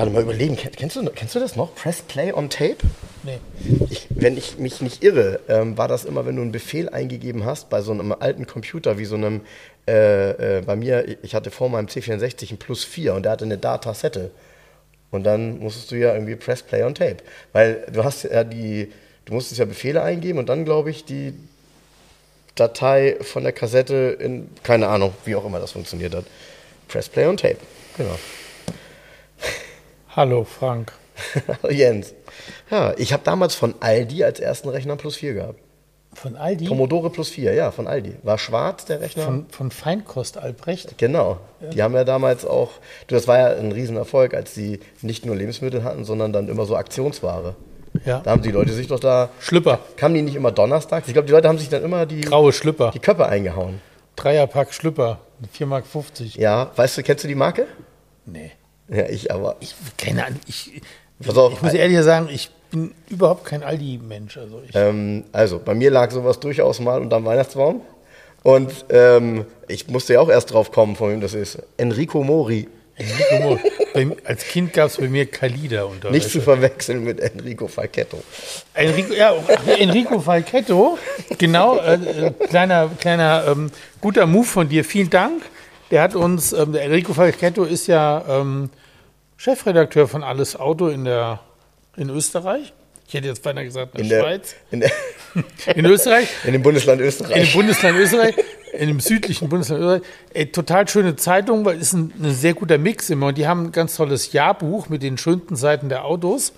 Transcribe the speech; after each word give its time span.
Gerade 0.00 0.10
mal 0.12 0.22
überlegen, 0.22 0.56
Ken- 0.56 0.72
kennst 0.72 0.96
du, 0.96 1.04
kennst 1.10 1.34
du 1.34 1.40
das 1.40 1.56
noch? 1.56 1.74
Press 1.74 2.02
Play 2.02 2.32
on 2.32 2.48
Tape? 2.48 2.76
Nee. 3.22 3.38
Ich, 3.90 4.06
wenn 4.10 4.36
ich 4.36 4.58
mich 4.58 4.80
nicht 4.80 5.02
irre, 5.02 5.40
ähm, 5.48 5.76
war 5.76 5.88
das 5.88 6.04
immer, 6.04 6.24
wenn 6.26 6.36
du 6.36 6.42
einen 6.42 6.52
Befehl 6.52 6.88
eingegeben 6.88 7.44
hast 7.44 7.68
bei 7.68 7.82
so 7.82 7.92
einem 7.92 8.12
alten 8.12 8.46
Computer, 8.46 8.98
wie 8.98 9.04
so 9.04 9.16
einem, 9.16 9.42
äh, 9.86 10.58
äh, 10.58 10.62
bei 10.62 10.74
mir, 10.76 11.04
ich 11.22 11.34
hatte 11.34 11.50
vor 11.50 11.68
meinem 11.68 11.86
C64 11.86 12.52
ein 12.52 12.56
Plus 12.56 12.82
4 12.84 13.12
und 13.14 13.24
der 13.24 13.32
hatte 13.32 13.44
eine 13.44 13.58
Datasette. 13.58 14.30
Und 15.10 15.24
dann 15.24 15.58
musstest 15.58 15.90
du 15.90 15.96
ja 15.96 16.14
irgendwie 16.14 16.36
Press 16.36 16.62
Play 16.62 16.82
on 16.84 16.94
Tape. 16.94 17.16
Weil 17.52 17.84
du 17.92 18.02
hast 18.04 18.22
ja 18.22 18.44
die, 18.44 18.90
du 19.26 19.34
musstest 19.34 19.58
ja 19.58 19.64
Befehle 19.66 20.02
eingeben 20.02 20.38
und 20.38 20.48
dann, 20.48 20.64
glaube 20.64 20.90
ich, 20.90 21.04
die 21.04 21.34
Datei 22.54 23.16
von 23.20 23.42
der 23.42 23.52
Kassette 23.52 24.16
in, 24.18 24.48
keine 24.62 24.88
Ahnung, 24.88 25.12
wie 25.24 25.34
auch 25.34 25.44
immer 25.44 25.60
das 25.60 25.72
funktioniert 25.72 26.14
hat. 26.14 26.24
Press 26.88 27.08
Play 27.08 27.26
on 27.26 27.36
Tape. 27.36 27.56
Genau. 27.96 28.18
Hallo 30.16 30.44
Frank. 30.44 30.92
Hallo 31.62 31.72
Jens. 31.72 32.14
Ja, 32.70 32.94
ich 32.96 33.12
habe 33.12 33.22
damals 33.24 33.54
von 33.54 33.74
Aldi 33.80 34.24
als 34.24 34.40
ersten 34.40 34.68
Rechner 34.68 34.96
Plus 34.96 35.16
4 35.16 35.34
gehabt. 35.34 35.60
Von 36.12 36.36
Aldi? 36.36 36.64
Commodore 36.64 37.10
Plus 37.10 37.28
4, 37.28 37.54
ja, 37.54 37.70
von 37.70 37.86
Aldi. 37.86 38.16
War 38.24 38.36
schwarz 38.36 38.84
der 38.84 39.00
Rechner? 39.00 39.22
Von, 39.22 39.46
von 39.48 39.70
Feinkost 39.70 40.38
Albrecht? 40.38 40.98
genau. 40.98 41.38
Die 41.72 41.80
haben 41.82 41.94
ja 41.94 42.02
damals 42.02 42.44
auch, 42.44 42.72
du, 43.06 43.14
das 43.14 43.28
war 43.28 43.38
ja 43.38 43.56
ein 43.56 43.70
Riesenerfolg, 43.70 44.34
als 44.34 44.54
die 44.54 44.80
nicht 45.02 45.24
nur 45.24 45.36
Lebensmittel 45.36 45.84
hatten, 45.84 46.04
sondern 46.04 46.32
dann 46.32 46.48
immer 46.48 46.64
so 46.64 46.74
Aktionsware. 46.74 47.54
Ja. 48.04 48.20
Da 48.24 48.32
haben 48.32 48.42
die 48.42 48.50
Leute 48.50 48.72
sich 48.72 48.88
doch 48.88 48.98
da, 48.98 49.28
Schlüpper. 49.38 49.78
kamen 49.96 50.16
die 50.16 50.22
nicht 50.22 50.34
immer 50.34 50.50
donnerstags? 50.50 51.06
Ich 51.06 51.12
glaube, 51.12 51.26
die 51.26 51.32
Leute 51.32 51.46
haben 51.46 51.58
sich 51.58 51.68
dann 51.68 51.84
immer 51.84 52.06
die, 52.06 52.22
Graue 52.22 52.52
Schlüpper. 52.52 52.90
die 52.92 52.98
Köpfe 52.98 53.26
eingehauen. 53.26 53.80
Dreierpack 54.16 54.74
Schlüpper. 54.74 55.20
4,50 55.56 55.66
Mark. 55.66 55.84
Ja, 56.34 56.70
weißt 56.74 56.98
du, 56.98 57.02
kennst 57.04 57.22
du 57.22 57.28
die 57.28 57.36
Marke? 57.36 57.68
Nee. 58.26 58.50
Ja, 58.90 59.08
ich 59.08 59.30
aber. 59.30 59.56
Ich, 59.60 59.74
keine 59.96 60.26
Ahnung. 60.26 60.40
Ich, 60.46 60.80
Pass 61.24 61.36
auf. 61.36 61.52
ich 61.52 61.62
muss 61.62 61.74
ehrlich 61.74 62.00
sagen, 62.02 62.28
ich 62.32 62.50
bin 62.70 62.92
überhaupt 63.08 63.44
kein 63.44 63.62
Aldi-Mensch. 63.62 64.36
Also 64.38 64.62
Ähm, 64.74 65.24
also, 65.32 65.58
bei 65.58 65.74
mir 65.74 65.90
lag 65.90 66.10
sowas 66.10 66.40
durchaus 66.40 66.80
mal 66.80 67.00
unterm 67.00 67.24
Weihnachtsbaum. 67.24 67.82
Und 68.42 68.72
ähm, 68.88 69.44
ich 69.68 69.86
musste 69.88 70.14
ja 70.14 70.20
auch 70.20 70.30
erst 70.30 70.52
drauf 70.52 70.72
kommen, 70.72 70.96
von 70.96 71.10
wem 71.10 71.20
das 71.20 71.34
ist. 71.34 71.58
Enrico 71.76 72.22
Mori. 72.24 72.68
Enrico 72.96 73.42
Mo- 73.48 73.58
bei, 73.94 74.08
als 74.24 74.44
Kind 74.44 74.72
gab 74.72 74.88
es 74.88 74.96
bei 74.96 75.08
mir 75.08 75.26
Kalida 75.26 75.84
unter. 75.84 76.10
Nicht 76.10 76.30
zu 76.30 76.40
verwechseln 76.40 77.04
mit 77.04 77.20
Enrico 77.20 77.68
Falchetto. 77.68 78.18
Enrico, 78.74 79.12
ja, 79.14 79.34
Enrico 79.78 80.20
Falchetto, 80.20 80.98
genau, 81.38 81.78
äh, 81.78 81.94
äh, 81.94 82.30
kleiner, 82.48 82.90
kleiner 82.98 83.44
ähm, 83.48 83.70
guter 84.00 84.26
Move 84.26 84.46
von 84.46 84.68
dir, 84.68 84.84
vielen 84.84 85.10
Dank. 85.10 85.42
Der 85.90 86.02
hat 86.02 86.14
uns, 86.14 86.52
ähm, 86.52 86.72
der 86.72 86.82
Enrico 86.84 87.12
Falchetto 87.14 87.64
ist 87.64 87.86
ja 87.88 88.22
ähm, 88.28 88.70
Chefredakteur 89.40 90.06
von 90.06 90.22
Alles 90.22 90.54
Auto 90.54 90.88
in, 90.88 91.06
der, 91.06 91.40
in 91.96 92.10
Österreich. 92.10 92.74
Ich 93.08 93.14
hätte 93.14 93.26
jetzt 93.26 93.42
beinahe 93.42 93.64
gesagt 93.64 93.94
in 93.94 94.02
In 94.02 94.10
der, 94.10 94.20
Schweiz. 94.20 94.54
in, 94.70 94.80
der, 94.80 94.90
In 95.74 95.86
Österreich, 95.86 96.28
in 96.44 96.52
dem 96.52 96.62
Bundesland 96.62 97.00
in 97.00 97.06
dem 97.06 97.08
Österreich. 97.08 97.54
Bundesland 97.54 97.98
Österreich, 97.98 98.34
in 98.74 98.88
dem 98.88 99.00
südlichen 99.00 99.48
Bundesland 99.48 99.80
Österreich. 99.80 100.02
Äh, 100.34 100.46
total 100.48 100.86
schöne 100.86 101.16
Zeitung, 101.16 101.64
weil 101.64 101.76
es 101.76 101.84
ist 101.84 101.92
ein, 101.94 102.12
ein 102.22 102.34
sehr 102.34 102.52
guter 102.52 102.76
Mix 102.76 103.08
immer. 103.08 103.28
Und 103.28 103.38
die 103.38 103.46
haben 103.46 103.68
ein 103.68 103.72
ganz 103.72 103.96
tolles 103.96 104.30
Jahrbuch 104.34 104.90
mit 104.90 105.02
den 105.02 105.16
schönsten 105.16 105.56
Seiten 105.56 105.88
der 105.88 106.04
Autos. 106.04 106.52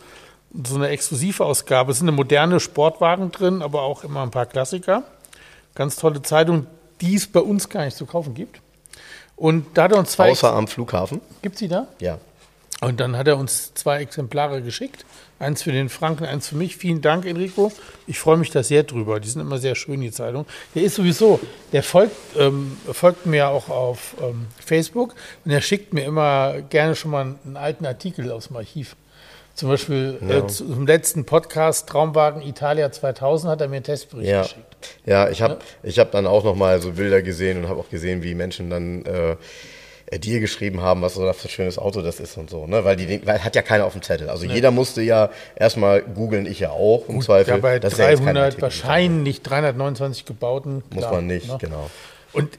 So 0.64 0.74
eine 0.74 0.88
Exklusivausgabe. 0.88 1.92
Es 1.92 1.98
sind 1.98 2.08
eine 2.08 2.16
moderne 2.16 2.58
Sportwagen 2.58 3.30
drin, 3.30 3.62
aber 3.62 3.82
auch 3.82 4.02
immer 4.02 4.24
ein 4.24 4.32
paar 4.32 4.46
Klassiker. 4.46 5.04
Ganz 5.76 5.94
tolle 5.94 6.22
Zeitung, 6.22 6.66
die 7.00 7.14
es 7.14 7.28
bei 7.28 7.40
uns 7.40 7.68
gar 7.68 7.84
nicht 7.84 7.96
zu 7.96 8.06
kaufen 8.06 8.34
gibt. 8.34 8.60
Und 9.36 9.66
da 9.74 9.84
hat 9.84 9.92
er 9.92 9.98
uns 10.00 10.10
zwei. 10.10 10.32
Außer 10.32 10.52
am 10.52 10.66
Flughafen. 10.66 11.20
Gibt 11.42 11.58
sie 11.58 11.68
da? 11.68 11.86
Ja. 12.00 12.18
Und 12.82 12.98
dann 12.98 13.16
hat 13.16 13.28
er 13.28 13.38
uns 13.38 13.74
zwei 13.74 14.00
Exemplare 14.00 14.60
geschickt. 14.60 15.04
Eins 15.38 15.62
für 15.62 15.70
den 15.70 15.88
Franken, 15.88 16.24
eins 16.24 16.48
für 16.48 16.56
mich. 16.56 16.76
Vielen 16.76 17.00
Dank, 17.00 17.24
Enrico. 17.26 17.70
Ich 18.08 18.18
freue 18.18 18.36
mich 18.36 18.50
da 18.50 18.64
sehr 18.64 18.82
drüber. 18.82 19.20
Die 19.20 19.28
sind 19.28 19.40
immer 19.40 19.58
sehr 19.58 19.76
schön, 19.76 20.00
die 20.00 20.10
Zeitung. 20.10 20.46
Der 20.74 20.82
ist 20.82 20.96
sowieso, 20.96 21.38
der 21.72 21.84
folgt, 21.84 22.16
ähm, 22.36 22.76
folgt 22.92 23.24
mir 23.26 23.48
auch 23.48 23.68
auf 23.68 24.16
ähm, 24.20 24.46
Facebook 24.64 25.14
und 25.44 25.52
er 25.52 25.60
schickt 25.60 25.92
mir 25.92 26.04
immer 26.04 26.60
gerne 26.70 26.96
schon 26.96 27.12
mal 27.12 27.34
einen 27.44 27.56
alten 27.56 27.86
Artikel 27.86 28.32
aus 28.32 28.48
dem 28.48 28.56
Archiv. 28.56 28.96
Zum 29.54 29.68
Beispiel 29.68 30.18
äh, 30.28 30.46
zum 30.48 30.86
letzten 30.86 31.24
Podcast 31.24 31.88
Traumwagen 31.88 32.42
Italia 32.42 32.90
2000 32.90 33.50
hat 33.50 33.60
er 33.60 33.68
mir 33.68 33.76
einen 33.76 33.84
Testbericht 33.84 34.28
Ja, 34.30 34.42
geschickt. 34.42 34.76
ja 35.04 35.28
ich 35.28 35.42
habe 35.42 35.58
ich 35.82 35.98
hab 35.98 36.10
dann 36.10 36.26
auch 36.26 36.42
nochmal 36.42 36.80
so 36.80 36.92
Bilder 36.92 37.20
gesehen 37.22 37.62
und 37.62 37.68
habe 37.68 37.78
auch 37.78 37.90
gesehen, 37.90 38.22
wie 38.22 38.34
Menschen 38.34 38.70
dann 38.70 39.04
äh, 39.04 39.32
äh, 39.32 39.36
dir 40.18 40.40
geschrieben 40.40 40.80
haben, 40.80 41.02
was 41.02 41.14
so 41.14 41.24
das 41.24 41.36
für 41.36 41.48
ein 41.48 41.50
schönes 41.50 41.78
Auto 41.78 42.02
das 42.02 42.20
ist 42.20 42.36
und 42.36 42.50
so. 42.50 42.66
Ne? 42.66 42.84
Weil, 42.84 42.96
die, 42.96 43.26
weil 43.26 43.42
hat 43.42 43.56
ja 43.56 43.62
keiner 43.62 43.84
auf 43.84 43.92
dem 43.92 44.02
Zettel. 44.02 44.28
Also 44.28 44.46
jeder 44.46 44.70
musste 44.70 45.02
ja 45.02 45.30
erstmal 45.56 46.02
googeln, 46.02 46.46
ich 46.46 46.60
ja 46.60 46.70
auch 46.70 47.08
im 47.08 47.20
Zweifel. 47.20 47.54
Ja, 47.54 47.56
bei 47.58 47.78
Das 47.78 47.94
ist 47.94 47.98
ja 47.98 48.10
jetzt 48.10 48.18
kein 48.18 48.34
300, 48.34 48.44
Artikel. 48.44 48.62
wahrscheinlich 48.62 49.42
329 49.42 50.24
gebauten. 50.24 50.82
Muss 50.90 51.00
klar, 51.00 51.12
man 51.12 51.26
nicht, 51.26 51.48
ne? 51.48 51.58
genau. 51.60 51.90
Und 52.32 52.58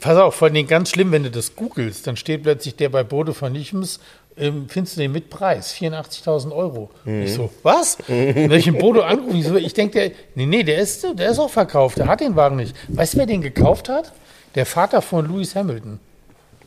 pass 0.00 0.18
auf, 0.18 0.34
vor 0.34 0.48
allem 0.48 0.66
ganz 0.66 0.90
schlimm, 0.90 1.12
wenn 1.12 1.22
du 1.22 1.30
das 1.30 1.54
googelst, 1.54 2.06
dann 2.06 2.16
steht 2.16 2.42
plötzlich 2.42 2.74
der 2.76 2.88
bei 2.88 3.04
Bode 3.04 3.32
von 3.32 3.54
Lichens, 3.54 4.00
ähm, 4.36 4.66
findest 4.68 4.96
du 4.96 5.02
den 5.02 5.12
mit 5.12 5.30
Preis, 5.30 5.72
84.000 5.74 6.52
Euro. 6.52 6.90
Ich 7.06 7.34
so, 7.34 7.50
was? 7.62 7.96
Und 8.08 8.34
wenn 8.34 8.52
ich 8.52 8.64
den 8.64 8.78
Bodo 8.78 9.02
anrufe, 9.02 9.36
ich, 9.36 9.46
so, 9.46 9.56
ich 9.56 9.74
denke, 9.74 10.00
der, 10.00 10.10
nee, 10.34 10.46
nee, 10.46 10.62
der 10.64 10.78
ist, 10.78 11.06
der 11.16 11.30
ist 11.30 11.38
auch 11.38 11.50
verkauft, 11.50 11.98
der 11.98 12.08
hat 12.08 12.20
den 12.20 12.34
Wagen 12.34 12.56
nicht. 12.56 12.74
Weißt 12.88 13.14
du, 13.14 13.18
wer 13.18 13.26
den 13.26 13.42
gekauft 13.42 13.88
hat? 13.88 14.12
Der 14.56 14.66
Vater 14.66 15.02
von 15.02 15.28
Lewis 15.28 15.54
Hamilton. 15.54 16.00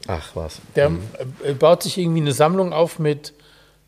Ach 0.08 0.36
was. 0.36 0.60
Der 0.76 0.92
äh, 1.44 1.54
baut 1.54 1.84
sich 1.84 1.98
irgendwie 1.98 2.22
eine 2.22 2.32
Sammlung 2.32 2.74
auf 2.74 3.00
mit 3.00 3.34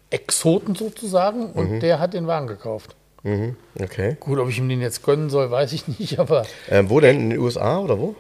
Exoten 0.10 0.76
sozusagen 0.76 1.52
und 1.52 1.80
der 1.82 2.00
hat 2.00 2.14
den 2.14 2.28
Wagen 2.28 2.48
gekauft. 2.48 2.96
Mhm. 3.24 3.56
Okay. 3.80 4.18
Gut, 4.20 4.40
ob 4.40 4.50
ich 4.50 4.58
ihm 4.58 4.70
den 4.70 4.82
jetzt 4.82 5.04
gönnen 5.04 5.30
soll, 5.30 5.52
weiß 5.52 5.74
ich 5.74 5.88
nicht, 6.00 6.20
aber 6.20 6.46
Ähm, 6.70 6.90
wo 6.90 7.00
denn? 7.00 7.20
In 7.20 7.30
den 7.32 7.40
USA 7.40 7.80
oder 7.80 8.00
wo? 8.00 8.16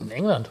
in 0.00 0.10
England. 0.10 0.50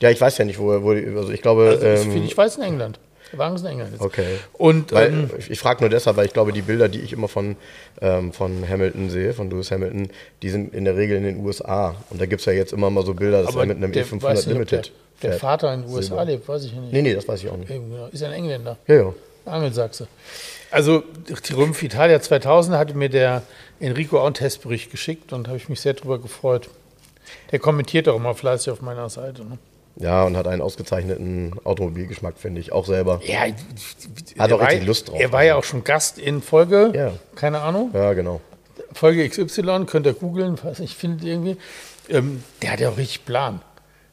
Ja, 0.00 0.10
ich 0.10 0.20
weiß 0.20 0.38
ja 0.38 0.44
nicht, 0.44 0.58
wo, 0.58 0.82
wo 0.82 0.94
die, 0.94 1.04
also 1.06 1.30
ich 1.30 1.42
glaube, 1.42 1.78
Also, 1.80 1.86
ich, 1.86 2.16
ähm, 2.16 2.24
ich 2.24 2.36
weiß 2.36 2.56
in 2.56 2.62
England. 2.62 2.98
Der 3.32 3.38
Wagen 3.38 3.56
ist. 3.56 4.00
Okay. 4.00 4.38
Und 4.54 4.92
Weil, 4.92 5.08
ähm, 5.08 5.30
ich 5.38 5.50
ich 5.50 5.58
frage 5.58 5.80
nur 5.82 5.90
deshalb, 5.90 6.16
weil 6.16 6.26
ich 6.26 6.32
glaube, 6.32 6.52
die 6.52 6.62
Bilder, 6.62 6.88
die 6.88 7.00
ich 7.00 7.12
immer 7.12 7.28
von, 7.28 7.56
ähm, 8.00 8.32
von 8.32 8.66
Hamilton 8.68 9.10
sehe, 9.10 9.34
von 9.34 9.50
Lewis 9.50 9.70
Hamilton, 9.70 10.08
die 10.42 10.50
sind 10.50 10.74
in 10.74 10.84
der 10.84 10.96
Regel 10.96 11.18
in 11.18 11.24
den 11.24 11.44
USA. 11.44 11.94
Und 12.10 12.20
da 12.20 12.26
gibt 12.26 12.40
es 12.40 12.46
ja 12.46 12.52
jetzt 12.52 12.72
immer 12.72 12.90
mal 12.90 13.04
so 13.04 13.14
Bilder, 13.14 13.42
dass 13.42 13.54
er 13.54 13.66
mit 13.66 13.76
einem 13.76 13.92
der, 13.92 14.06
E500 14.06 14.22
weiß 14.22 14.46
nicht, 14.46 14.46
ob 14.46 14.52
Limited 14.70 14.92
Der, 15.22 15.30
der. 15.30 15.38
Vater 15.38 15.74
in 15.74 15.82
den 15.82 15.90
USA 15.90 16.02
Silber. 16.08 16.24
lebt, 16.24 16.48
weiß 16.48 16.64
ich 16.64 16.72
ja 16.72 16.80
nicht. 16.80 16.92
Nee, 16.92 17.02
nee, 17.02 17.14
das 17.14 17.28
weiß 17.28 17.42
ich 17.42 17.50
auch 17.50 17.56
nicht. 17.56 17.68
Genau. 17.68 18.06
Ist 18.10 18.20
ja 18.20 18.28
ein 18.28 18.34
Engländer. 18.34 18.78
Ja, 18.86 18.94
ja. 18.94 19.14
Angelsachse. 19.44 20.08
Also, 20.70 21.02
die 21.28 21.34
Triumph 21.34 21.82
Italia 21.82 22.20
2000 22.20 22.76
hatte 22.76 22.94
mir 22.94 23.08
der 23.08 23.42
Enrico 23.80 24.20
auch 24.20 24.26
einen 24.26 24.34
Testbericht 24.34 24.90
geschickt 24.90 25.32
und 25.32 25.48
habe 25.48 25.56
ich 25.56 25.68
mich 25.68 25.80
sehr 25.80 25.94
darüber 25.94 26.18
gefreut. 26.18 26.68
Der 27.52 27.58
kommentiert 27.58 28.08
auch 28.08 28.16
immer 28.16 28.34
fleißig 28.34 28.72
auf 28.72 28.82
meiner 28.82 29.08
Seite. 29.08 29.44
Ne? 29.44 29.58
Ja, 30.00 30.22
und 30.24 30.36
hat 30.36 30.46
einen 30.46 30.62
ausgezeichneten 30.62 31.54
Automobilgeschmack, 31.64 32.34
finde 32.38 32.60
ich, 32.60 32.70
auch 32.72 32.86
selber. 32.86 33.20
Ja, 33.26 33.40
Hat 34.38 34.52
auch 34.52 34.60
war- 34.60 34.68
richtig 34.68 34.86
Lust 34.86 35.08
drauf. 35.08 35.18
Er 35.18 35.32
war 35.32 35.42
ja 35.44 35.56
auch 35.56 35.64
schon 35.64 35.82
Gast 35.84 36.18
in 36.18 36.40
Folge, 36.40 36.92
Ja. 36.94 37.12
keine 37.34 37.60
Ahnung, 37.60 37.90
Ja, 37.92 38.12
genau. 38.12 38.40
Folge 38.92 39.28
XY, 39.28 39.84
könnt 39.86 40.06
ihr 40.06 40.14
googeln, 40.14 40.58
was 40.62 40.80
ich 40.80 40.94
finde 40.96 41.26
irgendwie. 41.26 41.56
Ähm, 42.08 42.42
der 42.62 42.72
hat 42.72 42.80
ja 42.80 42.88
auch 42.90 42.96
richtig 42.96 43.24
Plan. 43.26 43.60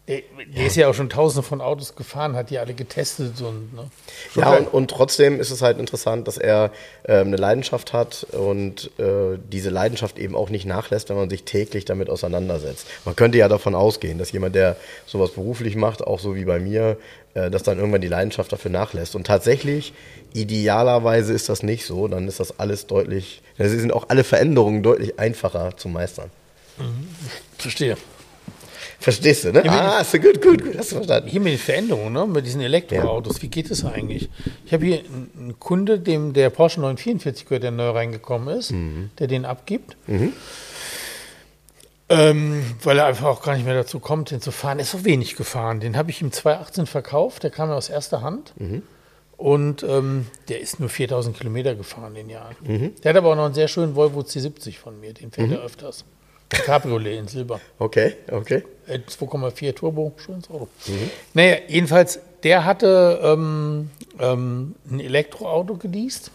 Der, 0.07 0.21
der 0.55 0.67
ist 0.67 0.75
ja 0.75 0.87
auch 0.87 0.93
schon 0.93 1.09
tausende 1.09 1.41
von 1.41 1.61
Autos 1.61 1.95
gefahren, 1.95 2.35
hat 2.35 2.51
die 2.51 2.59
alle 2.59 2.75
getestet 2.75 3.41
und 3.41 3.73
ne? 3.73 3.89
Ja, 4.35 4.55
und, 4.55 4.67
und 4.67 4.91
trotzdem 4.91 5.39
ist 5.39 5.49
es 5.49 5.63
halt 5.63 5.79
interessant, 5.79 6.27
dass 6.27 6.37
er 6.37 6.71
ähm, 7.05 7.27
eine 7.27 7.37
Leidenschaft 7.37 7.91
hat 7.91 8.27
und 8.31 8.91
äh, 8.99 9.39
diese 9.51 9.71
Leidenschaft 9.71 10.19
eben 10.19 10.35
auch 10.35 10.51
nicht 10.51 10.65
nachlässt, 10.65 11.09
wenn 11.09 11.15
man 11.15 11.31
sich 11.31 11.43
täglich 11.43 11.85
damit 11.85 12.11
auseinandersetzt. 12.11 12.85
Man 13.03 13.15
könnte 13.15 13.39
ja 13.39 13.47
davon 13.47 13.73
ausgehen, 13.73 14.19
dass 14.19 14.31
jemand, 14.31 14.53
der 14.53 14.75
sowas 15.07 15.31
beruflich 15.31 15.75
macht, 15.75 16.03
auch 16.03 16.19
so 16.19 16.35
wie 16.35 16.45
bei 16.45 16.59
mir, 16.59 16.97
äh, 17.33 17.49
dass 17.49 17.63
dann 17.63 17.79
irgendwann 17.79 18.01
die 18.01 18.07
Leidenschaft 18.07 18.51
dafür 18.51 18.69
nachlässt. 18.69 19.15
Und 19.15 19.25
tatsächlich, 19.25 19.93
idealerweise 20.33 21.33
ist 21.33 21.49
das 21.49 21.63
nicht 21.63 21.83
so, 21.83 22.07
dann 22.07 22.27
ist 22.27 22.39
das 22.39 22.59
alles 22.59 22.85
deutlich, 22.85 23.41
dann 23.57 23.69
sind 23.69 23.91
auch 23.91 24.09
alle 24.09 24.23
Veränderungen 24.23 24.83
deutlich 24.83 25.17
einfacher 25.17 25.75
zu 25.77 25.89
meistern. 25.89 26.29
Verstehe. 27.57 27.97
Verstehst 28.99 29.43
du, 29.45 29.51
ne? 29.51 29.63
Ja, 29.65 29.97
ah, 29.97 30.01
ist 30.01 30.11
gut, 30.13 30.41
gut, 30.41 30.63
gut, 30.63 30.77
hast 30.77 30.91
du 30.91 30.95
verstanden. 30.95 31.29
Hier 31.29 31.39
mit 31.41 31.53
den 31.53 31.59
Veränderungen, 31.59 32.13
ne? 32.13 32.25
mit 32.25 32.45
diesen 32.45 32.61
Elektroautos, 32.61 33.41
wie 33.41 33.47
geht 33.49 33.69
das 33.69 33.83
eigentlich? 33.85 34.29
Ich 34.65 34.73
habe 34.73 34.85
hier 34.85 34.99
einen 35.37 35.59
Kunde, 35.59 35.99
dem 35.99 36.33
der 36.33 36.49
Porsche 36.49 36.79
944 36.81 37.45
gehört, 37.45 37.63
der 37.63 37.71
neu 37.71 37.89
reingekommen 37.89 38.57
ist, 38.57 38.73
der 39.19 39.27
den 39.27 39.45
abgibt. 39.45 39.97
Ähm, 42.07 42.63
weil 42.83 42.99
er 42.99 43.07
einfach 43.07 43.25
auch 43.25 43.41
gar 43.41 43.55
nicht 43.55 43.65
mehr 43.65 43.73
dazu 43.73 43.99
kommt, 43.99 44.29
den 44.31 44.39
zu 44.39 44.51
fahren. 44.51 44.77
Er 44.77 44.83
ist 44.83 44.91
so 44.91 45.05
wenig 45.05 45.35
gefahren. 45.35 45.79
Den 45.79 45.97
habe 45.97 46.11
ich 46.11 46.21
ihm 46.21 46.31
2018 46.31 46.85
verkauft, 46.85 47.43
der 47.43 47.49
kam 47.49 47.69
ja 47.69 47.75
aus 47.75 47.89
erster 47.89 48.21
Hand. 48.21 48.53
Und 49.37 49.83
ähm, 49.83 50.27
der 50.47 50.61
ist 50.61 50.79
nur 50.79 50.87
4000 50.87 51.35
Kilometer 51.35 51.75
gefahren 51.75 52.15
in 52.15 52.27
den 52.27 52.29
Jahren. 52.29 52.55
Der 53.03 53.09
hat 53.09 53.17
aber 53.17 53.31
auch 53.31 53.35
noch 53.35 53.45
einen 53.45 53.53
sehr 53.55 53.67
schönen 53.67 53.95
Volvo 53.95 54.21
C70 54.21 54.77
von 54.77 54.99
mir, 54.99 55.13
den 55.13 55.31
fährt 55.31 55.51
er 55.51 55.61
öfters. 55.61 56.05
Cabriolet 56.49 57.17
in 57.19 57.27
Silber. 57.27 57.59
Okay, 57.79 58.13
okay. 58.31 58.63
Äh, 58.87 58.99
2,4 58.99 59.73
Turbo, 59.75 60.13
schönes 60.17 60.49
Auto. 60.49 60.67
Naja, 61.33 61.57
jedenfalls, 61.67 62.19
der 62.43 62.65
hatte 62.65 63.19
ähm, 63.23 63.89
ähm, 64.19 64.75
ein 64.89 64.99
Elektroauto 64.99 65.75
geleast. 65.75 66.31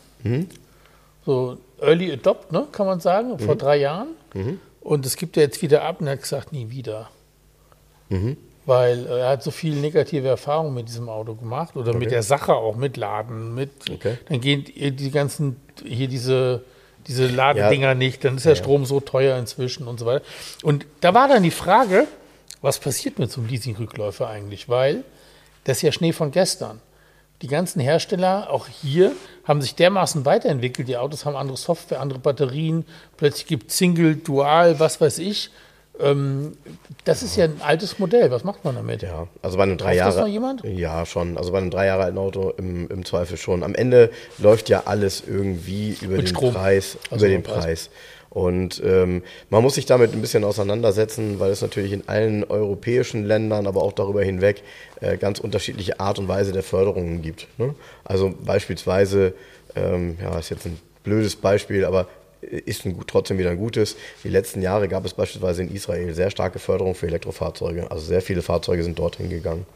So 1.25 1.59
Early 1.81 2.13
Adopt, 2.13 2.53
ne, 2.53 2.67
kann 2.73 2.87
man 2.87 3.01
sagen, 3.01 3.39
vor 3.39 3.57
drei 3.57 3.77
Jahren. 3.77 4.09
Und 4.81 5.07
es 5.07 5.17
gibt 5.17 5.37
er 5.37 5.45
jetzt 5.45 5.63
wieder 5.63 5.83
ab 5.85 6.01
und 6.01 6.07
er 6.07 6.15
hat 6.15 6.23
gesagt, 6.23 6.53
nie 6.53 6.71
wieder. 6.71 7.09
Weil 8.67 9.07
äh, 9.07 9.21
er 9.21 9.29
hat 9.31 9.43
so 9.43 9.51
viel 9.51 9.75
negative 9.77 10.27
Erfahrungen 10.29 10.75
mit 10.75 10.89
diesem 10.89 11.09
Auto 11.09 11.35
gemacht 11.35 11.77
oder 11.77 11.95
mit 11.95 12.11
der 12.11 12.23
Sache 12.23 12.55
auch, 12.55 12.77
mit 12.77 12.97
Laden, 12.97 13.55
mit 13.55 13.71
Okay. 13.93 14.19
dann 14.29 14.41
gehen 14.41 14.65
die 14.65 15.11
ganzen, 15.11 15.57
hier 15.85 16.09
diese, 16.09 16.65
diese 17.07 17.27
Ladedinger 17.27 17.95
nicht, 17.95 18.25
dann 18.25 18.37
ist 18.37 18.47
der 18.47 18.55
Strom 18.55 18.85
so 18.85 19.01
teuer 19.01 19.39
inzwischen 19.39 19.87
und 19.87 19.99
so 19.99 20.07
weiter. 20.07 20.25
Und 20.63 20.87
da 21.01 21.15
war 21.15 21.29
dann 21.29 21.43
die 21.43 21.51
Frage, 21.51 22.07
was 22.63 22.79
passiert 22.79 23.19
mit 23.19 23.31
so 23.31 23.41
einem 23.41 23.51
Leasing-Rückläufer 23.51 24.29
eigentlich? 24.29 24.69
Weil 24.69 25.05
das 25.65 25.79
ist 25.79 25.83
ja 25.83 25.93
Schnee 25.93 26.13
von 26.13 26.31
gestern. 26.31 26.81
Die 27.43 27.47
ganzen 27.47 27.81
Hersteller, 27.81 28.51
auch 28.51 28.67
hier, 28.69 29.13
haben 29.45 29.63
sich 29.63 29.75
dermaßen 29.75 30.27
weiterentwickelt. 30.27 30.89
Die 30.89 30.99
Autos 30.99 31.25
haben 31.25 31.37
andere 31.37 31.57
Software, 31.57 32.01
andere 32.01 32.19
Batterien. 32.19 32.85
Plötzlich 33.17 33.47
gibt 33.47 33.71
es 33.71 33.79
Single, 33.79 34.17
Dual, 34.17 34.79
was 34.79 35.01
weiß 35.01 35.19
ich. 35.19 35.51
Ähm, 36.03 36.53
das 37.05 37.23
ist 37.23 37.37
ja 37.37 37.45
ein 37.45 37.61
altes 37.61 37.99
Modell. 37.99 38.31
Was 38.31 38.45
macht 38.45 38.65
man 38.65 38.75
damit? 38.75 39.03
Ja, 39.03 39.27
also 39.43 39.57
bei 39.57 39.63
einem 39.65 39.79
drei 39.79 39.97
Kauft 39.97 40.09
das 40.09 40.15
Jahre. 40.17 40.27
noch 40.27 40.33
jemand? 40.33 40.65
Ja, 40.65 41.07
schon. 41.07 41.37
Also 41.37 41.53
bei 41.53 41.59
einem 41.59 41.71
drei 41.71 41.87
Jahre 41.87 42.05
alten 42.05 42.19
Auto 42.19 42.51
im, 42.57 42.89
im 42.89 43.05
Zweifel 43.05 43.37
schon. 43.37 43.63
Am 43.63 43.75
Ende 43.75 44.11
läuft 44.39 44.69
ja 44.69 44.83
alles 44.87 45.23
irgendwie 45.27 45.97
über 46.01 46.17
Mit 46.17 46.23
den 46.23 46.27
Strom. 46.29 46.55
Preis, 46.55 46.99
Also 47.11 47.27
über 47.27 47.35
den 47.35 47.43
Preis. 47.43 47.65
Preis. 47.65 47.91
Und 48.31 48.81
ähm, 48.85 49.23
man 49.49 49.61
muss 49.63 49.75
sich 49.75 49.87
damit 49.87 50.13
ein 50.13 50.21
bisschen 50.21 50.45
auseinandersetzen, 50.45 51.41
weil 51.41 51.51
es 51.51 51.63
natürlich 51.63 51.91
in 51.93 52.09
allen 52.09 52.45
europäischen 52.45 53.25
Ländern, 53.25 53.67
aber 53.67 53.83
auch 53.83 53.93
darüber 53.93 54.23
hinweg 54.23 54.63
äh, 55.01 55.17
ganz 55.17 55.41
unterschiedliche 55.41 55.99
Art 55.99 56.21
und 56.21 56.29
Weise 56.29 56.53
der 56.53 56.63
Förderungen 56.63 57.23
gibt. 57.23 57.49
Ne? 57.59 57.75
Also 58.05 58.33
beispielsweise, 58.45 59.35
ähm, 59.75 60.17
ja, 60.23 60.39
ist 60.39 60.51
jetzt 60.51 60.65
ein 60.65 60.79
blödes 61.03 61.35
Beispiel, 61.35 61.85
aber 61.85 62.07
ist 62.43 62.85
ein, 62.87 62.99
trotzdem 63.07 63.39
wieder 63.39 63.51
ein 63.51 63.59
gutes. 63.59 63.97
Die 64.25 64.29
letzten 64.29 64.63
Jahre 64.63 64.89
gab 64.89 65.05
es 65.05 65.15
beispielsweise 65.15 65.63
in 65.63 65.75
Israel 65.75 66.15
sehr 66.15 66.31
starke 66.31 66.59
Förderung 66.59 66.95
für 66.95 67.07
Elektrofahrzeuge. 67.07 67.91
Also 67.91 68.05
sehr 68.05 68.23
viele 68.23 68.43
Fahrzeuge 68.43 68.83
sind 68.83 68.99
dorthin 68.99 69.31
gegangen. 69.31 69.67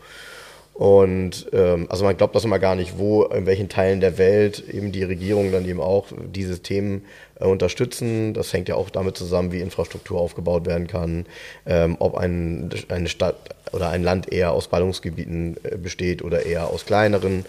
Und 0.75 1.47
ähm, 1.53 1.87
also 1.89 2.05
man 2.05 2.17
glaubt 2.17 2.35
das 2.35 2.45
immer 2.45 2.59
gar 2.59 2.75
nicht, 2.75 2.99
wo, 2.99 3.23
in 3.23 3.47
welchen 3.47 3.69
Teilen 3.69 4.01
der 4.01 4.19
Welt 4.19 4.65
eben 4.69 4.91
die 4.91 5.05
Regierungen 5.05 5.53
dann 5.53 5.69
eben 5.69 5.81
auch 5.81 6.07
diese 6.35 6.59
Themen 6.59 7.05
äh, 7.39 7.45
unterstützen. 7.45 8.35
Das 8.35 8.53
hängt 8.53 8.69
ja 8.69 8.75
auch 8.75 8.91
damit 8.91 9.17
zusammen, 9.17 9.53
wie 9.53 9.61
Infrastruktur 9.61 10.21
aufgebaut 10.21 10.67
werden 10.67 10.89
kann, 10.89 11.27
ähm, 11.65 11.97
ob 12.01 12.17
ein, 12.17 12.71
eine 12.89 13.09
Stadt 13.09 13.37
oder 13.71 13.91
ein 13.91 14.03
Land 14.03 14.33
eher 14.33 14.51
aus 14.51 14.67
Ballungsgebieten 14.67 15.59
äh, 15.63 15.77
besteht 15.77 16.23
oder 16.23 16.45
eher 16.45 16.67
aus 16.67 16.85
kleineren. 16.85 17.47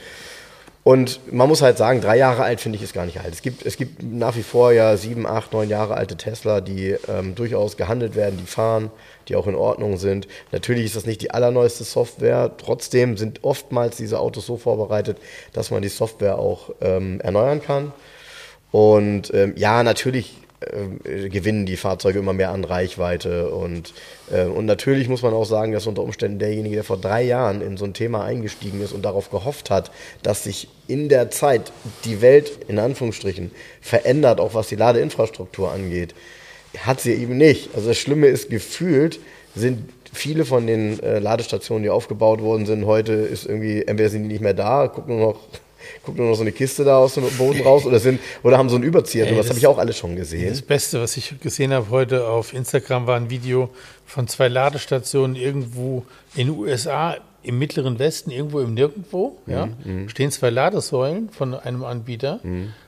Und 0.86 1.34
man 1.34 1.50
muss 1.50 1.64
halt 1.64 1.80
sagen, 1.80 2.00
drei 2.00 2.16
Jahre 2.16 2.44
alt 2.44 2.62
finde 2.62 2.76
ich 2.76 2.84
ist 2.84 2.94
gar 2.94 3.08
nicht 3.08 3.20
alt. 3.20 3.34
Es 3.34 3.42
gibt, 3.42 3.66
es 3.66 3.76
gibt 3.76 4.04
nach 4.04 4.36
wie 4.36 4.44
vor 4.44 4.72
ja 4.72 4.96
sieben, 4.98 5.26
acht, 5.26 5.52
neun 5.52 5.68
Jahre 5.68 5.96
alte 5.96 6.16
Tesla, 6.16 6.62
die 6.62 6.96
ähm, 7.08 7.34
durchaus 7.34 7.76
gehandelt 7.76 8.16
werden, 8.16 8.38
die 8.38 8.46
fahren, 8.46 8.92
die 9.28 9.36
auch 9.36 9.48
in 9.48 9.56
Ordnung 9.56 9.98
sind. 9.98 10.28
Natürlich 10.52 10.86
ist 10.86 10.96
das 10.96 11.08
nicht 11.08 11.24
die 11.24 11.32
allerneueste 11.32 11.84
Software. 11.84 12.52
Trotzdem 12.60 13.18
sind 13.18 13.44
oftmals 13.44 13.98
diese 13.98 14.20
Autos 14.20 14.46
so 14.46 14.58
vorbereitet, 14.58 15.18
dass 15.54 15.72
man 15.72 15.82
die 15.82 15.90
Software 15.90 16.38
auch 16.38 16.70
ähm, 16.82 17.20
erneuern 17.20 17.64
kann. 17.64 17.92
Und 18.70 19.34
ähm, 19.34 19.54
ja, 19.58 19.82
natürlich 19.82 20.38
äh, 21.04 21.30
gewinnen 21.30 21.66
die 21.66 21.78
Fahrzeuge 21.78 22.20
immer 22.20 22.34
mehr 22.34 22.52
an 22.52 22.64
Reichweite. 22.64 23.50
Und, 23.50 23.94
äh, 24.32 24.46
und 24.46 24.66
natürlich 24.66 25.08
muss 25.10 25.22
man 25.22 25.34
auch 25.34 25.46
sagen, 25.46 25.72
dass 25.72 25.88
unter 25.88 26.02
Umständen 26.04 26.40
derjenige, 26.40 26.76
der 26.76 26.84
vor 26.84 26.98
drei 26.98 27.24
Jahren 27.24 27.62
in 27.62 27.78
so 27.78 27.86
ein 27.86 27.94
Thema 27.94 28.24
eingestiegen 28.24 28.82
ist 28.82 28.92
und 28.92 29.04
darauf 29.04 29.30
gehofft 29.30 29.70
hat, 29.70 29.92
dass 30.24 30.44
sich 30.44 30.68
in 30.88 31.10
der 31.10 31.32
Zeit 31.32 31.72
die 32.04 32.22
Welt 32.22 32.52
in 32.68 32.80
Anführungsstrichen 32.80 33.52
verändert, 33.82 34.40
auch 34.40 34.54
was 34.54 34.68
die 34.68 34.76
Ladeinfrastruktur 34.76 35.72
angeht, 35.72 36.16
hat 36.80 37.00
sie 37.00 37.14
eben 37.14 37.38
nicht. 37.38 37.70
Also 37.76 37.90
das 37.90 37.98
Schlimme 37.98 38.28
ist, 38.28 38.50
gefühlt 38.50 39.20
sind 39.56 39.90
viele 40.12 40.46
von 40.46 40.68
den 40.68 41.00
äh, 41.02 41.20
Ladestationen, 41.20 41.84
die 41.84 41.90
aufgebaut 41.90 42.42
worden 42.42 42.66
sind, 42.66 42.86
heute 42.86 43.14
ist 43.14 43.46
irgendwie, 43.46 43.84
entweder 43.84 44.10
sind 44.10 44.24
die 44.24 44.30
nicht 44.30 44.42
mehr 44.42 44.54
da, 44.54 44.88
gucken 44.88 45.20
noch, 45.20 45.40
gucken 46.04 46.22
nur 46.22 46.30
noch 46.32 46.36
so 46.36 46.42
eine 46.42 46.52
Kiste 46.52 46.84
da 46.84 46.98
aus 46.98 47.16
dem 47.16 47.24
Boden 47.38 47.62
raus 47.62 47.86
oder 47.86 48.00
sind 48.00 48.20
oder 48.44 48.58
haben 48.58 48.70
so 48.70 48.76
einen 48.76 48.84
Überzieher. 48.84 49.26
Ey, 49.28 49.32
das 49.36 49.40
das- 49.46 49.50
habe 49.50 49.60
ich 49.60 49.68
auch 49.68 49.78
alles 49.78 49.98
schon 49.98 50.16
gesehen. 50.16 50.50
Das 50.50 50.62
Beste, 50.62 51.02
was 51.02 51.18
ich 51.18 51.40
gesehen 51.40 51.74
habe 51.74 51.90
heute 51.90 52.28
auf 52.28 52.54
Instagram, 52.54 53.08
war 53.08 53.16
ein 53.18 53.30
Video 53.30 53.70
von 54.06 54.28
zwei 54.28 54.48
Ladestationen 54.48 55.36
irgendwo 55.36 56.06
in 56.36 56.48
den 56.48 56.58
USA, 56.58 57.18
im 57.44 57.60
mittleren 57.60 58.00
Westen, 58.00 58.32
irgendwo 58.32 58.60
im 58.60 58.74
Nirgendwo. 58.74 59.38
Ja, 59.46 59.70
stehen 60.08 60.32
zwei 60.32 60.50
Ladesäulen 60.50 61.30
von 61.30 61.54
einem 61.54 61.84
Anbieter. 61.84 62.40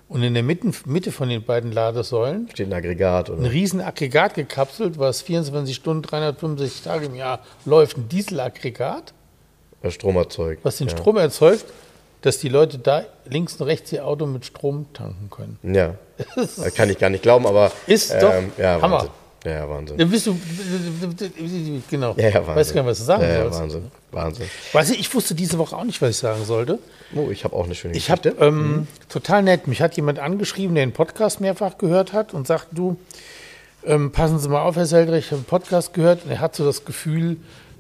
Und 0.09 0.23
in 0.23 0.33
der 0.33 0.41
Mitte, 0.41 0.71
Mitte 0.85 1.11
von 1.11 1.27
den 1.27 1.43
beiden 1.43 1.71
Ladesäulen 1.73 2.47
Steht 2.53 2.67
ein 2.67 2.73
Aggregat 2.73 3.29
oder 3.29 3.39
ein 3.41 3.45
riesen 3.45 3.81
Aggregat 3.81 4.35
gekapselt, 4.35 4.97
was 4.97 5.21
24 5.21 5.75
Stunden, 5.75 6.01
365 6.01 6.81
Tage 6.81 7.07
im 7.07 7.15
Jahr 7.15 7.39
läuft. 7.65 7.97
Ein 7.97 8.07
Dieselaggregat, 8.07 9.13
äh, 9.83 9.91
Strom 9.91 10.15
erzeugt. 10.15 10.63
was 10.63 10.77
den 10.77 10.87
ja. 10.87 10.95
Strom 10.95 11.17
erzeugt, 11.17 11.65
dass 12.27 12.39
die 12.39 12.49
Leute 12.49 12.77
da 12.77 13.03
links 13.25 13.55
und 13.55 13.67
rechts 13.67 13.91
ihr 13.91 14.05
Auto 14.05 14.25
mit 14.25 14.45
Strom 14.45 14.85
tanken 14.93 15.29
können. 15.29 15.57
Ja, 15.63 15.95
Das 16.35 16.73
kann 16.75 16.89
ich 16.89 16.97
gar 16.97 17.09
nicht 17.09 17.23
glauben, 17.23 17.47
aber 17.47 17.71
Ist 17.87 18.13
doch 18.21 18.33
ja, 18.57 18.81
Hammer. 18.81 18.97
Wahnsinn. 18.97 19.11
Ja, 19.45 19.69
Wahnsinn. 19.69 19.97
Da 19.97 20.05
bist 20.05 20.27
du, 20.27 20.37
genau. 21.89 22.15
Ja, 22.17 22.29
ja, 22.29 22.35
Wahnsinn. 22.35 22.55
Weiß 22.55 22.73
gar 22.73 22.81
nicht, 22.81 22.89
was 22.89 22.97
du 22.97 23.03
sagen 23.05 23.23
ja, 23.23 23.29
ja, 23.29 23.41
sollst. 23.43 23.59
Wahnsinn, 23.59 23.91
Wahnsinn. 24.11 24.45
Weißt 24.73 24.89
du, 24.89 24.95
ich 24.95 25.13
wusste 25.13 25.35
diese 25.35 25.57
Woche 25.57 25.75
auch 25.77 25.83
nicht, 25.83 26.01
was 26.01 26.09
ich 26.09 26.17
sagen 26.17 26.43
sollte. 26.43 26.79
Oh, 27.15 27.29
ich 27.31 27.43
habe 27.43 27.55
auch 27.55 27.65
eine 27.65 27.75
schöne 27.75 27.95
Ich 27.95 28.11
habe 28.11 28.21
Geschichte. 28.23 28.43
ähm, 28.45 28.87
total 29.07 29.43
nett. 29.43 29.67
Mich 29.67 29.81
hat 29.81 29.95
jemand 29.95 30.19
angeschrieben, 30.19 30.75
der 30.75 30.85
den 30.85 30.91
Podcast 30.91 31.39
mehrfach 31.39 31.77
gehört 31.77 32.11
hat 32.13 32.33
und 32.33 32.45
sagt, 32.45 32.67
du, 32.71 32.97
ähm, 33.85 34.11
passen 34.11 34.39
Sie 34.39 34.49
mal 34.49 34.63
auf, 34.63 34.75
Herr 34.75 34.85
Seldrich, 34.85 35.25
ich 35.27 35.31
habe 35.31 35.37
einen 35.37 35.45
Podcast 35.45 35.93
gehört 35.93 36.25
und 36.25 36.31
er 36.31 36.41
hat 36.41 36.55
so 36.55 36.65
das 36.65 36.83
Gefühl, 36.83 37.37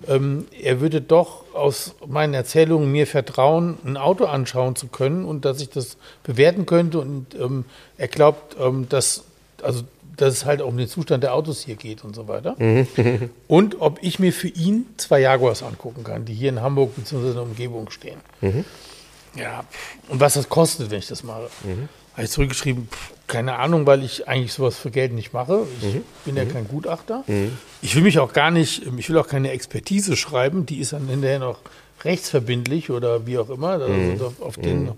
ähm, 0.07 0.45
er 0.61 0.79
würde 0.79 1.01
doch 1.01 1.43
aus 1.53 1.95
meinen 2.05 2.33
Erzählungen 2.33 2.91
mir 2.91 3.07
vertrauen, 3.07 3.77
ein 3.85 3.97
Auto 3.97 4.25
anschauen 4.25 4.75
zu 4.75 4.87
können 4.87 5.25
und 5.25 5.45
dass 5.45 5.61
ich 5.61 5.69
das 5.69 5.97
bewerten 6.23 6.65
könnte 6.65 6.99
und 6.99 7.35
ähm, 7.35 7.65
er 7.97 8.07
glaubt, 8.07 8.55
ähm, 8.59 8.87
dass, 8.89 9.23
also, 9.61 9.83
dass 10.15 10.33
es 10.33 10.45
halt 10.45 10.61
auch 10.61 10.67
um 10.67 10.77
den 10.77 10.87
Zustand 10.87 11.23
der 11.23 11.33
Autos 11.33 11.61
hier 11.61 11.75
geht 11.75 12.03
und 12.03 12.15
so 12.15 12.27
weiter. 12.27 12.55
und 13.47 13.81
ob 13.81 13.99
ich 14.01 14.19
mir 14.19 14.33
für 14.33 14.49
ihn 14.49 14.85
zwei 14.97 15.19
Jaguars 15.21 15.63
angucken 15.63 16.03
kann, 16.03 16.25
die 16.25 16.33
hier 16.33 16.49
in 16.49 16.61
Hamburg 16.61 16.95
bzw. 16.95 17.27
in 17.27 17.33
der 17.33 17.43
Umgebung 17.43 17.89
stehen. 17.89 18.19
Ja, 19.35 19.63
pff, 19.63 20.11
und 20.11 20.19
was 20.19 20.33
das 20.33 20.49
kostet, 20.49 20.89
wenn 20.89 20.99
ich 20.99 21.07
das 21.07 21.23
mache. 21.23 21.49
Habe 22.17 22.25
ich 22.25 22.31
zurückgeschrieben, 22.31 22.87
pff, 22.91 23.11
keine 23.27 23.57
Ahnung, 23.59 23.85
weil 23.85 24.03
ich 24.03 24.27
eigentlich 24.27 24.51
sowas 24.51 24.75
für 24.75 24.89
Geld 24.91 25.13
nicht 25.13 25.31
mache. 25.33 25.65
Ich 25.81 26.25
bin 26.25 26.35
ja 26.35 26.45
kein 26.45 26.67
Gutachter. 26.67 27.23
Ich 27.81 27.95
will 27.95 28.01
mich 28.03 28.19
auch 28.19 28.33
gar 28.33 28.51
nicht, 28.51 28.81
ich 28.97 29.09
will 29.09 29.17
auch 29.17 29.27
keine 29.27 29.51
Expertise 29.51 30.15
schreiben, 30.17 30.65
die 30.65 30.79
ist 30.79 30.93
dann 30.93 31.07
hinterher 31.07 31.39
noch 31.39 31.59
rechtsverbindlich 32.03 32.89
oder 32.89 33.25
wie 33.27 33.37
auch 33.37 33.49
immer. 33.49 33.69
Also 33.69 34.33
auf- 34.41 34.57
den, 34.57 34.91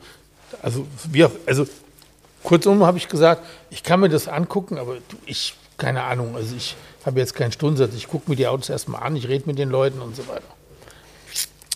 also 0.62 0.88
wie 1.12 1.26
auch, 1.26 1.32
also 1.46 1.68
kurzum 2.44 2.84
habe 2.86 2.98
ich 2.98 3.08
gesagt, 3.10 3.44
ich 3.70 3.84
kann 3.84 4.00
mir 4.00 4.10
das 4.10 4.28
angucken, 4.28 4.78
aber 4.78 4.96
ich, 5.26 5.56
keine 5.78 6.04
Ahnung, 6.04 6.36
also 6.36 6.56
ich 6.56 6.76
habe 7.06 7.20
jetzt 7.20 7.36
keinen 7.36 7.52
Stundensatz, 7.52 7.96
ich 7.96 8.08
gucke 8.08 8.30
mir 8.30 8.36
die 8.38 8.48
Autos 8.48 8.70
erstmal 8.70 9.04
an, 9.04 9.16
ich 9.16 9.28
rede 9.28 9.44
mit 9.46 9.58
den 9.58 9.70
Leuten 9.70 10.00
und 10.02 10.16
so 10.16 10.26
weiter. 10.28 10.44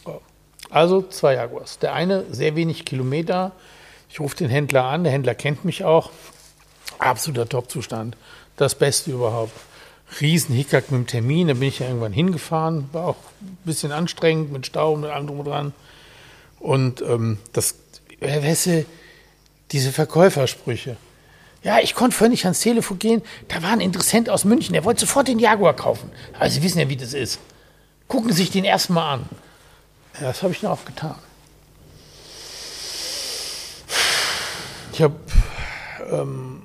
So. 0.05 0.21
Also 0.69 1.01
zwei 1.03 1.33
Jaguars. 1.35 1.79
Der 1.79 1.93
eine 1.93 2.23
sehr 2.31 2.55
wenig 2.55 2.85
Kilometer. 2.85 3.51
Ich 4.13 4.20
rufe 4.20 4.36
den 4.36 4.51
Händler 4.51 4.84
an, 4.84 5.03
der 5.03 5.12
Händler 5.12 5.34
kennt 5.34 5.65
mich 5.65 5.84
auch. 5.84 6.12
Absoluter 7.00 7.50
Top-Zustand. 7.50 8.15
Das 8.58 8.75
Beste 8.75 9.10
überhaupt. 9.10 9.53
Riesen 10.22 10.53
Hickhack 10.53 10.91
mit 10.91 11.00
dem 11.00 11.08
Termin, 11.08 11.48
da 11.48 11.55
bin 11.55 11.63
ich 11.63 11.79
ja 11.79 11.88
irgendwann 11.88 12.13
hingefahren. 12.13 12.88
War 12.91 13.08
auch 13.08 13.15
ein 13.41 13.58
bisschen 13.63 13.91
anstrengend 13.91 14.51
mit 14.51 14.67
Stau 14.67 14.93
und 14.93 15.01
mit 15.01 15.10
allem 15.10 15.25
drum 15.25 15.39
und 15.39 15.48
dran. 15.48 15.74
Und 16.60 17.01
ähm, 17.01 17.39
das, 17.53 17.74
weißt 18.20 18.67
du, 18.67 18.86
diese 19.72 19.91
Verkäufersprüche. 19.91 20.96
Ja, 21.63 21.79
ich 21.79 21.96
konnte 21.96 22.15
vorhin 22.15 22.34
nicht 22.34 22.46
ans 22.46 22.60
Telefon 22.60 23.00
gehen. 23.00 23.24
Da 23.48 23.63
war 23.63 23.72
ein 23.72 23.82
Interessent 23.82 24.29
aus 24.29 24.46
München, 24.46 24.74
der 24.74 24.84
wollte 24.84 25.00
sofort 25.00 25.27
den 25.27 25.39
Jaguar 25.39 25.75
kaufen. 25.75 26.12
Aber 26.36 26.51
Sie 26.51 26.62
wissen 26.62 26.77
ja, 26.77 26.88
wie 26.88 26.98
das 26.98 27.15
ist. 27.15 27.39
gucken 28.08 28.32
sich 28.32 28.51
den 28.51 28.63
erstmal 28.63 29.15
an. 29.15 29.25
Ja, 30.22 30.27
das 30.27 30.43
habe 30.43 30.53
ich 30.53 30.60
dann 30.60 30.70
auch 30.70 30.86
getan. 30.86 31.15
Ich 34.93 35.01
habe 35.01 35.15
ähm, 36.12 36.62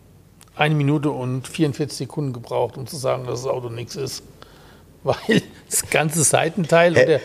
eine 0.54 0.75
Minute 0.75 1.11
und 1.11 1.49
44 1.49 1.97
Sekunden 1.97 2.35
gebraucht, 2.35 2.76
um 2.76 2.87
zu 2.87 2.97
sagen, 2.97 3.25
dass 3.26 3.42
das 3.42 3.50
Auto 3.50 3.70
nichts 3.70 3.97
ist. 3.97 4.23
Weil 5.02 5.42
das 5.70 5.88
ganze 5.88 6.23
Seitenteil. 6.25 6.88
und 6.90 6.97
der, 7.08 7.20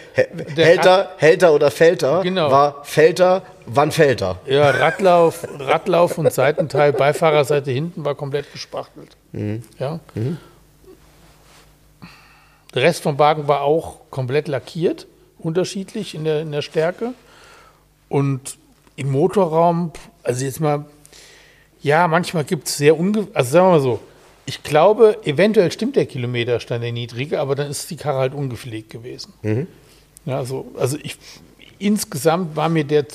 der 0.55 0.65
Hälter, 0.65 1.11
Hälter 1.17 1.53
oder 1.53 1.71
Felter 1.71 2.21
Genau. 2.21 2.49
war 2.51 2.85
Felter, 2.85 3.41
wann 3.65 3.91
Felter? 3.91 4.39
Ja, 4.45 4.69
Radlauf, 4.69 5.45
Radlauf 5.59 6.17
und 6.17 6.31
Seitenteil, 6.31 6.93
Beifahrerseite 6.93 7.71
hinten 7.71 8.05
war 8.05 8.15
komplett 8.15 8.49
gespachtelt. 8.53 9.17
Ja. 9.79 9.99
Der 12.73 12.81
Rest 12.81 13.03
vom 13.03 13.19
Wagen 13.19 13.47
war 13.47 13.61
auch 13.61 13.97
komplett 14.09 14.47
lackiert, 14.47 15.07
unterschiedlich 15.39 16.15
in 16.15 16.23
der, 16.23 16.41
in 16.41 16.51
der 16.51 16.61
Stärke. 16.61 17.13
Und 18.07 18.57
im 18.95 19.11
Motorraum, 19.11 19.91
also 20.23 20.45
jetzt 20.45 20.59
mal, 20.59 20.85
ja, 21.81 22.07
manchmal 22.07 22.43
gibt 22.43 22.67
es 22.67 22.77
sehr 22.77 22.97
unge... 22.97 23.27
Also 23.33 23.51
sagen 23.51 23.65
wir 23.67 23.71
mal 23.71 23.81
so, 23.81 23.99
ich 24.45 24.63
glaube, 24.63 25.19
eventuell 25.25 25.71
stimmt 25.71 25.95
der 25.95 26.05
Kilometerstand 26.05 26.83
der 26.83 26.91
niedrige, 26.91 27.39
aber 27.39 27.55
dann 27.55 27.69
ist 27.69 27.89
die 27.89 27.95
Karre 27.95 28.19
halt 28.19 28.33
ungepflegt 28.33 28.89
gewesen. 28.89 29.33
Ja, 30.25 30.37
also, 30.37 30.71
also 30.77 30.97
ich, 31.01 31.17
insgesamt 31.79 32.55
war 32.55 32.69
mir 32.69 32.83
der, 32.83 33.05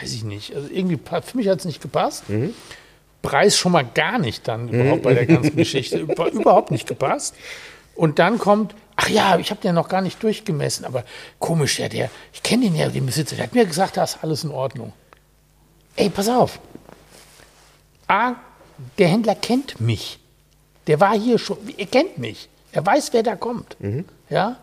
weiß 0.00 0.12
ich 0.14 0.24
nicht, 0.24 0.54
also 0.54 0.68
irgendwie, 0.70 0.98
für 0.98 1.36
mich 1.36 1.48
hat 1.48 1.58
es 1.58 1.64
nicht 1.64 1.80
gepasst. 1.82 2.24
Preis 3.22 3.56
schon 3.56 3.72
mal 3.72 3.84
gar 3.84 4.18
nicht 4.18 4.46
dann 4.48 4.68
überhaupt 4.68 5.02
bei 5.02 5.14
der 5.14 5.26
ganzen 5.26 5.56
Geschichte, 5.56 5.98
über, 5.98 6.30
überhaupt 6.30 6.70
nicht 6.70 6.86
gepasst. 6.86 7.34
Und 7.94 8.18
dann 8.18 8.38
kommt, 8.38 8.74
ach 8.96 9.08
ja, 9.08 9.38
ich 9.38 9.50
habe 9.50 9.60
den 9.60 9.74
noch 9.74 9.88
gar 9.88 10.02
nicht 10.02 10.22
durchgemessen, 10.22 10.84
aber 10.84 11.04
komisch, 11.38 11.78
ja, 11.78 11.88
der, 11.88 12.10
ich 12.32 12.42
kenne 12.42 12.64
den 12.64 12.74
ja, 12.74 12.88
den 12.88 13.06
Besitzer, 13.06 13.36
der 13.36 13.46
hat 13.46 13.54
mir 13.54 13.64
gesagt, 13.64 13.96
da 13.96 14.04
ist 14.04 14.18
alles 14.22 14.44
in 14.44 14.50
Ordnung. 14.50 14.92
Ey, 15.96 16.10
pass 16.10 16.28
auf. 16.28 16.58
A, 18.08 18.34
der 18.98 19.08
Händler 19.08 19.34
kennt 19.34 19.80
mich. 19.80 20.18
Der 20.86 21.00
war 21.00 21.18
hier 21.18 21.38
schon, 21.38 21.56
er 21.76 21.86
kennt 21.86 22.18
mich. 22.18 22.48
Er 22.72 22.84
weiß, 22.84 23.12
wer 23.12 23.22
da 23.22 23.36
kommt. 23.36 23.76
Ja? 24.28 24.56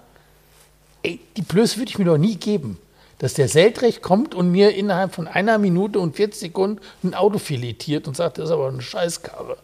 Ey, 1.04 1.20
die 1.38 1.42
Blöße 1.42 1.78
würde 1.78 1.90
ich 1.90 1.98
mir 1.98 2.06
doch 2.06 2.18
nie 2.18 2.36
geben, 2.36 2.78
dass 3.20 3.34
der 3.34 3.48
Seldrecht 3.48 4.02
kommt 4.02 4.36
und 4.36 4.52
mir 4.52 4.76
innerhalb 4.76 5.16
von 5.16 5.28
einer 5.28 5.58
Minute 5.58 6.00
und 6.00 6.16
40 6.16 6.40
Sekunden 6.40 6.82
ein 7.04 7.14
Auto 7.16 7.40
filetiert 7.40 8.08
und 8.08 8.16
sagt, 8.18 8.38
das 8.38 8.46
ist 8.46 8.52
aber 8.52 8.68
eine 8.68 8.82
Scheißkarre. 8.82 9.58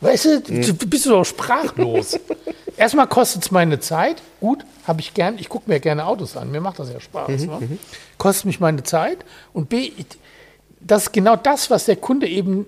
Weißt 0.00 0.24
du, 0.24 0.40
du 0.40 0.74
bist 0.86 1.06
du 1.06 1.10
doch 1.10 1.24
sprachlos. 1.24 2.18
Erstmal 2.76 3.06
kostet 3.06 3.44
es 3.44 3.50
meine 3.52 3.78
Zeit. 3.78 4.20
Gut, 4.40 4.64
habe 4.86 5.00
ich 5.00 5.14
gern. 5.14 5.38
Ich 5.38 5.48
gucke 5.48 5.70
mir 5.70 5.78
gerne 5.80 6.04
Autos 6.04 6.36
an. 6.36 6.50
Mir 6.50 6.60
macht 6.60 6.80
das 6.80 6.90
ja 6.92 7.00
Spaß. 7.00 7.28
Ne? 7.46 7.78
Kostet 8.18 8.46
mich 8.46 8.58
meine 8.60 8.82
Zeit. 8.82 9.24
Und 9.54 9.68
B, 9.70 9.92
ich- 9.96 10.06
das 10.86 11.04
ist 11.04 11.12
genau 11.12 11.36
das, 11.36 11.70
was 11.70 11.86
der 11.86 11.96
Kunde 11.96 12.26
eben 12.28 12.66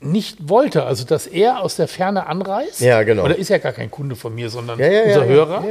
nicht 0.00 0.48
wollte. 0.48 0.84
Also, 0.84 1.04
dass 1.04 1.26
er 1.26 1.60
aus 1.62 1.76
der 1.76 1.88
Ferne 1.88 2.26
anreist. 2.26 2.80
Ja, 2.80 3.02
genau. 3.02 3.24
Oder 3.24 3.36
ist 3.36 3.48
ja 3.48 3.58
gar 3.58 3.72
kein 3.72 3.90
Kunde 3.90 4.16
von 4.16 4.34
mir, 4.34 4.50
sondern 4.50 4.78
Ja, 4.78 4.86
ja, 4.90 5.04
unser 5.06 5.24
Hörer. 5.26 5.64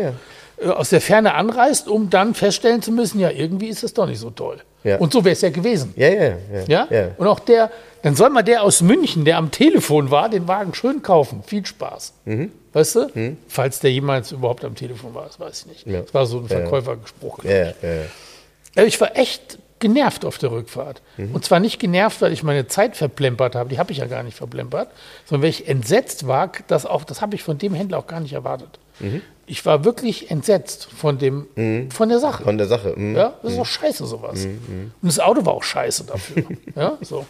äh, 0.57 0.67
Aus 0.67 0.89
der 0.89 1.01
Ferne 1.01 1.33
anreist, 1.35 1.87
um 1.87 2.09
dann 2.09 2.33
feststellen 2.33 2.81
zu 2.81 2.91
müssen, 2.91 3.19
ja, 3.19 3.29
irgendwie 3.29 3.67
ist 3.67 3.83
es 3.83 3.93
doch 3.93 4.07
nicht 4.07 4.19
so 4.19 4.29
toll. 4.31 4.57
Und 4.99 5.13
so 5.13 5.23
wäre 5.23 5.31
es 5.33 5.41
ja 5.41 5.49
gewesen. 5.49 5.93
Ja, 5.95 6.09
ja, 6.09 6.33
ja. 6.67 6.87
Ja? 6.89 7.07
Und 7.17 7.25
auch 7.27 7.39
der, 7.39 7.71
dann 8.01 8.15
soll 8.17 8.29
mal 8.31 8.41
der 8.43 8.63
aus 8.63 8.81
München, 8.81 9.23
der 9.23 9.37
am 9.37 9.49
Telefon 9.49 10.11
war, 10.11 10.27
den 10.27 10.45
Wagen 10.47 10.73
schön 10.73 11.01
kaufen. 11.01 11.41
Viel 11.47 11.65
Spaß. 11.65 12.13
Mhm. 12.25 12.51
Weißt 12.73 12.95
du? 12.95 13.35
Falls 13.47 13.79
der 13.79 13.91
jemals 13.91 14.31
überhaupt 14.33 14.65
am 14.65 14.75
Telefon 14.75 15.13
war, 15.15 15.25
das 15.27 15.39
weiß 15.39 15.67
ich 15.71 15.85
nicht. 15.85 16.05
Das 16.07 16.13
war 16.13 16.25
so 16.25 16.39
ein 16.39 16.47
Verkäufergespruch. 16.49 17.39
ich. 17.43 17.49
ja, 17.49 17.65
ja. 17.67 17.73
Also 18.75 18.87
ich 18.87 18.99
war 18.99 19.15
echt 19.15 19.57
genervt 19.83 20.25
auf 20.25 20.39
der 20.39 20.49
Rückfahrt. 20.51 21.03
Mhm. 21.17 21.35
Und 21.35 21.45
zwar 21.45 21.59
nicht 21.59 21.77
genervt, 21.77 22.21
weil 22.21 22.33
ich 22.33 22.41
meine 22.41 22.67
Zeit 22.67 22.97
verplempert 22.97 23.53
habe, 23.53 23.69
die 23.69 23.77
habe 23.77 23.91
ich 23.91 23.99
ja 23.99 24.07
gar 24.07 24.23
nicht 24.23 24.35
verplempert, 24.35 24.89
sondern 25.25 25.43
weil 25.43 25.49
ich 25.51 25.67
entsetzt 25.67 26.25
war, 26.25 26.51
dass 26.67 26.87
auch, 26.87 27.03
das 27.03 27.21
habe 27.21 27.35
ich 27.35 27.43
von 27.43 27.59
dem 27.59 27.75
Händler 27.75 27.99
auch 27.99 28.07
gar 28.07 28.19
nicht 28.19 28.33
erwartet. 28.33 28.79
Mhm. 28.99 29.21
Ich 29.45 29.63
war 29.65 29.83
wirklich 29.83 30.31
entsetzt 30.31 30.87
von 30.95 31.17
dem, 31.19 31.89
von 31.91 32.09
der 32.09 32.19
Sache. 32.19 32.43
Von 32.43 32.57
der 32.57 32.67
Sache. 32.67 32.93
mhm. 32.95 33.15
Ja, 33.15 33.33
das 33.43 33.51
ist 33.51 33.59
doch 33.59 33.65
scheiße, 33.65 34.05
sowas. 34.05 34.45
Und 34.45 34.93
das 35.01 35.19
Auto 35.19 35.45
war 35.45 35.53
auch 35.53 35.63
scheiße 35.63 36.05
dafür. 36.05 36.43
ja, 36.75 36.97
so. 37.01 37.25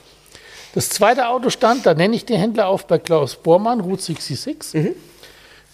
Das 0.75 0.89
zweite 0.89 1.27
Auto 1.27 1.49
stand, 1.49 1.85
da 1.85 1.93
nenne 1.93 2.15
ich 2.15 2.25
den 2.25 2.39
Händler 2.39 2.67
auf 2.67 2.85
bei 2.87 2.99
Klaus 2.99 3.35
Bormann, 3.35 3.79
Route 3.79 4.01
66. 4.03 4.93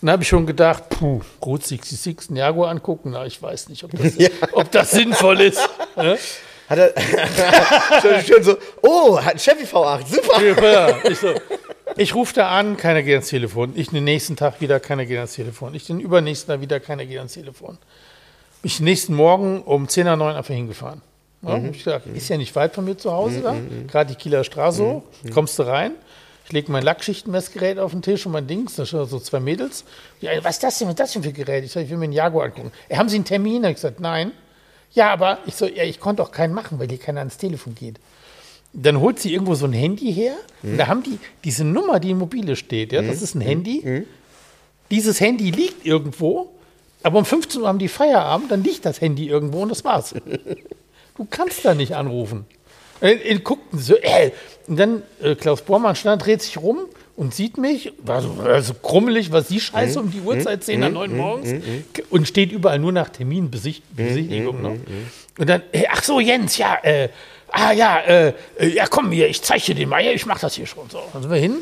Dann 0.02 0.12
habe 0.12 0.24
ich 0.24 0.30
schon 0.30 0.46
gedacht, 0.46 0.88
puh, 0.90 1.22
Route 1.46 1.68
66, 1.68 2.32
ein 2.32 2.36
Jaguar 2.38 2.70
angucken, 2.70 3.12
na, 3.12 3.26
ich 3.26 3.42
weiß 3.42 3.68
nicht, 3.70 3.84
ob 3.84 3.92
das, 3.92 4.14
ob 4.54 4.72
das 4.72 4.92
sinnvoll 4.92 5.42
ist. 5.42 5.60
Ja? 5.98 6.16
Hat 6.70 6.78
er 6.78 6.94
schön, 8.02 8.22
schön 8.22 8.44
so, 8.44 8.58
oh, 8.84 9.20
hat 9.20 9.34
ein 9.34 9.40
Chevy 9.40 9.64
V8, 9.64 10.06
super. 10.06 10.62
Ja, 10.62 10.98
ich, 11.04 11.18
so, 11.18 11.34
ich 11.98 12.14
rufe 12.14 12.36
da 12.36 12.50
an, 12.50 12.78
keiner 12.78 13.02
geht 13.02 13.16
ans 13.16 13.30
Telefon. 13.30 13.74
Ich 13.76 13.90
den 13.90 14.04
nächsten 14.04 14.36
Tag 14.36 14.62
wieder, 14.62 14.80
keiner 14.80 15.08
geht 15.08 15.18
ans 15.18 15.34
Telefon. 15.34 15.74
Ich 15.74 15.88
den 15.88 16.00
übernächsten 16.00 16.54
Tag 16.54 16.62
wieder, 16.62 16.80
keiner 16.80 17.08
geht 17.08 17.18
ans 17.18 17.34
Telefon. 17.34 17.80
Ich 18.62 18.78
den 18.78 18.84
nächsten 18.84 19.16
Morgen 19.16 19.64
um 19.64 19.88
10 19.88 20.06
nach 20.06 20.16
9 20.16 20.36
einfach 20.36 20.54
hingefahren. 20.54 21.02
Ja, 21.42 21.54
hab 21.54 21.64
ich 21.64 21.84
gedacht, 21.84 22.06
ist 22.14 22.30
ja 22.30 22.38
nicht 22.38 22.56
weit 22.56 22.76
von 22.76 22.86
mir 22.86 22.98
zu 22.98 23.14
Hause 23.14 23.42
da, 23.42 23.56
gerade 23.88 24.14
die 24.14 24.16
Kieler 24.16 24.44
Straße 24.44 24.84
hoch, 24.84 25.04
kommst 25.34 25.58
du 25.58 25.64
rein. 25.64 25.94
Ich 26.46 26.52
lege 26.52 26.72
mein 26.72 26.84
Lackschichtenmessgerät 26.84 27.80
auf 27.80 27.92
den 27.92 28.02
Tisch 28.02 28.26
und 28.26 28.32
mein 28.34 28.46
Dings, 28.46 28.76
da 28.76 28.86
stehen 28.86 29.06
so 29.06 29.20
zwei 29.20 29.40
Mädels. 29.40 29.86
Die 30.22 30.30
eine, 30.30 30.44
was 30.44 30.56
ist 30.56 30.64
das 30.64 30.80
denn, 30.80 30.88
was 30.88 30.94
ist 30.94 31.00
das 31.00 31.14
denn 31.14 31.24
für 31.24 31.30
ein 31.30 31.34
Gerät? 31.36 31.64
Ich 31.64 31.72
sage, 31.72 31.86
ich 31.86 31.92
will 31.92 31.98
mir 31.98 32.06
einen 32.06 32.14
Jaguar 32.14 32.46
angucken. 32.46 32.72
Ja, 32.90 32.98
haben 32.98 33.08
Sie 33.08 33.16
einen 33.16 33.26
Termin? 33.26 33.64
Ich 33.64 33.76
gesagt, 33.76 34.00
nein. 34.00 34.32
Ja, 34.94 35.12
aber 35.12 35.40
ich 35.46 35.56
so, 35.56 35.66
ja, 35.68 35.84
ich 35.84 36.00
konnte 36.00 36.24
auch 36.24 36.32
keinen 36.32 36.54
machen, 36.54 36.80
weil 36.80 36.88
hier 36.88 36.98
keiner 36.98 37.20
ans 37.20 37.38
Telefon 37.38 37.76
geht 37.76 38.00
dann 38.74 39.00
holt 39.00 39.20
sie 39.20 39.34
irgendwo 39.34 39.56
so 39.56 39.66
ein 39.66 39.74
Handy 39.74 40.14
her. 40.14 40.36
Und 40.62 40.78
da 40.78 40.88
haben 40.88 41.04
die 41.04 41.18
diese 41.44 41.64
Nummer, 41.64 42.00
die 42.00 42.12
im 42.12 42.20
Mobile 42.20 42.56
steht. 42.56 42.92
Ja, 42.92 43.02
das 43.02 43.22
ist 43.22 43.36
ein 43.36 43.42
Handy. 43.42 44.06
Dieses 44.92 45.20
Handy 45.20 45.52
liegt 45.52 45.86
irgendwo, 45.86 46.52
aber 47.04 47.20
um 47.20 47.26
15 47.26 47.62
Uhr 47.62 47.68
haben 47.68 47.80
die 47.80 47.88
Feierabend, 47.88 48.52
dann 48.52 48.64
liegt 48.64 48.86
das 48.86 49.02
Handy 49.02 49.28
irgendwo 49.28 49.62
und 49.62 49.70
das 49.70 49.84
war's. 49.84 50.14
Du 51.18 51.28
kannst 51.30 51.66
da 51.66 51.74
nicht 51.76 51.98
anrufen. 51.98 52.46
Äh, 53.02 53.12
äh, 53.12 53.40
guckten 53.40 53.78
so, 53.78 53.96
äh, 53.98 54.32
und 54.68 54.80
dann 54.80 55.04
äh, 55.22 55.36
Klaus 55.36 55.62
Bormann 55.64 55.98
stand, 55.98 56.26
dreht 56.26 56.42
sich 56.42 56.58
rum 56.58 56.86
und 57.20 57.36
sieht 57.36 57.58
mich, 57.58 57.92
war 58.02 58.22
so, 58.22 58.42
äh, 58.44 58.62
so 58.62 58.74
krummelig, 58.74 59.30
was 59.30 59.50
die 59.50 59.60
Scheiße 59.60 60.00
um 60.00 60.10
die 60.10 60.22
Uhrzeit 60.22 60.64
10 60.64 60.80
nach 60.80 60.90
9 60.90 61.18
morgens 61.18 61.54
und 62.10 62.26
steht 62.26 62.54
überall 62.54 62.80
nur 62.80 62.94
nach 62.94 63.10
Terminbesichtigung. 63.10 64.62
Ne? 64.62 64.80
Und 65.38 65.50
dann, 65.50 65.62
äh, 65.74 65.84
ach 65.92 66.02
so, 66.02 66.22
Jens, 66.22 66.58
ja, 66.58 66.78
äh, 66.82 67.10
ah 67.50 67.74
ja, 67.74 68.00
äh, 68.00 68.34
äh, 68.58 68.68
ja 68.70 68.88
komm 68.88 69.12
hier, 69.12 69.28
ich 69.28 69.42
zeige 69.42 69.66
dir 69.66 69.76
den 69.76 69.90
mal, 69.90 70.02
ja, 70.02 70.12
ich 70.14 70.26
mach 70.26 70.40
das 70.40 70.56
hier 70.56 70.66
schon. 70.66 70.90
So, 70.90 71.02
dann 71.12 71.24
sind 71.24 71.30
wir 71.30 71.40
hin, 71.40 71.58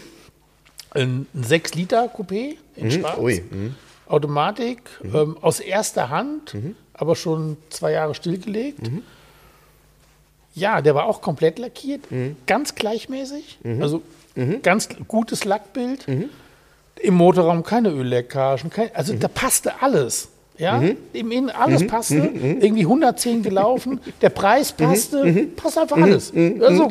ein 0.92 1.26
6-Liter-Coupé 1.36 2.54
in 2.76 2.92
Schwarz. 2.92 3.18
Ui. 3.18 3.44
Automatik, 4.06 4.84
ähm, 5.12 5.38
aus 5.42 5.60
erster 5.60 6.10
Hand, 6.10 6.56
aber 6.94 7.16
schon 7.16 7.58
zwei 7.72 7.94
Jahre 7.94 8.14
stillgelegt. 8.14 8.92
Ja, 10.54 10.84
der 10.84 10.94
war 10.94 11.06
auch 11.06 11.22
komplett 11.22 11.58
lackiert, 11.58 12.04
ganz 12.46 12.76
gleichmäßig, 12.76 13.58
also 13.82 14.04
ganz 14.64 14.90
gutes 15.08 15.46
Lackbild. 15.46 16.06
Im 17.00 17.14
Motorraum 17.14 17.64
keine 17.64 17.90
Ölleckagen, 17.90 18.70
kein, 18.70 18.90
also 18.96 19.14
da 19.14 19.28
passte 19.28 19.82
alles. 19.82 20.30
Ja, 20.60 20.82
im 21.14 21.32
Innen 21.32 21.52
alles 21.52 21.86
passte, 21.86 22.16
irgendwie 22.16 22.82
110 22.82 23.44
gelaufen, 23.44 24.00
der 24.22 24.30
Preis 24.30 24.72
passte, 24.72 25.50
passt 25.56 25.78
einfach 25.78 25.98
alles. 25.98 26.34
Also, 26.60 26.88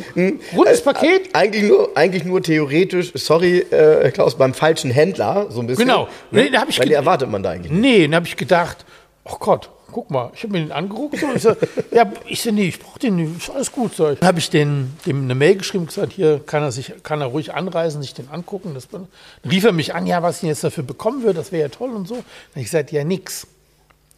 rundes 0.57 0.83
Paket, 0.83 1.35
Eigentlich 1.35 1.65
nur, 1.65 1.91
eigentlich 1.97 2.25
nur 2.25 2.41
theoretisch, 2.41 3.11
sorry, 3.17 3.59
äh, 3.59 4.13
Klaus, 4.13 4.37
beim 4.39 4.55
falschen 4.55 4.93
Händler, 4.93 5.47
so 5.51 5.59
ein 5.61 5.67
bisschen. 5.67 5.89
Genau. 5.89 6.07
Nee, 6.31 6.49
da 6.51 6.61
hab 6.61 6.69
ich 6.69 6.79
Weil 6.79 6.93
erwartet 6.93 7.29
man 7.29 7.43
da 7.43 7.51
eigentlich 7.51 7.73
nicht. 7.73 7.81
Nee, 7.81 8.03
dann 8.05 8.15
habe 8.15 8.27
ich 8.27 8.37
gedacht, 8.37 8.85
oh 9.25 9.37
Gott, 9.41 9.69
guck 9.91 10.11
mal, 10.11 10.31
ich 10.35 10.43
habe 10.43 10.53
mir 10.53 10.61
den 10.61 10.73
angeguckt. 10.73 11.19
So, 11.19 11.27
ich 11.35 11.43
so, 11.43 11.57
ja, 11.91 12.11
ich 12.27 12.43
so, 12.43 12.51
nee, 12.51 12.69
ich 12.69 12.79
brauche 12.79 12.99
den 12.99 13.17
nicht, 13.17 13.37
ist 13.37 13.51
alles 13.51 13.73
gut. 13.73 13.95
So. 13.95 14.15
Dann 14.15 14.29
habe 14.29 14.39
ich 14.39 14.51
den, 14.51 14.97
dem 15.07 15.25
eine 15.25 15.35
Mail 15.35 15.57
geschrieben 15.57 15.85
und 15.85 15.89
gesagt, 15.89 16.13
hier 16.13 16.41
kann 16.45 16.63
er, 16.63 16.73
sich, 16.73 16.93
kann 17.03 17.21
er 17.21 17.29
ruhig 17.29 17.55
anreisen, 17.55 18.03
sich 18.03 18.15
den 18.15 18.29
angucken. 18.29 18.75
Das, 18.75 18.89
dann 18.89 19.09
rief 19.49 19.65
er 19.65 19.73
mich 19.73 19.95
an, 19.95 20.07
ja, 20.07 20.23
was 20.23 20.37
ich 20.37 20.41
denn 20.41 20.49
jetzt 20.51 20.65
dafür 20.65 20.85
bekommen 20.85 21.23
würde, 21.23 21.35
das 21.35 21.53
wäre 21.53 21.63
ja 21.63 21.69
toll 21.69 21.91
und 21.91 22.07
so. 22.07 22.17
Habe 22.17 22.25
ich 22.57 22.65
gesagt, 22.65 22.93
ja, 22.93 23.05
nix. 23.05 23.47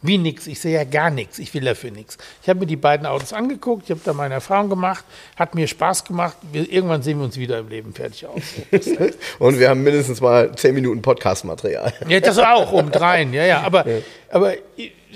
Wie 0.01 0.17
nix? 0.17 0.47
Ich 0.47 0.61
sehe 0.61 0.73
ja 0.73 0.85
gar 0.85 1.09
nichts. 1.09 1.39
Ich 1.39 1.53
will 1.53 1.63
dafür 1.63 1.91
nichts. 1.91 2.17
Ich 2.41 2.47
habe 2.47 2.61
mir 2.61 2.65
die 2.65 2.77
beiden 2.77 3.05
Autos 3.05 3.33
angeguckt, 3.33 3.83
ich 3.85 3.91
habe 3.91 3.99
da 4.03 4.13
meine 4.13 4.35
Erfahrung 4.35 4.69
gemacht, 4.69 5.03
hat 5.35 5.55
mir 5.55 5.67
Spaß 5.67 6.05
gemacht. 6.05 6.37
Wir, 6.53 6.71
irgendwann 6.71 7.03
sehen 7.03 7.17
wir 7.17 7.25
uns 7.25 7.35
wieder 7.35 7.59
im 7.59 7.67
Leben 7.67 7.93
fertig 7.93 8.25
aus. 8.25 8.41
Und 9.39 9.59
wir 9.59 9.69
haben 9.69 9.83
mindestens 9.83 10.21
mal 10.21 10.55
10 10.55 10.73
Minuten 10.73 11.01
Podcast-Material. 11.01 11.93
Ja, 12.07 12.19
das 12.21 12.39
auch 12.39 12.71
obendrein, 12.71 13.33
ja, 13.33 13.45
ja. 13.45 13.61
Aber, 13.61 13.85
aber 14.29 14.53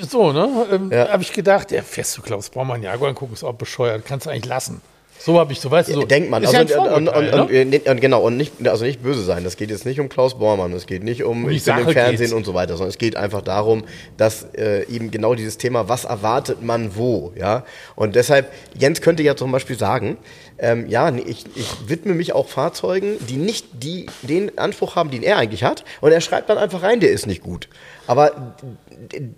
so, 0.02 0.32
ne? 0.32 0.50
Ähm, 0.72 0.92
Ja. 0.92 1.10
Habe 1.10 1.24
ich 1.24 1.34
gedacht, 1.34 1.72
ja, 1.72 1.82
fährst 1.82 2.18
du 2.18 2.22
Klaus 2.22 2.50
Baumann 2.50 2.82
Jaguar 2.84 3.10
angucken, 3.10 3.34
ist 3.34 3.44
auch 3.44 3.54
bescheuert, 3.54 4.04
kannst 4.06 4.26
du 4.26 4.30
eigentlich 4.30 4.46
lassen. 4.46 4.82
So 5.20 5.40
habe 5.40 5.54
ich, 5.54 5.62
so 5.62 5.72
weißt 5.72 5.88
du, 5.88 5.94
so. 5.94 6.04
Denkt 6.04 6.30
man. 6.30 6.44
Ist 6.44 6.54
Also, 6.54 6.74
ja 6.74 6.82
und, 6.82 7.08
und, 7.08 7.32
und, 7.32 7.50
ne? 7.50 7.82
und, 7.86 8.02
genau, 8.02 8.22
und 8.24 8.36
nicht, 8.36 8.68
also 8.68 8.84
nicht 8.84 9.02
böse 9.02 9.24
sein. 9.24 9.46
Das 9.46 9.56
geht 9.56 9.70
jetzt 9.70 9.86
nicht 9.86 10.02
um 10.02 10.10
Klaus 10.10 10.38
Bormann, 10.38 10.74
es 10.74 10.86
geht 10.86 11.02
nicht 11.02 11.24
um, 11.24 11.46
Um 11.46 11.50
ich 11.50 11.64
bin 11.64 11.78
im 11.78 11.88
Fernsehen 11.90 12.18
geht's. 12.18 12.34
und 12.34 12.46
so 12.46 12.54
weiter, 12.54 12.74
sondern 12.76 12.90
es 12.90 12.98
geht 12.98 13.16
einfach 13.16 13.42
darum, 13.42 13.86
dass 14.18 14.46
äh, 14.58 14.86
eben 14.90 15.12
genau 15.12 15.34
dieses 15.34 15.58
Thema, 15.58 15.88
was 15.88 16.04
erwartet 16.04 16.62
man 16.62 16.98
wo, 16.98 17.32
ja. 17.38 17.64
Und 17.96 18.16
deshalb, 18.16 18.52
Jens 18.78 19.00
könnte 19.00 19.24
ja 19.24 19.38
zum 19.38 19.50
Beispiel 19.54 19.78
sagen, 19.78 20.18
ähm, 20.58 20.90
ja, 20.90 21.10
ich, 21.16 21.46
ich 21.56 21.70
widme 21.88 22.16
mich 22.16 22.34
auch 22.34 22.50
Fahrzeugen, 22.50 23.16
die 23.30 23.38
nicht 23.38 23.66
die, 23.82 24.08
den 24.24 24.58
Anspruch 24.58 24.98
haben, 24.98 25.10
den 25.10 25.24
er 25.24 25.38
eigentlich 25.38 25.64
hat. 25.64 25.86
Und 26.02 26.12
er 26.12 26.20
schreibt 26.20 26.50
dann 26.50 26.58
einfach 26.58 26.84
rein, 26.84 27.00
der 27.00 27.12
ist 27.12 27.28
nicht 27.28 27.44
gut. 27.44 27.70
Aber 28.08 28.56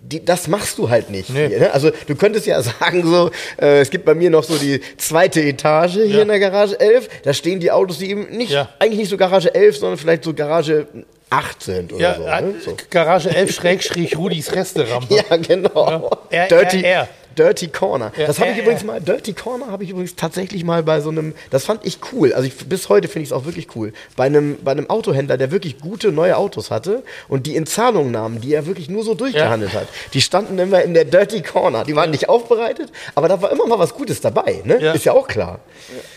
die, 0.02 0.24
das 0.24 0.48
machst 0.48 0.78
du 0.78 0.90
halt 0.90 1.10
nicht. 1.10 1.30
Nee. 1.30 1.48
Hier, 1.48 1.58
ne? 1.60 1.72
Also 1.72 1.90
du 2.06 2.14
könntest 2.16 2.46
ja 2.46 2.60
sagen, 2.80 3.04
so, 3.06 3.30
äh, 3.60 3.80
es 3.80 3.90
gibt 3.90 4.04
bei 4.04 4.14
mir 4.14 4.30
noch 4.30 4.42
so 4.44 4.56
die 4.58 4.80
zweite 4.96 5.40
Etage 5.42 5.92
hier 5.94 6.06
Ja. 6.06 6.22
in 6.22 6.28
der 6.28 6.38
Garage 6.40 6.78
11. 6.78 7.08
Da 7.22 7.32
stehen 7.32 7.60
die 7.60 7.70
Autos, 7.70 7.98
die 7.98 8.10
eben 8.10 8.26
nicht, 8.36 8.50
Ja. 8.52 8.68
eigentlich 8.78 8.98
nicht 9.00 9.10
so 9.10 9.16
Garage 9.16 9.54
11, 9.54 9.78
sondern 9.78 9.98
vielleicht 9.98 10.24
so 10.24 10.34
Garage 10.34 10.86
8 11.30 11.62
sind 11.62 11.92
oder 11.92 12.02
Ja, 12.02 12.14
so. 12.16 12.22
äh, 12.24 12.42
Ne? 12.42 12.54
so. 12.64 12.76
Garage 12.90 13.30
11 13.34 13.54
Schrägstrich 13.54 14.16
Rudis 14.16 14.52
Resterampe. 14.52 15.14
Ja, 15.30 15.36
genau. 15.36 16.10
Ja. 16.30 16.38
R- 16.44 16.48
Dirty, 16.48 16.82
R- 16.84 16.90
R. 17.00 17.08
Dirty 17.36 17.68
Corner. 17.68 18.12
Ja, 18.16 18.26
das 18.26 18.38
habe 18.40 18.50
ich 18.50 18.58
übrigens 18.58 18.84
mal, 18.84 19.00
Dirty 19.00 19.32
Corner 19.32 19.68
habe 19.68 19.84
ich 19.84 19.90
übrigens 19.90 20.16
tatsächlich 20.16 20.64
mal 20.64 20.82
bei 20.82 21.00
so 21.00 21.10
einem, 21.10 21.34
das 21.50 21.64
fand 21.64 21.84
ich 21.84 21.98
cool. 22.12 22.32
Also 22.32 22.46
ich, 22.46 22.56
bis 22.68 22.88
heute 22.88 23.08
finde 23.08 23.24
ich 23.24 23.28
es 23.30 23.32
auch 23.32 23.44
wirklich 23.44 23.74
cool. 23.76 23.92
Bei 24.16 24.24
einem, 24.24 24.58
bei 24.62 24.72
einem 24.72 24.88
Autohändler, 24.90 25.36
der 25.36 25.50
wirklich 25.50 25.78
gute 25.78 26.12
neue 26.12 26.36
Autos 26.36 26.70
hatte 26.70 27.02
und 27.28 27.46
die 27.46 27.56
in 27.56 27.66
Zahlung 27.66 28.10
nahmen, 28.10 28.40
die 28.40 28.54
er 28.54 28.66
wirklich 28.66 28.88
nur 28.88 29.04
so 29.04 29.14
durchgehandelt 29.14 29.74
hat. 29.74 29.88
Die 30.14 30.20
standen 30.20 30.58
immer 30.58 30.82
in 30.82 30.94
der 30.94 31.04
Dirty 31.04 31.42
Corner. 31.42 31.84
Die 31.84 31.94
waren 31.94 32.10
nicht 32.10 32.28
aufbereitet, 32.28 32.90
aber 33.14 33.28
da 33.28 33.40
war 33.42 33.52
immer 33.52 33.66
mal 33.66 33.78
was 33.78 33.94
Gutes 33.94 34.20
dabei. 34.20 34.62
Ne? 34.64 34.80
Ja. 34.80 34.92
Ist 34.92 35.04
ja 35.04 35.12
auch 35.12 35.28
klar. 35.28 35.60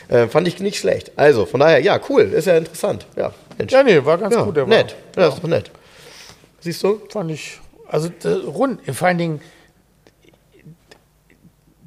Äh, 0.08 0.28
fand 0.28 0.48
ich 0.48 0.60
nicht 0.60 0.78
schlecht. 0.78 1.12
Also 1.16 1.46
von 1.46 1.60
daher, 1.60 1.80
ja, 1.82 2.00
cool. 2.10 2.24
Ist 2.24 2.46
ja 2.46 2.58
interessant. 2.58 3.06
Ja, 3.16 3.32
Mensch. 3.58 3.72
Ja, 3.72 3.84
nee, 3.84 4.04
war 4.04 4.18
ganz 4.18 4.36
Ja, 4.36 4.44
gut. 4.44 4.58
Der 4.58 4.66
nett. 4.66 4.96
Ja, 5.16 5.24
das 5.24 5.36
ist 5.36 5.44
doch 5.44 5.50
nett. 5.50 5.72
Siehst 6.62 6.84
du? 6.84 6.90
War, 6.90 7.10
fand 7.10 7.32
ich. 7.32 7.60
Also 7.88 8.10
rund, 8.48 8.80
vor 8.94 9.08
allen 9.08 9.18
Dingen, 9.18 9.42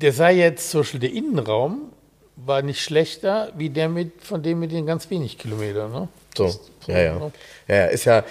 der 0.03 0.13
sei 0.13 0.35
jetzt 0.35 0.71
zum 0.71 0.81
Beispiel 0.81 1.01
der 1.01 1.13
Innenraum 1.13 1.83
war 2.37 2.63
nicht 2.63 2.81
schlechter 2.81 3.53
wie 3.57 3.71
der 3.71 3.89
mit 3.89 4.13
von 4.23 4.43
dem 4.43 4.59
mit 4.61 4.73
den 4.73 4.85
ganz 4.87 5.09
wenig 5.11 5.39
Kilometern. 5.39 5.93
Ne? 5.93 6.09
So, 6.37 6.47
ja, 6.87 6.99
ja. 7.01 7.31
Ja, 7.69 7.75
ja, 7.77 7.85
ist 7.87 8.05
ja. 8.07 8.25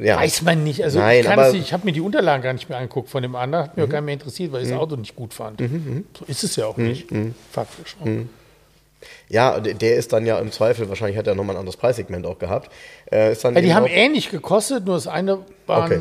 ja. 0.00 0.16
Weiß 0.16 0.42
man 0.42 0.64
nicht. 0.64 0.82
Also 0.82 0.98
Nein, 0.98 1.20
ich, 1.20 1.28
nicht- 1.52 1.54
ich 1.66 1.72
habe 1.72 1.84
mir 1.84 1.92
die 1.92 2.00
Unterlagen 2.00 2.42
gar 2.42 2.52
nicht 2.54 2.68
mehr 2.68 2.78
angeguckt 2.78 3.08
von 3.10 3.22
dem 3.22 3.36
anderen, 3.36 3.64
hat 3.64 3.76
mir 3.76 3.84
auch 3.84 3.88
gar 3.88 4.00
nicht 4.00 4.06
mehr 4.06 4.14
interessiert, 4.14 4.50
weil 4.52 4.62
ich 4.62 4.70
das 4.70 4.78
Auto 4.78 4.96
nicht 4.96 5.14
gut 5.14 5.34
fand. 5.34 5.60
So 6.18 6.24
ist 6.26 6.42
es 6.42 6.56
ja 6.56 6.66
auch 6.66 6.76
nicht, 6.78 7.06
faktisch. 7.52 7.96
ne? 8.02 8.26
Ja, 9.28 9.60
der 9.60 9.96
ist 9.96 10.12
dann 10.14 10.24
ja 10.24 10.38
im 10.38 10.50
Zweifel, 10.50 10.88
wahrscheinlich 10.88 11.18
hat 11.18 11.26
er 11.26 11.34
nochmal 11.34 11.56
ein 11.56 11.60
anderes 11.60 11.76
Preissegment 11.76 12.24
auch 12.26 12.38
gehabt. 12.38 12.70
Äh, 13.10 13.34
die 13.60 13.74
haben 13.74 13.86
ähnlich 13.86 14.30
gekostet, 14.30 14.86
nur 14.86 14.94
das 14.94 15.06
eine 15.06 15.40
waren 15.66 15.92
äh, 15.92 16.00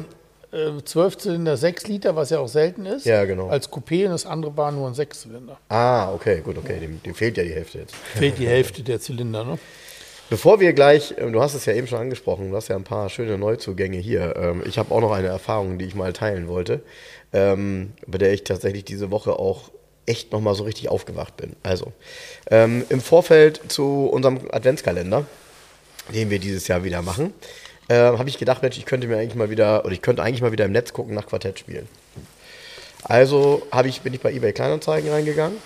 12 0.86 1.18
Zylinder 1.18 1.58
6 1.58 1.88
Liter, 1.88 2.16
was 2.16 2.30
ja 2.30 2.40
auch 2.40 2.48
selten 2.48 2.86
ist, 2.86 3.06
Ja, 3.06 3.26
genau. 3.26 3.50
als 3.50 3.72
Coupé 3.72 4.06
und 4.06 4.12
das 4.12 4.26
andere 4.26 4.56
war 4.56 4.72
nur 4.72 4.88
ein 4.88 4.94
6 4.94 5.22
Zylinder. 5.22 5.58
Ah, 5.70 6.14
okay, 6.14 6.42
gut, 6.44 6.58
okay, 6.58 6.80
dem, 6.80 7.02
dem 7.02 7.16
fehlt 7.16 7.38
ja 7.38 7.44
die 7.44 7.54
Hälfte 7.54 7.80
jetzt. 7.80 7.96
Fehlt 7.96 8.38
die 8.38 8.48
Hälfte 8.48 8.84
der 8.84 9.00
Zylinder, 9.00 9.44
ne? 9.44 9.58
Bevor 10.30 10.60
wir 10.60 10.74
gleich, 10.74 11.14
ähm, 11.18 11.34
du 11.34 11.42
hast 11.42 11.54
es 11.54 11.66
ja 11.66 11.74
eben 11.74 11.88
schon 11.88 12.00
angesprochen, 12.00 12.50
du 12.52 12.56
hast 12.56 12.68
ja 12.68 12.76
ein 12.76 12.84
paar 12.84 13.10
schöne 13.10 13.38
Neuzugänge 13.38 13.98
hier. 13.98 14.36
Ähm, 14.38 14.64
Ich 14.66 14.78
habe 14.78 14.94
auch 14.94 15.02
noch 15.02 15.12
eine 15.12 15.28
Erfahrung, 15.28 15.78
die 15.78 15.86
ich 15.86 15.96
mal 15.96 16.14
teilen 16.14 16.48
wollte, 16.48 16.82
ähm, 17.34 17.92
bei 18.08 18.18
der 18.20 18.32
ich 18.34 18.44
tatsächlich 18.44 18.86
diese 18.86 19.12
Woche 19.12 19.34
auch 19.38 19.72
echt 20.06 20.32
nochmal 20.32 20.54
so 20.56 20.64
richtig 20.64 20.90
aufgewacht 20.90 21.38
bin. 21.38 21.56
Also, 21.64 21.94
im 22.50 23.00
Vorfeld 23.02 23.62
zu 23.70 24.08
unserem 24.12 24.40
Adventskalender, 24.52 25.26
den 26.14 26.30
wir 26.30 26.40
dieses 26.40 26.68
Jahr 26.68 26.84
wieder 26.84 27.02
machen, 27.02 27.34
äh, 27.88 27.96
habe 27.96 28.30
ich 28.30 28.38
gedacht, 28.38 28.62
Mensch, 28.62 28.78
ich 28.78 28.86
könnte 28.86 29.08
mir 29.08 29.18
eigentlich 29.18 29.36
mal 29.36 29.50
wieder, 29.50 29.84
oder 29.86 29.94
ich 29.94 30.02
könnte 30.02 30.24
eigentlich 30.24 30.42
mal 30.42 30.52
wieder 30.52 30.66
im 30.66 30.72
Netz 30.72 30.94
gucken 30.94 31.14
nach 31.14 31.28
Quartettspielen. 31.28 31.88
Also 33.04 33.64
ich, 33.86 34.02
bin 34.02 34.14
ich 34.14 34.22
bei 34.22 34.32
eBay 34.32 34.54
Kleinanzeigen 34.54 35.10
reingegangen 35.10 35.58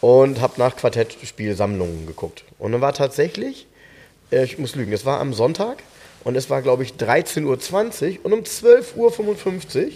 und 0.00 0.40
habe 0.40 0.54
nach 0.58 0.76
Quartettspielsammlungen 0.76 2.06
geguckt. 2.06 2.44
Und 2.58 2.72
dann 2.72 2.80
war 2.80 2.92
tatsächlich, 2.92 3.66
äh, 4.30 4.44
ich 4.44 4.58
muss 4.58 4.74
lügen, 4.74 4.92
es 4.92 5.06
war 5.06 5.20
am 5.20 5.32
Sonntag 5.32 5.78
und 6.24 6.36
es 6.36 6.50
war, 6.50 6.60
glaube 6.60 6.82
ich, 6.82 6.92
13.20 6.92 8.18
Uhr 8.18 8.24
und 8.24 8.32
um 8.32 8.40
12.55 8.40 8.96
Uhr 8.96 9.90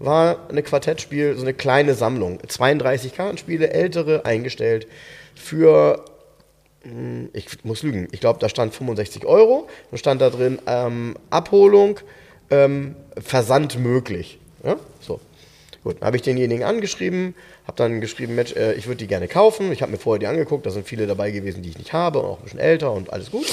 war 0.00 0.48
eine 0.48 0.62
Quartettspiel, 0.62 1.36
so 1.36 1.42
eine 1.42 1.54
kleine 1.54 1.94
Sammlung. 1.94 2.40
32 2.46 3.14
Kartenspiele, 3.14 3.70
ältere, 3.70 4.24
eingestellt 4.24 4.88
für 5.36 6.04
ich 7.32 7.64
muss 7.64 7.82
lügen, 7.82 8.08
ich 8.12 8.20
glaube, 8.20 8.38
da 8.38 8.48
stand 8.48 8.74
65 8.74 9.24
Euro. 9.24 9.68
Dann 9.90 9.98
stand 9.98 10.20
da 10.20 10.30
drin 10.30 10.58
ähm, 10.66 11.16
Abholung, 11.30 12.00
ähm, 12.50 12.96
Versand 13.18 13.78
möglich. 13.78 14.38
Ja? 14.64 14.76
So. 15.00 15.20
Gut, 15.84 16.00
habe 16.00 16.16
ich 16.16 16.22
denjenigen 16.22 16.64
angeschrieben, 16.64 17.34
habe 17.66 17.76
dann 17.76 18.00
geschrieben, 18.00 18.34
Mensch, 18.34 18.56
äh, 18.56 18.72
ich 18.72 18.86
würde 18.86 18.96
die 18.96 19.06
gerne 19.06 19.28
kaufen. 19.28 19.70
Ich 19.70 19.82
habe 19.82 19.92
mir 19.92 19.98
vorher 19.98 20.18
die 20.18 20.26
angeguckt, 20.26 20.64
da 20.64 20.70
sind 20.70 20.88
viele 20.88 21.06
dabei 21.06 21.30
gewesen, 21.30 21.62
die 21.62 21.68
ich 21.68 21.76
nicht 21.76 21.92
habe 21.92 22.20
und 22.20 22.24
auch 22.24 22.38
ein 22.38 22.44
bisschen 22.44 22.58
älter 22.58 22.90
und 22.90 23.12
alles 23.12 23.30
gut. 23.30 23.46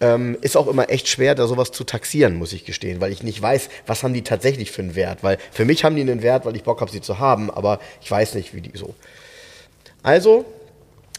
Ähm, 0.00 0.38
ist 0.42 0.56
auch 0.56 0.68
immer 0.68 0.90
echt 0.90 1.08
schwer, 1.08 1.34
da 1.34 1.48
sowas 1.48 1.72
zu 1.72 1.82
taxieren, 1.82 2.36
muss 2.36 2.52
ich 2.52 2.64
gestehen, 2.64 3.00
weil 3.00 3.10
ich 3.12 3.24
nicht 3.24 3.42
weiß, 3.42 3.68
was 3.86 4.04
haben 4.04 4.14
die 4.14 4.22
tatsächlich 4.22 4.70
für 4.70 4.80
einen 4.80 4.94
Wert. 4.94 5.22
Weil 5.22 5.38
für 5.50 5.64
mich 5.64 5.84
haben 5.84 5.96
die 5.96 6.02
einen 6.02 6.22
Wert, 6.22 6.46
weil 6.46 6.54
ich 6.54 6.62
Bock 6.62 6.80
habe, 6.80 6.90
sie 6.90 7.00
zu 7.00 7.18
haben, 7.18 7.50
aber 7.50 7.80
ich 8.00 8.10
weiß 8.10 8.34
nicht, 8.34 8.54
wie 8.54 8.60
die 8.60 8.78
so. 8.78 8.94
Also, 10.04 10.44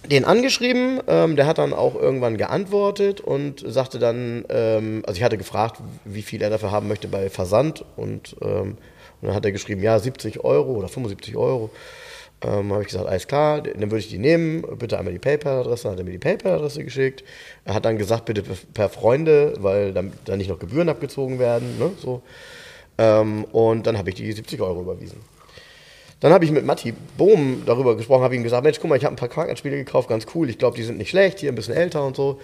den 0.10 0.26
angeschrieben, 0.26 1.00
ähm, 1.08 1.36
der 1.36 1.46
hat 1.46 1.58
dann 1.58 1.74
auch 1.74 1.96
irgendwann 1.96 2.38
geantwortet 2.38 3.22
und 3.22 3.64
sagte 3.66 4.00
dann, 4.00 4.46
ähm, 4.50 5.04
also 5.06 5.18
ich 5.18 5.24
hatte 5.24 5.38
gefragt, 5.38 5.80
wie 6.06 6.22
viel 6.24 6.42
er 6.42 6.50
dafür 6.50 6.72
haben 6.72 6.88
möchte 6.88 7.08
bei 7.08 7.30
Versand 7.30 7.86
und, 7.96 8.36
ähm, 8.42 8.78
und 9.22 9.28
dann 9.28 9.36
hat 9.36 9.46
er 9.46 9.52
geschrieben, 9.52 9.84
ja, 9.84 10.00
70 10.00 10.44
Euro 10.44 10.72
oder 10.72 10.88
75 10.88 11.36
Euro. 11.38 11.70
Ähm, 12.44 12.72
habe 12.72 12.82
ich 12.82 12.88
gesagt, 12.88 13.08
alles 13.08 13.28
klar, 13.28 13.62
dann 13.62 13.92
würde 13.92 14.00
ich 14.00 14.10
die 14.10 14.18
nehmen, 14.18 14.66
bitte 14.80 14.98
einmal 14.98 15.14
die 15.14 15.20
PayPal-Adresse, 15.20 15.84
dann 15.84 15.92
hat 15.92 16.00
er 16.00 16.06
mir 16.06 16.12
die 16.12 16.18
PayPal-Adresse 16.18 16.84
geschickt. 16.84 17.24
Er 17.66 17.76
hat 17.76 17.86
dann 17.86 18.00
gesagt, 18.00 18.26
bitte 18.26 18.42
per, 18.74 18.90
Freunde, 18.90 19.54
weil 19.60 19.94
dann, 19.94 20.12
dann 20.26 20.40
nicht 20.40 20.50
noch 20.50 20.58
Gebühren 20.58 20.90
abgezogen 20.90 21.38
werden, 21.38 21.78
ne, 21.78 21.92
so. 22.00 22.24
Ähm, 22.98 23.44
und 23.46 23.86
dann 23.86 23.98
habe 23.98 24.10
ich 24.10 24.16
die 24.16 24.32
70 24.32 24.60
Euro 24.62 24.82
überwiesen. 24.82 25.20
Dann 26.22 26.32
habe 26.32 26.46
ich 26.46 26.52
mit 26.52 26.66
Matti 26.66 26.94
Bohm 27.18 27.64
darüber 27.66 27.98
gesprochen, 27.98 28.24
habe 28.24 28.36
ihm 28.36 28.44
gesagt, 28.44 28.64
Mensch, 28.64 28.80
guck 28.80 28.90
mal, 28.90 28.96
ich 28.96 29.04
habe 29.04 29.14
ein 29.14 29.18
paar 29.18 29.28
Kartenspiele 29.28 29.76
gekauft, 29.76 30.08
ganz 30.08 30.28
cool, 30.34 30.50
ich 30.50 30.60
glaube, 30.60 30.78
die 30.78 30.84
sind 30.84 30.98
nicht 30.98 31.10
schlecht, 31.10 31.40
hier 31.40 31.52
ein 31.52 31.56
bisschen 31.56 31.74
älter 31.74 32.06
und 32.06 32.16
so. 32.16 32.40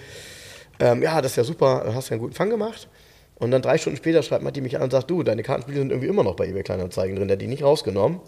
Ähm, 0.80 1.04
ja, 1.04 1.22
das 1.22 1.32
ist 1.32 1.38
ja 1.38 1.44
super, 1.44 1.86
hast 1.94 2.10
ja 2.10 2.14
einen 2.14 2.22
guten 2.22 2.34
Fang 2.34 2.50
gemacht. 2.50 2.90
Und 3.36 3.52
dann 3.52 3.62
drei 3.62 3.78
Stunden 3.78 3.98
später 3.98 4.24
schreibt 4.24 4.44
Matti 4.44 4.62
mich 4.62 4.76
an 4.78 4.84
und 4.84 4.92
sagt, 4.92 5.12
du, 5.12 5.22
deine 5.22 5.44
Kartenspiele 5.44 5.78
sind 5.78 5.92
irgendwie 5.92 6.10
immer 6.10 6.24
noch 6.24 6.36
bei 6.36 6.48
eBay 6.48 6.64
Kleinanzeigen 6.64 7.16
drin, 7.16 7.28
der 7.28 7.36
hat 7.36 7.42
die 7.42 7.48
nicht 7.48 7.64
rausgenommen. 7.64 8.20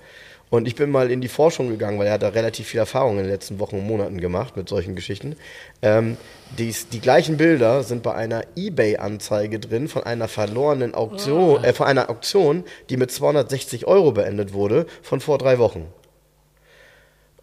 Und 0.50 0.68
ich 0.68 0.76
bin 0.76 0.90
mal 0.90 1.12
in 1.12 1.22
die 1.22 1.28
Forschung 1.28 1.70
gegangen, 1.70 2.00
weil 2.00 2.08
er 2.08 2.14
hat 2.14 2.24
da 2.24 2.30
relativ 2.30 2.68
viel 2.68 2.80
Erfahrung 2.80 3.18
in 3.18 3.24
den 3.24 3.32
letzten 3.32 3.60
Wochen 3.60 3.78
und 3.78 3.86
Monaten 3.86 4.20
gemacht 4.20 4.58
mit 4.58 4.68
solchen 4.68 4.96
Geschichten. 4.96 5.36
Ähm, 5.82 6.18
dies, 6.58 6.90
die 6.90 7.00
gleichen 7.00 7.38
Bilder 7.38 7.84
sind 7.84 8.02
bei 8.02 8.16
einer 8.16 8.44
eBay-Anzeige 8.56 9.60
drin 9.60 9.88
von 9.88 10.04
einer 10.04 10.28
verlorenen 10.28 10.96
Auktion, 10.96 11.64
äh, 11.64 11.74
von 11.74 11.86
einer 11.86 12.10
Auktion, 12.10 12.64
die 12.90 12.98
mit 12.98 13.12
260 13.12 13.86
Euro 13.86 14.12
beendet 14.12 14.54
wurde, 14.54 14.88
von 15.04 15.20
vor 15.20 15.38
drei 15.38 15.60
Wochen. 15.60 15.86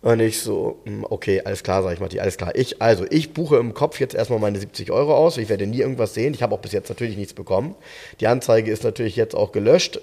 Und 0.07 0.21
ich 0.21 0.41
so, 0.41 0.79
hm, 0.85 1.05
okay, 1.11 1.43
alles 1.45 1.65
klar, 1.65 1.83
sag 1.83 1.95
ich 1.95 1.99
Matti, 1.99 2.21
alles 2.21 2.37
klar. 2.37 2.55
Ich, 2.55 2.81
also, 2.81 3.05
ich 3.11 3.33
buche 3.33 3.57
im 3.57 3.75
Kopf 3.75 3.99
jetzt 3.99 4.15
erstmal 4.15 4.39
meine 4.39 4.57
70 4.57 4.93
Euro 4.93 5.13
aus. 5.17 5.37
Ich 5.37 5.49
werde 5.49 5.67
nie 5.67 5.81
irgendwas 5.81 6.15
sehen. 6.15 6.33
Ich 6.33 6.45
habe 6.45 6.55
auch 6.55 6.61
bis 6.61 6.71
jetzt 6.71 6.89
natürlich 6.89 7.17
nichts 7.17 7.35
bekommen. 7.35 7.75
Die 8.21 8.29
Anzeige 8.29 8.71
ist 8.71 8.85
natürlich 8.85 9.17
jetzt 9.17 9.35
auch 9.35 9.51
gelöscht, 9.51 9.97
äh, 9.97 10.01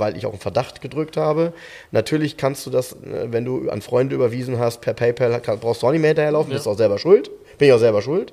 weil 0.00 0.16
ich 0.16 0.26
auch 0.26 0.32
einen 0.32 0.40
Verdacht 0.40 0.80
gedrückt 0.80 1.16
habe. 1.16 1.52
Natürlich 1.92 2.36
kannst 2.36 2.66
du 2.66 2.70
das, 2.70 2.94
äh, 2.94 3.28
wenn 3.30 3.44
du 3.44 3.70
an 3.70 3.82
Freunde 3.82 4.16
überwiesen 4.16 4.58
hast, 4.58 4.80
per 4.80 4.94
PayPal, 4.94 5.40
brauchst 5.60 5.80
du 5.80 5.86
auch 5.86 5.92
nicht 5.92 6.00
mehr 6.00 6.10
hinterherlaufen. 6.10 6.52
Bist 6.52 6.66
auch 6.66 6.76
selber 6.76 6.98
schuld. 6.98 7.30
Bin 7.58 7.68
ich 7.68 7.72
auch 7.72 7.78
selber 7.78 8.02
schuld. 8.02 8.32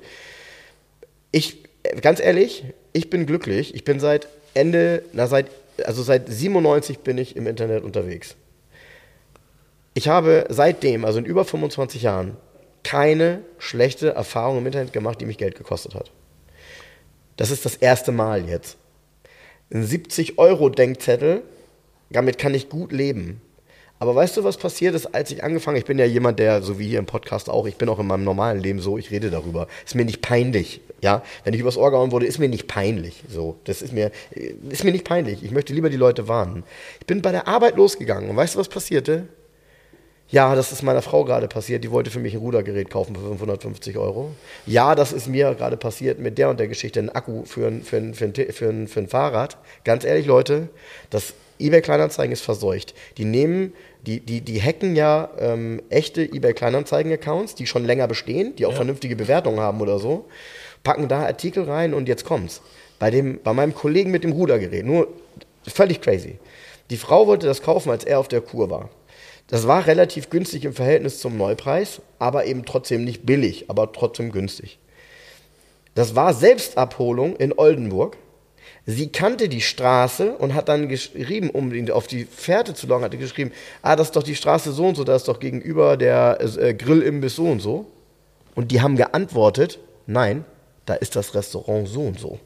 Ich, 1.32 1.64
äh, 1.84 2.02
ganz 2.02 2.22
ehrlich, 2.22 2.64
ich 2.92 3.12
bin 3.12 3.28
glücklich. 3.28 3.76
Ich 3.76 3.84
bin 3.84 4.00
seit 4.00 4.28
Ende, 4.56 5.04
na, 5.14 5.28
seit, 5.28 5.46
also 5.84 6.02
seit 6.02 6.28
97 6.28 7.02
bin 7.02 7.20
ich 7.20 7.36
im 7.36 7.46
Internet 7.46 7.84
unterwegs. 7.84 8.36
Ich 9.94 10.08
habe 10.08 10.46
seitdem, 10.50 11.06
also 11.06 11.20
in 11.20 11.26
über 11.26 11.46
25 11.46 12.02
Jahren, 12.02 12.36
keine 12.84 13.42
schlechte 13.60 14.10
Erfahrung 14.10 14.58
im 14.58 14.66
Internet 14.66 14.94
gemacht, 14.94 15.22
die 15.22 15.26
mich 15.26 15.38
Geld 15.38 15.56
gekostet 15.56 15.96
hat. 15.96 16.12
Das 17.38 17.52
ist 17.52 17.66
das 17.66 17.76
erste 17.76 18.12
Mal 18.12 18.48
jetzt. 18.48 18.78
Ein 19.72 19.86
70-Euro-Denkzettel, 19.86 21.42
damit 22.10 22.38
kann 22.38 22.54
ich 22.54 22.70
gut 22.70 22.92
leben. 22.92 23.42
Aber 24.00 24.16
weißt 24.16 24.36
du, 24.36 24.44
was 24.44 24.58
passiert 24.58 24.96
ist, 24.96 25.16
als 25.16 25.32
ich 25.32 25.44
angefangen 25.44 25.78
Ich 25.78 25.86
bin 25.86 25.98
ja 25.98 26.06
jemand, 26.06 26.38
der, 26.38 26.62
so 26.62 26.78
wie 26.78 26.88
hier 26.88 27.00
im 27.00 27.06
Podcast 27.06 27.50
auch, 27.50 27.66
ich 27.66 27.78
bin 27.78 27.88
auch 27.88 28.00
in 28.00 28.08
meinem 28.08 28.26
normalen 28.26 28.60
Leben 28.60 28.80
so, 28.80 28.98
ich 28.98 29.12
rede 29.12 29.30
darüber. 29.30 29.68
Ist 29.86 29.96
mir 29.96 30.04
nicht 30.04 30.22
peinlich. 30.22 30.82
Ja, 31.02 31.24
wenn 31.44 31.54
ich 31.54 31.62
übers 31.62 31.78
Ohr 31.78 31.90
gehauen 31.90 32.12
wurde, 32.12 32.26
ist 32.26 32.38
mir 32.38 32.50
nicht 32.50 32.68
peinlich. 32.68 33.24
So, 33.30 33.58
das 33.64 33.82
ist 33.82 33.94
mir, 33.94 34.12
ist 34.70 34.84
mir 34.84 34.92
nicht 34.92 35.06
peinlich. 35.06 35.44
Ich 35.44 35.52
möchte 35.52 35.74
lieber 35.74 35.90
die 35.90 35.98
Leute 35.98 36.28
warnen. 36.28 36.64
Ich 37.00 37.06
bin 37.06 37.22
bei 37.22 37.32
der 37.32 37.48
Arbeit 37.48 37.78
losgegangen 37.78 38.30
und 38.30 38.36
weißt 38.36 38.56
du, 38.56 38.60
was 38.60 38.68
passierte? 38.68 39.28
Ja, 40.34 40.56
das 40.56 40.72
ist 40.72 40.82
meiner 40.82 41.04
Frau 41.04 41.26
gerade 41.26 41.48
passiert. 41.48 41.84
Die 41.84 41.92
wollte 41.92 42.10
für 42.10 42.18
mich 42.18 42.34
ein 42.34 42.40
Rudergerät 42.40 42.90
kaufen 42.90 43.16
für 43.16 43.22
550 43.22 44.00
Euro. 44.00 44.32
Ja, 44.66 44.96
das 44.96 45.14
ist 45.14 45.28
mir 45.28 45.54
gerade 45.54 45.78
passiert 45.78 46.18
mit 46.18 46.40
der 46.40 46.50
und 46.50 46.60
der 46.60 46.68
Geschichte. 46.68 47.00
Ein 47.00 47.12
Akku 47.12 47.46
für 47.46 47.68
ein, 47.68 47.84
für 47.84 47.98
ein, 47.98 48.16
für 48.16 48.26
ein, 48.26 48.34
für 48.34 48.68
ein, 48.68 48.88
für 48.88 49.00
ein 49.02 49.08
Fahrrad. 49.08 49.58
Ganz 49.84 50.04
ehrlich, 50.04 50.26
Leute, 50.26 50.70
das 51.12 51.36
eBay 51.60 51.84
Kleinanzeigen 51.84 52.34
ist 52.34 52.42
verseucht. 52.42 52.96
Die 53.18 53.26
nehmen, 53.26 53.74
die, 54.08 54.22
die, 54.22 54.42
die 54.42 54.60
hacken 54.60 54.96
ja 54.96 55.30
ähm, 55.38 55.84
echte 55.92 56.24
eBay 56.24 56.56
Kleinanzeigen-Accounts, 56.56 57.54
die 57.54 57.68
schon 57.68 57.86
länger 57.86 58.08
bestehen, 58.08 58.56
die 58.56 58.66
auch 58.66 58.74
vernünftige 58.74 59.16
Bewertungen 59.16 59.60
haben 59.60 59.82
oder 59.82 60.00
so, 60.00 60.26
packen 60.84 61.08
da 61.10 61.28
Artikel 61.28 61.66
rein 61.66 61.94
und 61.94 62.08
jetzt 62.08 62.26
kommt's. 62.26 62.64
Bei, 62.98 63.12
dem, 63.12 63.40
bei 63.44 63.54
meinem 63.54 63.76
Kollegen 63.76 64.10
mit 64.10 64.24
dem 64.24 64.32
Rudergerät, 64.32 64.84
nur 64.84 65.10
völlig 65.68 66.02
crazy. 66.02 66.40
Die 66.90 66.98
Frau 66.98 67.28
wollte 67.28 67.46
das 67.46 67.62
kaufen, 67.62 67.92
als 67.92 68.04
er 68.04 68.18
auf 68.18 68.28
der 68.28 68.42
Kur 68.42 68.72
war. 68.72 68.90
Das 69.54 69.68
war 69.68 69.86
relativ 69.86 70.32
günstig 70.32 70.66
im 70.66 70.74
Verhältnis 70.74 71.20
zum 71.20 71.38
Neupreis, 71.38 72.02
aber 72.18 72.48
eben 72.48 72.66
trotzdem 72.66 73.04
nicht 73.04 73.24
billig, 73.24 73.66
aber 73.68 73.92
trotzdem 73.92 74.32
günstig. 74.32 74.80
Das 75.94 76.16
war 76.16 76.34
Selbstabholung 76.34 77.36
in 77.36 77.54
Oldenburg. 77.56 78.18
Sie 78.88 79.10
kannte 79.10 79.50
die 79.50 79.62
Straße 79.62 80.32
und 80.38 80.56
hat 80.56 80.70
dann 80.70 80.90
geschrieben, 80.90 81.52
um 81.52 81.72
auf 81.92 82.08
die 82.08 82.26
Fährte 82.26 82.74
zu 82.74 82.88
locken, 82.88 83.06
hatte 83.06 83.20
geschrieben, 83.20 83.52
ah, 83.84 83.96
das 83.96 84.08
ist 84.08 84.16
doch 84.16 84.24
die 84.24 84.34
Straße 84.36 84.72
so 84.72 84.88
und 84.88 84.96
so, 84.96 85.04
das 85.04 85.22
ist 85.22 85.28
doch 85.28 85.40
gegenüber 85.40 85.98
der 85.98 86.40
äh, 86.42 86.74
Grillimbiss 86.74 87.36
so 87.36 87.46
und 87.46 87.60
so. 87.60 87.86
Und 88.56 88.72
die 88.72 88.82
haben 88.82 88.96
geantwortet, 88.96 89.78
nein, 90.08 90.46
da 90.88 90.96
ist 90.96 91.16
das 91.16 91.36
Restaurant 91.36 91.88
so 91.88 92.02
und 92.02 92.20
so. 92.20 92.40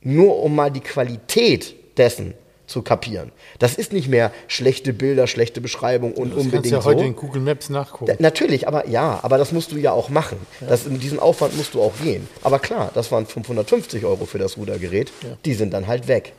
Nur 0.00 0.44
um 0.44 0.54
mal 0.54 0.70
die 0.70 0.78
Qualität 0.78 1.74
dessen 1.98 2.34
zu 2.72 2.82
kapieren. 2.82 3.30
Das 3.58 3.74
ist 3.74 3.92
nicht 3.92 4.08
mehr 4.08 4.32
schlechte 4.48 4.92
Bilder, 4.92 5.26
schlechte 5.26 5.60
Beschreibung 5.60 6.12
und 6.14 6.30
Das 6.30 6.38
unbedingt 6.38 6.52
kannst 6.52 6.70
du 6.70 6.76
ja 6.76 6.84
heute 6.84 7.00
so. 7.00 7.06
in 7.06 7.16
Google 7.16 7.42
Maps 7.42 7.68
nachgucken. 7.68 8.06
Da, 8.06 8.14
natürlich, 8.18 8.66
aber 8.66 8.88
ja, 8.88 9.20
aber 9.22 9.38
das 9.38 9.52
musst 9.52 9.70
du 9.70 9.76
ja 9.76 9.92
auch 9.92 10.08
machen. 10.08 10.38
Das, 10.68 10.86
in 10.86 10.98
diesen 10.98 11.20
Aufwand 11.20 11.56
musst 11.56 11.74
du 11.74 11.82
auch 11.82 11.92
gehen. 12.02 12.28
Aber 12.42 12.58
klar, 12.58 12.90
das 12.94 13.12
waren 13.12 13.26
550 13.26 14.04
Euro 14.04 14.24
für 14.24 14.38
das 14.38 14.56
Rudergerät. 14.56 15.12
Die 15.44 15.54
sind 15.54 15.72
dann 15.72 15.86
halt 15.86 16.08
weg. 16.08 16.32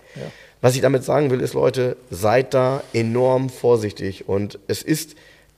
Was 0.62 0.76
ich 0.76 0.82
damit 0.82 1.04
sagen 1.04 1.30
will, 1.30 1.41
ist, 1.41 1.54
Leute, 1.54 1.98
seid 2.10 2.54
da 2.54 2.84
enorm 2.93 3.50
vorsichtig. 3.50 4.28
Und 4.28 4.60
es 4.67 4.82
ist 4.82 5.15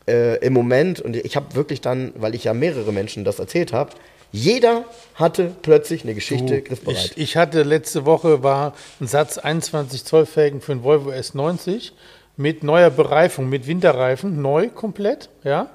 äh, 0.07 0.37
im 0.45 0.53
Moment, 0.53 0.99
und 0.99 1.15
ich 1.15 1.35
habe 1.35 1.55
wirklich 1.55 1.81
dann, 1.81 2.11
weil 2.15 2.35
ich 2.35 2.43
ja 2.43 2.53
mehrere 2.53 2.91
Menschen 2.91 3.23
das 3.23 3.39
erzählt 3.39 3.71
habe, 3.71 3.91
jeder 4.35 4.85
hatte 5.15 5.55
plötzlich 5.61 6.03
eine 6.03 6.13
Geschichte 6.13 6.61
griffbereit. 6.61 7.13
Ich, 7.15 7.17
ich 7.17 7.37
hatte 7.37 7.63
letzte 7.63 8.05
Woche 8.05 8.43
war 8.43 8.73
ein 8.99 9.07
Satz 9.07 9.37
21 9.37 10.03
Zoll 10.03 10.25
Felgen 10.25 10.61
für 10.61 10.73
ein 10.73 10.83
Volvo 10.83 11.11
S90 11.11 11.91
mit 12.37 12.63
neuer 12.63 12.89
Bereifung, 12.89 13.47
mit 13.49 13.65
Winterreifen, 13.67 14.41
neu 14.41 14.69
komplett, 14.69 15.29
ja, 15.43 15.69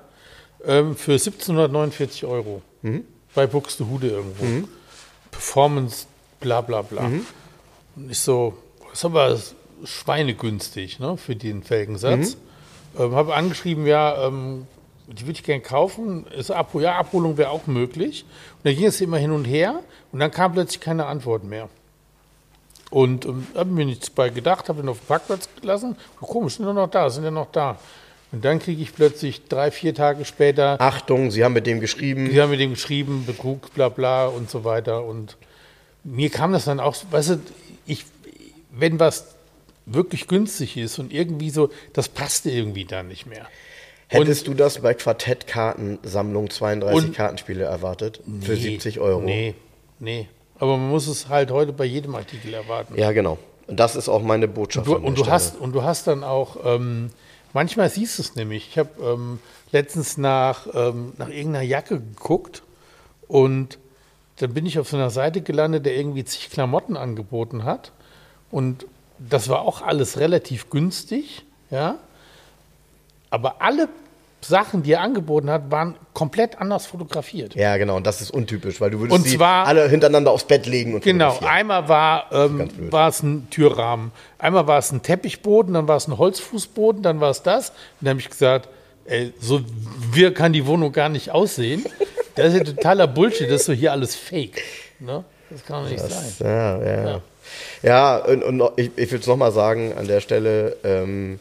ähm, 0.65 0.95
für 0.95 1.13
1749 1.13 2.27
Euro. 2.27 2.63
Mhm. 2.83 3.05
Bei 3.35 3.47
Buxtehude 3.47 4.09
irgendwo. 4.09 4.69
Performance, 5.31 6.07
bla 6.41 6.61
bla 6.61 6.83
bla. 6.83 7.09
Mhm. 7.09 7.27
Und 7.97 8.11
ich 8.11 8.19
so, 8.19 8.57
das 8.91 8.99
ist 8.99 9.05
aber 9.05 9.39
schweinegünstig 9.85 10.99
ne, 10.99 11.17
für 11.17 11.37
den 11.37 11.63
Felgensatz. 11.63 12.37
Mhm. 12.95 13.03
Ähm, 13.03 13.15
habe 13.15 13.35
angeschrieben, 13.35 13.87
ja, 13.87 14.27
ähm, 14.27 14.67
die 15.13 15.23
würde 15.23 15.33
ich 15.33 15.43
gerne 15.43 15.61
kaufen. 15.61 16.27
Ist 16.29 16.51
Ab 16.51 16.71
ja, 16.75 16.97
Abholung 16.97 17.37
wäre 17.37 17.51
auch 17.51 17.67
möglich. 17.67 18.25
Und 18.59 18.67
dann 18.67 18.75
ging 18.75 18.87
es 18.87 19.01
immer 19.01 19.19
hin 19.19 19.33
und 19.33 19.45
her 19.45 19.81
und 20.13 20.21
dann 20.21 20.31
kam 20.31 20.53
plötzlich 20.53 20.81
keine 20.81 21.07
Antwort 21.07 21.45
mehr. 21.45 21.69
Und 22.91 23.25
ähm, 23.25 23.47
habe 23.55 23.71
mir 23.71 23.85
nichts 23.85 24.11
bei 24.11 24.31
gedacht, 24.31 24.69
habe 24.69 24.83
ihn 24.83 24.89
auf 24.89 24.99
den 24.99 25.07
Parkplatz 25.07 25.49
gelassen. 25.61 25.97
Oh, 26.21 26.27
komisch, 26.27 26.57
sind 26.57 26.67
ja 26.67 26.73
noch 26.73 26.91
da, 26.91 27.09
sind 27.11 27.25
ja 27.25 27.31
noch 27.31 27.51
da. 27.51 27.79
Und 28.33 28.45
dann 28.45 28.61
kriege 28.61 28.81
ich 28.83 28.95
plötzlich 28.95 29.49
drei, 29.49 29.71
vier 29.71 29.95
Tage 29.95 30.25
später, 30.25 30.81
Achtung, 30.81 31.31
Sie 31.33 31.45
haben 31.45 31.53
mit 31.53 31.67
dem 31.67 31.81
geschrieben. 31.81 32.31
die 32.31 32.41
haben 32.41 32.51
mit 32.51 32.61
dem 32.61 32.71
geschrieben, 32.71 33.25
Betrug, 33.27 33.75
bla 33.75 33.89
bla 33.89 34.27
und 34.27 34.51
so 34.51 34.65
weiter. 34.65 35.05
Und 35.05 35.37
mir 36.05 36.31
kam 36.31 36.53
das 36.53 36.65
dann 36.65 36.79
auch, 36.79 36.97
weißt 37.11 37.31
du, 37.31 37.41
ich, 37.87 38.07
wenn 38.71 39.01
was 39.01 39.35
wirklich 39.87 40.29
günstig 40.29 40.77
ist 40.77 40.99
und 41.01 41.13
irgendwie 41.13 41.51
so, 41.51 41.71
das 41.93 42.09
passte 42.09 42.51
irgendwie 42.51 42.85
dann 42.85 43.09
nicht 43.09 43.27
mehr. 43.27 43.49
Hättest 44.11 44.47
du 44.49 44.55
das 44.55 44.81
bei 44.81 44.93
Quartettkartensammlung 44.95 46.51
32 46.51 47.09
Und- 47.09 47.15
Kartenspiele 47.15 47.65
erwartet? 47.65 48.21
Für 48.41 48.53
Nee, 48.53 48.59
70 48.61 49.01
Euro? 49.01 49.21
Nee, 49.21 49.55
nee. 50.01 50.29
Aber 50.59 50.77
man 50.77 50.91
muss 50.91 51.07
es 51.07 51.29
halt 51.29 51.51
heute 51.51 51.73
bei 51.73 51.85
jedem 51.85 52.15
Artikel 52.15 52.53
erwarten. 52.53 52.97
Ja, 52.99 53.13
genau. 53.13 53.39
Und 53.67 53.79
das 53.79 53.95
ist 53.97 54.09
auch 54.09 54.23
meine 54.23 54.49
Botschaft. 54.49 54.87
Du, 54.87 54.97
an 54.97 55.03
der 55.03 55.09
und, 55.09 55.19
du 55.19 55.27
hast, 55.27 55.59
und 55.61 55.73
du 55.73 55.83
hast 55.85 56.07
dann 56.09 56.25
auch, 56.25 56.57
ähm, 56.65 57.11
manchmal 57.53 57.89
siehst 57.89 58.19
du 58.19 58.23
es 58.23 58.35
nämlich. 58.35 58.69
Ich 58.69 58.79
habe 58.79 58.91
ähm, 59.01 59.39
letztens 59.71 60.19
nach, 60.19 60.67
ähm, 60.75 61.13
nach 61.17 61.29
irgendeiner 61.29 61.65
Jacke 61.65 62.01
geguckt 62.01 62.63
und 63.29 63.79
dann 64.39 64.53
bin 64.55 64.67
ich 64.67 64.79
auf 64.79 64.89
so 64.89 64.97
einer 64.97 65.11
Seite 65.11 65.41
gelandet, 65.41 65.87
der 65.87 65.95
irgendwie 65.97 66.25
zig 66.25 66.51
Klamotten 66.51 66.97
angeboten 66.97 67.63
hat. 67.65 67.93
Und 68.51 68.87
das 69.19 69.49
war 69.49 69.61
auch 69.63 69.83
alles 69.83 70.19
relativ 70.19 70.69
günstig, 70.69 71.45
ja. 71.71 71.99
Aber 73.31 73.63
alle 73.63 73.89
Sachen, 74.43 74.83
die 74.83 74.93
er 74.93 75.01
angeboten 75.03 75.51
hat, 75.51 75.71
waren 75.71 75.97
komplett 76.15 76.59
anders 76.61 76.87
fotografiert. 76.87 77.55
Ja, 77.55 77.77
genau. 77.77 77.97
Und 77.97 78.07
das 78.07 78.21
ist 78.21 78.31
untypisch, 78.31 78.81
weil 78.81 78.91
du 78.91 79.01
würdest 79.01 79.19
Und 79.19 79.25
sie 79.27 79.37
zwar- 79.37 79.67
alle 79.67 79.89
hintereinander 79.89 80.31
aufs 80.31 80.45
Bett 80.45 80.67
legen 80.67 80.95
und 80.95 81.05
Genau, 81.05 81.39
einmal 81.41 81.89
war, 81.89 82.27
ähm, 82.33 82.69
war 82.91 83.09
es 83.09 83.23
ein 83.23 83.49
Türrahmen, 83.51 84.13
einmal 84.39 84.67
war 84.67 84.79
es 84.79 84.93
ein 84.93 85.03
Teppichboden, 85.03 85.75
dann 85.75 85.89
war 85.89 85.97
es 85.97 86.09
ein 86.09 86.17
Holzfußboden, 86.17 87.03
dann 87.03 87.21
war 87.21 87.31
es 87.31 87.43
das. 87.43 87.71
Und 87.71 87.77
dann 88.03 88.09
habe 88.11 88.21
ich 88.21 88.31
gesagt, 88.31 88.69
ey, 89.05 89.33
so 89.41 89.61
wir 90.13 90.33
kann 90.35 90.53
die 90.53 90.67
Wohnung 90.67 90.93
gar 90.93 91.09
nicht 91.09 91.31
aussehen. 91.31 91.85
Das 92.37 92.55
ist 92.55 92.59
ja 92.59 92.65
totaler 92.65 93.07
Bullshit, 93.09 93.51
das 93.51 93.63
ist 93.63 93.67
so 93.67 93.73
hier 93.73 93.91
alles 93.93 94.15
Fake. 94.15 94.63
Ne? 95.01 95.25
Das 95.51 95.65
kann 95.65 95.83
doch 95.83 95.91
nicht 95.91 96.01
sein. 96.01 96.33
Ja, 96.39 96.79
ja, 96.83 97.05
ja. 97.11 97.21
Ja, 97.83 98.17
und, 98.19 98.43
und 98.45 98.63
ich, 98.77 98.91
ich 98.97 99.11
will 99.11 99.19
es 99.19 99.27
nochmal 99.27 99.51
sagen 99.51 99.93
an 99.99 100.07
der 100.07 100.21
Stelle, 100.21 100.77
ähm, 100.85 101.41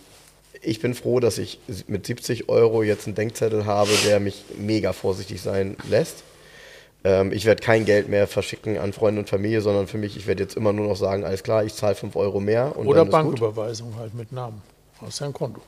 ich 0.61 0.79
bin 0.81 0.93
froh, 0.93 1.19
dass 1.19 1.37
ich 1.37 1.59
mit 1.87 2.05
70 2.05 2.49
Euro 2.49 2.83
jetzt 2.83 3.07
einen 3.07 3.15
Denkzettel 3.15 3.65
habe, 3.65 3.91
der 4.05 4.19
mich 4.19 4.43
mega 4.57 4.93
vorsichtig 4.93 5.41
sein 5.41 5.77
lässt. 5.89 6.23
Ähm, 7.03 7.31
ich 7.31 7.45
werde 7.45 7.61
kein 7.61 7.85
Geld 7.85 8.09
mehr 8.09 8.27
verschicken 8.27 8.77
an 8.77 8.93
Freunde 8.93 9.21
und 9.21 9.29
Familie, 9.29 9.61
sondern 9.61 9.87
für 9.87 9.97
mich, 9.97 10.17
ich 10.17 10.27
werde 10.27 10.43
jetzt 10.43 10.57
immer 10.57 10.73
nur 10.73 10.87
noch 10.87 10.97
sagen, 10.97 11.23
alles 11.23 11.43
klar, 11.43 11.63
ich 11.63 11.73
zahle 11.73 11.95
5 11.95 12.15
Euro 12.15 12.39
mehr. 12.39 12.77
Oder. 12.77 13.05
Banküberweisung 13.05 13.95
halt 13.97 14.13
mit 14.13 14.31
Namen. 14.31 14.61
Ja 15.01 15.25
ein 15.25 15.33
Konto. 15.33 15.61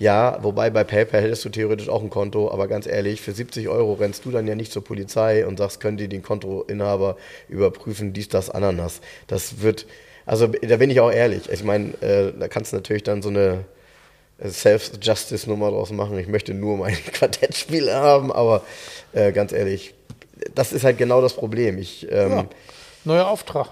Ja, 0.00 0.38
wobei 0.42 0.70
bei 0.70 0.82
PayPal 0.82 1.22
hättest 1.22 1.44
du 1.44 1.50
theoretisch 1.50 1.88
auch 1.88 2.02
ein 2.02 2.10
Konto, 2.10 2.50
aber 2.50 2.66
ganz 2.66 2.88
ehrlich, 2.88 3.20
für 3.20 3.30
70 3.30 3.68
Euro 3.68 3.92
rennst 3.92 4.24
du 4.24 4.32
dann 4.32 4.48
ja 4.48 4.56
nicht 4.56 4.72
zur 4.72 4.82
Polizei 4.82 5.46
und 5.46 5.58
sagst, 5.58 5.78
können 5.78 5.96
die 5.96 6.08
den 6.08 6.22
Kontoinhaber 6.22 7.16
überprüfen, 7.48 8.12
dies, 8.12 8.28
das, 8.28 8.50
Ananas. 8.50 9.00
Das 9.28 9.60
wird, 9.60 9.86
also 10.26 10.48
da 10.48 10.76
bin 10.78 10.90
ich 10.90 10.98
auch 10.98 11.12
ehrlich. 11.12 11.48
Ich 11.48 11.62
meine, 11.62 11.90
äh, 12.02 12.32
da 12.36 12.48
kannst 12.48 12.72
du 12.72 12.76
natürlich 12.76 13.04
dann 13.04 13.22
so 13.22 13.28
eine 13.28 13.64
Self-Justice-Nummer 14.50 15.70
draus 15.70 15.90
machen. 15.90 16.18
Ich 16.18 16.28
möchte 16.28 16.54
nur 16.54 16.76
meine 16.78 16.96
Quartettspiele 17.12 17.94
haben, 17.94 18.32
aber 18.32 18.62
äh, 19.12 19.32
ganz 19.32 19.52
ehrlich, 19.52 19.94
das 20.54 20.72
ist 20.72 20.84
halt 20.84 20.98
genau 20.98 21.20
das 21.20 21.34
Problem. 21.34 21.78
Ich, 21.78 22.06
ähm, 22.10 22.30
Ja. 22.32 22.44
Neuer 23.04 23.28
Auftrag. 23.28 23.68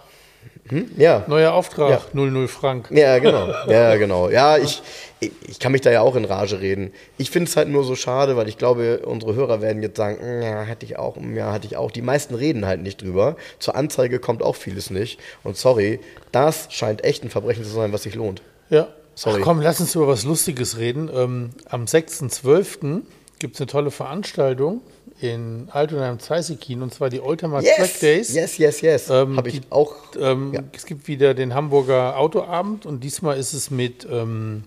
ja. 0.96 1.24
Neuer 1.26 1.52
Auftrag, 1.52 1.90
Ja. 1.90 2.00
00 2.12 2.48
Frank. 2.48 2.88
Ja, 2.90 3.18
genau. 3.18 3.48
Ja, 3.68 3.96
genau. 3.96 4.28
Ja, 4.28 4.58
ich, 4.58 4.82
ich, 5.20 5.58
kann 5.58 5.72
mich 5.72 5.80
da 5.80 5.90
ja 5.90 6.00
auch 6.02 6.16
in 6.16 6.24
Rage 6.24 6.60
reden. 6.60 6.92
Ich 7.18 7.30
finde 7.30 7.48
es 7.48 7.56
halt 7.56 7.68
nur 7.68 7.82
so 7.84 7.94
schade, 7.96 8.36
weil 8.36 8.48
ich 8.48 8.58
glaube, 8.58 9.00
unsere 9.04 9.34
Hörer 9.34 9.60
werden 9.62 9.82
jetzt 9.82 9.96
sagen, 9.96 10.18
"Mm, 10.20 10.42
ja, 10.42 10.66
hatte 10.66 10.84
ich 10.84 10.98
auch, 10.98 11.16
mm, 11.16 11.36
ja, 11.36 11.52
hatte 11.52 11.66
ich 11.66 11.76
auch. 11.76 11.90
Die 11.90 12.02
meisten 12.02 12.34
reden 12.34 12.66
halt 12.66 12.82
nicht 12.82 13.00
drüber. 13.02 13.36
Zur 13.58 13.74
Anzeige 13.74 14.18
kommt 14.18 14.42
auch 14.42 14.56
vieles 14.56 14.90
nicht. 14.90 15.18
Und 15.44 15.56
sorry, 15.56 16.00
das 16.30 16.66
scheint 16.70 17.04
echt 17.04 17.24
ein 17.24 17.30
Verbrechen 17.30 17.64
zu 17.64 17.70
sein, 17.70 17.92
was 17.92 18.02
sich 18.02 18.14
lohnt. 18.14 18.42
Ja. 18.70 18.88
Sorry. 19.14 19.40
Ach 19.40 19.44
komm, 19.44 19.60
lass 19.60 19.80
uns 19.80 19.94
über 19.94 20.08
was 20.08 20.24
Lustiges 20.24 20.78
reden. 20.78 21.10
Ähm, 21.12 21.50
am 21.68 21.84
6.12. 21.84 23.02
gibt 23.38 23.54
es 23.54 23.60
eine 23.60 23.66
tolle 23.66 23.90
Veranstaltung 23.90 24.80
in 25.20 25.68
Altona 25.70 26.10
im 26.10 26.18
Zeisekin 26.18 26.82
und 26.82 26.92
zwar 26.92 27.08
die 27.10 27.20
Oldtimer 27.20 27.62
Track 27.62 28.00
Days. 28.00 28.34
yes, 28.34 28.58
yes, 28.58 28.80
yes. 28.80 29.10
Ähm, 29.10 29.36
Habe 29.36 29.48
ich 29.50 29.60
die- 29.60 29.66
auch. 29.70 29.94
Ähm, 30.18 30.52
Ja. 30.54 30.62
Es 30.72 30.86
gibt 30.86 31.06
wieder 31.08 31.34
den 31.34 31.54
Hamburger 31.54 32.18
Autoabend 32.18 32.86
und 32.86 33.04
diesmal 33.04 33.38
ist 33.38 33.52
es 33.52 33.70
mit, 33.70 34.06
ähm, 34.10 34.64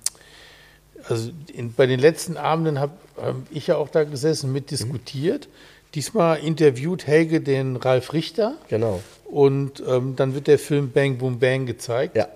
also 1.10 1.32
in, 1.54 1.74
bei 1.74 1.88
den 1.88 2.00
letzten 2.00 2.38
Abenden 2.38 2.80
habe 2.80 2.94
ähm, 3.22 3.44
ich 3.52 3.68
ja 3.68 3.78
auch 3.78 3.90
da 3.90 4.04
gesessen, 4.04 4.52
mitdiskutiert. 4.54 5.50
Diesmal 5.94 6.40
interviewt 6.40 7.08
Helge 7.08 7.42
den 7.42 7.76
Ralf 7.78 8.14
Richter 8.14 8.56
Genau. 8.70 9.02
und 9.26 9.82
ähm, 9.88 10.16
dann 10.16 10.36
wird 10.36 10.48
der 10.48 10.60
Film 10.60 10.92
Bang 10.92 11.18
Boom 11.18 11.40
Bang 11.40 11.66
gezeigt. 11.66 12.16
Ja. 12.16 12.28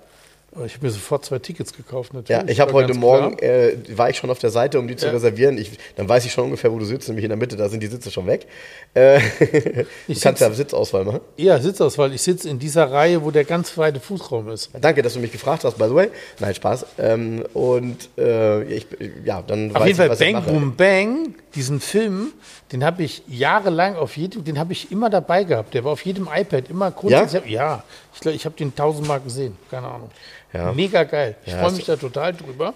Ich 0.66 0.74
habe 0.76 0.86
mir 0.86 0.92
sofort 0.92 1.26
zwei 1.26 1.40
Tickets 1.40 1.74
gekauft, 1.74 2.14
natürlich. 2.14 2.42
Ja, 2.44 2.48
ich 2.52 2.60
habe 2.60 2.74
heute 2.74 2.94
Morgen, 2.94 3.38
äh, 3.40 3.74
war 3.96 4.10
ich 4.10 4.18
schon 4.18 4.30
auf 4.30 4.40
der 4.40 4.50
Seite, 4.50 4.80
um 4.80 4.88
die 4.88 4.96
zu 4.96 5.06
Ja. 5.08 5.12
reservieren. 5.12 5.58
Ich, 5.58 5.72
dann 5.96 6.08
weiß 6.10 6.26
ich 6.26 6.32
schon 6.32 6.46
ungefähr, 6.46 6.72
wo 6.72 6.80
du 6.80 6.86
sitzt, 6.86 7.08
nämlich 7.08 7.24
in 7.24 7.30
der 7.30 7.38
Mitte, 7.38 7.56
da 7.56 7.70
sind 7.70 7.82
die 7.82 7.88
Sitze 7.88 8.12
schon 8.12 8.28
weg. 8.28 8.48
Äh, 8.94 9.20
du 9.40 9.86
Ich 10.08 10.22
kannst 10.22 10.40
sitz- 10.42 10.48
ja 10.50 10.54
Sitzauswahl 10.54 11.06
machen. 11.06 11.20
Ja, 11.38 11.60
Sitzauswahl. 11.60 12.14
Ich 12.14 12.22
sitze 12.22 12.50
in 12.50 12.60
dieser 12.60 12.92
Reihe, 12.92 13.24
wo 13.24 13.32
der 13.32 13.46
ganz 13.46 13.78
weite 13.78 14.00
Fußraum 14.00 14.50
ist. 14.50 14.70
Danke, 14.82 15.02
dass 15.02 15.14
du 15.14 15.20
mich 15.20 15.32
gefragt 15.32 15.64
hast, 15.64 15.78
by 15.78 15.86
the 15.88 15.96
way. 15.96 16.10
Nein, 16.40 16.54
Spaß. 16.56 16.86
Ähm, 17.00 17.44
und 17.54 18.10
äh, 18.18 18.64
ich, 18.64 18.88
ja, 19.24 19.42
dann 19.42 19.70
Auf 19.76 19.82
weiß 19.82 19.88
jeden 19.88 19.98
Fall 19.98 20.06
ich, 20.08 20.12
was 20.12 20.22
ich 20.22 20.34
Bang 20.34 20.44
mache. 20.44 20.52
Boom 20.52 20.76
Bang, 20.76 21.36
diesen 21.56 21.80
Film, 21.80 22.32
den 22.72 22.84
habe 22.84 23.04
ich 23.04 23.24
jahrelang 23.28 23.96
auf 23.96 24.18
jedem, 24.18 24.44
den 24.44 24.60
habe 24.60 24.74
ich 24.74 24.92
immer 24.92 25.10
dabei 25.10 25.44
gehabt. 25.44 25.74
Der 25.74 25.84
war 25.84 25.94
auf 25.94 26.06
jedem 26.06 26.28
iPad 26.34 26.70
immer 26.70 26.92
kurz. 26.92 27.34
Ja? 27.34 27.42
ja 27.46 27.84
ich 28.14 28.20
glaube, 28.20 28.36
ich 28.36 28.46
habe 28.46 28.56
den 28.56 28.76
tausendmal 28.76 29.20
gesehen. 29.20 29.58
Keine 29.70 29.88
Ahnung. 29.88 30.12
Ja. 30.54 30.72
Mega 30.74 31.04
geil. 31.04 31.36
Ich 31.46 31.54
Ja, 31.54 31.60
freue 31.60 31.74
mich 31.74 31.86
da 31.86 31.96
total 31.96 32.34
drüber. 32.34 32.74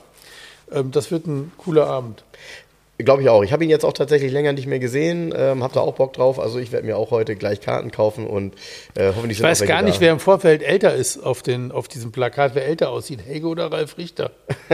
Ähm, 0.71 0.91
das 0.91 1.12
wird 1.12 1.27
ein 1.27 1.51
cooler 1.57 1.88
Abend. 1.88 2.23
Glaube 2.99 3.23
ich 3.23 3.29
auch. 3.29 3.43
Ich 3.43 3.51
habe 3.51 3.63
ihn 3.63 3.71
jetzt 3.71 3.84
auch 3.86 3.93
tatsächlich 3.93 4.32
länger 4.32 4.53
nicht 4.53 4.67
mehr 4.67 4.77
gesehen, 4.79 5.34
ähm, 5.36 5.63
habe 5.63 5.73
da 5.73 5.79
auch 5.82 5.95
Bock 5.95 6.13
drauf. 6.13 6.39
Also 6.39 6.60
ich 6.60 6.71
werde 6.71 6.86
mir 6.86 6.95
auch 6.95 7.10
heute 7.12 7.36
gleich 7.36 7.60
Karten 7.60 7.91
kaufen 7.91 8.27
und 8.27 8.53
äh, 8.95 9.08
hoffentlich 9.08 9.39
Ich 9.39 9.43
weiß 9.43 9.65
gar 9.65 9.82
nicht, 9.82 9.97
da. 9.97 10.01
wer 10.01 10.12
im 10.12 10.19
Vorfeld 10.19 10.62
älter 10.62 10.93
ist 10.93 11.17
auf, 11.17 11.41
den, 11.41 11.71
auf 11.71 11.88
diesem 11.88 12.12
Plakat, 12.12 12.53
wer 12.53 12.65
älter 12.67 12.91
aussieht. 12.91 13.19
Helge 13.25 13.47
oder 13.47 13.71
Ralf 13.71 13.97
Richter? 13.97 14.32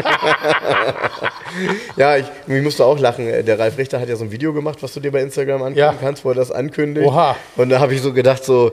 Ja, 1.96 2.18
ich, 2.18 2.26
ich 2.48 2.62
musste 2.64 2.86
auch 2.86 3.00
lachen. 3.00 3.26
Der 3.46 3.58
Ralf 3.60 3.78
Richter 3.78 4.00
hat 4.00 4.08
ja 4.10 4.16
so 4.16 4.24
ein 4.24 4.32
Video 4.32 4.54
gemacht, 4.54 4.82
was 4.84 4.94
du 4.94 5.00
dir 5.00 5.12
bei 5.12 5.22
Instagram 5.22 5.62
angucken 5.64 5.78
Ja. 5.80 5.96
kannst, 6.00 6.24
wo 6.24 6.30
er 6.30 6.36
das 6.36 6.52
ankündigt. 6.52 7.08
Oha. 7.08 7.36
Und 7.56 7.70
da 7.70 7.80
habe 7.80 7.94
ich 7.94 8.02
so 8.02 8.14
gedacht, 8.14 8.44
so, 8.44 8.72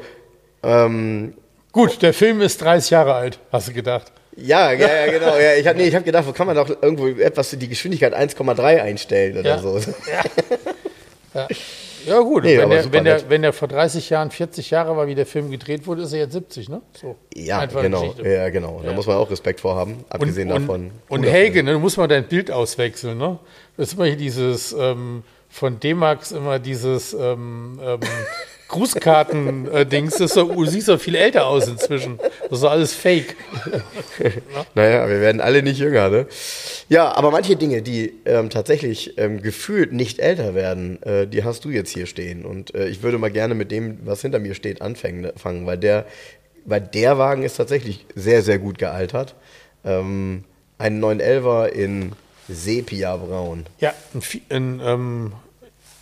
ähm, 0.62 1.34
Gut, 1.76 2.00
der 2.00 2.14
Film 2.14 2.40
ist 2.40 2.62
30 2.62 2.88
Jahre 2.88 3.12
alt, 3.12 3.38
hast 3.52 3.68
du 3.68 3.72
gedacht. 3.74 4.10
ja, 4.34 4.72
ja, 4.72 4.88
ja, 5.06 5.12
genau. 5.12 5.36
Ja, 5.36 5.56
ich 5.56 5.66
habe 5.66 5.76
nee, 5.78 5.88
ich 5.88 5.94
hab 5.94 6.06
gedacht, 6.06 6.26
wo 6.26 6.32
kann 6.32 6.46
man 6.46 6.56
doch 6.56 6.70
irgendwo 6.70 7.06
etwas 7.06 7.50
die 7.50 7.68
Geschwindigkeit 7.68 8.16
1,3 8.16 8.80
einstellen 8.80 9.36
oder 9.36 9.50
Ja. 9.50 9.58
so. 9.58 9.78
Ja 12.06 12.20
gut, 12.20 12.44
Nee, 12.44 12.56
wenn, 12.56 12.70
der, 12.70 12.92
wenn, 12.92 13.04
der, 13.04 13.28
wenn 13.28 13.42
der 13.42 13.52
vor 13.52 13.68
30 13.68 14.08
Jahren 14.08 14.30
40 14.30 14.70
Jahre 14.70 14.96
war, 14.96 15.06
wie 15.06 15.14
der 15.14 15.26
Film 15.26 15.50
gedreht 15.50 15.86
wurde, 15.86 16.00
ist 16.04 16.14
er 16.14 16.20
jetzt 16.20 16.32
70, 16.32 16.70
ne? 16.70 16.80
So. 16.98 17.16
Ja, 17.34 17.66
genau. 17.66 18.14
Ja, 18.24 18.48
genau. 18.48 18.80
Da 18.82 18.92
muss 18.94 19.06
man 19.06 19.16
auch 19.16 19.30
Respekt 19.30 19.60
vor 19.60 19.76
haben, 19.76 20.02
abgesehen 20.08 20.50
und, 20.50 20.62
davon. 20.62 20.90
Und 21.10 21.24
Helge, 21.24 21.62
ne, 21.62 21.72
du 21.72 21.78
musst 21.78 21.98
mal 21.98 22.08
dein 22.08 22.26
Bild 22.26 22.50
auswechseln, 22.50 23.18
ne? 23.18 23.38
Das 23.76 23.88
ist 23.88 23.94
immer 23.94 24.06
hier 24.06 24.16
dieses 24.16 24.72
ähm, 24.72 25.24
von 25.50 25.78
D-Max 25.78 26.30
immer 26.32 26.58
dieses 26.58 27.12
ähm, 27.12 27.78
ähm, 27.84 28.00
Grußkarten-Dings. 28.68 30.16
So, 30.18 30.44
du 30.52 30.64
siehst 30.66 30.88
doch 30.88 31.00
viel 31.00 31.14
älter 31.14 31.46
aus 31.46 31.68
inzwischen. 31.68 32.18
Das 32.42 32.52
ist 32.58 32.62
doch 32.62 32.70
alles 32.70 32.94
Fake. 32.94 33.36
Naja, 34.74 35.08
wir 35.08 35.20
werden 35.20 35.40
alle 35.40 35.62
nicht 35.62 35.78
jünger, 35.78 36.08
ne? 36.08 36.26
Ja, 36.88 37.12
aber 37.14 37.30
manche 37.30 37.56
Dinge, 37.56 37.82
die 37.82 38.14
ähm, 38.24 38.50
tatsächlich 38.50 39.16
ähm, 39.18 39.42
gefühlt 39.42 39.92
nicht 39.92 40.18
älter 40.18 40.54
werden, 40.54 41.02
äh, 41.02 41.26
die 41.26 41.44
hast 41.44 41.64
du 41.64 41.70
jetzt 41.70 41.90
hier 41.92 42.06
stehen. 42.06 42.44
Und 42.44 42.74
äh, 42.74 42.88
ich 42.88 43.02
würde 43.02 43.18
mal 43.18 43.30
gerne 43.30 43.54
mit 43.54 43.70
dem, 43.70 43.98
was 44.04 44.22
hinter 44.22 44.38
mir 44.38 44.54
steht, 44.54 44.82
anfangen, 44.82 45.30
fangen, 45.36 45.66
weil 45.66 45.78
der, 45.78 46.06
weil 46.64 46.80
der 46.80 47.18
Wagen 47.18 47.42
ist 47.42 47.56
tatsächlich 47.56 48.06
sehr, 48.14 48.42
sehr 48.42 48.58
gut 48.58 48.78
gealtert. 48.78 49.34
Ähm, 49.84 50.44
ein 50.78 51.02
911er 51.02 51.66
in 51.68 52.12
Sepia-Braun. 52.48 53.66
Ja, 53.80 53.92
in, 54.14 54.20
vi- 54.22 54.42
in, 54.48 54.80
ähm, 54.84 55.32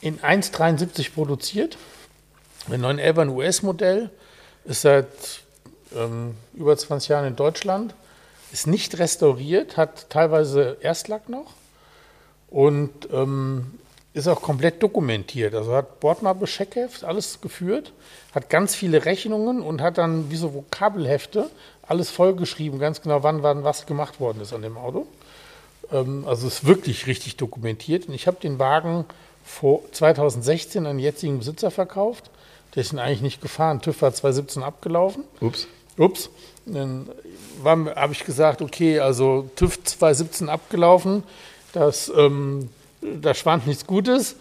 in 0.00 0.18
1,73 0.20 1.12
produziert. 1.12 1.77
Ein 2.70 2.81
911 2.81 3.18
ein 3.18 3.29
US-Modell, 3.29 4.11
ist 4.64 4.83
seit 4.83 5.07
ähm, 5.94 6.35
über 6.55 6.74
20 6.77 7.09
Jahren 7.11 7.27
in 7.27 7.37
Deutschland, 7.37 7.94
ist 8.53 8.66
nicht 8.66 8.98
restauriert, 8.98 9.77
hat 9.77 10.09
teilweise 10.09 10.79
Erstlack 10.81 11.29
noch 11.29 11.53
und 12.48 13.09
ähm, 13.12 13.79
ist 14.14 14.29
auch 14.29 14.40
komplett 14.40 14.83
dokumentiert. 14.83 15.55
Also 15.55 15.74
hat 15.74 16.00
Bordmappe, 16.00 16.46
Scheckheft, 16.46 17.05
alles 17.05 17.40
geführt, 17.42 17.92
hat 18.35 18.48
ganz 18.48 18.74
viele 18.74 19.05
Rechnungen 19.05 19.61
und 19.61 19.83
hat 19.83 19.98
dann 19.98 20.31
wie 20.31 20.37
so 20.37 20.55
Vokabelhefte 20.55 21.50
alles 21.83 22.11
vollgeschrieben, 22.11 22.79
ganz 22.79 23.03
genau 23.03 23.22
wann, 23.22 23.42
wann 23.42 23.62
was 23.62 23.85
gemacht 23.85 24.20
worden 24.20 24.40
ist 24.40 24.55
an 24.55 24.62
dem 24.62 24.79
Auto. 24.79 25.07
Ähm, 25.92 26.24
also 26.27 26.46
ist 26.46 26.64
wirklich 26.64 27.07
richtig 27.07 27.37
dokumentiert. 27.37 28.09
Und 28.09 28.14
ich 28.14 28.27
habe 28.27 28.38
den 28.40 28.59
Wagen 28.59 29.05
vor 29.44 29.83
2016 29.92 30.87
an 30.87 30.96
den 30.96 31.05
jetzigen 31.05 31.38
Besitzer 31.38 31.70
verkauft. 31.70 32.31
Der 32.74 32.80
ist 32.82 32.92
ihn 32.92 32.98
eigentlich 32.98 33.22
nicht 33.22 33.40
gefahren. 33.40 33.80
TÜV 33.80 34.02
war 34.02 34.12
2017 34.12 34.62
abgelaufen. 34.62 35.24
Ups. 35.40 35.68
Ups. 35.96 36.30
Dann 36.66 37.08
habe 37.64 38.12
ich 38.12 38.24
gesagt, 38.24 38.62
okay, 38.62 38.98
also 39.00 39.48
TÜV 39.56 39.82
2017 39.84 40.48
abgelaufen. 40.48 41.22
Das, 41.72 42.10
ähm, 42.16 42.68
da 43.00 43.34
schwant 43.34 43.66
nichts 43.66 43.87
Gutes. 43.87 44.37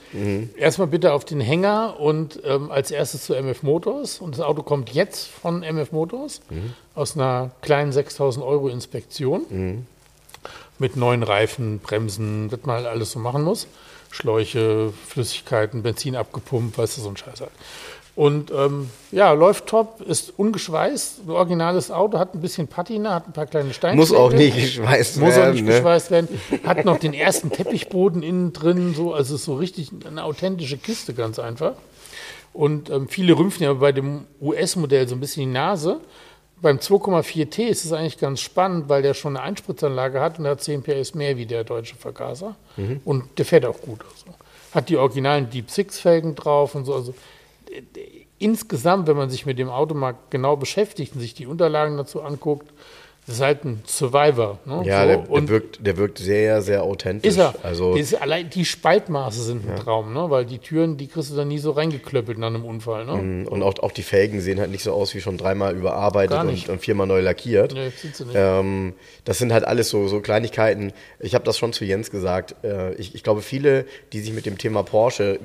Erstmal 0.55 0.87
bitte 0.87 1.13
auf 1.13 1.25
den 1.25 1.41
Hänger 1.41 1.99
und 1.99 2.39
ähm, 2.45 2.71
als 2.71 2.91
erstes 2.91 3.25
zu 3.25 3.35
MF 3.35 3.61
Motors. 3.61 4.19
Und 4.19 4.37
das 4.37 4.41
Auto 4.45 4.63
kommt 4.63 4.89
jetzt 4.91 5.27
von 5.27 5.63
MF 5.63 5.91
Motors 5.91 6.41
aus 6.95 7.15
einer 7.15 7.51
kleinen 7.61 7.91
6000 7.91 8.43
Euro 8.43 8.69
Inspektion 8.69 9.85
mit 10.79 10.95
neuen 10.95 11.23
Reifen, 11.23 11.79
Bremsen, 11.79 12.51
was 12.51 12.61
man 12.63 12.77
halt 12.77 12.87
alles 12.87 13.11
so 13.11 13.19
machen 13.19 13.43
muss. 13.43 13.67
Schläuche, 14.11 14.93
Flüssigkeiten, 15.07 15.81
Benzin 15.83 16.15
abgepumpt, 16.15 16.77
weißt 16.77 16.97
du, 16.97 17.01
so 17.01 17.09
ein 17.09 17.17
Scheiß 17.17 17.41
halt. 17.41 17.51
Und 18.15 18.51
ähm, 18.51 18.91
ja, 19.11 19.31
läuft 19.31 19.65
top, 19.67 20.01
ist 20.01 20.33
ungeschweißt, 20.37 21.25
ein 21.25 21.31
originales 21.31 21.89
Auto, 21.89 22.19
hat 22.19 22.35
ein 22.35 22.41
bisschen 22.41 22.67
Patina, 22.67 23.15
hat 23.15 23.27
ein 23.27 23.33
paar 23.33 23.47
kleine 23.47 23.73
Steine. 23.73 23.95
Muss 23.95 24.13
auch 24.13 24.31
nicht 24.31 24.55
geschweißt 24.55 25.17
Muss 25.17 25.33
auch 25.33 25.37
werden. 25.37 25.55
nicht 25.55 25.65
ne? 25.65 25.71
geschweißt 25.71 26.11
werden. 26.11 26.27
Hat 26.63 26.85
noch 26.85 26.99
den 26.99 27.15
ersten 27.15 27.49
Teppichboden 27.49 28.21
innen 28.21 28.53
drin, 28.53 28.93
so, 28.93 29.13
also 29.13 29.33
ist 29.33 29.45
so 29.45 29.55
richtig 29.55 29.89
eine 30.05 30.23
authentische 30.23 30.77
Kiste, 30.77 31.15
ganz 31.15 31.39
einfach. 31.39 31.73
Und 32.53 32.91
ähm, 32.91 33.07
viele 33.07 33.35
rümpfen 33.35 33.63
ja 33.63 33.73
bei 33.73 33.91
dem 33.91 34.27
US-Modell 34.39 35.07
so 35.07 35.15
ein 35.15 35.19
bisschen 35.19 35.47
die 35.47 35.53
Nase. 35.53 35.99
Beim 36.61 36.77
2,4T 36.77 37.63
ist 37.63 37.83
es 37.83 37.91
eigentlich 37.93 38.19
ganz 38.19 38.41
spannend, 38.41 38.89
weil 38.89 39.01
der 39.01 39.15
schon 39.15 39.35
eine 39.35 39.43
Einspritzanlage 39.43 40.21
hat 40.21 40.37
und 40.37 40.45
hat 40.45 40.61
10 40.61 40.83
PS 40.83 41.15
mehr 41.15 41.35
wie 41.35 41.47
der 41.47 41.63
deutsche 41.63 41.95
Vergaser. 41.95 42.55
Und 43.03 43.37
der 43.37 43.45
fährt 43.45 43.65
auch 43.65 43.81
gut. 43.81 43.99
Also. 44.01 44.37
Hat 44.71 44.87
die 44.87 44.97
originalen 44.97 45.49
Deep 45.49 45.69
Six-Felgen 45.69 46.35
drauf 46.35 46.75
und 46.75 46.85
so. 46.85 46.93
Also 46.93 47.13
insgesamt, 48.39 49.07
wenn 49.07 49.17
man 49.17 49.29
sich 49.29 49.45
mit 49.45 49.59
dem 49.59 49.69
Auto 49.69 49.95
mal 49.95 50.15
genau 50.29 50.55
beschäftigt 50.55 51.15
und 51.15 51.21
sich 51.21 51.33
die 51.33 51.47
Unterlagen 51.47 51.97
dazu 51.97 52.21
anguckt, 52.21 52.73
das 53.25 53.35
ist 53.35 53.41
halt 53.41 53.63
ein 53.63 53.81
Survivor. 53.87 54.59
Ne? 54.65 54.81
Ja, 54.85 55.01
so. 55.01 55.07
der, 55.07 55.17
der, 55.17 55.47
wirkt, 55.47 55.85
der 55.85 55.97
wirkt 55.97 56.17
sehr, 56.17 56.61
sehr 56.61 56.83
authentisch. 56.83 57.31
ist 57.31 57.37
er. 57.37 57.53
Also, 57.63 57.95
ist, 57.95 58.21
allein 58.21 58.49
die 58.49 58.65
Spaltmaße 58.65 59.41
sind 59.41 59.69
ein 59.69 59.77
Traum, 59.77 60.13
ne? 60.13 60.29
weil 60.29 60.45
die 60.45 60.59
Türen, 60.59 60.97
die 60.97 61.07
kriegst 61.07 61.31
du 61.31 61.35
dann 61.35 61.47
nie 61.47 61.59
so 61.59 61.71
reingeklöppelt 61.71 62.37
nach 62.37 62.47
einem 62.47 62.65
Unfall. 62.65 63.05
Ne? 63.05 63.47
und 63.47 63.63
auch, 63.63 63.79
auch 63.79 63.91
die 63.91 64.03
Felgen 64.03 64.41
sehen 64.41 64.59
halt 64.59 64.71
nicht 64.71 64.83
so 64.83 64.91
aus 64.91 65.15
wie 65.15 65.21
schon 65.21 65.37
dreimal 65.37 65.73
überarbeitet 65.75 66.37
und, 66.37 66.69
und 66.69 66.79
viermal 66.79 67.07
neu 67.07 67.21
lackiert. 67.21 67.73
Nee, 67.73 67.91
sind 67.95 68.15
sie 68.15 68.25
nicht. 68.25 68.35
Ähm, 68.37 68.93
das 69.23 69.37
sind 69.37 69.53
halt 69.53 69.63
alles 69.63 69.89
so, 69.89 70.09
so 70.09 70.19
Kleinigkeiten. 70.19 70.91
Ich 71.19 71.33
habe 71.33 71.45
das 71.45 71.57
schon 71.57 71.71
zu 71.71 71.85
Jens 71.85 72.11
gesagt. 72.11 72.55
Äh, 72.63 72.93
ich, 72.95 73.15
ich 73.15 73.23
glaube, 73.23 73.41
viele, 73.41 73.85
die 74.11 74.19
sich 74.19 74.33
mit 74.33 74.45
dem 74.45 74.57
Thema 74.57 74.83
Porsche, 74.83 75.39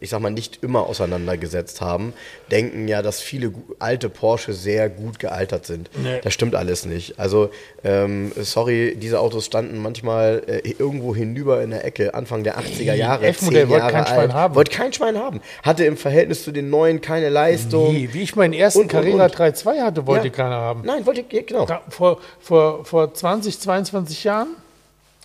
ich 0.00 0.10
sag 0.10 0.20
mal, 0.20 0.30
nicht 0.30 0.62
immer 0.62 0.86
auseinandergesetzt 0.86 1.80
haben, 1.80 2.12
denken 2.50 2.88
ja, 2.88 3.00
dass 3.00 3.20
viele 3.20 3.54
alte 3.78 4.10
Porsche 4.10 4.52
sehr 4.52 4.90
gut 4.90 5.18
gealtert 5.18 5.64
sind. 5.64 5.88
Nee. 6.02 6.20
Das 6.22 6.34
stimmt 6.34 6.54
alles 6.54 6.84
nicht. 6.84 7.05
Also, 7.18 7.50
ähm, 7.84 8.32
sorry, 8.36 8.96
diese 8.96 9.20
Autos 9.20 9.44
standen 9.46 9.78
manchmal 9.80 10.42
äh, 10.46 10.70
irgendwo 10.78 11.14
hinüber 11.14 11.62
in 11.62 11.70
der 11.70 11.84
Ecke, 11.84 12.14
Anfang 12.14 12.44
der 12.44 12.58
80er 12.58 12.94
Jahre. 12.94 13.26
F-Modell 13.26 13.68
wollte 13.68 13.86
kein 13.88 14.06
Schwein 14.06 14.18
alt. 14.20 14.32
haben. 14.34 14.54
Wollte 14.54 14.70
kein 14.70 14.92
Schwein 14.92 15.18
haben. 15.18 15.40
Hatte 15.62 15.84
im 15.84 15.96
Verhältnis 15.96 16.44
zu 16.44 16.52
den 16.52 16.70
neuen 16.70 17.00
keine 17.00 17.28
Leistung. 17.28 17.92
Nee, 17.92 18.08
wie 18.12 18.22
ich 18.22 18.36
meinen 18.36 18.52
ersten 18.52 18.88
Carrera 18.88 19.24
und. 19.26 19.34
3.2 19.34 19.80
hatte, 19.82 20.06
wollte 20.06 20.26
Ja. 20.28 20.32
keiner 20.32 20.56
haben. 20.56 20.82
Nein, 20.84 21.06
wollte 21.06 21.22
genau. 21.22 21.66
Da, 21.66 21.82
vor, 21.88 22.18
vor, 22.40 22.84
vor 22.84 23.12
20, 23.12 23.58
22 23.60 24.24
Jahren 24.24 24.48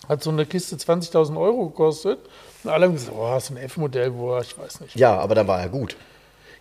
hat 0.08 0.22
so 0.22 0.30
eine 0.30 0.46
Kiste 0.46 0.76
20.000 0.76 1.38
Euro 1.40 1.66
gekostet. 1.68 2.18
Und 2.64 2.70
alle 2.70 2.86
haben 2.86 2.94
gesagt, 2.94 3.12
oh, 3.16 3.38
so 3.38 3.54
ein 3.54 3.56
F-Modell, 3.56 4.14
wo 4.14 4.38
ich 4.38 4.56
weiß 4.56 4.80
nicht. 4.80 4.96
Ja, 4.96 5.18
aber 5.18 5.34
dann 5.34 5.46
war 5.48 5.60
er 5.60 5.68
gut. 5.68 5.96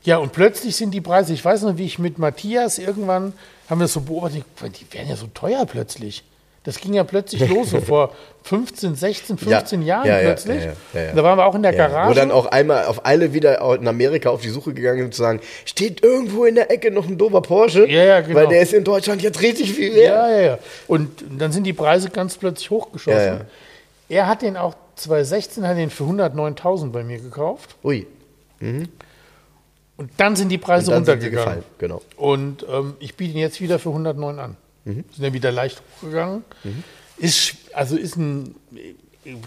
Ja, 0.03 0.17
und 0.17 0.31
plötzlich 0.31 0.75
sind 0.75 0.91
die 0.91 1.01
Preise, 1.01 1.33
ich 1.33 1.43
weiß 1.45 1.61
noch, 1.63 1.77
wie 1.77 1.85
ich 1.85 1.99
mit 1.99 2.17
Matthias 2.17 2.79
irgendwann, 2.79 3.33
haben 3.69 3.79
wir 3.79 3.85
das 3.85 3.93
so 3.93 4.01
beobachtet, 4.01 4.43
die 4.79 4.93
werden 4.93 5.09
ja 5.09 5.15
so 5.15 5.27
teuer 5.33 5.65
plötzlich. 5.65 6.23
Das 6.63 6.79
ging 6.79 6.93
ja 6.93 7.03
plötzlich 7.03 7.47
los, 7.49 7.71
so 7.71 7.81
vor 7.81 8.13
15, 8.43 8.95
16, 8.95 9.37
15 9.37 9.81
Ja, 9.81 10.03
Jahren 10.03 10.07
ja, 10.07 10.19
plötzlich. 10.19 10.63
ja, 10.63 10.73
ja, 10.93 11.01
ja. 11.07 11.13
Da 11.13 11.23
waren 11.23 11.37
wir 11.39 11.45
auch 11.45 11.55
in 11.55 11.63
der 11.63 11.73
Garage. 11.73 12.09
Wo 12.09 12.13
dann 12.13 12.29
auch 12.31 12.45
einmal 12.47 12.85
auf 12.85 13.05
alle 13.05 13.33
wieder 13.33 13.59
in 13.79 13.87
Amerika 13.87 14.29
auf 14.29 14.41
die 14.41 14.49
Suche 14.49 14.73
gegangen 14.73 15.01
sind, 15.01 15.13
zu 15.15 15.21
sagen, 15.21 15.39
steht 15.65 16.03
irgendwo 16.03 16.45
in 16.45 16.55
der 16.55 16.69
Ecke 16.69 16.91
noch 16.91 17.07
ein 17.07 17.17
dober 17.17 17.41
Porsche? 17.41 17.87
Genau. 17.87 18.35
Weil 18.35 18.47
der 18.47 18.61
ist 18.61 18.73
in 18.73 18.83
Deutschland 18.83 19.23
jetzt 19.23 19.41
richtig 19.41 19.73
viel 19.73 19.95
wert. 19.95 20.15
Ja, 20.15 20.29
ja, 20.29 20.41
ja. 20.41 20.59
Und 20.87 21.09
dann 21.37 21.51
sind 21.51 21.63
die 21.63 21.73
Preise 21.73 22.09
ganz 22.09 22.37
plötzlich 22.37 22.69
hochgeschossen. 22.69 23.41
Er 24.09 24.27
hat 24.27 24.41
den 24.43 24.57
auch 24.57 24.75
2016 24.97 25.67
hat 25.67 25.77
den 25.77 25.89
für 25.89 26.03
109.000 26.03 26.91
bei 26.91 27.03
mir 27.03 27.17
gekauft. 27.17 27.75
Ui, 27.83 28.05
Und 30.01 30.11
dann 30.17 30.35
sind 30.35 30.49
die 30.49 30.57
Preise 30.57 30.87
und 30.95 31.05
dann 31.07 31.19
sind 31.21 31.21
sie 31.21 31.27
runtergegangen. 31.27 31.61
gefallen. 31.61 31.77
Genau. 31.77 32.01
Und 32.17 32.65
ähm, 32.69 32.95
ich 32.99 33.15
biete 33.15 33.33
ihn 33.33 33.39
jetzt 33.39 33.61
wieder 33.61 33.79
für 33.79 33.89
109 33.89 34.39
an. 34.39 34.57
Sind 34.83 35.05
ja 35.17 35.31
wieder 35.31 35.51
leicht 35.51 35.81
hochgegangen. 36.01 36.43
Ist, 37.17 37.37
sch- 37.39 37.55
also 37.73 37.95
ist 37.95 38.15
ein 38.17 38.55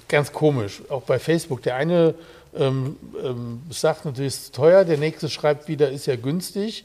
ganz 0.09 0.33
komisch, 0.33 0.83
auch 0.89 1.03
bei 1.03 1.19
Facebook. 1.19 1.63
Der 1.63 1.75
eine 1.75 2.15
ähm, 2.57 2.97
ähm, 3.23 3.63
sagt 3.71 4.05
natürlich, 4.05 4.33
es 4.35 4.41
ist 4.45 4.55
teuer, 4.55 4.85
der 4.85 4.97
nächste 4.97 5.29
schreibt 5.29 5.67
wieder, 5.67 5.91
ist 5.91 6.07
ja 6.07 6.15
günstig. 6.15 6.85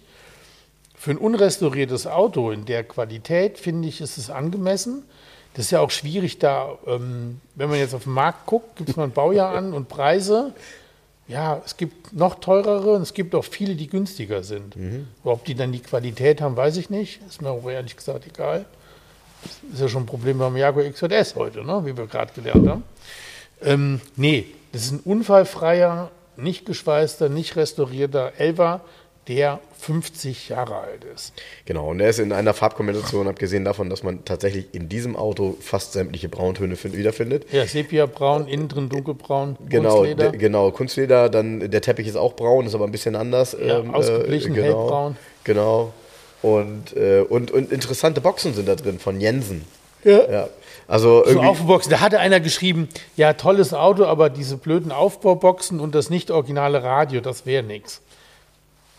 Für 0.95 1.11
ein 1.11 1.17
unrestauriertes 1.19 2.07
Auto 2.07 2.49
in 2.51 2.65
der 2.65 2.83
Qualität, 2.83 3.59
finde 3.59 3.87
ich, 3.87 4.01
ist 4.01 4.17
es 4.17 4.29
angemessen. 4.31 5.03
Das 5.53 5.65
ist 5.65 5.71
ja 5.71 5.79
auch 5.81 5.91
schwierig 5.91 6.39
da, 6.39 6.77
ähm, 6.87 7.39
wenn 7.55 7.69
man 7.69 7.77
jetzt 7.77 7.93
auf 7.93 8.03
den 8.05 8.13
Markt 8.13 8.45
guckt, 8.47 8.75
gibt 8.77 8.89
es 8.89 8.95
mal 8.95 9.03
ein 9.03 9.11
Baujahr 9.11 9.53
an 9.55 9.73
und 9.73 9.89
Preise. 9.89 10.53
Ja, 11.29 11.61
es 11.63 11.77
gibt 11.77 12.11
noch 12.11 12.39
teurere 12.39 12.93
und 12.93 13.03
es 13.03 13.13
gibt 13.13 13.35
auch 13.35 13.45
viele, 13.45 13.75
die 13.75 13.87
günstiger 13.87 14.43
sind. 14.43 14.75
Ob 15.23 15.45
die 15.45 15.53
dann 15.53 15.71
die 15.71 15.79
Qualität 15.79 16.41
haben, 16.41 16.57
weiß 16.57 16.77
ich 16.77 16.89
nicht. 16.89 17.21
Ist 17.27 17.41
mir 17.41 17.51
auch 17.51 17.69
ehrlich 17.69 17.95
gesagt 17.95 18.25
egal. 18.25 18.65
Das 19.43 19.73
ist 19.73 19.81
ja 19.81 19.87
schon 19.87 20.03
ein 20.03 20.07
Problem 20.07 20.39
beim 20.39 20.57
Jaguar 20.57 20.89
XJS 20.89 21.35
heute, 21.35 21.63
ne? 21.63 21.85
wie 21.85 21.95
wir 21.95 22.07
gerade 22.07 22.33
gelernt 22.33 22.67
haben. 22.67 22.83
Ähm, 23.61 24.01
nee, 24.15 24.47
das 24.71 24.85
ist 24.85 24.91
ein 24.91 24.99
unfallfreier, 25.05 26.09
nicht 26.35 26.65
geschweißter, 26.65 27.29
nicht 27.29 27.55
restaurierter 27.55 28.33
Elva, 28.37 28.81
der 29.29 29.59
50 29.79 30.49
Jahre 30.49 30.75
alt 30.75 31.05
ist. 31.15 31.31
Genau, 31.65 31.89
und 31.91 31.99
er 32.01 32.09
ist 32.09 32.19
in 32.19 32.33
einer 32.33 32.53
Farbkombination, 32.53 33.27
abgesehen 33.27 33.63
davon, 33.63 33.89
dass 33.89 34.03
man 34.03 34.25
tatsächlich 34.25 34.65
in 34.73 34.89
diesem 34.89 35.15
Auto 35.15 35.55
fast 35.61 35.93
sämtliche 35.93 36.27
Brauntöne 36.27 36.75
find, 36.75 36.97
wiederfindet. 36.97 37.45
Ja, 37.53 37.65
Sepia-braun, 37.65 38.47
innen 38.47 38.67
drin 38.67 38.89
dunkelbraun, 38.89 39.55
Genau, 39.69 39.97
Kunstleder. 39.99 40.31
genau, 40.31 40.71
Kunstleder, 40.71 41.29
dann 41.29 41.71
der 41.71 41.81
Teppich 41.81 42.07
ist 42.07 42.17
auch 42.17 42.33
braun, 42.35 42.65
ist 42.65 42.75
aber 42.75 42.85
ein 42.85 42.91
bisschen 42.91 43.15
anders. 43.15 43.55
Ja, 43.63 43.79
ausgeglichen, 43.81 44.53
genau, 44.53 44.65
hellbraun. 44.67 45.17
Genau. 45.45 45.93
Und, 46.41 46.95
äh, 46.97 47.21
und, 47.21 47.51
und 47.51 47.71
interessante 47.71 48.19
Boxen 48.21 48.53
sind 48.53 48.67
da 48.67 48.75
drin 48.75 48.99
von 48.99 49.21
Jensen. 49.21 49.63
Ja. 50.03 50.29
Ja. 50.31 50.49
Also 50.87 51.19
So 51.23 51.25
irgendwie, 51.29 51.47
Aufbauboxen. 51.47 51.91
Da 51.91 51.99
hatte 51.99 52.19
einer 52.19 52.39
geschrieben, 52.39 52.89
ja, 53.15 53.33
tolles 53.33 53.73
Auto, 53.73 54.05
aber 54.05 54.29
diese 54.29 54.57
blöden 54.57 54.91
Aufbauboxen 54.91 55.79
und 55.79 55.93
das 55.93 56.09
nicht 56.09 56.31
originale 56.31 56.81
Radio, 56.83 57.21
das 57.21 57.45
wäre 57.45 57.63
nix. 57.63 58.01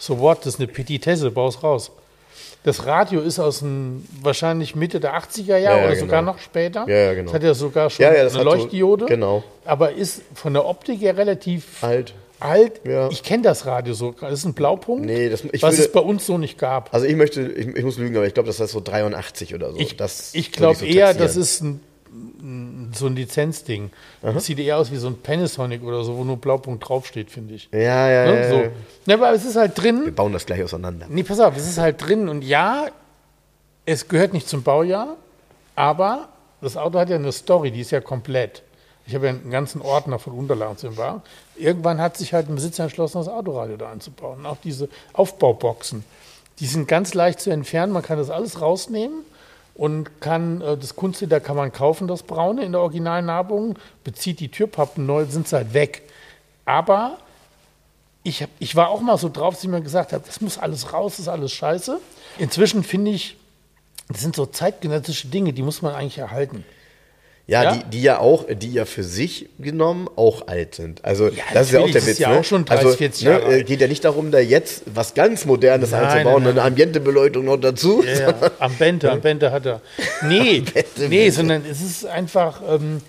So 0.01 0.19
what, 0.19 0.39
das 0.41 0.55
ist 0.55 0.61
eine 0.61 0.67
Petitesse, 0.69 1.31
baus 1.31 1.63
raus. 1.63 1.93
Das 2.65 2.85
Radio 2.87 3.21
ist 3.21 3.39
aus 3.39 3.61
dem, 3.61 4.05
wahrscheinlich 4.23 4.75
Mitte 4.75 4.99
der 4.99 5.15
80er 5.17 5.57
Jahre 5.57 5.61
Ja, 5.61 5.71
ja, 5.71 5.77
oder 5.85 5.89
genau. 5.95 6.01
sogar 6.01 6.23
noch 6.23 6.39
später. 6.39 6.85
Ja, 6.89 6.97
ja, 6.97 7.15
genau. 7.15 7.27
Das 7.27 7.35
hat 7.35 7.43
ja 7.43 7.55
sogar 7.55 7.91
schon 7.91 8.03
Ja, 8.05 8.11
eine 8.11 8.25
hat 8.25 8.31
so- 8.31 8.43
Leuchtdiode. 8.43 9.07
genau. 9.07 9.45
Aber 9.65 9.93
ist 9.93 10.23
von 10.35 10.53
der 10.55 10.67
Optik 10.67 11.01
her 11.01 11.17
relativ 11.17 11.83
Alt. 11.85 12.15
alt. 12.39 12.81
Ich 13.11 13.23
kenne 13.23 13.43
das 13.43 13.67
Radio 13.67 13.93
so. 13.95 14.15
Das 14.19 14.33
ist 14.33 14.45
ein 14.47 14.55
Blaupunkt, 14.55 15.05
Nee, 15.07 15.29
das- 15.29 15.45
ich 15.53 15.63
was 15.63 15.75
würde- 15.75 15.83
es 15.85 15.93
bei 15.93 16.01
uns 16.01 16.25
so 16.27 16.39
nicht 16.39 16.59
gab. 16.59 16.93
also 16.95 17.05
ich 17.07 17.17
möchte, 17.17 17.43
ich, 17.43 17.67
ich 17.69 17.85
muss 17.85 17.99
lügen, 17.99 18.17
aber 18.17 18.27
ich 18.27 18.35
glaube, 18.35 18.47
das 18.47 18.59
ist 18.61 18.73
so 18.73 18.81
83 18.81 19.55
oder 19.55 19.73
so. 19.73 19.79
Ich, 19.79 19.97
ich 20.33 20.53
glaube 20.53 20.77
so 20.77 20.85
eher, 20.87 21.13
das 21.15 21.37
ist 21.37 21.63
ein, 21.63 21.81
so 22.93 23.07
ein 23.07 23.15
Lizenzding. 23.17 23.91
Das 24.23 24.45
sieht 24.47 24.59
eher 24.59 24.79
aus 24.79 24.91
wie 24.91 24.97
so 24.97 25.07
ein 25.07 25.17
Panasonic 25.21 25.83
oder 25.85 26.03
so, 26.03 26.17
wo 26.17 26.25
nur 26.25 26.37
Blaupunkt 26.39 26.89
draufsteht, 26.89 27.31
finde 27.31 27.55
ich. 27.55 27.69
Ja, 27.73 28.09
ja, 28.11 28.27
Ne? 28.27 28.41
ja, 28.41 28.49
So. 28.51 28.63
ja. 29.07 29.15
Aber 29.15 29.33
es 29.33 29.45
ist 29.45 29.57
halt 29.57 29.77
Wir 29.77 29.93
drin. 29.93 30.15
bauen 30.15 30.33
das 30.33 30.45
gleich 30.47 30.63
auseinander. 30.63 31.07
Nee, 31.09 31.23
pass 31.23 31.39
auf, 31.41 31.57
es 31.57 31.69
ist 31.69 31.79
halt 31.79 32.05
drin. 32.05 32.29
Und 32.29 32.43
ja, 32.43 32.87
es 33.87 34.09
gehört 34.09 34.33
nicht 34.33 34.49
zum 34.49 34.63
Baujahr, 34.63 35.17
aber 35.77 36.29
das 36.61 36.77
Auto 36.77 36.99
hat 36.99 37.09
ja 37.11 37.17
eine 37.17 37.33
Story, 37.33 37.71
die 37.71 37.81
ist 37.81 37.91
ja 37.93 38.01
komplett. 38.01 38.63
Ich 39.07 39.15
habe 39.15 39.27
ja 39.27 39.33
einen 39.33 39.51
ganzen 39.51 39.81
Ordner 39.81 40.19
von 40.19 40.33
Unterlagen 40.35 40.77
zu 40.77 40.89
dem 40.89 40.97
Wagen. 40.97 41.23
Irgendwann 41.57 42.01
hat 42.01 42.17
sich 42.17 42.33
halt 42.35 42.49
ein 42.49 42.55
Besitzer 42.55 42.85
entschlossen, 42.85 43.19
das 43.19 43.29
Autoradio 43.29 43.77
da 43.77 43.91
einzubauen. 43.91 44.41
Und 44.41 44.47
auch 44.47 44.59
diese 44.63 44.89
Aufbauboxen. 45.15 46.05
Die 46.61 46.67
sind 46.67 46.87
ganz 46.87 47.15
leicht 47.15 47.41
zu 47.41 47.51
entfernen. 47.51 47.93
Man 47.93 48.03
kann 48.03 48.19
das 48.19 48.31
alles 48.31 48.61
rausnehmen 48.61 49.21
und 49.81 50.21
kann 50.21 50.61
äh, 50.61 50.77
das 50.77 50.95
Kunstleder 50.95 51.41
kann 51.41 51.57
man 51.57 51.73
kaufen, 51.73 52.07
das 52.07 52.23
braune 52.23 52.63
in 52.65 52.73
der 52.73 52.83
Originalnarbung, 52.83 53.79
bezieht 54.05 54.39
die 54.39 54.51
Türpappen 54.51 55.07
neu, 55.07 55.25
sind 55.25 55.49
sie 55.49 55.57
halt 55.57 55.73
weg. 55.73 56.03
Aber 56.67 57.17
ich, 58.23 58.43
hab, 58.43 58.51
ich 58.59 58.77
war 58.77 58.91
auch 58.91 59.01
mal 59.01 59.17
so 59.17 59.31
drauf, 59.31 59.55
dass 59.55 59.65
ich 59.65 59.71
mir 59.71 59.81
gesagt 59.81 60.13
habe, 60.13 60.23
das 60.27 60.43
muss 60.43 60.59
alles 60.59 60.93
raus, 60.93 61.13
das 61.13 61.21
ist 61.21 61.29
alles 61.29 61.53
scheiße. 61.53 61.99
Inzwischen 62.39 62.85
finde 62.85 63.13
ich, 63.13 63.39
das 64.09 64.21
sind 64.21 64.37
so 64.37 64.45
zeitgenössische 64.45 65.29
Dinge, 65.29 65.55
die 65.55 65.63
muss 65.63 65.81
man 65.81 65.95
eigentlich 65.95 66.19
erhalten. 66.19 66.63
Ja, 67.51 67.65
Ja? 67.65 67.73
Die, 67.75 67.91
die 67.91 68.03
ja 68.03 68.19
auch, 68.21 68.45
die 68.49 68.73
ja 68.73 68.85
für 68.85 69.03
sich 69.03 69.49
genommen 69.59 70.09
auch 70.15 70.47
alt 70.47 70.77
sind. 70.77 71.05
Also 71.05 71.31
das 71.53 71.67
ist 71.67 71.73
ja 71.73 71.81
auch 71.81 71.87
der 71.87 71.95
Witz. 71.97 72.07
ist 72.07 72.19
ja 72.21 72.31
ne? 72.31 72.39
auch 72.39 72.45
schon 72.45 72.65
30, 72.65 72.87
also, 72.87 72.97
40 72.97 73.25
ne, 73.25 73.31
Jahre 73.31 73.45
alt. 73.45 73.67
geht 73.67 73.81
ja 73.81 73.89
nicht 73.89 74.05
darum, 74.05 74.31
da 74.31 74.39
jetzt 74.39 74.85
was 74.95 75.15
ganz 75.15 75.45
Modernes 75.47 75.91
Nein, 75.91 76.05
einzubauen, 76.05 76.45
nein, 76.45 76.55
nein. 76.55 76.59
eine 76.61 76.69
Ambientebeleuchtung 76.69 77.45
noch 77.45 77.57
dazu. 77.57 78.05
Ja, 78.05 78.31
ja, 78.31 78.35
am 78.61 78.73
Bente, 78.75 79.11
am 79.11 79.21
Bente 79.21 79.51
hat 79.51 79.67
er. 79.67 79.81
Nee, 80.29 80.63
nee, 81.09 81.31
sondern 81.31 81.65
es 81.69 81.81
ist 81.81 82.07
einfach 82.07 82.63
ähm, 82.69 83.01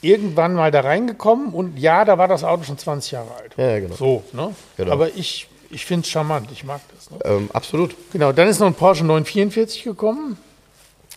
irgendwann 0.00 0.54
mal 0.54 0.70
da 0.70 0.80
reingekommen 0.80 1.52
und 1.52 1.78
ja, 1.78 2.06
da 2.06 2.16
war 2.16 2.26
das 2.26 2.42
Auto 2.42 2.62
schon 2.62 2.78
20 2.78 3.12
Jahre 3.12 3.34
alt. 3.34 3.52
Ja, 3.58 3.68
ja, 3.68 3.80
genau. 3.80 3.96
So, 3.96 4.22
ne? 4.32 4.54
Genau. 4.78 4.92
Aber 4.92 5.10
ich, 5.14 5.46
ich 5.70 5.84
finde 5.84 6.06
es 6.06 6.10
charmant, 6.10 6.48
ich 6.50 6.64
mag 6.64 6.80
das. 6.94 7.10
Ne? 7.10 7.18
Ähm, 7.26 7.50
absolut. 7.52 7.94
Genau, 8.14 8.32
dann 8.32 8.48
ist 8.48 8.60
noch 8.60 8.66
ein 8.66 8.74
Porsche 8.74 9.04
944 9.04 9.82
gekommen. 9.84 10.38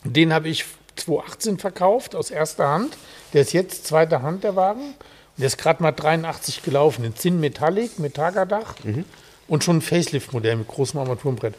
Den 0.04 0.34
habe 0.34 0.50
ich 0.50 0.66
2018 1.00 1.58
verkauft, 1.60 2.16
aus 2.16 2.32
erster 2.32 2.68
Hand. 2.68 2.98
Der 3.34 3.42
ist 3.42 3.54
jetzt 3.54 3.86
zweite 3.88 4.22
Hand, 4.22 4.44
der 4.44 4.56
Wagen. 4.56 4.82
Und 4.82 4.96
der 5.42 5.48
ist 5.48 5.58
gerade 5.58 5.82
mal 5.84 5.92
83 5.92 6.64
gelaufen. 6.64 7.04
In 7.06 7.16
Zinn 7.16 7.40
Metallic, 7.40 8.00
mit 8.00 8.16
Tagerdach. 8.16 8.76
Und 9.48 9.64
schon 9.64 9.78
ein 9.78 9.82
Facelift-Modell 9.82 10.56
mit 10.58 10.68
großem 10.68 11.00
Armaturenbrett. 11.00 11.54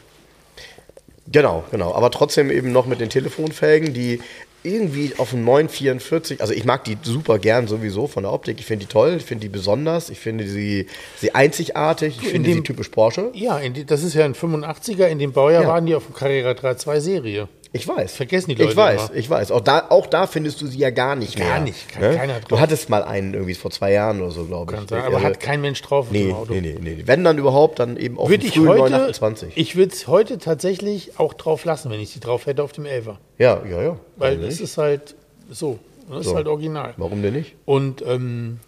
Genau, 1.31 1.63
genau. 1.71 1.93
Aber 1.93 2.09
trotzdem 2.11 2.49
eben 2.49 2.71
noch 2.71 2.85
mit 2.85 2.99
den 2.99 3.09
Telefonfelgen, 3.09 3.93
die 3.93 4.19
irgendwie 4.61 5.13
auf 5.17 5.29
dem 5.29 5.45
944, 5.45 6.41
also 6.41 6.51
ich 6.53 6.65
mag 6.65 6.83
die 6.83 6.97
super 7.01 7.39
gern 7.39 7.67
sowieso 7.67 8.07
von 8.07 8.23
der 8.23 8.33
Optik. 8.33 8.59
Ich 8.59 8.65
finde 8.65 8.85
die 8.85 8.91
toll, 8.91 9.15
ich 9.17 9.23
finde 9.23 9.43
die 9.43 9.49
besonders, 9.49 10.09
ich 10.09 10.19
finde 10.19 10.45
sie, 10.47 10.87
sie 11.17 11.33
einzigartig, 11.33 12.17
ich 12.17 12.25
in 12.25 12.29
finde 12.31 12.49
sie 12.49 12.55
dem- 12.55 12.63
typisch 12.65 12.89
Porsche. 12.89 13.31
Ja, 13.35 13.57
die, 13.59 13.85
das 13.85 14.03
ist 14.03 14.15
ja 14.15 14.25
ein 14.25 14.35
85er. 14.35 15.05
In 15.05 15.17
dem 15.19 15.31
Baujahr 15.31 15.63
Ja. 15.63 15.67
waren 15.69 15.85
die 15.85 15.95
auf 15.95 16.05
dem 16.07 16.13
Carrera 16.15 16.51
3.2 16.51 16.99
Serie. 16.99 17.47
Ich 17.71 17.87
weiß. 17.87 18.15
Vergessen 18.15 18.49
die 18.49 18.55
Leute 18.55 18.71
Ich 18.71 18.75
weiß, 18.75 19.09
immer. 19.09 19.15
ich 19.19 19.29
weiß. 19.29 19.51
Auch 19.51 19.61
da, 19.61 19.85
auch 19.89 20.07
da 20.07 20.25
findest 20.25 20.59
du 20.61 20.65
sie 20.65 20.79
ja 20.79 20.89
gar 20.89 21.15
nicht 21.15 21.37
Gar 21.37 21.47
mehr. 21.47 21.59
nicht, 21.61 21.87
kann 21.89 22.15
keiner 22.15 22.39
Du 22.39 22.47
drauf. 22.47 22.59
hattest 22.61 22.89
mal 22.89 23.03
einen 23.03 23.35
irgendwie 23.35 23.53
vor 23.53 23.69
zwei 23.69 23.91
Jahren 23.91 24.21
oder 24.21 24.31
so, 24.31 24.45
glaube 24.45 24.73
ich. 24.73 24.89
Sein, 24.89 25.03
aber 25.03 25.17
Also, 25.17 25.27
hat 25.27 25.39
kein 25.39 25.61
Mensch 25.61 25.79
drauf 25.83 26.07
auf 26.07 26.11
nee, 26.11 26.31
Auto. 26.33 26.51
nee, 26.51 26.61
nee, 26.61 26.77
nee. 26.81 27.03
Wenn 27.05 27.23
dann 27.23 27.37
überhaupt, 27.37 27.77
dann 27.77 27.95
eben 27.97 28.17
auf 28.17 28.27
dem 28.29 28.41
ich 28.41 28.53
frühen 28.53 28.69
heute, 28.69 28.81
928. 28.91 29.51
ich 29.55 29.75
würde 29.75 29.93
es 29.93 30.07
heute 30.07 30.39
tatsächlich 30.39 31.19
auch 31.19 31.33
drauf 31.35 31.63
lassen, 31.63 31.91
wenn 31.91 31.99
ich 31.99 32.09
sie 32.09 32.19
drauf 32.19 32.47
hätte 32.47 32.63
auf 32.63 32.71
dem 32.71 32.85
11er. 32.85 33.17
ja, 33.37 33.61
ja, 33.69 33.81
ja. 33.83 33.99
Weil 34.15 34.37
das 34.37 34.55
nicht? 34.55 34.61
ist 34.61 34.77
halt 34.79 35.13
so. 35.51 35.77
Das 36.09 36.23
So. 36.23 36.31
ist 36.31 36.35
halt 36.35 36.47
original. 36.47 36.95
Warum 36.97 37.21
denn 37.21 37.33
nicht? 37.35 37.53
Und 37.65 38.01
ähm, 38.01 38.59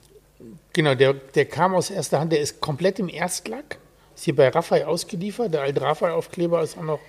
genau, 0.73 0.93
der, 0.93 1.13
der 1.15 1.45
kam 1.45 1.73
aus 1.73 1.89
erster 1.89 2.19
Hand, 2.19 2.31
der 2.33 2.39
ist 2.39 2.61
komplett 2.61 2.99
im 2.99 3.09
Erstlack. 3.09 3.79
Ist 4.15 4.25
hier 4.25 4.35
bei 4.35 4.47
Raphael 4.49 4.83
ausgeliefert. 4.83 5.51
Der 5.51 5.61
alte 5.61 5.81
Raphael-Aufkleber 5.81 6.61
ist 6.61 6.77
auch 6.77 6.83
noch 6.83 6.99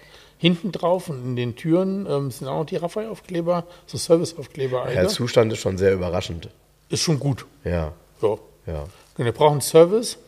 hinten 0.42 0.72
drauf 0.72 1.09
und 1.09 1.24
in 1.24 1.37
den 1.37 1.55
Türen 1.55 2.05
ähm, 2.11 2.33
sind 2.33 2.48
auch 2.48 2.59
noch 2.59 2.66
die 2.66 2.74
Raphael-Aufkleber, 2.76 3.64
so 3.87 3.96
Service-Aufkleber. 3.96 4.88
Ja, 4.88 5.02
der 5.02 5.09
Zustand 5.09 5.52
ist 5.52 5.61
schon 5.61 5.78
sehr 5.78 5.92
überraschend. 5.94 6.48
Ist 6.88 7.02
schon 7.02 7.20
gut. 7.20 7.46
Ja, 7.64 7.92
So. 8.20 8.40
ja. 8.66 8.83
Und 9.16 9.24
wir 9.24 9.31
brauchen 9.33 9.61
Service, 9.61 10.18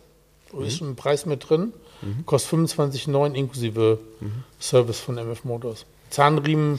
da 0.53 0.59
Mhm. 0.59 0.65
ist 0.67 0.77
schon 0.79 0.91
ein 0.91 0.97
Preis 0.97 1.27
mit 1.27 1.49
drin. 1.49 1.73
Kostet 2.27 2.51
25,9 2.51 3.35
inklusive 3.35 3.99
Mhm. 4.21 4.45
Service 4.61 5.01
von 5.01 5.19
MF 5.19 5.43
Motors. 5.45 5.85
Zahnriemen, 6.11 6.79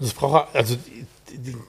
das 0.00 0.12
braucht 0.14 0.48
also 0.54 0.76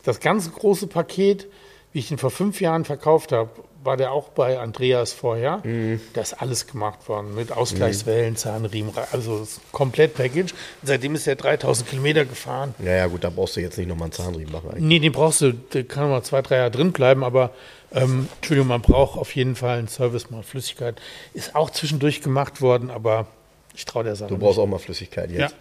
das 0.03 0.19
ganze 0.19 0.49
große 0.49 0.87
Paket, 0.87 1.45
wie 1.93 1.99
ich 1.99 2.07
den 2.07 2.17
vor 2.17 2.31
fünf 2.31 2.61
Jahren 2.61 2.83
verkauft 2.83 3.31
habe, 3.31 3.49
war 3.85 3.97
der 3.97 4.11
auch 4.11 4.29
bei 4.29 4.59
Andreas 4.59 5.13
vorher. 5.13 5.61
Mhm. 5.63 6.01
Da 6.13 6.21
ist 6.21 6.33
alles 6.33 6.67
gemacht 6.67 7.07
worden 7.07 7.35
mit 7.35 7.51
Ausgleichswellen, 7.51 8.35
Zahnriemen, 8.35 8.91
also 9.11 9.39
das 9.39 9.61
Komplett-Package. 9.71 10.53
Seitdem 10.83 11.15
ist 11.15 11.27
er 11.27 11.35
3000 11.35 11.89
Kilometer 11.89 12.25
gefahren. 12.25 12.75
Ja, 12.79 12.93
ja, 12.93 13.07
gut, 13.07 13.23
da 13.23 13.29
brauchst 13.29 13.55
du 13.55 13.61
jetzt 13.61 13.77
nicht 13.77 13.87
nochmal 13.87 14.05
einen 14.05 14.13
Zahnriemen 14.13 14.51
machen. 14.51 14.71
Eigentlich. 14.71 14.83
Nee, 14.83 14.99
den 14.99 15.11
brauchst 15.11 15.41
du, 15.41 15.53
der 15.53 15.83
kann 15.83 16.09
mal 16.09 16.23
zwei, 16.23 16.41
drei 16.41 16.57
Jahre 16.57 16.71
drin 16.71 16.91
bleiben, 16.91 17.23
aber 17.23 17.51
ähm, 17.93 18.27
Entschuldigung, 18.37 18.67
man 18.67 18.81
braucht 18.81 19.17
auf 19.17 19.35
jeden 19.35 19.55
Fall 19.55 19.77
einen 19.77 19.87
Service, 19.87 20.29
mal 20.29 20.43
Flüssigkeit. 20.43 21.01
Ist 21.33 21.55
auch 21.55 21.69
zwischendurch 21.69 22.21
gemacht 22.21 22.61
worden, 22.61 22.89
aber 22.89 23.27
ich 23.75 23.85
traue 23.85 24.03
der 24.03 24.15
Sache. 24.15 24.29
Du 24.29 24.37
brauchst 24.37 24.59
auch 24.59 24.67
mal 24.67 24.79
Flüssigkeit 24.79 25.29
jetzt. 25.31 25.51
Ja. 25.51 25.57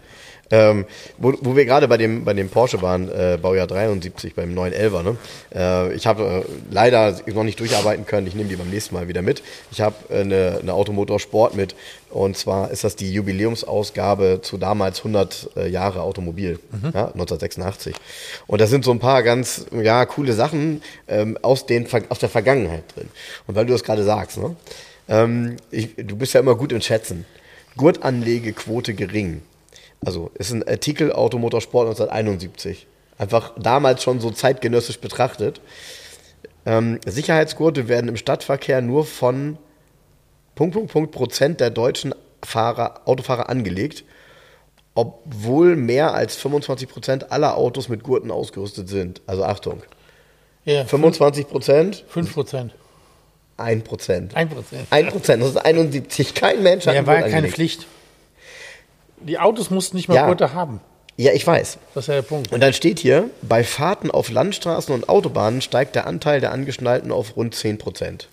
Ähm, 0.50 0.84
wo, 1.18 1.32
wo 1.40 1.56
wir 1.56 1.64
gerade 1.64 1.88
bei 1.88 1.96
dem, 1.96 2.24
bei 2.24 2.34
dem 2.34 2.48
Porsche 2.50 2.82
waren, 2.82 3.08
äh, 3.08 3.38
Baujahr 3.40 3.66
73 3.66 4.34
beim 4.34 4.54
911er, 4.54 5.02
ne? 5.02 5.16
äh, 5.54 5.94
ich 5.94 6.06
habe 6.06 6.44
äh, 6.46 6.52
leider 6.70 7.16
noch 7.32 7.44
nicht 7.44 7.58
durcharbeiten 7.60 8.06
können, 8.06 8.26
ich 8.26 8.34
nehme 8.34 8.48
die 8.48 8.56
beim 8.56 8.68
nächsten 8.68 8.94
Mal 8.94 9.08
wieder 9.08 9.22
mit. 9.22 9.42
Ich 9.72 9.80
habe 9.80 9.96
äh, 10.10 10.20
eine, 10.20 10.58
eine 10.60 10.74
Automotorsport 10.74 11.54
mit 11.54 11.74
und 12.14 12.36
zwar 12.36 12.70
ist 12.70 12.84
das 12.84 12.94
die 12.94 13.12
Jubiläumsausgabe 13.12 14.38
zu 14.40 14.56
damals 14.56 14.98
100 14.98 15.50
äh, 15.56 15.68
Jahre 15.68 16.02
Automobil, 16.02 16.60
ja, 16.94 17.06
1986. 17.06 17.96
Und 18.46 18.60
da 18.60 18.68
sind 18.68 18.84
so 18.84 18.92
ein 18.92 19.00
paar 19.00 19.24
ganz 19.24 19.66
ja, 19.72 20.06
coole 20.06 20.32
Sachen 20.32 20.82
ähm, 21.08 21.36
aus, 21.42 21.66
den, 21.66 21.88
aus 22.10 22.20
der 22.20 22.28
Vergangenheit 22.28 22.84
drin. 22.94 23.08
Und 23.48 23.56
weil 23.56 23.66
du 23.66 23.72
das 23.72 23.82
gerade 23.82 24.04
sagst, 24.04 24.38
ne? 24.38 24.54
ähm, 25.08 25.56
ich, 25.72 25.96
du 25.96 26.14
bist 26.14 26.34
ja 26.34 26.40
immer 26.40 26.54
gut 26.54 26.70
im 26.70 26.80
Schätzen. 26.80 27.24
Gurtanlegequote 27.76 28.94
gering. 28.94 29.42
Also 30.04 30.30
ist 30.34 30.52
ein 30.52 30.66
Artikel 30.66 31.12
Automotorsport 31.12 31.88
1971. 31.88 32.86
Einfach 33.18 33.52
damals 33.58 34.02
schon 34.02 34.20
so 34.20 34.30
zeitgenössisch 34.30 34.98
betrachtet. 34.98 35.60
Ähm, 36.66 36.98
Sicherheitsgurte 37.06 37.88
werden 37.88 38.08
im 38.08 38.16
Stadtverkehr 38.16 38.80
nur 38.80 39.04
von 39.04 39.58
Punkt, 40.54 40.74
Punkt, 40.74 40.92
Punkt 40.92 41.12
Prozent 41.12 41.60
der 41.60 41.70
deutschen 41.70 42.14
Fahrer, 42.44 43.00
Autofahrer 43.06 43.48
angelegt, 43.48 44.04
obwohl 44.94 45.76
mehr 45.76 46.14
als 46.14 46.36
25 46.36 46.88
Prozent 46.88 47.32
aller 47.32 47.56
Autos 47.56 47.88
mit 47.88 48.02
Gurten 48.02 48.30
ausgerüstet 48.30 48.88
sind. 48.88 49.20
Also 49.26 49.44
Achtung, 49.44 49.82
Ja, 50.64 50.84
25 50.84 51.48
Prozent, 51.48 52.04
5 52.08 52.32
Prozent. 52.32 52.74
1 53.56 53.84
Prozent. 53.84 54.34
1 54.36 54.52
Prozent. 54.52 54.86
1 54.90 55.12
Prozent, 55.12 55.42
das 55.42 55.50
ist 55.50 55.56
71. 55.58 56.34
Kein 56.34 56.62
Mensch 56.62 56.86
hat 56.86 56.94
Ja, 56.94 57.06
war 57.06 57.20
ja 57.20 57.28
keine. 57.28 57.48
Pflicht. 57.48 57.86
Die 59.24 59.38
Autos 59.38 59.70
mussten 59.70 59.96
nicht 59.96 60.08
mal 60.08 60.14
Ja. 60.14 60.26
Gurte 60.26 60.52
haben. 60.54 60.80
Ja, 61.16 61.32
ich 61.32 61.46
weiß. 61.46 61.78
Das 61.94 62.04
ist 62.04 62.08
ja 62.08 62.14
der 62.14 62.22
Punkt. 62.22 62.52
Und 62.52 62.60
dann 62.60 62.72
steht 62.72 62.98
hier, 62.98 63.30
bei 63.42 63.62
Fahrten 63.62 64.10
auf 64.10 64.30
Landstraßen 64.30 64.92
und 64.92 65.08
Autobahnen 65.08 65.60
steigt 65.60 65.94
der 65.94 66.06
Anteil 66.06 66.40
der 66.40 66.50
Angeschnallten 66.52 67.12
auf 67.12 67.36
rund 67.36 67.54
10 67.54 67.78
Prozent. 67.78 68.28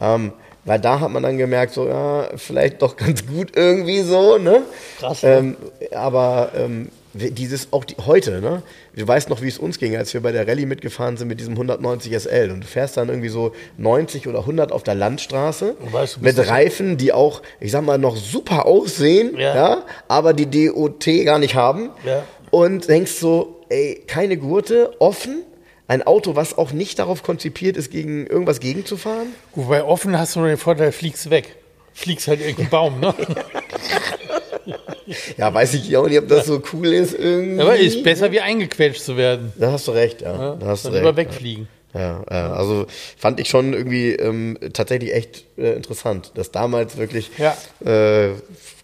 Ähm, 0.00 0.32
weil 0.64 0.78
da 0.78 1.00
hat 1.00 1.10
man 1.10 1.24
dann 1.24 1.36
gemerkt, 1.38 1.74
so, 1.74 1.88
ja, 1.88 2.28
vielleicht 2.36 2.82
doch 2.82 2.96
ganz 2.96 3.26
gut 3.26 3.56
irgendwie 3.56 4.02
so, 4.02 4.38
ne? 4.38 4.62
Krass, 5.00 5.22
ne? 5.22 5.30
Ähm, 5.30 5.56
aber 5.92 6.52
ähm, 6.56 6.90
dieses, 7.14 7.72
auch 7.72 7.84
die, 7.84 7.96
heute, 8.06 8.40
ne? 8.40 8.62
Du 8.96 9.06
weißt 9.06 9.28
noch, 9.28 9.42
wie 9.42 9.48
es 9.48 9.58
uns 9.58 9.78
ging, 9.78 9.96
als 9.96 10.14
wir 10.14 10.20
bei 10.22 10.32
der 10.32 10.46
Rallye 10.48 10.66
mitgefahren 10.66 11.16
sind 11.16 11.28
mit 11.28 11.40
diesem 11.40 11.52
190 11.54 12.12
SL. 12.18 12.50
Und 12.52 12.60
du 12.62 12.66
fährst 12.66 12.96
dann 12.96 13.08
irgendwie 13.08 13.28
so 13.28 13.52
90 13.78 14.28
oder 14.28 14.40
100 14.40 14.72
auf 14.72 14.82
der 14.82 14.94
Landstraße 14.94 15.74
Und 15.78 15.92
weißt, 15.92 16.16
du 16.16 16.20
mit 16.20 16.38
Reifen, 16.48 16.96
die 16.96 17.12
auch, 17.12 17.42
ich 17.60 17.70
sag 17.72 17.84
mal, 17.84 17.98
noch 17.98 18.16
super 18.16 18.66
aussehen, 18.66 19.36
Ja. 19.36 19.54
ja, 19.54 19.82
aber 20.08 20.32
die 20.32 20.46
DOT 20.68 21.04
gar 21.24 21.38
nicht 21.38 21.54
haben. 21.54 21.90
Ja. 22.04 22.22
Und 22.50 22.88
denkst 22.88 23.12
so, 23.12 23.60
ey, 23.68 24.02
keine 24.06 24.36
Gurte, 24.36 24.92
offen, 24.98 25.42
ein 25.88 26.02
Auto, 26.02 26.36
was 26.36 26.56
auch 26.56 26.72
nicht 26.72 26.98
darauf 26.98 27.22
konzipiert 27.22 27.76
ist, 27.76 27.90
gegen 27.90 28.26
irgendwas 28.26 28.60
gegenzufahren. 28.60 29.28
Wobei 29.54 29.84
offen 29.84 30.18
hast 30.18 30.36
du 30.36 30.40
nur 30.40 30.48
den 30.48 30.56
Vorteil, 30.58 30.92
fliegst 30.92 31.28
weg. 31.30 31.56
Fliegst 31.92 32.28
halt 32.28 32.40
irgendeinen 32.40 32.70
Baum, 32.70 33.00
ne? 33.00 33.14
Ja, 35.36 35.52
weiß 35.52 35.74
ich 35.74 35.96
auch 35.96 36.06
nicht, 36.08 36.18
ob 36.18 36.28
das 36.28 36.46
so 36.46 36.62
cool 36.72 36.86
ist 36.88 37.14
irgendwie. 37.18 37.60
Aber 37.60 37.76
ist 37.76 38.02
besser 38.02 38.30
wie 38.32 38.40
eingequetscht 38.40 39.02
zu 39.02 39.16
werden. 39.16 39.52
Da 39.56 39.72
hast 39.72 39.88
du 39.88 39.92
recht, 39.92 40.22
ja. 40.22 40.56
Da 40.56 40.66
hast 40.66 40.84
du 40.84 40.88
Dann 40.88 40.94
recht. 40.98 41.04
lieber 41.04 41.16
wegfliegen. 41.16 41.68
Ja, 41.94 42.24
ja, 42.30 42.52
also 42.54 42.86
fand 43.18 43.38
ich 43.38 43.48
schon 43.50 43.74
irgendwie 43.74 44.12
ähm, 44.12 44.56
tatsächlich 44.72 45.12
echt 45.14 45.44
äh, 45.58 45.72
interessant, 45.72 46.32
dass 46.36 46.50
damals 46.50 46.96
wirklich 46.96 47.30
Ja. 47.36 47.54
äh, 47.84 48.30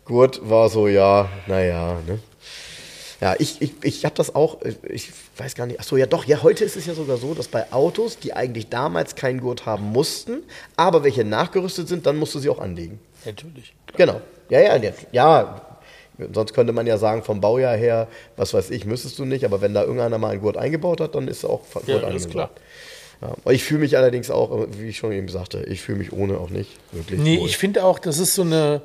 Gurt 0.05 0.49
war 0.49 0.69
so, 0.69 0.89
ja, 0.89 1.29
naja, 1.47 1.99
ne? 2.07 2.19
Ja, 3.21 3.35
ich, 3.39 3.61
ich, 3.61 3.73
ich 3.83 4.05
habe 4.05 4.15
das 4.15 4.35
auch, 4.35 4.61
äh, 4.63 4.75
ich 4.91 5.11
weiß 5.39 5.55
gar 5.55 5.67
nicht, 5.67 5.81
ach 5.81 5.85
so, 5.85 5.97
ja 5.97 6.05
doch, 6.07 6.25
ja, 6.27 6.43
heute 6.43 6.65
ist 6.65 6.77
es 6.77 6.85
ja 6.87 6.93
sogar 6.95 7.17
so, 7.17 7.33
dass 7.33 7.49
bei 7.49 7.73
Autos, 7.73 8.19
die 8.19 8.35
eigentlich 8.35 8.69
damals 8.69 9.15
keinen 9.17 9.41
Gurt 9.41 9.65
haben 9.65 9.87
mussten, 9.87 10.43
aber 10.77 11.03
welche 11.03 11.25
nachgerüstet 11.25 11.89
sind, 11.89 12.05
dann 12.07 12.17
musst 12.17 12.35
du 12.35 12.39
sie 12.41 12.51
auch 12.51 12.59
anlegen. 12.61 13.01
Natürlich. 13.25 13.73
Genau. 13.97 14.21
Ja, 14.51 14.61
ja, 14.61 14.77
ja, 14.77 14.93
ja. 15.13 15.63
Sonst 16.33 16.53
könnte 16.53 16.73
man 16.73 16.87
ja 16.87 16.99
sagen, 16.99 17.23
vom 17.23 17.41
Baujahr 17.41 17.77
her, 17.77 18.09
was 18.37 18.53
weiß 18.55 18.71
ich, 18.71 18.85
müsstest 18.85 19.19
du 19.19 19.25
nicht, 19.25 19.45
aber 19.45 19.61
wenn 19.61 19.75
da 19.75 19.83
irgendeiner 19.83 20.19
mal 20.19 20.31
einen 20.31 20.41
Gurt 20.41 20.57
eingebaut 20.57 21.01
hat, 21.01 21.15
dann 21.15 21.29
ist 21.29 21.45
auch 21.45 21.61
Gurt 21.73 21.87
Ja, 21.89 22.01
angesagt. 22.03 22.33
klar. 22.33 22.51
Ja, 23.21 23.51
ich 23.53 23.65
fühle 23.65 23.81
mich 23.81 23.97
allerdings 23.97 24.31
auch, 24.31 24.67
wie 24.79 24.89
ich 24.89 24.97
schon 24.99 25.13
eben 25.13 25.29
sagte, 25.29 25.65
ich 25.65 25.81
fühle 25.81 25.99
mich 25.99 26.13
ohne 26.13 26.39
auch 26.39 26.51
nicht 26.51 26.71
wirklich. 26.93 27.19
Nee, 27.21 27.41
wohl. 27.41 27.47
ich 27.49 27.57
finde 27.57 27.85
auch, 27.85 27.99
das 27.99 28.19
ist 28.19 28.35
so 28.35 28.43
eine. 28.43 28.81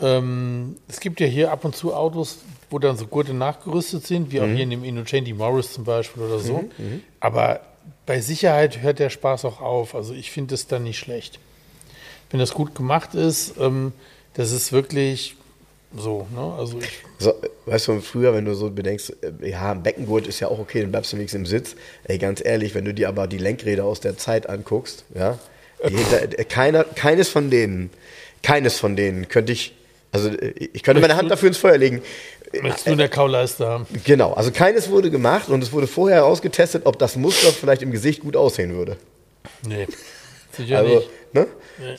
Ähm, 0.00 0.76
es 0.88 0.98
gibt 1.00 1.20
ja 1.20 1.26
hier 1.26 1.52
ab 1.52 1.64
und 1.64 1.76
zu 1.76 1.94
Autos, 1.94 2.38
wo 2.70 2.78
dann 2.78 2.96
so 2.96 3.06
Gurte 3.06 3.34
nachgerüstet 3.34 4.06
sind, 4.06 4.32
wie 4.32 4.40
auch 4.40 4.46
hier 4.46 4.62
in 4.62 4.70
dem 4.70 4.82
Innocenti 4.82 5.32
Morris 5.34 5.72
zum 5.74 5.84
Beispiel 5.84 6.22
oder 6.22 6.38
so. 6.38 6.64
Aber 7.20 7.60
bei 8.06 8.20
Sicherheit 8.20 8.80
hört 8.80 8.98
der 8.98 9.10
Spaß 9.10 9.44
auch 9.44 9.60
auf. 9.60 9.94
Also 9.94 10.14
ich 10.14 10.30
finde 10.30 10.54
es 10.54 10.66
dann 10.66 10.84
nicht 10.84 10.98
schlecht. 10.98 11.38
Wenn 12.30 12.40
das 12.40 12.54
gut 12.54 12.74
gemacht 12.74 13.14
ist, 13.14 13.54
ähm, 13.60 13.92
das 14.34 14.52
ist 14.52 14.72
wirklich 14.72 15.36
so. 15.96 16.26
Ne? 16.34 16.54
Also 16.58 16.78
ich, 16.78 17.02
So, 17.18 17.34
weißt 17.66 17.88
du, 17.88 18.00
früher, 18.00 18.32
wenn 18.34 18.44
du 18.44 18.54
so 18.54 18.70
bedenkst, 18.70 19.12
äh, 19.22 19.48
ja, 19.50 19.72
ein 19.72 19.82
Beckengurt 19.82 20.26
ist 20.26 20.40
ja 20.40 20.48
auch 20.48 20.58
okay, 20.58 20.80
dann 20.82 20.90
bleibst 20.90 21.12
du 21.12 21.16
wenigstens 21.16 21.38
im 21.40 21.46
Sitz. 21.46 21.76
Ey, 22.04 22.18
ganz 22.18 22.42
ehrlich, 22.44 22.74
wenn 22.74 22.84
du 22.84 22.94
dir 22.94 23.08
aber 23.08 23.26
die 23.26 23.38
Lenkräder 23.38 23.84
aus 23.84 24.00
der 24.00 24.16
Zeit 24.16 24.48
anguckst, 24.48 25.04
ja, 25.14 25.38
hinter, 25.82 26.38
äh, 26.38 26.44
keiner, 26.44 26.84
keines 26.84 27.28
von 27.28 27.50
denen, 27.50 27.90
keines 28.42 28.78
von 28.78 28.96
denen 28.96 29.28
könnte 29.28 29.52
ich, 29.52 29.74
also 30.12 30.28
äh, 30.28 30.54
ich 30.72 30.82
könnte 30.82 31.00
meine 31.00 31.16
Hand 31.16 31.30
dafür 31.30 31.48
ins 31.48 31.58
Feuer 31.58 31.78
legen. 31.78 32.02
möchtest 32.62 32.86
du 32.86 32.96
der 32.96 33.08
Kauleiste 33.08 33.66
haben? 33.66 33.86
Genau, 34.04 34.32
also 34.32 34.50
keines 34.52 34.90
wurde 34.90 35.10
gemacht 35.10 35.48
und 35.48 35.62
es 35.62 35.72
wurde 35.72 35.86
vorher 35.86 36.24
ausgetestet, 36.24 36.86
ob 36.86 36.98
das 36.98 37.16
Muster 37.16 37.48
vielleicht 37.52 37.82
im 37.82 37.90
Gesicht 37.90 38.20
gut 38.20 38.36
aussehen 38.36 38.74
würde. 38.74 38.96
Nee. 39.66 39.86
Sicher 40.56 40.78
Also, 40.78 40.94
nicht. 40.96 41.10
ne? 41.32 41.46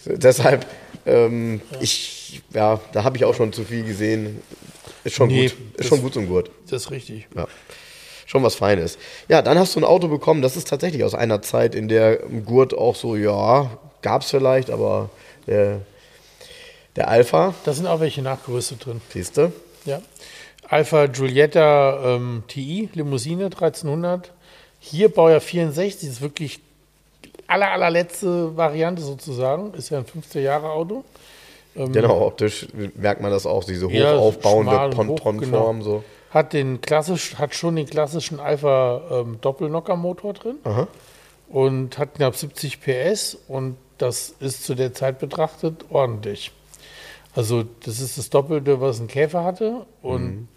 Deshalb, 0.06 0.66
ähm, 1.06 1.62
ich, 1.80 2.42
ja, 2.54 2.80
da 2.94 3.04
habe 3.04 3.18
ich 3.18 3.26
auch 3.26 3.36
schon 3.36 3.54
zu 3.54 3.64
viel 3.64 3.84
gesehen. 3.84 4.42
Ist 5.04 5.16
schon 5.16 5.28
Nee, 5.30 5.48
gut. 5.50 5.58
das- 5.76 5.82
Ist 5.86 5.90
schon 5.90 6.02
gut 6.02 6.14
zum 6.14 6.28
Gurt. 6.28 6.52
Das 6.70 6.84
ist 6.84 6.92
richtig. 6.92 7.28
Ja. 7.36 7.48
Schon 8.26 8.44
was 8.44 8.56
Feines. 8.56 8.98
Ja, 9.28 9.42
dann 9.42 9.58
hast 9.60 9.76
du 9.76 9.80
ein 9.80 9.84
Auto 9.84 10.08
bekommen, 10.08 10.42
das 10.42 10.56
ist 10.56 10.68
tatsächlich 10.70 11.04
aus 11.04 11.14
einer 11.16 11.42
Zeit, 11.42 11.76
in 11.76 11.88
der 11.90 12.22
ein 12.24 12.46
Gurt 12.46 12.74
auch 12.74 12.96
so, 12.96 13.16
ja, 13.16 13.78
gab 14.02 14.22
es 14.22 14.30
vielleicht, 14.30 14.70
aber 14.70 15.10
der, 15.48 15.82
der 16.96 17.10
Alpha, 17.10 17.54
Da 17.66 17.74
sind 17.74 17.88
auch 17.88 18.00
welche 18.00 18.22
nachgerüstet 18.22 18.86
drin. 18.86 19.02
siehst 19.10 19.36
du? 19.38 19.52
Ja. 19.86 20.02
Alpha 20.70 21.08
Giulietta 21.08 22.16
ähm, 22.16 22.44
TI, 22.48 22.90
Limousine 22.94 23.46
1300. 23.46 24.32
Hier 24.80 25.10
Baujahr 25.10 25.42
64, 25.42 26.08
ist 26.10 26.22
wirklich 26.22 26.60
aller, 27.52 27.72
allerletzte 27.72 28.56
Variante 28.58 29.02
sozusagen. 29.02 29.74
Ist 29.74 29.90
ja 29.90 30.00
ein 30.00 30.06
15 30.06 30.44
Jahre 30.44 30.72
Auto. 30.72 31.04
Genau, 31.74 32.26
optisch 32.26 32.68
merkt 32.96 33.22
man 33.22 33.32
das 33.32 33.46
auch, 33.46 33.64
diese 33.64 33.86
hoch 33.88 33.92
Ja, 33.92 34.18
aufbauende 34.18 34.90
Pontonform. 34.96 35.40
genau. 35.40 35.82
So. 35.82 36.04
Hat, 36.32 36.52
den 36.54 36.82
klassisch, 36.82 37.36
hat 37.36 37.56
schon 37.56 37.78
den 37.78 37.86
klassischen 37.86 38.40
Alpha 38.42 39.02
ähm, 39.10 39.38
Doppelnocker-Motor 39.40 40.34
drin 40.34 40.56
Aha. 40.66 40.88
und 41.50 41.98
hat 41.98 42.16
knapp 42.16 42.36
70 42.36 42.82
PS 42.82 43.38
und 43.48 43.78
das 43.98 44.34
ist 44.42 44.66
zu 44.66 44.76
der 44.76 44.94
Zeit 44.94 45.20
betrachtet 45.20 45.86
ordentlich. 45.90 46.52
Also 47.36 47.64
das 47.86 48.02
ist 48.02 48.18
das 48.18 48.30
Doppelte, 48.30 48.82
was 48.82 49.00
ein 49.00 49.08
Käfer 49.08 49.46
hatte 49.46 49.86
und 50.02 50.24
Mhm. 50.26 50.48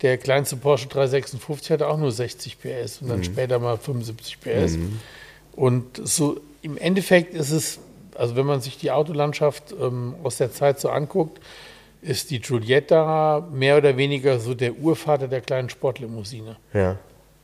der 0.00 0.16
kleinste 0.16 0.56
Porsche 0.56 0.88
356 0.88 1.70
hatte 1.70 1.86
auch 1.88 1.98
nur 1.98 2.12
60 2.12 2.58
PS 2.60 3.02
und 3.02 3.08
dann 3.10 3.18
Mhm. 3.18 3.24
später 3.24 3.58
mal 3.58 3.76
75 3.76 4.40
PS. 4.40 4.78
Und 5.56 6.00
so 6.06 6.38
im 6.62 6.76
Endeffekt 6.78 7.34
ist 7.34 7.50
es, 7.50 7.78
also 8.14 8.36
wenn 8.36 8.46
man 8.46 8.60
sich 8.60 8.78
die 8.78 8.90
Autolandschaft 8.90 9.74
ähm, 9.80 10.14
aus 10.22 10.36
der 10.36 10.52
Zeit 10.52 10.78
so 10.80 10.90
anguckt, 10.90 11.40
ist 12.02 12.30
die 12.30 12.40
Giulietta 12.40 13.46
mehr 13.52 13.78
oder 13.78 13.96
weniger 13.96 14.38
so 14.38 14.54
der 14.54 14.74
Urvater 14.76 15.28
der 15.28 15.40
kleinen 15.40 15.68
Sportlimousine. 15.70 16.56
Ja. 16.72 16.96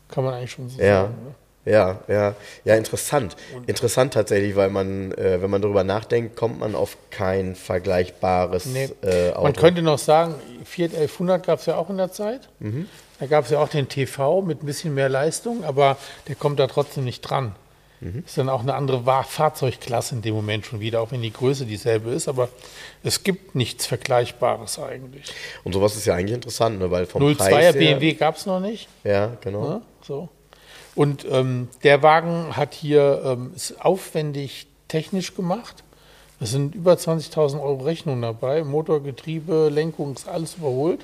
Kann 0.08 0.24
man 0.24 0.34
eigentlich 0.34 0.52
schon 0.52 0.68
so 0.68 0.80
Ja. 0.80 1.02
sagen. 1.02 1.14
Ne? 1.24 1.34
Ja, 1.64 2.00
ja, 2.08 2.34
ja, 2.64 2.74
interessant. 2.74 3.36
Interessant 3.68 4.14
tatsächlich, 4.14 4.56
weil 4.56 4.68
man, 4.68 5.12
äh, 5.12 5.40
wenn 5.40 5.48
man 5.48 5.62
darüber 5.62 5.84
nachdenkt, 5.84 6.34
kommt 6.34 6.58
man 6.58 6.74
auf 6.74 6.96
kein 7.10 7.54
vergleichbares 7.54 8.66
Nee. 8.66 8.88
äh, 9.02 9.30
Auto. 9.30 9.42
Man 9.44 9.52
könnte 9.52 9.80
noch 9.80 9.98
sagen, 9.98 10.34
Fiat 10.64 10.90
1100 10.92 11.46
gab 11.46 11.60
es 11.60 11.66
ja 11.66 11.76
auch 11.76 11.88
in 11.88 11.98
der 11.98 12.10
Zeit. 12.10 12.48
Mhm. 12.58 12.88
Da 13.20 13.26
gab 13.26 13.44
es 13.44 13.52
ja 13.52 13.60
auch 13.60 13.68
den 13.68 13.88
TV 13.88 14.42
mit 14.42 14.62
ein 14.64 14.66
bisschen 14.66 14.92
mehr 14.94 15.08
Leistung, 15.08 15.62
aber 15.62 15.96
der 16.26 16.34
kommt 16.34 16.58
da 16.58 16.66
trotzdem 16.66 17.04
nicht 17.04 17.20
dran. 17.20 17.54
Mhm. 18.03 18.24
Ist 18.26 18.36
dann 18.36 18.48
auch 18.48 18.62
eine 18.62 18.74
andere 18.74 19.03
Fahrzeugklasse 19.24 20.16
in 20.16 20.22
dem 20.22 20.34
Moment 20.34 20.66
schon 20.66 20.80
wieder, 20.80 21.00
auch 21.00 21.12
wenn 21.12 21.22
die 21.22 21.32
Größe 21.32 21.66
dieselbe 21.66 22.11
ist. 22.11 22.26
Aber 22.26 22.48
es 23.05 23.22
gibt 23.22 23.55
nichts 23.55 23.86
Vergleichbares 23.86 24.80
eigentlich. 24.80 25.32
Und 25.62 25.72
sowas 25.72 25.96
ist 25.96 26.07
ja 26.07 26.14
eigentlich 26.14 26.34
interessant, 26.34 26.80
ne? 26.80 26.90
weil 26.90 27.07
vom 27.07 27.22
02er 27.22 27.36
Preis 27.36 27.62
her, 27.62 27.72
BMW 27.74 28.14
gab 28.14 28.36
es 28.36 28.44
noch 28.44 28.59
nicht. 28.59 28.88
Ja, 29.05 29.36
genau. 29.40 29.68
Ne? 29.68 29.82
So. 30.03 30.28
Und 30.96 31.24
ähm, 31.30 31.68
der 31.84 32.03
Wagen 32.03 32.57
hat 32.57 32.74
hier 32.74 33.22
ähm, 33.24 33.53
ist 33.55 33.80
aufwendig 33.80 34.66
technisch 34.88 35.36
gemacht. 35.36 35.84
Es 36.40 36.50
sind 36.50 36.74
über 36.74 36.94
20.000 36.94 37.62
Euro 37.62 37.84
Rechnung 37.84 38.20
dabei. 38.20 38.64
Motor, 38.64 39.00
Getriebe, 39.00 39.68
Lenkung 39.68 40.14
ist 40.14 40.28
alles 40.28 40.57
überholt. 40.57 41.00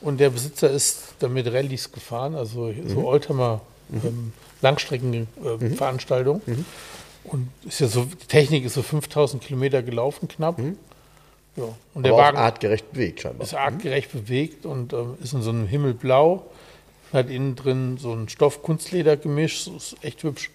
Und 0.00 0.20
der 0.20 0.30
Besitzer 0.30 0.70
ist 0.70 1.14
damit 1.18 1.52
Rallyes 1.52 1.90
gefahren, 1.90 2.36
also 2.36 2.72
so 2.86 3.06
Oldtimer 3.08 3.60
ähm, 3.92 4.32
Langstreckenveranstaltung. 4.62 6.40
Und 7.24 7.48
ist 7.66 7.80
ja 7.80 7.86
so, 7.86 8.04
die 8.04 8.26
Technik 8.26 8.64
ist 8.64 8.74
so 8.74 8.82
5000 8.82 9.42
Kilometer 9.42 9.82
gelaufen 9.82 10.28
knapp. 10.28 10.58
Ja. 11.56 11.64
Und 11.94 12.04
der 12.04 12.12
Aber 12.12 12.22
Wagen 12.22 12.36
auch 12.38 12.42
artgerecht 12.42 12.92
bewegt 12.92 13.20
scheinbar. 13.20 13.44
ist 13.46 13.54
artgerecht 13.54 14.10
bewegt 14.12 14.64
und 14.64 14.92
ähm, 14.92 15.16
ist 15.22 15.34
in 15.34 15.42
so 15.42 15.50
einem 15.50 15.66
Himmelblau. 15.66 16.46
Hat 17.12 17.28
innen 17.28 17.56
drin 17.56 17.98
so 17.98 18.12
ein 18.12 18.28
Stoff-Kunstleder-Gemisch. 18.28 19.68
Ist 19.68 19.96
echt 20.00 20.22
hübsch. 20.22 20.50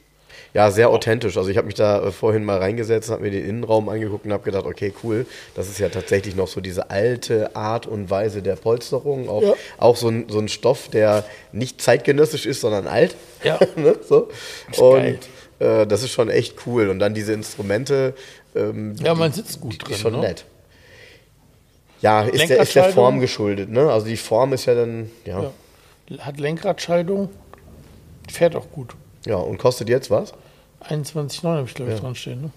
Ja, 0.53 0.71
sehr 0.71 0.89
authentisch. 0.89 1.37
Also 1.37 1.49
ich 1.49 1.57
habe 1.57 1.67
mich 1.67 1.75
da 1.75 2.07
äh, 2.07 2.11
vorhin 2.11 2.43
mal 2.43 2.57
reingesetzt, 2.57 3.09
habe 3.09 3.23
mir 3.23 3.31
den 3.31 3.45
Innenraum 3.47 3.89
angeguckt 3.89 4.25
und 4.25 4.33
habe 4.33 4.43
gedacht, 4.43 4.65
okay, 4.65 4.93
cool, 5.03 5.25
das 5.55 5.67
ist 5.69 5.79
ja 5.79 5.89
tatsächlich 5.89 6.35
noch 6.35 6.47
so 6.47 6.61
diese 6.61 6.89
alte 6.89 7.55
Art 7.55 7.85
und 7.85 8.09
Weise 8.09 8.41
der 8.41 8.55
Polsterung. 8.55 9.29
Auch, 9.29 9.41
Ja. 9.43 9.53
auch 9.77 9.95
so, 9.95 10.09
ein, 10.09 10.25
so 10.29 10.39
ein 10.39 10.47
Stoff, 10.47 10.87
der 10.89 11.25
nicht 11.51 11.81
zeitgenössisch 11.81 12.45
ist, 12.45 12.61
sondern 12.61 12.87
alt. 12.87 13.15
Ja. 13.43 13.59
ne? 13.75 13.95
so. 14.07 14.29
Und 14.79 15.19
äh, 15.59 15.85
das 15.87 16.03
ist 16.03 16.11
schon 16.11 16.29
echt 16.29 16.55
cool. 16.65 16.89
Und 16.89 16.99
dann 16.99 17.13
diese 17.13 17.33
Instrumente. 17.33 18.13
Ähm, 18.55 18.95
Ja, 19.03 19.13
man 19.15 19.31
sitzt 19.31 19.61
gut 19.61 19.73
die 19.73 19.77
drin. 19.79 19.93
ist 19.93 19.99
schon 20.01 20.13
ne? 20.13 20.19
nett. 20.19 20.45
Ja, 22.01 22.21
ist 22.23 22.49
der, 22.49 22.59
ist 22.61 22.75
der? 22.75 22.85
Form 22.85 23.19
geschuldet. 23.19 23.69
Ne? 23.69 23.91
Also 23.91 24.05
die 24.07 24.17
Form 24.17 24.53
ist 24.53 24.65
ja 24.65 24.75
dann, 24.75 25.09
ja. 25.25 25.51
Ja. 26.09 26.19
Hat 26.19 26.39
Lenkradschaltung, 26.39 27.29
fährt 28.31 28.55
auch 28.55 28.71
gut. 28.71 28.93
Ja, 29.27 29.35
und 29.35 29.57
kostet 29.57 29.89
jetzt 29.89 30.09
was? 30.09 30.33
21,9 30.89 31.43
habe 31.43 31.67
ich, 31.67 31.73
glaube 31.73 31.93
ich, 31.93 31.99
dran 31.99 32.15
stehen. 32.15 32.41
Ne? 32.41 32.51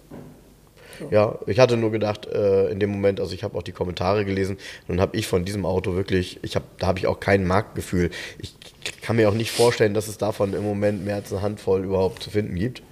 Ja, 1.11 1.39
ich 1.47 1.59
hatte 1.59 1.79
nur 1.79 1.91
gedacht, 1.91 2.27
äh, 2.27 2.69
in 2.69 2.79
dem 2.79 2.91
Moment, 2.91 3.21
also 3.21 3.35
ich 3.35 3.43
habe 3.43 3.57
auch 3.57 3.63
die 3.63 3.73
Kommentare 3.73 4.27
gelesen, 4.27 4.59
nun 4.87 5.01
habe 5.01 5.17
ich 5.17 5.27
von 5.27 5.47
diesem 5.47 5.65
Auto 5.65 5.95
wirklich, 5.95 6.39
ich 6.43 6.57
hab, 6.57 6.63
da 6.79 6.89
habe 6.89 6.99
ich 6.99 7.07
auch 7.07 7.21
kein 7.21 7.47
Marktgefühl. 7.47 8.11
Ich 8.39 8.55
kann 9.01 9.17
mir 9.17 9.29
auch 9.31 9.35
nicht 9.35 9.51
vorstellen, 9.51 9.95
dass 9.95 10.09
es 10.09 10.19
davon 10.19 10.53
im 10.53 10.63
Moment 10.63 11.03
mehr 11.05 11.15
als 11.17 11.33
eine 11.33 11.41
Handvoll 11.41 11.85
überhaupt 11.85 12.23
zu 12.23 12.29
finden 12.31 12.55
gibt. 12.57 12.83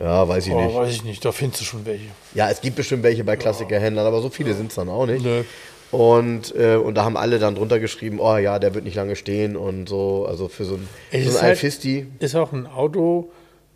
Ja, 0.00 0.26
weiß 0.28 0.46
ich 0.46 0.52
Oh, 0.52 0.60
nicht. 0.62 0.74
weiß 0.74 0.92
ich 0.92 1.04
nicht, 1.04 1.24
da 1.24 1.32
findest 1.32 1.62
du 1.62 1.64
schon 1.64 1.86
welche. 1.86 2.06
Ja, 2.34 2.50
es 2.50 2.60
gibt 2.60 2.76
bestimmt 2.76 3.02
welche 3.02 3.24
bei 3.24 3.36
Klassikerhändlern, 3.36 4.06
aber 4.06 4.20
so 4.20 4.28
viele 4.30 4.52
sind 4.54 4.68
es 4.70 4.74
dann 4.74 4.88
auch 4.88 5.06
nicht. 5.06 5.24
Nö. 5.24 5.44
Und, 5.92 6.54
äh, 6.56 6.76
und 6.76 6.94
da 6.94 7.04
haben 7.04 7.16
alle 7.18 7.38
dann 7.38 7.54
drunter 7.54 7.78
geschrieben, 7.78 8.18
oh 8.18 8.36
ja, 8.38 8.58
der 8.58 8.74
wird 8.74 8.84
nicht 8.84 8.94
lange 8.96 9.14
stehen 9.14 9.56
und 9.56 9.88
so, 9.88 10.26
also 10.26 10.48
für 10.48 10.64
so 10.64 10.74
ein, 10.76 10.88
Es 11.10 11.24
so 11.24 11.28
ist 11.30 11.36
ein 11.36 11.42
halt- 11.42 11.50
Alfisti. 11.50 12.06
Ist 12.18 12.34
auch 12.34 12.52
ein 12.52 12.66
Auto, 12.66 13.30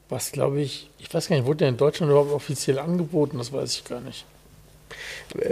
was 0.09 0.33
glaube 0.33 0.61
ich, 0.61 0.89
ich 0.99 1.13
weiß 1.13 1.29
gar 1.29 1.37
nicht, 1.37 1.45
wurde 1.47 1.59
der 1.59 1.69
in 1.69 1.77
Deutschland 1.77 2.11
überhaupt 2.11 2.33
offiziell 2.33 2.79
angeboten? 2.79 3.37
Das 3.39 3.53
weiß 3.53 3.75
ich 3.75 3.85
gar 3.85 4.01
nicht. 4.01 4.25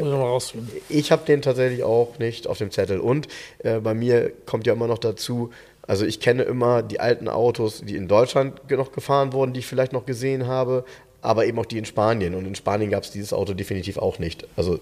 Muss 0.01 0.55
ich 0.89 1.13
habe 1.13 1.27
den 1.27 1.43
tatsächlich 1.43 1.83
auch 1.83 2.19
nicht 2.19 2.47
auf 2.47 2.59
dem 2.59 2.71
Zettel. 2.71 3.01
Und 3.01 3.29
äh, 3.59 3.81
bei 3.81 3.93
mir 3.93 4.33
kommt 4.47 4.67
ja 4.67 4.73
immer 4.73 4.87
noch 4.87 4.99
dazu, 4.99 5.51
also 5.87 6.07
ich 6.07 6.21
kenne 6.21 6.45
immer 6.45 6.83
die 6.83 7.01
alten 7.01 7.29
Autos, 7.29 7.83
die 7.83 7.97
in 7.97 8.09
Deutschland 8.09 8.71
noch 8.71 8.93
gefahren 8.93 9.33
wurden, 9.33 9.53
die 9.53 9.61
ich 9.61 9.67
vielleicht 9.67 9.93
noch 9.93 10.07
gesehen 10.07 10.47
habe, 10.47 10.85
aber 11.21 11.45
eben 11.47 11.59
auch 11.59 11.67
die 11.67 11.77
in 11.79 11.85
Spanien. 11.85 12.35
Und 12.35 12.47
in 12.47 12.55
Spanien 12.55 12.91
gab 12.91 13.03
es 13.03 13.11
dieses 13.11 13.33
Auto 13.33 13.53
definitiv 13.53 13.99
auch 13.99 14.19
nicht. 14.19 14.47
Also 14.57 14.79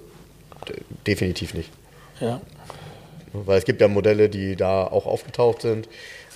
definitiv 1.07 1.55
nicht. 1.55 1.71
Ja. 2.21 2.41
Weil 3.33 3.59
es 3.59 3.65
gibt 3.65 3.81
ja 3.81 3.89
Modelle, 3.89 4.29
die 4.29 4.57
da 4.57 4.85
auch 4.85 5.07
aufgetaucht 5.07 5.63
sind. 5.63 5.89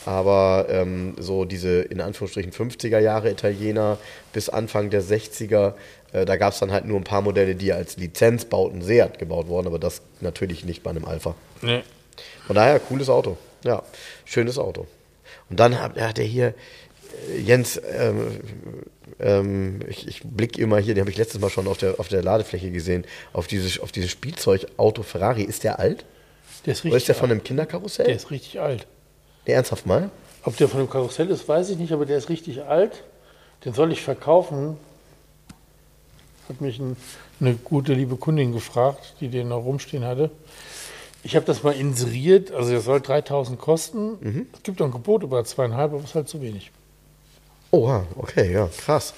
Aber 0.06 0.66
ähm, 0.70 1.14
so 1.18 1.44
diese 1.44 1.82
in 1.82 2.00
Anführungsstrichen 2.00 2.52
50er 2.52 3.00
Jahre 3.00 3.28
Italiener 3.28 3.98
bis 4.32 4.48
Anfang 4.48 4.88
der 4.88 5.02
60er, 5.02 5.74
äh, 6.12 6.24
da 6.24 6.36
gab 6.36 6.52
es 6.52 6.60
dann 6.60 6.70
halt 6.70 6.84
nur 6.84 6.98
ein 6.98 7.04
paar 7.04 7.22
Modelle, 7.22 7.56
die 7.56 7.72
als 7.72 7.96
Lizenzbauten 7.96 8.82
Seat 8.82 9.18
gebaut 9.18 9.48
wurden, 9.48 9.66
aber 9.66 9.80
das 9.80 10.02
natürlich 10.20 10.64
nicht 10.64 10.84
bei 10.84 10.90
einem 10.90 11.04
Alpha. 11.04 11.34
Nee. 11.60 11.82
Von 12.46 12.54
daher, 12.54 12.78
cooles 12.78 13.08
Auto. 13.08 13.36
Ja, 13.64 13.82
schönes 14.24 14.58
Auto. 14.58 14.86
Und 15.50 15.58
dann 15.58 15.80
hat, 15.80 16.00
hat 16.00 16.20
er 16.20 16.24
hier, 16.24 16.54
Jens, 17.44 17.80
ähm, 17.92 18.40
ähm, 19.18 19.80
ich, 19.88 20.06
ich 20.06 20.22
blicke 20.22 20.60
immer 20.60 20.78
hier, 20.78 20.94
den 20.94 21.02
habe 21.02 21.10
ich 21.10 21.16
letztes 21.16 21.40
Mal 21.40 21.50
schon 21.50 21.66
auf 21.66 21.78
der, 21.78 21.98
auf 21.98 22.08
der 22.08 22.22
Ladefläche 22.22 22.70
gesehen, 22.70 23.04
auf 23.32 23.46
dieses, 23.46 23.80
auf 23.80 23.92
dieses 23.92 24.10
Spielzeugauto 24.10 25.02
Ferrari. 25.02 25.42
Ist 25.42 25.64
der 25.64 25.78
alt? 25.78 26.04
Der 26.64 26.72
ist 26.72 26.80
Oder 26.80 26.94
richtig 26.94 26.96
ist 26.96 27.08
der 27.08 27.14
von 27.14 27.30
einem. 27.30 27.42
Kinderkarussell? 27.42 28.06
Der 28.06 28.16
ist 28.16 28.30
richtig 28.30 28.60
alt. 28.60 28.86
Nee, 29.46 29.54
ernsthaft 29.54 29.86
mal? 29.86 30.10
Ob 30.42 30.56
der 30.56 30.68
von 30.68 30.80
dem 30.80 30.90
Karussell 30.90 31.30
ist, 31.30 31.48
weiß 31.48 31.70
ich 31.70 31.78
nicht, 31.78 31.92
aber 31.92 32.06
der 32.06 32.18
ist 32.18 32.28
richtig 32.28 32.62
alt. 32.62 33.02
Den 33.64 33.72
soll 33.72 33.92
ich 33.92 34.02
verkaufen. 34.02 34.76
Hat 36.48 36.60
mich 36.60 36.78
ein, 36.78 36.96
eine 37.40 37.54
gute 37.54 37.94
liebe 37.94 38.16
Kundin 38.16 38.52
gefragt, 38.52 39.14
die 39.20 39.28
den 39.28 39.48
noch 39.48 39.64
rumstehen 39.64 40.04
hatte. 40.04 40.30
Ich 41.24 41.34
habe 41.34 41.44
das 41.44 41.64
mal 41.64 41.72
inseriert, 41.72 42.52
also 42.52 42.70
der 42.70 42.80
soll 42.80 43.00
3000 43.00 43.58
kosten. 43.58 44.46
Es 44.52 44.62
gibt 44.62 44.80
auch 44.80 44.86
ein 44.86 44.92
Gebot 44.92 45.24
über 45.24 45.44
zweieinhalb, 45.44 45.92
aber 45.92 46.04
ist 46.04 46.14
halt 46.14 46.28
zu 46.28 46.40
wenig. 46.40 46.70
Oha, 47.76 48.06
okay, 48.16 48.52
ja, 48.52 48.70
krass. 48.84 49.12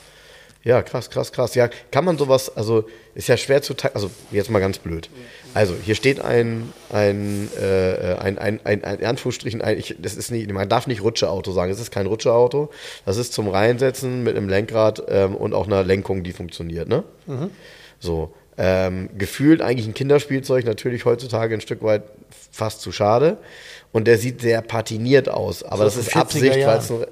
Ja, 0.64 0.82
krass, 0.82 1.08
krass, 1.08 1.30
krass. 1.30 1.54
Ja, 1.54 1.70
kann 1.92 2.04
man 2.04 2.18
sowas, 2.18 2.54
also 2.56 2.84
ist 3.14 3.28
ja 3.28 3.36
schwer 3.36 3.62
zu 3.62 3.74
also 3.94 4.10
jetzt 4.32 4.50
mal 4.50 4.58
ganz 4.58 4.78
blöd. 4.78 5.08
Also 5.54 5.74
hier 5.82 5.94
steht 5.94 6.20
ein, 6.20 6.72
ein, 6.92 7.48
äh, 7.58 8.16
ein, 8.18 8.38
ein, 8.38 8.60
ein, 8.64 8.84
ein 8.84 8.98
in 8.98 9.06
Anführungsstrichen, 9.06 9.62
ein, 9.62 9.78
ich, 9.78 9.94
das 10.00 10.16
ist 10.16 10.32
nicht, 10.32 10.50
man 10.52 10.68
darf 10.68 10.88
nicht 10.88 11.02
Rutscheauto 11.02 11.52
sagen, 11.52 11.70
es 11.70 11.80
ist 11.80 11.92
kein 11.92 12.06
Rutscheauto. 12.06 12.70
Das 13.06 13.16
ist 13.16 13.32
zum 13.32 13.48
Reinsetzen 13.48 14.24
mit 14.24 14.36
einem 14.36 14.48
Lenkrad 14.48 15.04
ähm, 15.08 15.36
und 15.36 15.54
auch 15.54 15.66
einer 15.66 15.84
Lenkung, 15.84 16.24
die 16.24 16.32
funktioniert, 16.32 16.88
ne? 16.88 17.04
So. 18.00 18.34
Ähm, 18.60 19.08
gefühlt 19.16 19.62
eigentlich 19.62 19.86
ein 19.86 19.94
Kinderspielzeug, 19.94 20.64
natürlich 20.64 21.04
heutzutage 21.04 21.54
ein 21.54 21.60
Stück 21.60 21.84
weit 21.84 22.02
fast 22.50 22.80
zu 22.80 22.90
schade. 22.90 23.38
Und 23.92 24.06
der 24.08 24.18
sieht 24.18 24.40
sehr 24.40 24.60
patiniert 24.62 25.28
aus, 25.28 25.62
aber 25.62 25.84
Das 25.84 25.94
das 25.94 26.08
ist 26.08 26.08
ist 26.08 26.16
ein 26.16 26.22
40er 26.22 26.22
Absicht, 26.22 26.66
weil 26.66 26.78
es 26.78 26.90
ein, 26.90 27.06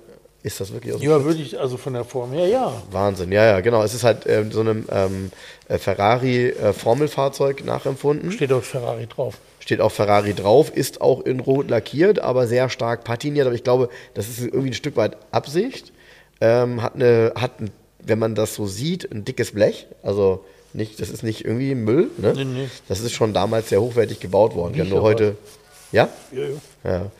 ist 0.46 0.60
das 0.60 0.72
wirklich 0.72 0.94
aus 0.94 1.00
dem 1.00 1.10
Ja, 1.10 1.24
würde 1.24 1.42
ich, 1.42 1.58
also 1.58 1.76
von 1.76 1.92
der 1.92 2.04
Form 2.04 2.30
her, 2.30 2.46
ja. 2.46 2.72
Wahnsinn, 2.92 3.32
ja, 3.32 3.44
ja, 3.44 3.60
genau. 3.60 3.82
Es 3.82 3.94
ist 3.94 4.04
halt 4.04 4.26
ähm, 4.26 4.52
so 4.52 4.60
einem 4.60 4.86
ähm, 4.92 5.32
äh, 5.68 5.76
Ferrari-Formelfahrzeug 5.76 7.64
nachempfunden. 7.64 8.30
Steht 8.30 8.52
auf 8.52 8.64
Ferrari 8.64 9.08
drauf. 9.08 9.38
Steht 9.58 9.80
auch 9.80 9.90
Ferrari 9.90 10.34
drauf, 10.34 10.70
ist 10.72 11.00
auch 11.00 11.22
in 11.22 11.40
Rot 11.40 11.68
lackiert, 11.68 12.20
aber 12.20 12.46
sehr 12.46 12.70
stark 12.70 13.02
patiniert. 13.02 13.46
Aber 13.46 13.56
ich 13.56 13.64
glaube, 13.64 13.88
das 14.14 14.28
ist 14.28 14.38
irgendwie 14.38 14.70
ein 14.70 14.74
Stück 14.74 14.94
weit 14.96 15.16
Absicht. 15.32 15.92
Ähm, 16.40 16.80
hat 16.80 16.94
eine, 16.94 17.32
hat, 17.34 17.60
ein, 17.60 17.70
wenn 17.98 18.20
man 18.20 18.36
das 18.36 18.54
so 18.54 18.68
sieht, 18.68 19.10
ein 19.10 19.24
dickes 19.24 19.50
Blech. 19.50 19.88
Also 20.04 20.44
nicht, 20.72 21.00
das 21.00 21.10
ist 21.10 21.24
nicht 21.24 21.44
irgendwie 21.44 21.74
Müll. 21.74 22.08
Ne? 22.18 22.34
Nee, 22.36 22.44
nee. 22.44 22.68
Das 22.86 23.00
ist 23.00 23.14
schon 23.14 23.32
damals 23.34 23.70
sehr 23.70 23.80
hochwertig 23.80 24.20
gebaut 24.20 24.54
worden. 24.54 24.74
Ja, 24.76 24.84
Riecht 24.84 24.94
nur 24.94 25.02
heute. 25.02 25.36
Ja? 25.90 26.08
Ja, 26.30 26.42
ja. 26.44 26.90
Ja. 26.92 27.10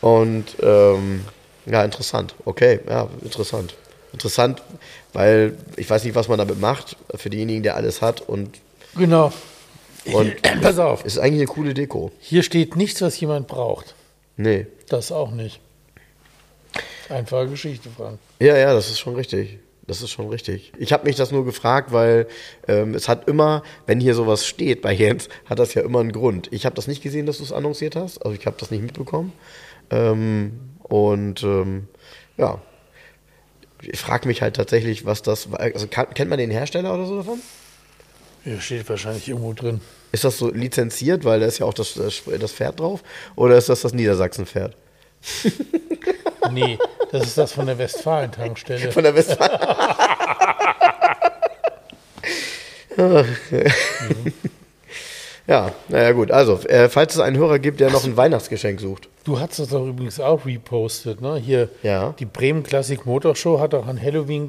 Und 0.00 0.46
ähm, 0.62 1.20
ja, 1.66 1.84
interessant. 1.84 2.34
Okay, 2.44 2.80
ja, 2.88 3.08
interessant. 3.22 3.74
Interessant, 4.12 4.62
weil 5.12 5.56
ich 5.76 5.88
weiß 5.90 6.04
nicht, 6.04 6.14
was 6.14 6.28
man 6.28 6.38
damit 6.38 6.58
macht, 6.60 6.96
für 7.14 7.28
denjenigen, 7.28 7.62
der 7.62 7.76
alles 7.76 8.00
hat. 8.02 8.22
Und 8.22 8.58
Genau. 8.96 9.32
Und- 10.12 10.34
Pass 10.62 10.78
auf, 10.78 11.04
es 11.04 11.14
ist 11.16 11.18
eigentlich 11.18 11.40
eine 11.40 11.46
coole 11.48 11.74
Deko. 11.74 12.10
hier 12.20 12.42
steht 12.42 12.76
nichts, 12.76 13.02
was 13.02 13.18
jemand 13.20 13.46
braucht. 13.48 13.94
Nee. 14.36 14.66
Das 14.88 15.10
auch 15.12 15.30
nicht. 15.32 15.60
Einfache 17.08 17.48
Geschichte, 17.48 17.88
Frank. 17.96 18.18
Ja, 18.40 18.56
ja, 18.56 18.72
das 18.74 18.88
ist 18.90 18.98
schon 18.98 19.14
richtig. 19.14 19.58
Das 19.86 20.02
ist 20.02 20.10
schon 20.10 20.28
richtig. 20.28 20.72
Ich 20.78 20.92
habe 20.92 21.04
mich 21.04 21.14
das 21.14 21.30
nur 21.30 21.44
gefragt, 21.44 21.92
weil 21.92 22.26
ähm, 22.66 22.94
es 22.94 23.08
hat 23.08 23.28
immer, 23.28 23.62
wenn 23.86 24.00
hier 24.00 24.14
sowas 24.14 24.44
steht 24.44 24.82
bei 24.82 24.92
Jens, 24.92 25.28
hat 25.44 25.60
das 25.60 25.74
ja 25.74 25.82
immer 25.82 26.00
einen 26.00 26.10
Grund. 26.10 26.48
Ich 26.50 26.66
habe 26.66 26.74
das 26.74 26.88
nicht 26.88 27.02
gesehen, 27.02 27.26
dass 27.26 27.38
du 27.38 27.44
es 27.44 27.52
annonciert 27.52 27.94
hast. 27.94 28.18
Also 28.24 28.36
ich 28.36 28.46
habe 28.46 28.56
das 28.58 28.72
nicht 28.72 28.82
mitbekommen. 28.82 29.32
Ähm, 29.90 30.58
und 30.88 31.42
ähm, 31.42 31.88
ja, 32.36 32.60
ich 33.82 33.98
frage 33.98 34.28
mich 34.28 34.42
halt 34.42 34.56
tatsächlich, 34.56 35.04
was 35.04 35.22
das 35.22 35.50
war. 35.50 35.60
Also 35.60 35.86
kann, 35.88 36.12
kennt 36.14 36.30
man 36.30 36.38
den 36.38 36.50
Hersteller 36.50 36.94
oder 36.94 37.06
so 37.06 37.16
davon? 37.18 37.40
Hier 38.44 38.60
steht 38.60 38.88
wahrscheinlich 38.88 39.28
irgendwo 39.28 39.52
drin. 39.52 39.80
Ist 40.12 40.24
das 40.24 40.38
so 40.38 40.50
lizenziert, 40.50 41.24
weil 41.24 41.40
da 41.40 41.46
ist 41.46 41.58
ja 41.58 41.66
auch 41.66 41.74
das, 41.74 41.94
das, 41.94 42.52
Pferd 42.52 42.78
drauf? 42.80 43.02
Oder 43.34 43.56
ist 43.56 43.68
das 43.68 43.82
das 43.82 43.92
Niedersachsen-Pferd? 43.92 44.76
Nee, 46.52 46.78
das 47.10 47.26
ist 47.26 47.38
das 47.38 47.50
von 47.50 47.66
der 47.66 47.76
Westfalen-Tankstelle. 47.76 48.92
Von 48.92 49.02
der 49.02 49.16
Westfalen. 49.16 49.58
ja, 55.46 55.72
naja 55.88 56.12
gut. 56.12 56.30
Also, 56.30 56.58
äh, 56.68 56.88
falls 56.88 57.14
es 57.14 57.20
einen 57.20 57.36
Hörer 57.36 57.58
gibt, 57.58 57.80
der 57.80 57.90
noch 57.90 58.04
ein 58.04 58.16
Weihnachtsgeschenk 58.16 58.80
sucht. 58.80 59.08
Du 59.24 59.38
hast 59.40 59.58
das 59.58 59.68
doch 59.68 59.84
übrigens 59.86 60.20
auch 60.20 60.46
repostet, 60.46 61.20
ne? 61.20 61.36
Hier, 61.36 61.68
Ja. 61.82 62.14
die 62.18 62.24
Bremen 62.26 62.62
Classic 62.62 63.04
Motor 63.06 63.34
Show 63.36 63.58
hat 63.60 63.74
auch 63.74 63.86
an 63.86 64.00
Halloween 64.00 64.48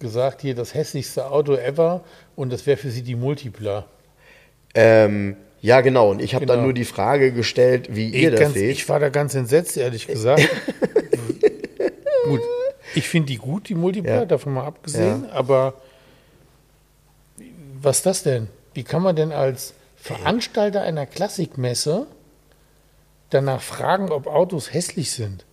gesagt, 0.00 0.42
hier 0.42 0.54
das 0.54 0.74
hässlichste 0.74 1.30
Auto 1.30 1.54
ever 1.54 2.02
und 2.36 2.52
das 2.52 2.66
wäre 2.66 2.76
für 2.76 2.90
sie 2.90 3.02
die 3.02 3.14
Multipla. 3.14 3.84
Ähm, 4.74 5.36
ja, 5.60 5.80
genau. 5.80 6.10
Und 6.10 6.20
ich 6.20 6.34
habe 6.34 6.44
dann 6.46 6.56
Genau. 6.56 6.64
nur 6.66 6.74
die 6.74 6.84
Frage 6.84 7.32
gestellt, 7.32 7.88
wie 7.94 8.08
ihr 8.10 8.24
Ich, 8.28 8.30
das 8.32 8.40
ganz, 8.40 8.54
seht. 8.54 8.70
ich 8.72 8.88
war 8.88 8.98
da 9.00 9.08
ganz 9.08 9.34
entsetzt, 9.34 9.76
ehrlich 9.76 10.06
gesagt. 10.08 10.42
gut, 12.28 12.40
ich 12.96 13.08
finde 13.08 13.28
die 13.28 13.36
gut, 13.38 13.68
die 13.68 13.74
Multipla, 13.74 14.10
Ja. 14.12 14.24
davon 14.24 14.54
mal 14.54 14.64
abgesehen, 14.66 15.30
aber 15.30 15.74
was 17.80 17.98
ist 17.98 18.06
das 18.06 18.22
denn? 18.24 18.48
Wie 18.74 18.82
kann 18.82 19.02
man 19.02 19.14
denn 19.14 19.30
als 19.32 19.74
Veranstalter 20.04 20.82
einer 20.82 21.06
Klassikmesse 21.06 22.06
danach 23.30 23.62
fragen, 23.62 24.12
ob 24.12 24.26
Autos 24.26 24.70
hässlich 24.70 25.12
sind? 25.12 25.46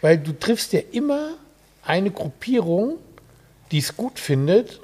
Weil 0.00 0.16
du 0.16 0.30
triffst 0.30 0.72
ja 0.72 0.80
immer 0.92 1.30
eine 1.82 2.12
Gruppierung, 2.12 2.98
die 3.72 3.78
es 3.78 3.96
gut 3.96 4.20
findet. 4.20 4.80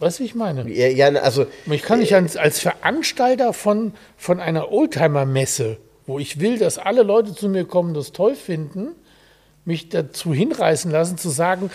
Weißt 0.00 0.18
du, 0.18 0.22
wie 0.22 0.26
ich 0.26 0.34
meine? 0.34 0.68
ja, 0.70 0.88
ja, 0.88 1.08
also, 1.20 1.46
Ich 1.64 1.82
kann 1.82 2.00
nicht 2.00 2.14
als, 2.14 2.36
als 2.36 2.60
Veranstalter 2.60 3.54
von, 3.54 3.94
von 4.18 4.38
einer 4.38 4.70
Oldtimer-Messe, 4.70 5.78
wo 6.06 6.18
ich 6.18 6.40
will, 6.40 6.58
dass 6.58 6.76
alle 6.76 7.02
Leute 7.02 7.34
zu 7.34 7.48
mir 7.48 7.64
kommen, 7.64 7.94
das 7.94 8.12
toll 8.12 8.34
finden, 8.34 8.88
mich 9.64 9.88
dazu 9.88 10.34
hinreißen 10.34 10.90
lassen, 10.90 11.16
zu 11.16 11.30
sagen, 11.30 11.70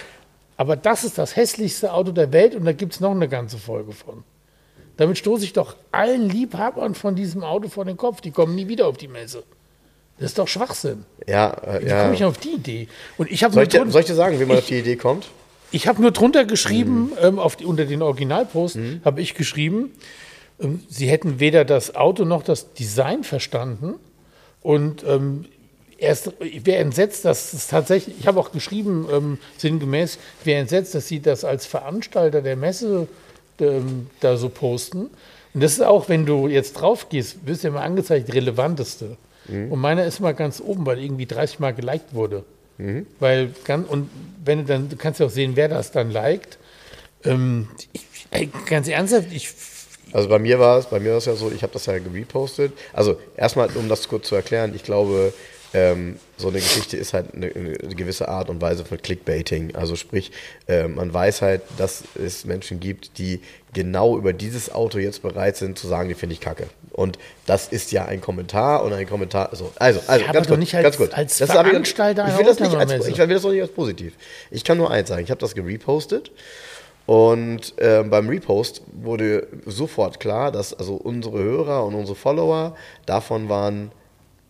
aber 0.57 0.75
das 0.75 1.03
ist 1.03 1.17
das 1.17 1.35
hässlichste 1.35 1.91
Auto 1.91 2.11
der 2.11 2.31
Welt 2.31 2.53
und 2.53 2.65
da 2.65 2.71
gibt 2.71 2.93
es 2.93 2.99
noch 2.99 3.11
eine 3.11 3.27
ganze 3.27 3.57
Folge 3.57 3.93
von. 3.93 4.23
Damit 4.97 5.17
stoße 5.17 5.43
ich 5.43 5.53
doch 5.53 5.75
allen 5.91 6.29
Liebhabern 6.29 6.93
von 6.95 7.15
diesem 7.15 7.43
Auto 7.43 7.67
vor 7.69 7.85
den 7.85 7.97
Kopf. 7.97 8.21
Die 8.21 8.31
kommen 8.31 8.55
nie 8.55 8.67
wieder 8.67 8.87
auf 8.87 8.97
die 8.97 9.07
Messe. 9.07 9.43
Das 10.19 10.27
ist 10.31 10.37
doch 10.37 10.47
Schwachsinn. 10.47 11.05
Ja, 11.27 11.51
äh, 11.65 11.83
Wie 11.83 11.89
ja. 11.89 12.03
komme 12.03 12.13
ich 12.13 12.23
auf 12.23 12.37
die 12.37 12.51
Idee? 12.55 12.87
Und 13.17 13.31
ich 13.31 13.43
habe 13.43 13.53
Soll 13.53 13.65
nur, 13.65 13.85
ich, 13.87 13.91
soll 13.91 14.01
ich 14.01 14.07
dir 14.07 14.13
sagen, 14.15 14.39
wie 14.39 14.45
man 14.45 14.57
auf 14.57 14.65
die 14.67 14.79
Idee 14.79 14.95
kommt? 14.95 15.27
ich 15.71 15.87
hab 15.87 15.97
nur 15.97 16.11
drunter 16.11 16.45
geschrieben, 16.45 17.05
Mhm. 17.05 17.17
ähm, 17.19 17.39
auf 17.39 17.55
die, 17.55 17.65
unter 17.65 17.85
den 17.85 18.03
Originalpost 18.03 18.77
habe 19.03 19.21
ich 19.21 19.33
geschrieben, 19.33 19.91
ähm, 20.61 20.83
sie 20.87 21.07
hätten 21.07 21.39
weder 21.39 21.65
das 21.65 21.95
Auto 21.95 22.25
noch 22.25 22.43
das 22.43 22.73
Design 22.73 23.23
verstanden. 23.23 23.95
Und 24.61 25.03
ähm, 25.03 25.45
erst, 25.97 26.31
ich 26.39 26.65
wäre 26.67 26.77
entsetzt, 26.77 27.25
dass 27.25 27.53
es 27.53 27.67
tatsächlich, 27.67 28.15
ich 28.19 28.27
habe 28.27 28.39
auch 28.39 28.51
geschrieben, 28.51 29.07
ähm, 29.11 29.37
sinngemäß, 29.57 30.19
ich 30.41 30.45
wäre 30.45 30.61
entsetzt, 30.61 30.93
dass 30.93 31.07
sie 31.07 31.21
das 31.21 31.43
als 31.43 31.65
Veranstalter 31.65 32.43
der 32.43 32.55
Messe 32.55 33.07
ähm, 33.63 34.07
da 34.19 34.37
so 34.37 34.49
posten. 34.49 35.09
Und 35.53 35.61
das 35.63 35.73
ist 35.73 35.81
auch, 35.81 36.09
wenn 36.09 36.25
du 36.25 36.47
jetzt 36.47 36.73
drauf 36.73 37.09
gehst, 37.09 37.45
wirst 37.45 37.63
du 37.63 37.67
ja 37.67 37.73
immer 37.73 37.83
angezeigt, 37.83 38.33
relevanteste. 38.33 39.17
Und 39.69 39.79
meiner 39.79 40.05
ist 40.05 40.19
mal 40.19 40.33
ganz 40.33 40.61
oben, 40.65 40.85
weil 40.85 40.99
irgendwie 41.03 41.25
30 41.25 41.59
Mal 41.59 41.73
geliked 41.73 42.13
wurde. 42.13 42.43
Weil 43.19 43.53
ganz, 43.65 43.89
und 43.89 44.09
wenn 44.43 44.59
du 44.59 44.65
dann, 44.65 44.89
du 44.89 44.95
kannst 44.95 45.19
ja 45.19 45.25
auch 45.25 45.31
sehen, 45.31 45.51
wer 45.55 45.67
das 45.67 45.91
dann 45.91 46.11
liked. 46.11 46.57
Ähm, 47.23 47.67
ich, 47.91 48.05
ey, 48.31 48.49
ganz 48.65 48.87
ernsthaft, 48.87 49.27
ich, 49.31 49.49
Also 50.11 50.29
bei 50.29 50.39
mir 50.39 50.59
war 50.59 50.79
es, 50.79 50.85
bei 50.87 50.99
mir 50.99 51.11
war 51.11 51.17
es 51.17 51.25
ja 51.25 51.35
so, 51.35 51.51
ich 51.51 51.61
habe 51.61 51.73
das 51.73 51.85
ja 51.85 51.97
gepostet. 51.99 52.73
Also 52.93 53.17
erstmal, 53.37 53.69
um 53.75 53.89
das 53.89 54.07
kurz 54.07 54.27
zu 54.27 54.35
erklären, 54.35 54.73
ich 54.75 54.83
glaube, 54.83 55.33
ähm, 55.73 56.17
so 56.37 56.49
eine 56.49 56.59
Geschichte 56.59 56.97
ist 56.97 57.13
halt 57.13 57.33
eine, 57.33 57.47
eine 57.47 57.73
gewisse 57.95 58.27
Art 58.27 58.49
und 58.49 58.61
Weise 58.61 58.85
von 58.85 59.01
Clickbaiting. 59.01 59.75
Also 59.75 59.95
sprich, 59.95 60.31
äh, 60.67 60.87
man 60.87 61.13
weiß 61.13 61.41
halt, 61.41 61.61
dass 61.77 62.03
es 62.15 62.45
Menschen 62.45 62.79
gibt, 62.79 63.17
die 63.17 63.41
genau 63.73 64.17
über 64.17 64.33
dieses 64.33 64.71
Auto 64.71 64.99
jetzt 64.99 65.21
bereit 65.23 65.57
sind 65.57 65.79
zu 65.79 65.87
sagen, 65.87 66.09
die 66.09 66.15
finde 66.15 66.33
ich 66.33 66.41
kacke. 66.41 66.67
Und 66.91 67.17
das 67.47 67.67
ist 67.69 67.91
ja 67.91 68.05
ein 68.05 68.21
Kommentar 68.21 68.83
und 68.83 68.93
ein 68.93 69.07
Kommentar. 69.07 69.49
So, 69.53 69.71
also, 69.77 70.01
also 70.05 70.25
Ja, 70.25 70.31
ganz 70.31 70.47
kurz, 70.47 70.59
nicht 70.59 70.75
als- 70.75 70.83
ganz 70.83 70.97
kurz. 70.97 71.13
als 71.13 71.37
Das 71.39 71.51
Veranstalter 71.51 72.27
ich 72.27 72.37
will 72.37 72.45
das 72.45 72.59
nicht 72.59 72.67
als, 72.69 72.75
Oldtimer-Messe. 72.91 73.09
ich 73.11 73.17
will 73.17 73.27
das 73.33 73.41
doch 73.41 73.51
nicht 73.51 73.61
als 73.61 73.71
positiv. 73.71 74.13
Ich 74.51 74.63
kann 74.63 74.77
nur 74.77 74.91
eins 74.91 75.09
sagen, 75.09 75.23
ich 75.23 75.31
habe 75.31 75.41
das 75.41 75.55
gerepostet. 75.55 76.31
Und 77.05 77.77
äh, 77.79 78.03
beim 78.03 78.29
Repost 78.29 78.81
wurde 78.93 79.47
sofort 79.65 80.19
klar, 80.19 80.51
dass 80.51 80.73
also 80.73 80.93
unsere 80.95 81.39
Hörer 81.43 81.83
und 81.85 81.95
unsere 81.95 82.15
Follower, 82.15 82.75
davon 83.05 83.49
waren 83.49 83.91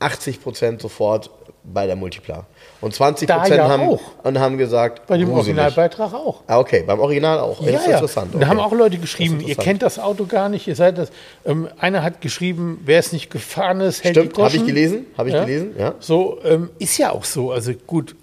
80% 0.03 0.81
sofort 0.81 1.29
bei 1.63 1.87
der 1.87 1.95
Multipla. 1.95 2.45
Und 2.81 2.93
20% 2.93 3.25
Da 3.25 3.45
ja 3.45 3.69
haben, 3.69 3.83
auch. 3.83 4.01
und 4.23 4.37
haben 4.37 4.57
gesagt, 4.57 5.07
bei 5.07 5.17
dem. 5.17 5.31
Originalbeitrag 5.31 6.13
auch. 6.13 6.41
Ah, 6.47 6.59
okay, 6.59 6.83
beim 6.85 6.99
Original 6.99 7.39
auch. 7.39 7.63
das 7.63 7.81
ist 7.81 7.87
interessant. 7.87 8.33
Und 8.33 8.41
da 8.41 8.47
okay. 8.47 8.57
haben 8.57 8.59
auch 8.59 8.73
Leute 8.73 8.97
geschrieben, 8.97 9.39
ihr 9.39 9.55
kennt 9.55 9.81
das 9.81 9.99
Auto 9.99 10.25
gar 10.25 10.49
nicht, 10.49 10.67
ihr 10.67 10.75
seid 10.75 10.97
das. 10.97 11.09
Ähm, 11.45 11.69
einer 11.79 12.03
hat 12.03 12.19
geschrieben, 12.19 12.81
wer 12.85 12.99
es 12.99 13.13
nicht 13.13 13.29
gefahren 13.29 13.79
ist, 13.79 14.03
hält 14.03 14.17
Stimmt, 14.17 14.37
habe 14.37 14.55
ich 14.55 14.65
gelesen, 14.65 15.05
habe 15.17 15.29
ich 15.29 15.35
Ja? 15.35 15.45
gelesen, 15.45 15.75
ja. 15.77 15.95
So, 15.99 16.39
ähm, 16.43 16.69
ist 16.79 16.97
ja 16.97 17.11
auch 17.11 17.23
so. 17.23 17.51
Also 17.51 17.71
gut, 17.87 18.15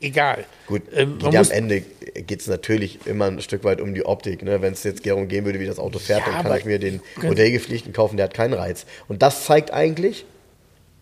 egal. 0.00 0.44
Gut, 0.66 0.82
ähm, 0.94 1.18
ja 1.30 1.40
am 1.40 1.50
Ende 1.50 1.82
geht 2.26 2.40
es 2.40 2.46
natürlich 2.46 3.06
immer 3.06 3.26
ein 3.26 3.40
Stück 3.40 3.64
weit 3.64 3.80
um 3.80 3.94
die 3.94 4.04
Optik. 4.04 4.42
Ne? 4.42 4.60
Wenn 4.60 4.72
es 4.72 4.82
jetzt 4.82 5.06
darum 5.06 5.28
gehen 5.28 5.44
würde, 5.44 5.60
wie 5.60 5.66
das 5.66 5.78
Auto 5.78 5.98
fährt, 5.98 6.26
Ja, 6.26 6.32
dann 6.32 6.42
kann 6.42 6.58
ich 6.58 6.64
mir 6.64 6.78
den 6.78 7.00
Modellgepflichten 7.22 7.92
kaufen, 7.92 8.16
der 8.16 8.24
hat 8.24 8.34
keinen 8.34 8.54
Reiz. 8.54 8.86
Und 9.08 9.22
das 9.22 9.44
zeigt 9.44 9.72
eigentlich, 9.72 10.24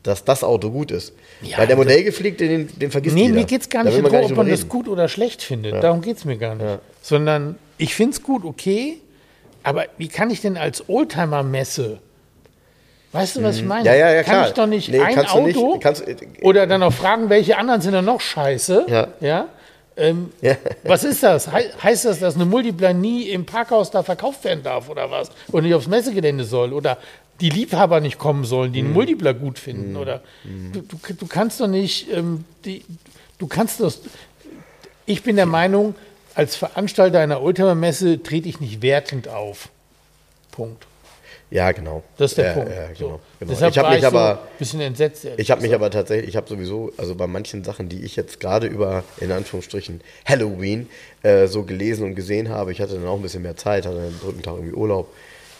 dass 0.07 0.25
das 0.25 0.43
Auto 0.45 0.71
gut 0.71 0.91
ist. 0.91 1.13
Ja, 1.43 1.59
Weil 1.59 1.67
der 1.67 1.77
Modellgepflegte, 1.77 2.47
den, 2.49 2.79
den 2.79 2.91
vergisst 2.91 3.15
Nee, 3.15 3.23
jeder. 3.25 3.35
mir 3.35 3.45
geht 3.45 3.63
es 3.63 3.69
gar 3.69 3.85
Da 3.85 3.91
nicht 3.91 3.99
darum, 3.99 4.13
gar 4.13 4.23
ob 4.25 4.37
man 4.37 4.49
das 4.49 4.69
gut 4.69 4.89
oder 4.89 5.09
schlecht 5.09 5.43
findet. 5.43 5.83
Darum 5.83 6.01
geht 6.01 6.17
es 6.17 6.25
mir 6.25 6.37
gar 6.37 6.55
nicht. 6.55 6.79
Sondern 7.03 7.57
ich 7.79 7.95
finde 7.95 8.13
es 8.17 8.23
gut, 8.23 8.45
okay, 8.45 8.99
aber 9.63 9.85
wie 9.99 10.09
kann 10.09 10.31
ich 10.31 10.41
denn 10.41 10.57
als 10.57 10.89
Oldtimer-Messe, 10.89 11.99
weißt 13.13 13.37
du, 13.37 13.43
was 13.43 13.57
ich 13.57 13.65
meine? 13.65 13.81
Mhm. 13.83 13.87
Ja, 13.87 13.95
ja, 13.95 14.11
ja, 14.15 14.23
kann 14.23 14.35
klar. 14.35 14.49
ich 14.49 14.55
doch 14.55 14.67
nicht 14.67 14.89
Nee, 14.91 15.01
ein 15.01 15.15
du 15.15 15.21
nicht- 15.43 15.57
Auto 15.57 15.79
kannst- 15.81 16.05
oder 16.43 16.67
dann 16.67 16.83
auch 16.83 16.93
fragen, 16.93 17.29
welche 17.31 17.57
anderen 17.59 17.81
sind 17.81 17.93
denn 17.93 18.05
noch 18.05 18.21
scheiße? 18.21 18.87
Ja. 18.89 19.09
ja? 19.21 19.49
Ähm, 19.99 20.31
Ja. 20.43 20.57
Was 20.85 21.05
ist 21.05 21.23
das? 21.23 21.51
Hei- 21.51 21.71
heißt 21.83 22.05
das, 22.05 22.19
dass 22.19 22.35
eine 22.35 22.45
Multipla 22.45 22.93
nie 22.93 23.31
im 23.31 23.47
Parkhaus 23.47 23.91
da 23.91 24.03
verkauft 24.03 24.45
werden 24.45 24.63
darf 24.63 24.91
oder 24.91 25.11
was? 25.11 25.31
Und 25.51 25.63
nicht 25.65 25.75
aufs 25.75 25.87
Messegelände 25.89 26.45
soll? 26.45 26.75
Oder 26.75 26.99
die 27.41 27.51
Liebhaber 27.51 28.01
nicht 28.01 28.19
kommen 28.19 28.45
sollen, 28.45 28.71
Mhm. 28.71 28.75
die 28.75 28.79
einen 28.81 28.93
Multipla 28.93 29.33
gut 29.33 29.59
finden? 29.59 29.97
Oder 29.97 30.23
du, 30.73 30.81
du, 30.83 30.97
du 31.15 31.27
kannst 31.27 31.61
doch 31.61 31.67
nicht, 31.69 32.11
ähm, 32.13 32.45
die, 32.65 32.85
du 33.39 33.47
kannst 33.47 33.81
das. 33.81 34.01
Ich 35.05 35.23
bin 35.23 35.37
der 35.37 35.47
Meinung, 35.47 35.95
als 36.35 36.57
Veranstalter 36.57 37.21
einer 37.21 37.41
Oldtimer-Messe 37.43 38.23
trete 38.23 38.49
ich 38.49 38.61
nicht 38.61 38.83
wertend 38.83 39.29
auf. 39.29 39.69
Punkt. 40.51 40.87
Ja, 41.49 41.71
genau. 41.71 42.03
Das 42.17 42.33
ist 42.33 42.39
der 42.39 42.47
ja, 42.47 42.53
Punkt. 42.55 42.71
Ja, 42.71 42.89
So. 42.89 43.05
genau, 43.05 43.21
genau. 43.39 43.53
Deshalb 43.53 43.71
Ich 43.73 43.79
habe 43.79 43.89
mich 43.91 43.97
ich 43.99 44.03
so 44.03 44.09
aber... 44.09 44.31
ein 44.33 44.59
bisschen 44.59 44.81
entsetzt. 44.81 45.27
Ich 45.37 45.51
habe 45.53 45.63
mich 45.63 45.73
aber 45.75 45.91
tatsächlich, 45.93 46.29
ich 46.31 46.37
habe 46.37 46.49
sowieso, 46.49 46.93
also 46.97 47.15
bei 47.15 47.29
manchen 47.29 47.63
Sachen, 47.63 47.89
die 47.89 48.05
ich 48.05 48.17
jetzt 48.17 48.41
gerade 48.41 48.67
über, 48.67 49.05
in 49.21 49.31
Anführungsstrichen, 49.31 50.01
Halloween 50.25 50.89
äh, 51.23 51.47
so 51.47 51.63
gelesen 51.63 52.05
und 52.05 52.17
gesehen 52.17 52.49
habe, 52.49 52.73
ich 52.73 52.81
hatte 52.81 52.95
dann 52.95 53.07
auch 53.07 53.15
ein 53.15 53.23
bisschen 53.23 53.43
mehr 53.43 53.57
Zeit, 53.57 53.87
hatte 53.87 53.97
einen 54.01 54.19
dritten 54.21 54.43
Tag 54.43 54.55
irgendwie 54.57 54.75
Urlaub, 54.75 55.09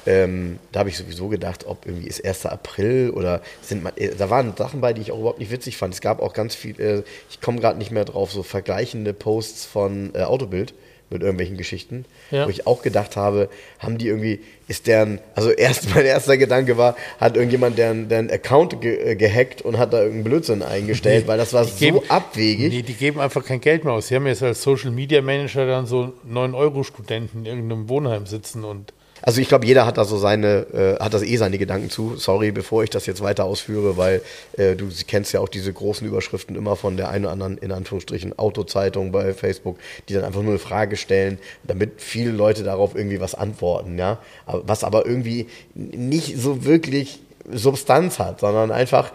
ähm, 0.07 0.59
da 0.73 0.81
habe 0.81 0.89
ich 0.89 0.97
sowieso 0.97 1.29
gedacht, 1.29 1.67
ob 1.67 1.87
irgendwie 1.87 2.07
ist 2.09 2.25
1. 2.25 2.47
April 2.47 3.11
oder 3.11 3.41
sind, 3.63 3.83
man- 3.83 3.97
äh, 3.97 4.11
da 4.17 4.31
waren 4.31 4.55
Sachen 4.57 4.81
bei, 4.81 4.93
die 4.93 5.01
ich 5.03 5.13
auch 5.13 5.19
überhaupt 5.19 5.39
nicht 5.41 5.51
witzig 5.51 5.77
fand. 5.77 5.93
Es 5.95 6.01
gab 6.01 6.21
auch 6.23 6.33
ganz 6.33 6.55
viel, 6.55 6.81
äh, 6.81 7.03
ich 7.31 7.41
komme 7.41 7.61
gerade 7.61 7.79
nicht 7.79 7.91
mehr 7.91 8.05
drauf, 8.05 8.31
so 8.33 8.43
vergleichende 8.43 9.13
Posts 9.13 9.65
von 9.67 10.13
äh, 10.15 10.23
Autobild 10.23 10.75
mit 11.09 11.23
irgendwelchen 11.23 11.57
Geschichten, 11.57 12.05
Ja. 12.33 12.47
wo 12.47 12.51
ich 12.51 12.67
auch 12.67 12.83
gedacht 12.83 13.15
habe, 13.15 13.49
haben 13.79 13.97
die 13.97 14.09
irgendwie, 14.09 14.41
ist 14.67 14.89
deren, 14.89 15.21
also 15.37 15.51
erst 15.53 15.95
mein 15.95 16.05
erster 16.05 16.37
Gedanke 16.37 16.77
war, 16.79 16.97
hat 17.21 17.37
irgendjemand 17.37 17.79
deren, 17.79 18.09
deren 18.09 18.29
Account 18.29 18.81
ge, 18.81 19.13
äh, 19.13 19.15
gehackt 19.15 19.63
und 19.63 19.79
hat 19.79 19.93
da 19.93 19.99
irgendeinen 19.99 20.25
Blödsinn 20.25 20.63
eingestellt, 20.65 21.29
weil 21.29 21.39
das 21.39 21.53
war 21.53 21.65
so 21.65 21.77
geben- 21.79 22.01
abwegig. 22.09 22.73
Nee, 22.73 22.83
die 22.83 22.95
geben 22.95 23.21
einfach 23.21 23.45
kein 23.45 23.61
Geld 23.61 23.85
mehr 23.85 23.93
aus. 23.93 24.09
Sie 24.09 24.17
haben 24.17 24.27
jetzt 24.27 24.43
als 24.43 24.63
Social 24.63 24.91
Media 24.91 25.23
Manager 25.23 25.65
dann 25.65 25.87
so 25.87 26.13
9-Euro-Studenten 26.29 27.39
in 27.41 27.47
irgendeinem 27.47 27.89
Wohnheim 27.89 28.27
sitzen 28.27 28.65
und 28.65 28.93
Also 29.27 29.41
ich 29.41 29.49
glaube, 29.49 29.67
jeder 29.67 29.87
hat 29.87 29.99
da 29.99 30.05
so 30.05 30.19
seine, 30.19 30.69
äh, 30.73 31.03
hat 31.03 31.13
das 31.13 31.25
eh 31.25 31.37
seine 31.37 31.59
Gedanken 31.59 31.91
zu. 31.91 32.15
Sorry, 32.17 32.53
bevor 32.53 32.85
ich 32.85 32.91
das 32.91 33.07
jetzt 33.07 33.21
weiter 33.21 33.45
ausführe, 33.45 33.97
weil 33.97 34.23
äh, 34.57 34.77
du 34.77 34.89
kennst 35.09 35.33
ja 35.33 35.41
auch 35.41 35.49
diese 35.49 35.73
großen 35.73 36.07
Überschriften 36.07 36.55
immer 36.55 36.77
von 36.77 36.97
der 36.97 37.09
einen 37.09 37.25
oder 37.25 37.33
anderen, 37.33 37.59
in 37.59 37.73
Anführungsstrichen, 37.73 38.39
Autozeitung 38.39 39.11
bei 39.11 39.35
Facebook, 39.35 39.79
die 40.09 40.15
dann 40.15 40.23
einfach 40.23 40.43
nur 40.43 40.53
eine 40.53 40.61
Frage 40.61 40.97
stellen, 40.97 41.41
damit 41.65 42.01
viele 42.01 42.31
Leute 42.31 42.63
darauf 42.63 42.95
irgendwie 42.95 43.19
was 43.19 43.35
antworten, 43.35 43.99
ja. 43.99 44.21
Was 44.47 44.85
aber 44.85 45.07
irgendwie 45.07 45.49
nicht 45.75 46.39
so 46.39 46.65
wirklich 46.65 47.19
Substanz 47.51 48.21
hat, 48.21 48.39
sondern 48.39 48.71
einfach, 48.71 49.11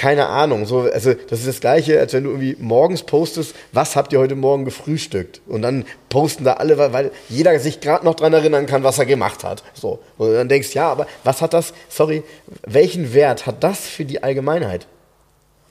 keine 0.00 0.28
Ahnung, 0.28 0.64
so, 0.64 0.90
also 0.90 1.12
das 1.12 1.40
ist 1.40 1.46
das 1.46 1.60
gleiche, 1.60 2.00
als 2.00 2.14
wenn 2.14 2.24
du 2.24 2.30
irgendwie 2.30 2.56
morgens 2.58 3.02
postest, 3.02 3.54
was 3.72 3.96
habt 3.96 4.14
ihr 4.14 4.18
heute 4.18 4.34
Morgen 4.34 4.64
gefrühstückt? 4.64 5.42
Und 5.46 5.60
dann 5.60 5.84
posten 6.08 6.44
da 6.44 6.54
alle, 6.54 6.78
weil, 6.78 7.10
jeder 7.28 7.60
sich 7.60 7.82
gerade 7.82 8.06
noch 8.06 8.14
dran 8.14 8.32
erinnern 8.32 8.64
kann, 8.64 8.82
was 8.82 8.98
er 8.98 9.04
gemacht 9.04 9.44
hat. 9.44 9.62
So. 9.74 9.98
Und 10.16 10.32
dann 10.32 10.48
denkst, 10.48 10.72
ja, 10.72 10.90
aber 10.90 11.06
was 11.22 11.42
hat 11.42 11.52
das, 11.52 11.74
sorry, 11.90 12.22
welchen 12.66 13.12
Wert 13.12 13.44
hat 13.44 13.62
das 13.62 13.80
für 13.80 14.06
die 14.06 14.22
Allgemeinheit? 14.22 14.86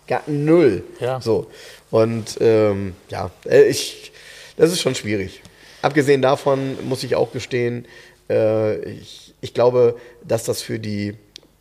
Gar 0.07 0.21
null. 0.27 0.84
Ja. 0.99 1.19
So. 1.19 1.47
Und 1.89 2.38
ähm, 2.39 2.93
ja, 3.09 3.32
äh, 3.49 3.63
ich, 3.63 4.11
das 4.57 4.71
ist 4.71 4.80
schon 4.80 4.93
schwierig. 4.93 5.41
Abgesehen 5.82 6.21
davon 6.21 6.77
muss 6.88 7.03
ich 7.03 7.15
auch 7.15 7.32
gestehen, 7.32 7.88
äh, 8.30 8.77
ich, 8.91 9.34
ich 9.41 9.55
glaube, 9.55 9.95
dass 10.23 10.43
das 10.43 10.61
für 10.61 10.77
die 10.77 11.15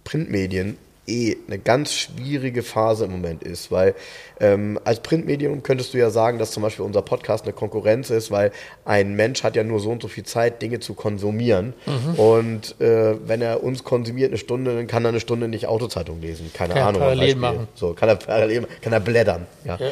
Printmedien 0.05 0.77
eh 1.09 1.37
eine 1.47 1.59
ganz 1.59 1.93
schwierige 1.95 2.63
Phase 2.63 3.07
im 3.07 3.13
Moment 3.13 3.43
ist, 3.43 3.71
weil 3.71 3.95
ähm, 4.41 4.79
als 4.85 5.01
Printmedium 5.01 5.63
könntest 5.63 5.95
du 5.95 5.99
ja 5.99 6.11
sagen, 6.11 6.39
dass 6.39 6.51
zum 6.53 6.63
Beispiel 6.63 6.85
unser 6.85 7.03
Podcast 7.03 7.45
eine 7.45 7.53
Konkurrenz 7.53 8.11
ist, 8.11 8.31
weil 8.31 8.53
ein 8.85 9.15
Mensch 9.17 9.43
hat 9.43 9.57
ja 9.57 9.65
nur 9.65 9.81
so 9.81 9.91
und 9.91 10.03
so 10.03 10.09
viel 10.09 10.25
Zeit, 10.25 10.63
Dinge 10.63 10.81
zu 10.81 10.95
konsumieren 10.95 11.75
und 12.17 12.81
äh, 12.81 13.17
wenn 13.27 13.43
er 13.43 13.63
uns 13.65 13.85
konsumiert 13.85 14.29
eine 14.31 14.39
Stunde, 14.39 14.75
dann 14.77 14.87
kann 14.87 15.05
er 15.05 15.09
eine 15.11 15.21
Stunde 15.21 15.49
nicht 15.49 15.67
Autozeitung 15.67 16.21
lesen, 16.21 16.51
keine 16.55 16.75
Kann 16.75 16.83
er 16.83 16.89
Ahnung. 16.89 17.01
parallel 17.03 17.35
machen. 17.37 17.69
So, 17.75 17.95
kann 17.95 18.09
er 18.09 18.17
parallel, 18.17 18.67
kann 18.81 18.93
er 18.93 19.01
blättern. 19.01 19.47
Ja. 19.65 19.77
Ja. 19.81 19.91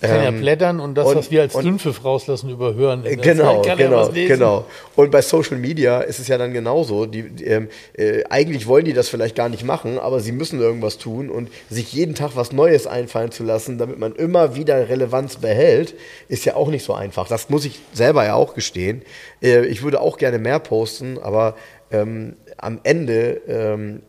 Kann 0.00 0.22
ja 0.22 0.28
Ähm, 0.28 0.40
blättern 0.40 0.80
und 0.80 0.94
das, 0.96 1.08
und- 1.08 1.16
was 1.16 1.30
wir 1.30 1.42
als 1.42 1.54
Dünnpfiff 1.54 2.04
rauslassen, 2.04 2.50
überhören. 2.50 3.04
Genau, 3.04 3.62
genau, 3.62 4.08
genau. 4.10 4.64
Und 4.96 5.10
bei 5.10 5.22
Social 5.22 5.56
Media 5.56 6.00
ist 6.00 6.18
es 6.18 6.28
ja 6.28 6.36
dann 6.38 6.52
genauso. 6.52 7.06
Die, 7.06 7.22
die, 7.22 7.44
ähm, 7.44 7.68
äh, 7.94 8.22
eigentlich 8.28 8.66
wollen 8.66 8.84
die 8.84 8.92
das 8.92 9.08
vielleicht 9.08 9.34
gar 9.36 9.48
nicht 9.48 9.64
machen, 9.64 9.98
aber 9.98 10.20
sie 10.20 10.32
müssen 10.32 10.60
irgendwas 10.60 10.98
tun 10.98 11.30
und 11.30 11.48
sich 11.70 11.92
jeden 11.92 12.14
Tag 12.14 12.32
was 12.34 12.52
Neues 12.52 12.86
einfallen 12.86 13.30
zu 13.30 13.44
lassen, 13.44 13.78
damit 13.78 13.98
man 13.98 14.14
immer 14.14 14.54
wieder 14.56 14.88
Relevanz 14.88 15.36
behält, 15.36 15.94
ist 16.28 16.44
ja 16.44 16.54
auch 16.56 16.68
nicht 16.68 16.84
so 16.84 16.92
einfach. 16.94 17.28
Das 17.28 17.48
muss 17.50 17.64
ich 17.64 17.78
selber 17.92 18.24
ja 18.24 18.34
auch 18.34 18.54
gestehen. 18.54 19.02
Äh, 19.42 19.64
ich 19.66 19.82
würde 19.82 20.00
auch 20.00 20.18
gerne 20.18 20.38
mehr 20.38 20.58
posten, 20.58 21.18
aber 21.18 21.54
ähm, 21.90 22.34
am 22.58 22.80
Ende 22.82 23.40
ähm, 23.48 24.02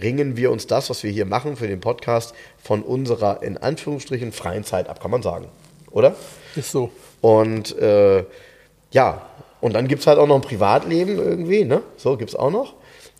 ringen 0.00 0.36
wir 0.36 0.50
uns 0.50 0.66
das, 0.66 0.90
was 0.90 1.02
wir 1.02 1.10
hier 1.10 1.26
machen 1.26 1.56
für 1.56 1.68
den 1.68 1.80
Podcast, 1.80 2.34
von 2.62 2.82
unserer 2.82 3.42
in 3.42 3.56
Anführungsstrichen 3.56 4.32
freien 4.32 4.64
Zeit 4.64 4.88
ab, 4.88 5.00
kann 5.00 5.10
man 5.10 5.22
sagen. 5.22 5.46
Oder? 5.90 6.14
Ist 6.56 6.70
so. 6.70 6.90
Und 7.20 7.76
äh, 7.78 8.24
ja, 8.90 9.22
und 9.60 9.74
dann 9.74 9.88
gibt 9.88 10.00
es 10.00 10.06
halt 10.06 10.18
auch 10.18 10.26
noch 10.26 10.36
ein 10.36 10.42
Privatleben 10.42 11.18
irgendwie, 11.18 11.64
ne? 11.64 11.82
So 11.96 12.16
gibt 12.16 12.30
es 12.30 12.36
auch 12.36 12.50
noch. 12.50 12.74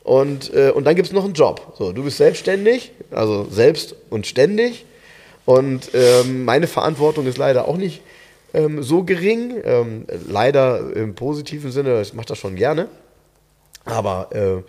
Und, 0.04 0.54
äh, 0.54 0.70
und 0.70 0.84
dann 0.84 0.94
gibt 0.94 1.08
es 1.08 1.12
noch 1.12 1.24
einen 1.24 1.34
Job. 1.34 1.74
So, 1.76 1.92
du 1.92 2.04
bist 2.04 2.16
selbstständig, 2.16 2.92
also 3.10 3.46
selbst 3.50 3.94
und 4.08 4.26
ständig. 4.26 4.86
Und 5.44 5.90
ähm, 5.94 6.44
meine 6.44 6.66
Verantwortung 6.66 7.26
ist 7.26 7.38
leider 7.38 7.68
auch 7.68 7.76
nicht 7.76 8.02
ähm, 8.54 8.82
so 8.82 9.02
gering. 9.02 9.54
Ähm, 9.64 10.06
leider 10.26 10.94
im 10.96 11.14
positiven 11.14 11.72
Sinne, 11.72 12.00
ich 12.00 12.14
mache 12.14 12.26
das 12.26 12.38
schon 12.38 12.54
gerne. 12.54 12.88
Aber 13.88 14.28
äh, 14.32 14.62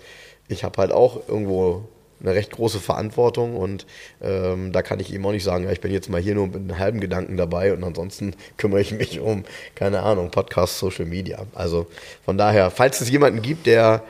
ich 0.47 0.63
habe 0.63 0.81
halt 0.81 0.91
auch 0.91 1.27
irgendwo 1.27 1.83
eine 2.21 2.33
recht 2.33 2.51
große 2.51 2.79
Verantwortung 2.79 3.55
und 3.55 3.85
ähm, 4.21 4.71
da 4.71 4.81
kann 4.81 4.99
ich 4.99 5.13
ihm 5.13 5.25
auch 5.25 5.31
nicht 5.31 5.43
sagen, 5.43 5.63
ja, 5.63 5.71
ich 5.71 5.79
bin 5.79 5.91
jetzt 5.91 6.09
mal 6.09 6.19
hier 6.19 6.35
nur 6.35 6.47
mit 6.47 6.55
einem 6.55 6.77
halben 6.77 6.99
Gedanken 6.99 7.37
dabei 7.37 7.73
und 7.73 7.83
ansonsten 7.83 8.35
kümmere 8.57 8.81
ich 8.81 8.91
mich 8.91 9.19
um, 9.19 9.45
keine 9.75 10.01
Ahnung, 10.01 10.31
Podcast, 10.31 10.79
Social 10.79 11.05
Media. 11.05 11.45
Also 11.53 11.87
von 12.25 12.37
daher, 12.37 12.71
falls 12.71 12.99
es 13.01 13.09
jemanden 13.09 13.41
gibt, 13.41 13.67
der 13.67 14.03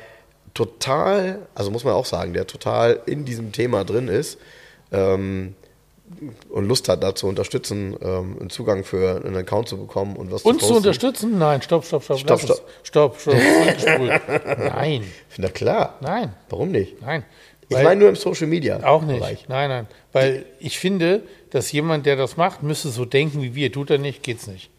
total, 0.54 1.48
also 1.54 1.70
muss 1.70 1.84
man 1.84 1.94
auch 1.94 2.06
sagen, 2.06 2.34
der 2.34 2.48
total 2.48 3.00
in 3.06 3.26
diesem 3.26 3.52
Thema 3.52 3.84
drin 3.84 4.08
ist, 4.08 4.40
ähm, 4.92 5.54
und 6.50 6.68
Lust 6.68 6.90
hat, 6.90 7.04
da 7.04 7.14
zu 7.16 7.28
unterstützen, 7.28 7.96
ähm, 8.02 8.38
einen 8.40 8.50
Zugang 8.50 8.84
für 8.84 9.24
einen 9.24 9.36
Account 9.38 9.68
zu 9.70 9.78
bekommen 9.78 10.16
und 10.16 10.32
was 10.32 10.42
Uns 10.44 10.62
zu 10.62 10.68
zu 10.70 10.76
unterstützen? 10.78 11.38
Nein, 11.38 11.62
stopp, 11.62 11.86
stopp, 11.86 12.04
stopp. 12.04 12.20
Stopp, 12.20 12.42
stopp, 12.42 12.62
stopp. 12.84 13.20
zurückgespult. 13.20 14.22
Nein, 14.58 15.04
Na 15.38 15.50
klar. 15.50 15.96
nein, 16.02 16.34
Warum 16.50 16.72
nicht? 16.72 17.02
nein. 17.02 17.24
Ich 17.72 17.78
meine 17.84 18.00
nur 18.00 18.10
im 18.10 18.16
Social 18.16 18.48
Media. 18.48 18.82
Auch 18.84 19.04
nicht. 19.04 19.20
Bereich. 19.20 19.48
Nein, 19.48 19.70
nein. 19.70 19.88
Weil 20.12 20.46
ich 20.60 20.80
finde, 20.80 21.22
dass 21.52 21.72
jemand, 21.72 22.08
der 22.08 22.16
das 22.16 22.36
macht, 22.36 22.64
müsste 22.64 22.90
so 22.90 23.06
denken 23.06 23.44
wie 23.44 23.54
wir. 23.54 23.72
Tut 23.72 23.92
er 23.92 24.00
nicht, 24.00 24.24
geht's 24.24 24.48
nicht. 24.48 24.72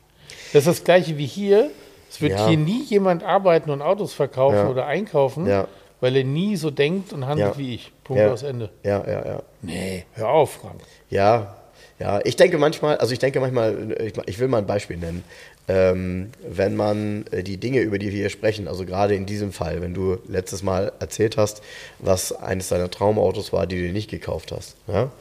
Das 0.53 0.67
ist 0.67 0.79
das 0.79 0.85
Gleiche 0.85 1.17
wie 1.17 1.27
hier. 1.27 1.71
Es 2.11 2.21
wird 2.21 2.33
Ja. 2.33 2.49
hier 2.49 2.57
nie 2.59 2.83
jemand 2.83 3.23
arbeiten 3.23 3.71
und 3.71 3.81
Autos 3.81 4.13
verkaufen 4.13 4.57
Ja. 4.57 4.69
oder 4.69 4.87
einkaufen, 4.87 5.47
Ja. 5.47 5.69
weil 6.01 6.17
er 6.17 6.25
nie 6.25 6.57
so 6.57 6.73
denkt 6.73 7.13
und 7.13 7.27
handelt 7.27 7.57
wie 7.59 7.77
ich. 7.77 7.93
Punkt 8.11 8.25
Ja. 8.25 8.33
aus 8.33 8.43
Ende. 8.43 8.71
Ja, 8.83 9.05
ja, 9.07 9.25
ja. 9.25 9.43
Nee, 9.63 10.05
hör 10.15 10.31
auf, 10.31 10.55
Frank. 10.55 10.81
Ja, 11.11 11.55
ja. 12.01 12.19
Ich 12.25 12.35
denke 12.35 12.59
manchmal, 12.59 12.97
also 12.97 13.13
ich 13.13 13.21
denke 13.21 13.39
manchmal, 13.39 13.97
ich, 14.01 14.15
ich 14.27 14.39
will 14.41 14.49
mal 14.49 14.59
ein 14.59 14.67
Beispiel 14.67 14.97
nennen. 14.97 15.23
Ähm, 15.69 16.31
wenn 16.43 16.75
man 16.75 17.25
äh, 17.31 17.45
die 17.45 17.57
Dinge, 17.59 17.83
über 17.83 18.01
die 18.01 18.11
wir 18.11 18.19
hier 18.19 18.31
sprechen, 18.31 18.67
also 18.67 18.85
gerade 18.85 19.15
in 19.15 19.27
diesem 19.27 19.53
Fall, 19.53 19.81
wenn 19.81 19.95
du 19.95 20.19
letztes 20.27 20.65
Mal 20.65 20.91
erzählt 20.99 21.37
hast, 21.37 21.63
was 22.01 22.33
eines 22.33 22.67
deiner 22.69 22.91
Traumautos 22.91 23.53
war, 23.53 23.69
die 23.69 23.77
du 23.77 23.83
dir 23.83 23.93
nicht 23.93 24.11
gekauft 24.11 24.51
hast, 24.51 24.75
ja, 24.89 25.13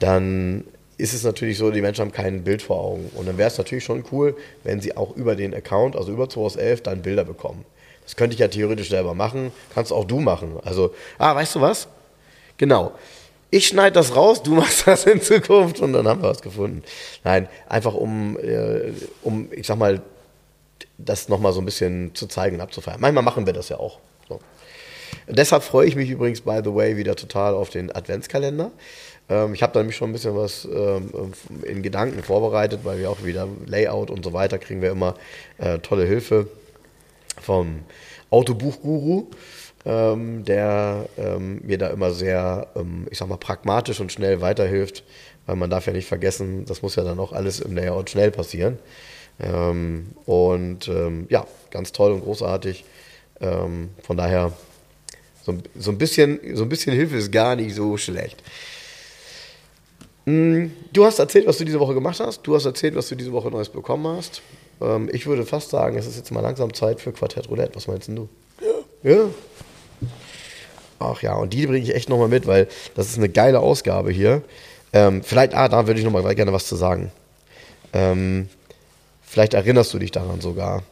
dann 0.00 0.64
ist 0.98 1.14
es 1.14 1.22
natürlich 1.22 1.58
so, 1.58 1.70
die 1.70 1.80
Menschen 1.80 2.00
haben 2.00 2.10
kein 2.10 2.42
Bild 2.42 2.60
vor 2.60 2.80
Augen. 2.80 3.08
Und 3.14 3.28
dann 3.28 3.38
wäre 3.38 3.48
es 3.48 3.58
natürlich 3.58 3.84
schon 3.84 4.02
cool, 4.10 4.34
wenn 4.64 4.80
sie 4.80 4.96
auch 4.96 5.14
über 5.14 5.36
den 5.36 5.54
Account, 5.54 5.94
also 5.94 6.10
über 6.10 6.28
2 6.28 6.40
aus 6.40 6.56
11, 6.56 6.82
dann 6.82 7.02
Bilder 7.02 7.22
bekommen. 7.22 7.64
Das 8.02 8.16
könnte 8.16 8.34
ich 8.34 8.40
ja 8.40 8.48
theoretisch 8.48 8.88
selber 8.88 9.14
machen, 9.14 9.52
kannst 9.74 9.92
auch 9.92 10.04
du 10.04 10.18
machen. 10.18 10.56
Also, 10.64 10.92
ah, 11.18 11.36
weißt 11.36 11.54
du 11.54 11.60
was? 11.60 11.86
Genau. 12.56 12.92
Ich 13.50 13.68
schneide 13.68 13.92
das 13.92 14.16
raus, 14.16 14.42
du 14.42 14.54
machst 14.54 14.86
das 14.86 15.06
in 15.06 15.20
Zukunft 15.20 15.80
und 15.80 15.92
dann 15.92 16.06
haben 16.08 16.22
wir 16.22 16.30
was 16.30 16.42
gefunden. 16.42 16.82
Nein, 17.24 17.48
einfach 17.68 17.94
um, 17.94 18.38
äh, 18.38 18.92
um 19.22 19.48
ich 19.52 19.66
sag 19.66 19.78
mal, 19.78 20.02
das 20.98 21.28
nochmal 21.28 21.52
so 21.52 21.60
ein 21.60 21.64
bisschen 21.64 22.14
zu 22.14 22.26
zeigen 22.26 22.56
und 22.56 22.62
abzufeiern. 22.62 23.00
Manchmal 23.00 23.22
machen 23.22 23.46
wir 23.46 23.52
das 23.52 23.68
ja 23.68 23.78
auch. 23.78 23.98
So. 24.28 24.40
Deshalb 25.28 25.62
freue 25.62 25.86
ich 25.86 25.96
mich 25.96 26.10
übrigens, 26.10 26.40
by 26.40 26.60
the 26.64 26.74
way, 26.74 26.96
wieder 26.96 27.16
total 27.16 27.54
auf 27.54 27.70
den 27.70 27.94
Adventskalender. 27.94 28.70
Ähm, 29.28 29.54
ich 29.54 29.62
habe 29.62 29.72
da 29.72 29.80
nämlich 29.80 29.96
schon 29.96 30.10
ein 30.10 30.12
bisschen 30.12 30.36
was 30.36 30.64
ähm, 30.64 31.32
in 31.62 31.82
Gedanken 31.82 32.22
vorbereitet, 32.22 32.80
weil 32.84 32.98
wir 32.98 33.10
auch 33.10 33.24
wieder 33.24 33.48
Layout 33.66 34.10
und 34.10 34.24
so 34.24 34.32
weiter 34.32 34.58
kriegen 34.58 34.82
wir 34.82 34.90
immer 34.90 35.14
äh, 35.58 35.78
tolle 35.78 36.04
Hilfe 36.04 36.48
vom 37.40 37.80
Autobuchguru, 38.30 39.26
ähm, 39.86 40.44
der 40.44 41.08
ähm, 41.16 41.60
mir 41.64 41.78
da 41.78 41.86
immer 41.88 42.10
sehr, 42.10 42.66
ähm, 42.76 43.06
ich 43.10 43.18
sag 43.18 43.28
mal, 43.28 43.36
pragmatisch 43.38 44.00
und 44.00 44.12
schnell 44.12 44.40
weiterhilft, 44.42 45.04
weil 45.46 45.56
man 45.56 45.70
darf 45.70 45.86
ja 45.86 45.92
nicht 45.92 46.08
vergessen, 46.08 46.64
das 46.66 46.82
muss 46.82 46.96
ja 46.96 47.04
dann 47.04 47.18
auch 47.20 47.32
alles 47.32 47.60
im 47.60 47.74
Layout 47.74 48.10
schnell 48.10 48.30
passieren. 48.32 48.78
Ähm, 49.40 50.08
und 50.26 50.88
ähm, 50.88 51.26
ja, 51.30 51.46
ganz 51.70 51.92
toll 51.92 52.12
und 52.12 52.22
großartig. 52.22 52.84
Ähm, 53.40 53.90
von 54.02 54.16
daher, 54.16 54.52
so, 55.44 55.52
ein- 55.52 55.62
so, 55.78 55.90
ein 55.92 55.98
bisschen, 55.98 56.40
so 56.54 56.64
ein 56.64 56.68
bisschen 56.68 56.94
Hilfe 56.94 57.16
ist 57.16 57.30
gar 57.30 57.54
nicht 57.54 57.74
so 57.74 57.96
schlecht. 57.96 58.42
Mm, 60.24 60.66
Du 60.92 61.04
hast 61.04 61.18
erzählt, 61.20 61.46
was 61.46 61.58
du 61.58 61.64
diese 61.64 61.78
Woche 61.78 61.94
gemacht 61.94 62.18
hast. 62.18 62.42
Du 62.42 62.54
hast 62.56 62.64
erzählt, 62.64 62.96
was 62.96 63.08
du 63.08 63.14
diese 63.14 63.30
Woche 63.32 63.50
Neues 63.50 63.68
bekommen 63.68 64.06
hast. 64.16 64.42
Ich 65.12 65.26
würde 65.26 65.46
fast 65.46 65.70
sagen, 65.70 65.96
es 65.96 66.06
ist 66.06 66.16
jetzt 66.16 66.30
mal 66.32 66.40
langsam 66.42 66.74
Zeit 66.74 67.00
für 67.00 67.10
Quartett 67.12 67.48
Roulette. 67.48 67.74
Was 67.76 67.86
meinst 67.86 68.08
denn 68.08 68.16
du? 68.16 68.28
Ja. 68.60 69.12
Ja? 69.12 69.24
Ach 70.98 71.22
ja, 71.22 71.34
und 71.34 71.52
die 71.52 71.66
bringe 71.66 71.82
ich 71.82 71.94
echt 71.94 72.08
nochmal 72.08 72.28
mit, 72.28 72.46
weil 72.46 72.68
das 72.94 73.08
ist 73.08 73.18
eine 73.18 73.28
geile 73.28 73.60
Ausgabe 73.60 74.10
hier. 74.10 74.42
Ähm, 74.92 75.22
vielleicht, 75.22 75.54
ah, 75.54 75.68
da 75.68 75.86
würde 75.86 76.00
ich 76.00 76.06
nochmal 76.06 76.34
gerne 76.34 76.52
was 76.52 76.66
zu 76.66 76.76
sagen. 76.76 77.12
Ähm, 77.92 78.48
vielleicht 79.22 79.54
erinnerst 79.54 79.92
du 79.92 79.98
dich 79.98 80.10
daran 80.10 80.40
sogar. 80.40 80.82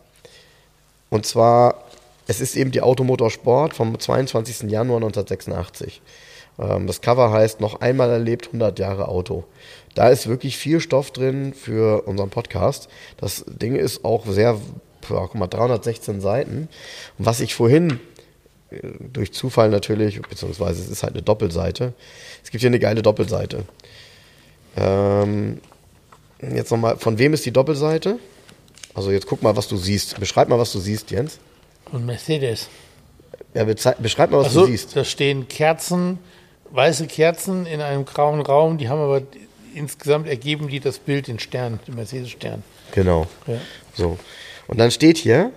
Und 1.11 1.27
zwar, 1.27 1.85
es 2.27 2.41
ist 2.41 2.57
eben 2.57 2.71
die 2.71 2.83
Automotorsport 2.83 3.75
vom 3.75 3.99
22. 3.99 4.71
Januar 4.71 4.97
1986. 4.97 6.03
Ähm, 6.59 6.87
das 6.87 7.01
Cover 7.01 7.31
heißt 7.31 7.61
Noch 7.61 7.81
einmal 7.81 8.11
erlebt 8.11 8.49
100 8.49 8.79
Jahre 8.79 9.09
Auto. 9.09 9.45
Da 9.95 10.09
ist 10.09 10.29
wirklich 10.29 10.57
viel 10.57 10.81
Stoff 10.81 11.11
drin 11.11 11.55
für 11.55 12.07
unseren 12.07 12.31
Podcast. 12.31 12.89
Das 13.17 13.45
Ding 13.47 13.77
ist 13.77 14.05
auch 14.05 14.27
sehr, 14.27 14.59
ja, 15.09 15.21
guck 15.21 15.35
mal, 15.37 15.47
316 15.47 16.21
Seiten. 16.21 16.69
Und 17.19 17.27
was 17.27 17.41
ich 17.41 17.55
vorhin 17.55 18.01
durch 19.13 19.33
Zufall 19.33 19.69
natürlich, 19.71 20.21
beziehungsweise 20.23 20.83
es 20.83 20.89
ist 20.89 21.03
halt 21.03 21.15
eine 21.15 21.23
Doppelseite. 21.23 21.93
Es 22.43 22.51
gibt 22.51 22.61
hier 22.61 22.71
eine 22.71 22.79
geile 22.81 23.03
Doppelseite. 23.03 23.65
Ähm, 24.77 25.61
jetzt 26.41 26.71
nochmal, 26.71 26.97
von 26.97 27.19
wem 27.19 27.35
ist 27.35 27.45
die 27.47 27.53
Doppelseite? 27.53 28.19
Also 28.95 29.11
jetzt 29.11 29.27
guck 29.27 29.43
mal, 29.43 29.57
was 29.57 29.69
du 29.69 29.77
siehst. 29.77 30.19
Beschreib 30.19 30.49
mal, 30.49 30.59
was 30.59 30.73
du 30.73 30.79
siehst, 30.79 31.11
Jens. 31.11 31.39
Und 31.93 32.07
Mercedes. 32.07 32.69
Ja, 33.55 33.65
beschreib 33.65 34.31
mal, 34.31 34.39
was 34.39 34.47
Also, 34.49 34.63
du 34.63 34.67
siehst. 34.67 34.97
da 34.97 35.05
stehen 35.05 35.49
Kerzen, 35.49 36.19
weiße 36.71 37.07
Kerzen 37.07 37.67
in 37.67 37.81
einem 37.81 38.05
grauen 38.05 38.41
Raum, 38.41 38.79
die 38.79 38.89
haben 38.89 39.01
aber 39.01 39.23
insgesamt 39.75 40.27
ergeben 40.29 40.69
die 40.69 40.81
das 40.81 40.99
Bild, 40.99 41.29
den 41.29 41.39
Stern, 41.39 41.79
den 41.87 41.95
Mercedes-Stern. 41.97 42.63
Genau. 42.93 43.27
Ja. 43.47 43.61
So. 43.95 44.19
Und 44.67 44.79
dann 44.79 44.91
steht 44.91 45.19
hier, 45.19 45.53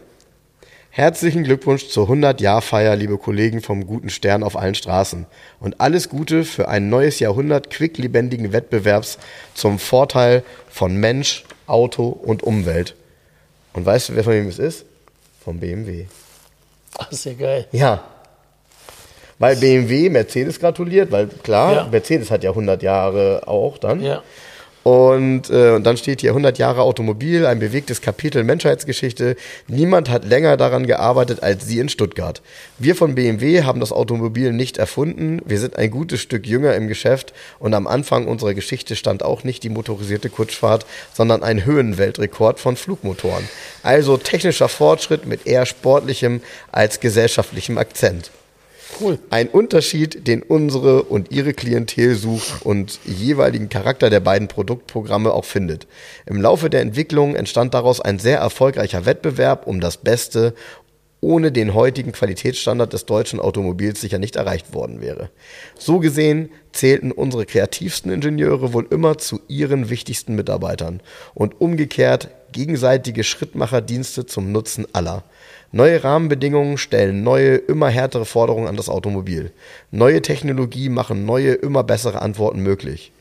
herzlichen 0.98 1.44
Glückwunsch 1.44 1.90
zur 1.90 2.10
100-Jahr-Feier, 2.10 2.96
liebe 2.96 3.20
Kollegen 3.20 3.62
vom 3.62 3.86
Guten 3.86 4.10
Stern 4.10 4.42
auf 4.42 4.58
allen 4.58 4.74
Straßen. 4.74 5.28
Und 5.60 5.80
alles 5.80 6.10
Gute 6.10 6.44
für 6.44 6.70
ein 6.70 6.90
neues 6.90 7.20
Jahrhundert 7.20 7.70
quicklebendigen 7.70 8.52
Wettbewerbs 8.52 9.20
zum 9.54 9.78
Vorteil 9.78 10.44
von 10.70 10.96
Mensch, 10.98 11.44
Auto 11.68 12.08
und 12.08 12.42
Umwelt. 12.42 12.96
Und 13.74 13.86
weißt 13.86 14.10
du, 14.10 14.16
wer 14.16 14.24
von 14.24 14.34
wem 14.34 14.48
es 14.48 14.58
ist? 14.58 14.86
Vom 15.46 15.60
BMW. 15.60 16.06
Ach, 16.98 17.12
ist 17.12 17.26
ja 17.26 17.34
geil. 17.34 17.68
Ja. 17.72 18.04
Weil 19.38 19.56
BMW 19.58 20.10
Mercedes 20.10 20.60
gratuliert, 20.60 21.12
weil 21.12 21.28
klar, 21.28 21.76
Ja. 21.76 21.88
Mercedes 21.92 22.32
hat 22.32 22.44
ja 22.44 22.50
100 22.50 22.82
Jahre 22.82 23.44
auch 23.46 23.78
dann. 23.78 24.02
Ja. 24.02 24.24
Und, 24.88 25.50
äh, 25.50 25.72
und 25.72 25.84
dann 25.84 25.98
steht 25.98 26.22
hier 26.22 26.30
100 26.30 26.60
Jahre 26.60 26.84
Automobil, 26.84 27.46
ein 27.46 27.60
bewegtes 27.60 28.00
Kapitel 28.00 28.46
Menschheitsgeschichte. 28.46 29.36
Niemand 29.68 30.10
hat 30.10 30.24
länger 30.24 30.56
daran 30.56 30.88
gearbeitet 30.88 31.44
als 31.44 31.66
Sie 31.66 31.80
in 31.80 31.90
Stuttgart. 31.90 32.42
Wir 32.80 32.96
von 32.96 33.14
BMW 33.14 33.64
haben 33.64 33.82
das 33.82 33.92
Automobil 33.92 34.54
nicht 34.54 34.78
erfunden. 34.78 35.42
Wir 35.44 35.60
sind 35.60 35.76
ein 35.76 35.92
gutes 35.92 36.22
Stück 36.22 36.48
jünger 36.48 36.74
im 36.74 36.88
Geschäft 36.88 37.34
und 37.60 37.74
am 37.74 37.86
Anfang 37.86 38.28
unserer 38.28 38.54
Geschichte 38.54 38.96
stand 38.96 39.24
auch 39.24 39.44
nicht 39.44 39.62
die 39.64 39.70
motorisierte 39.70 40.30
Kutschfahrt, 40.30 40.86
sondern 41.14 41.44
ein 41.44 41.66
Höhenweltrekord 41.66 42.58
von 42.58 42.78
Flugmotoren. 42.78 43.44
Also 43.84 44.16
technischer 44.16 44.70
Fortschritt 44.70 45.26
mit 45.26 45.46
eher 45.46 45.66
sportlichem 45.66 46.40
als 46.72 47.02
gesellschaftlichem 47.02 47.78
Akzent. 47.78 48.32
Cool. 49.00 49.20
Ein 49.30 49.50
Unterschied, 49.50 50.28
den 50.28 50.42
unsere 50.42 51.04
und 51.04 51.32
ihre 51.32 51.54
Klientel 51.54 52.16
sucht 52.16 52.66
und 52.66 53.00
jeweiligen 53.06 53.70
Charakter 53.70 54.10
der 54.10 54.22
beiden 54.22 54.48
Produktprogramme 54.48 55.32
auch 55.32 55.46
findet. 55.46 55.88
Im 56.26 56.42
Laufe 56.42 56.70
der 56.70 56.82
Entwicklung 56.82 57.36
entstand 57.36 57.74
daraus 57.74 58.02
ein 58.02 58.18
sehr 58.18 58.40
erfolgreicher 58.40 59.06
Wettbewerb 59.06 59.68
um 59.68 59.82
das 59.82 59.98
Beste, 59.98 60.54
ohne 61.20 61.52
den 61.52 61.74
heutigen 61.74 62.12
Qualitätsstandard 62.12 62.94
des 62.94 63.06
deutschen 63.06 63.40
Automobils 63.40 64.02
sicher 64.02 64.20
nicht 64.20 64.36
erreicht 64.36 64.74
worden 64.74 65.02
wäre. 65.02 65.30
So 65.78 66.00
gesehen 66.00 66.50
zählten 66.72 67.12
unsere 67.12 67.46
kreativsten 67.46 68.12
Ingenieure 68.12 68.72
wohl 68.74 68.86
immer 68.90 69.18
zu 69.18 69.42
ihren 69.48 69.90
wichtigsten 69.90 70.36
Mitarbeitern 70.36 71.02
und 71.34 71.60
umgekehrt 71.60 72.30
gegenseitige 72.52 73.24
Schrittmacherdienste 73.24 74.26
zum 74.26 74.52
Nutzen 74.52 74.86
aller. 74.94 75.24
Neue 75.72 76.04
Rahmenbedingungen 76.04 76.78
stellen 76.78 77.24
neue, 77.24 77.56
immer 77.56 77.90
härtere 77.90 78.26
Forderungen 78.26 78.68
an 78.68 78.78
das 78.78 78.90
Automobil. 78.90 79.52
Neue 79.92 80.22
Technologie 80.22 80.90
machen 80.90 81.26
neue, 81.26 81.54
immer 81.54 81.84
bessere 81.84 82.22
Antworten 82.22 82.62
möglich. 82.62 83.12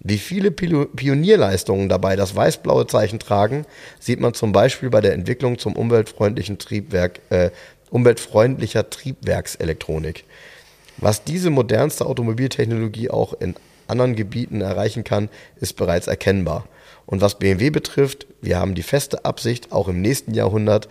Wie 0.00 0.18
viele 0.18 0.50
Pionierleistungen 0.50 1.88
dabei 1.88 2.14
das 2.14 2.36
weiß-blaue 2.36 2.86
Zeichen 2.86 3.18
tragen, 3.18 3.64
sieht 4.00 4.20
man 4.20 4.34
zum 4.34 4.52
Beispiel 4.52 4.90
bei 4.90 5.00
der 5.00 5.14
Entwicklung 5.14 5.58
zum 5.58 5.76
umweltfreundlichen 5.76 6.58
Triebwerk, 6.58 7.20
äh, 7.30 7.50
umweltfreundlicher 7.90 8.90
Triebwerkselektronik. 8.90 10.24
Was 10.98 11.24
diese 11.24 11.48
modernste 11.48 12.04
Automobiltechnologie 12.04 13.08
auch 13.08 13.32
in 13.40 13.54
anderen 13.86 14.14
Gebieten 14.14 14.60
erreichen 14.60 15.04
kann, 15.04 15.30
ist 15.60 15.76
bereits 15.76 16.06
erkennbar. 16.06 16.66
Und 17.06 17.20
was 17.20 17.38
BMW 17.38 17.70
betrifft, 17.70 18.26
wir 18.40 18.58
haben 18.58 18.74
die 18.74 18.82
feste 18.82 19.24
Absicht, 19.24 19.72
auch 19.72 19.88
im 19.88 20.00
nächsten 20.00 20.34
Jahrhundert 20.34 20.88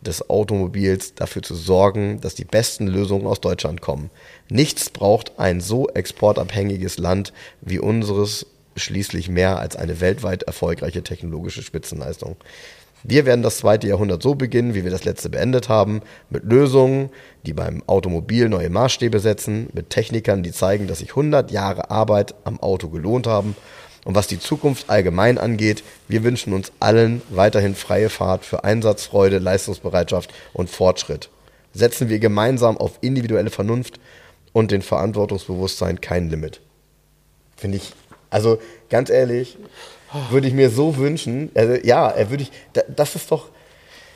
des 0.00 0.28
Automobils 0.30 1.14
dafür 1.14 1.42
zu 1.42 1.54
sorgen, 1.54 2.20
dass 2.20 2.34
die 2.34 2.44
besten 2.44 2.86
Lösungen 2.86 3.26
aus 3.26 3.40
Deutschland 3.40 3.80
kommen. 3.80 4.10
Nichts 4.48 4.90
braucht 4.90 5.38
ein 5.38 5.60
so 5.60 5.88
exportabhängiges 5.88 6.98
Land 6.98 7.32
wie 7.60 7.78
unseres 7.78 8.46
schließlich 8.76 9.28
mehr 9.28 9.58
als 9.58 9.76
eine 9.76 10.00
weltweit 10.00 10.42
erfolgreiche 10.44 11.02
technologische 11.02 11.62
Spitzenleistung. 11.62 12.36
Wir 13.08 13.24
werden 13.24 13.42
das 13.42 13.58
zweite 13.58 13.86
Jahrhundert 13.86 14.22
so 14.22 14.34
beginnen, 14.34 14.74
wie 14.74 14.82
wir 14.82 14.90
das 14.90 15.04
letzte 15.04 15.28
beendet 15.28 15.68
haben, 15.68 16.00
mit 16.28 16.44
Lösungen, 16.44 17.10
die 17.44 17.52
beim 17.52 17.82
Automobil 17.86 18.48
neue 18.48 18.70
Maßstäbe 18.70 19.20
setzen, 19.20 19.68
mit 19.74 19.90
Technikern, 19.90 20.42
die 20.42 20.50
zeigen, 20.50 20.88
dass 20.88 20.98
sich 20.98 21.10
100 21.10 21.50
Jahre 21.52 21.90
Arbeit 21.90 22.34
am 22.44 22.58
Auto 22.58 22.88
gelohnt 22.88 23.26
haben. 23.26 23.54
Und 24.06 24.14
was 24.14 24.28
die 24.28 24.38
Zukunft 24.38 24.88
allgemein 24.88 25.36
angeht, 25.36 25.82
wir 26.06 26.22
wünschen 26.22 26.52
uns 26.52 26.70
allen 26.78 27.22
weiterhin 27.28 27.74
freie 27.74 28.08
Fahrt 28.08 28.44
für 28.44 28.62
Einsatzfreude, 28.62 29.38
Leistungsbereitschaft 29.38 30.32
und 30.52 30.70
Fortschritt. 30.70 31.28
Setzen 31.74 32.08
wir 32.08 32.20
gemeinsam 32.20 32.78
auf 32.78 32.98
individuelle 33.00 33.50
Vernunft 33.50 33.98
und 34.52 34.70
den 34.70 34.82
Verantwortungsbewusstsein 34.82 36.00
kein 36.00 36.30
Limit. 36.30 36.60
Finde 37.56 37.78
ich 37.78 37.94
also 38.30 38.60
ganz 38.90 39.10
ehrlich, 39.10 39.58
würde 40.30 40.46
ich 40.46 40.54
mir 40.54 40.70
so 40.70 40.96
wünschen. 40.96 41.50
Also, 41.54 41.74
ja, 41.82 42.08
er 42.08 42.30
würde 42.30 42.44
ich. 42.44 42.52
Das 42.94 43.16
ist 43.16 43.32
doch. 43.32 43.48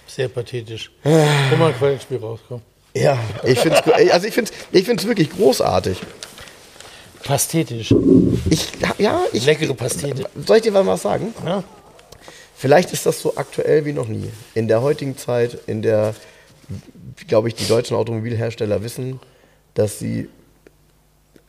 Sehr 0.07 0.29
pathetisch. 0.29 0.93
Wo 1.03 1.57
mal 1.57 1.73
Quellenspiel 1.73 2.19
rauskommt. 2.19 2.63
Ja, 2.95 3.19
ich 3.43 3.59
finde 3.59 3.83
es 3.85 4.13
also 4.13 4.27
ich 4.27 4.35
find's, 4.35 4.53
ich 4.71 4.85
find's 4.85 5.05
wirklich 5.05 5.31
großartig. 5.31 5.99
Pasthetisch. 7.25 7.95
Ich, 8.49 8.69
ja, 8.99 9.23
ich, 9.33 9.45
Leckere 9.45 9.75
Pastete. 9.75 10.29
Soll 10.47 10.59
ich 10.59 10.63
dir 10.63 10.73
mal 10.73 10.87
was 10.87 11.03
sagen? 11.03 11.35
Ja. 11.45 11.65
Vielleicht 12.57 12.93
ist 12.93 13.07
das 13.07 13.21
so 13.21 13.37
aktuell 13.37 13.85
wie 13.85 13.93
noch 13.93 14.09
nie. 14.09 14.31
In 14.55 14.69
der 14.69 14.83
heutigen 14.83 15.17
Zeit, 15.17 15.59
in 15.67 15.83
der, 15.83 16.15
glaube 17.27 17.49
ich, 17.49 17.55
die 17.55 17.67
deutschen 17.67 17.97
Automobilhersteller 17.97 18.83
wissen, 18.83 19.21
dass 19.75 19.99
sie 19.99 20.29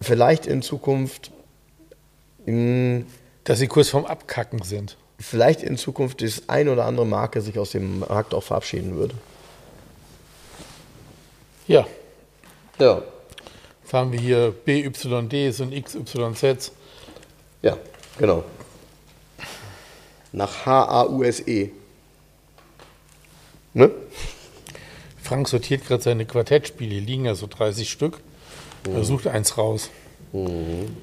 vielleicht 0.01 0.45
in 0.45 0.61
Zukunft 0.61 1.31
dass 3.43 3.59
sie 3.59 3.67
kurz 3.67 3.89
vorm 3.89 4.05
Abkacken 4.05 4.63
sind. 4.63 4.97
Vielleicht 5.19 5.61
in 5.61 5.77
Zukunft 5.77 6.21
das 6.21 6.49
ein 6.49 6.69
oder 6.69 6.85
andere 6.85 7.05
Marke 7.05 7.41
sich 7.41 7.59
aus 7.59 7.71
dem 7.71 7.99
Markt 7.99 8.33
auch 8.33 8.43
verabschieden 8.43 8.95
würde. 8.95 9.13
Ja. 11.67 11.85
Ja. 12.79 13.03
Fahren 13.91 14.13
wir 14.13 14.21
hier 14.21 14.55
BYDs 14.63 15.59
und 15.59 15.73
XYZs. 15.73 16.71
Ja, 17.61 17.75
genau. 18.17 18.45
Nach 20.31 20.65
HAUSE. 20.65 21.71
Ne? 23.73 23.91
Frank 25.21 25.49
sortiert 25.49 25.85
gerade 25.85 26.01
seine 26.01 26.25
Quartettspiele, 26.25 27.01
liegen 27.01 27.25
ja 27.25 27.35
so 27.35 27.47
30 27.47 27.91
Stück. 27.91 28.21
Mhm. 28.87 28.95
Er 28.95 29.03
sucht 29.03 29.27
eins 29.27 29.57
raus. 29.57 29.89
Mhm. 30.31 30.95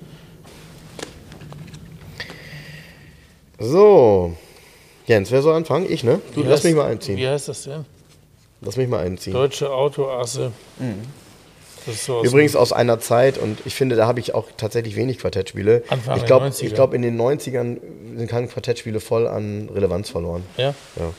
So. 3.58 4.34
Jens, 5.06 5.30
wer 5.30 5.42
soll 5.42 5.56
anfangen? 5.56 5.92
Ich, 5.92 6.04
ne? 6.04 6.22
Du, 6.34 6.40
wie 6.40 6.44
lass 6.44 6.60
heißt, 6.60 6.64
mich 6.64 6.74
mal 6.74 6.86
einziehen. 6.86 7.18
Wie 7.18 7.28
heißt 7.28 7.48
das 7.48 7.64
denn? 7.64 7.84
Lass 8.62 8.78
mich 8.78 8.88
mal 8.88 9.04
einziehen. 9.04 9.34
Deutsche 9.34 9.70
Autoasse. 9.70 10.52
Mhm. 10.78 11.02
So 11.92 12.22
Übrigens 12.22 12.56
aus 12.56 12.72
einer 12.72 13.00
Zeit, 13.00 13.38
und 13.38 13.58
ich 13.64 13.74
finde, 13.74 13.96
da 13.96 14.06
habe 14.06 14.20
ich 14.20 14.34
auch 14.34 14.48
tatsächlich 14.56 14.96
wenig 14.96 15.18
Quartettspiele. 15.18 15.82
Anfang 15.88 16.18
ich 16.18 16.26
glaube, 16.26 16.50
glaub, 16.50 16.94
in 16.94 17.02
den 17.02 17.20
90ern 17.20 17.78
sind 18.16 18.28
keine 18.28 18.48
Quartettspiele 18.48 19.00
voll 19.00 19.26
an 19.26 19.68
Relevanz 19.72 20.10
verloren. 20.10 20.44
Ja? 20.56 20.74
Ja. 20.96 21.12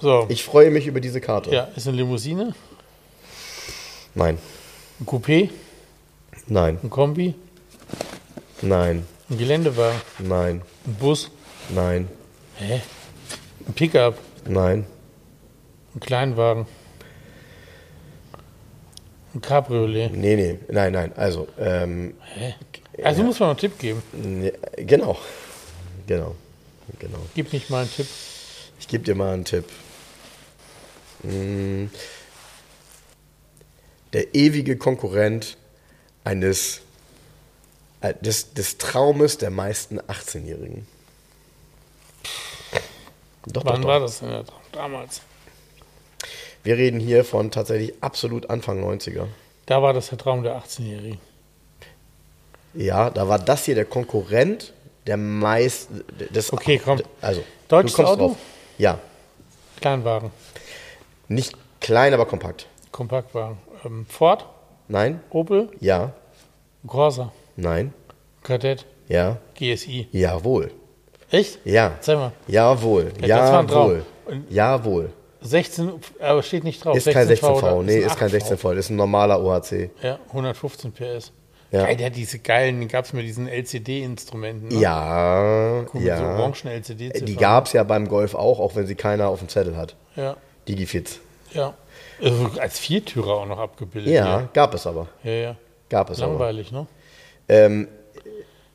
So. 0.00 0.26
Ich 0.28 0.44
freue 0.44 0.70
mich 0.70 0.86
über 0.86 1.00
diese 1.00 1.20
Karte. 1.20 1.50
Ja, 1.50 1.68
ist 1.76 1.86
eine 1.86 1.98
Limousine? 1.98 2.54
Nein. 4.14 4.38
Ein 4.98 5.06
Coupé? 5.06 5.50
Nein. 6.46 6.78
Ein 6.82 6.90
Kombi? 6.90 7.34
Nein. 8.62 9.06
Ein 9.28 9.38
Geländewagen? 9.38 10.00
Nein. 10.18 10.62
Ein 10.86 10.94
Bus? 10.94 11.30
Nein. 11.68 12.08
Hä? 12.56 12.80
Ein 13.66 13.74
Pickup? 13.74 14.18
Nein. 14.48 14.86
Ein 15.94 16.00
Kleinwagen? 16.00 16.66
Ein 19.34 19.40
Cabriolet? 19.40 20.12
Nee, 20.12 20.36
nee, 20.36 20.58
nein, 20.68 20.92
nein. 20.92 21.12
Also, 21.16 21.48
ähm, 21.58 22.14
Hä? 22.34 22.54
Also 23.02 23.20
ja. 23.20 23.26
muss 23.26 23.38
man 23.40 23.50
einen 23.50 23.58
Tipp 23.58 23.78
geben. 23.78 24.02
Nee, 24.12 24.52
genau. 24.76 25.18
Genau. 26.06 26.34
Genau. 26.98 27.18
Gib 27.34 27.52
nicht 27.52 27.70
mal 27.70 27.82
einen 27.82 27.92
Tipp. 27.92 28.06
Ich 28.78 28.88
gebe 28.88 29.04
dir 29.04 29.14
mal 29.14 29.32
einen 29.32 29.44
Tipp. 29.44 29.64
Hm. 31.22 31.90
Der 34.12 34.34
ewige 34.34 34.76
Konkurrent 34.76 35.56
eines 36.24 36.80
äh, 38.00 38.14
des, 38.20 38.54
des 38.54 38.78
Traumes 38.78 39.38
der 39.38 39.50
meisten 39.50 40.00
18-Jährigen. 40.00 40.86
Doch, 43.46 43.64
Wann 43.64 43.76
doch, 43.76 43.80
doch. 43.82 43.88
war 43.88 44.00
das 44.00 44.18
denn 44.20 44.44
damals? 44.72 45.22
Wir 46.62 46.76
reden 46.76 47.00
hier 47.00 47.24
von 47.24 47.50
tatsächlich 47.50 47.94
absolut 48.02 48.50
Anfang 48.50 48.84
90er. 48.84 49.26
Da 49.66 49.82
war 49.82 49.92
das 49.92 50.08
der 50.08 50.18
Traum 50.18 50.42
der 50.42 50.58
18-Jährigen. 50.58 51.18
Ja, 52.74 53.10
da 53.10 53.28
war 53.28 53.38
das 53.38 53.64
hier 53.64 53.74
der 53.74 53.84
Konkurrent 53.84 54.72
der 55.06 55.16
meisten. 55.16 56.04
okay, 56.52 56.80
komm. 56.82 57.00
Also, 57.20 57.42
Deutsches 57.68 57.98
Auto? 57.98 58.28
Drauf. 58.28 58.36
Ja. 58.78 58.98
Kleinwagen. 59.80 60.30
Nicht 61.28 61.54
klein, 61.80 62.12
aber 62.12 62.26
kompakt. 62.26 62.66
Kompaktwagen. 62.92 63.58
Ähm, 63.84 64.06
Ford? 64.08 64.44
Nein. 64.88 65.20
Opel? 65.30 65.68
Ja. 65.80 66.12
Corsa? 66.86 67.32
Nein. 67.56 67.94
Kadett? 68.42 68.84
Ja. 69.08 69.38
GSI? 69.54 70.08
Jawohl. 70.12 70.70
Echt? 71.30 71.58
Ja. 71.64 71.96
Zeig 72.00 72.18
mal. 72.18 72.32
Jawohl. 72.48 73.12
Ja, 73.20 73.62
Jawohl. 73.62 74.04
Jawohl. 74.48 75.12
16, 75.42 75.92
aber 76.20 76.42
steht 76.42 76.64
nicht 76.64 76.84
drauf. 76.84 76.96
Ist 76.96 77.04
16 77.04 77.14
kein 77.20 77.28
16 77.28 77.56
V, 77.56 77.82
nee, 77.82 77.98
ist, 77.98 78.06
ist 78.06 78.18
kein 78.18 78.28
16 78.28 78.58
V, 78.58 78.70
das 78.74 78.86
ist 78.86 78.90
ein 78.90 78.96
normaler 78.96 79.42
OHC. 79.42 79.90
Ja, 80.02 80.18
115 80.28 80.92
PS. 80.92 81.32
Ja. 81.72 81.84
Geil, 81.84 81.96
der 81.96 82.06
hat 82.06 82.16
diese 82.16 82.40
geilen, 82.40 82.88
gab 82.88 83.04
es 83.04 83.12
mit 83.12 83.24
diesen 83.24 83.46
LCD-Instrumenten. 83.46 84.68
Ne? 84.68 84.80
Ja, 84.80 85.84
cool, 85.94 86.02
ja. 86.02 86.18
So 86.18 86.24
orangen 86.24 86.66
LCD 86.66 87.10
Die 87.20 87.36
gab 87.36 87.66
es 87.66 87.72
ja 87.74 87.84
beim 87.84 88.08
Golf 88.08 88.34
auch, 88.34 88.58
auch 88.58 88.74
wenn 88.74 88.86
sie 88.86 88.96
keiner 88.96 89.28
auf 89.28 89.38
dem 89.38 89.48
Zettel 89.48 89.76
hat. 89.76 89.94
Ja. 90.16 90.36
Digifits. 90.66 91.20
Ja. 91.52 91.74
Also 92.20 92.50
als 92.60 92.78
Viertürer 92.78 93.34
auch 93.34 93.46
noch 93.46 93.58
abgebildet. 93.58 94.12
Ja, 94.12 94.40
ja, 94.40 94.48
gab 94.52 94.74
es 94.74 94.86
aber. 94.86 95.08
Ja, 95.22 95.30
ja. 95.30 95.56
Gab 95.88 96.10
es 96.10 96.18
Langweilig, 96.18 96.68
aber. 96.68 96.80
ne? 96.80 96.86
Ähm, 97.48 97.88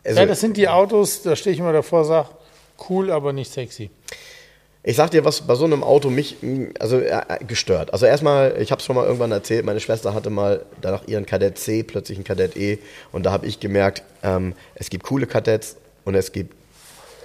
also, 0.03 0.19
ja, 0.19 0.25
das 0.25 0.39
sind 0.39 0.55
die 0.57 0.67
Autos, 0.67 1.21
da 1.23 1.35
stehe 1.35 1.53
ich 1.53 1.59
immer 1.59 1.73
davor 1.73 2.01
und 2.01 2.05
sage, 2.05 2.29
cool, 2.89 3.11
aber 3.11 3.33
nicht 3.33 3.51
sexy. 3.51 3.89
Ich 4.87 4.97
sag 4.97 5.09
dir, 5.09 5.25
was 5.25 5.41
bei 5.41 5.55
so 5.55 5.65
einem 5.65 5.83
Auto 5.83 6.11
mich 6.11 6.37
also 6.79 6.99
äh, 6.99 7.21
gestört. 7.47 7.91
Also 7.91 8.05
erstmal, 8.05 8.55
ich 8.61 8.69
habe 8.71 8.79
es 8.79 8.85
schon 8.85 8.95
mal 8.95 9.03
irgendwann 9.05 9.31
erzählt, 9.31 9.65
meine 9.65 9.79
Schwester 9.79 10.13
hatte 10.13 10.29
mal 10.29 10.63
danach 10.79 11.07
ihren 11.07 11.25
Kadett 11.25 11.57
C 11.57 11.81
plötzlich 11.81 12.19
einen 12.19 12.23
Kadett 12.25 12.55
E 12.55 12.77
und 13.11 13.25
da 13.25 13.31
habe 13.31 13.47
ich 13.47 13.59
gemerkt, 13.59 14.03
ähm, 14.21 14.53
es 14.75 14.91
gibt 14.91 15.03
coole 15.05 15.25
Kadetts 15.25 15.77
und 16.03 16.13
es 16.13 16.31
gibt 16.31 16.53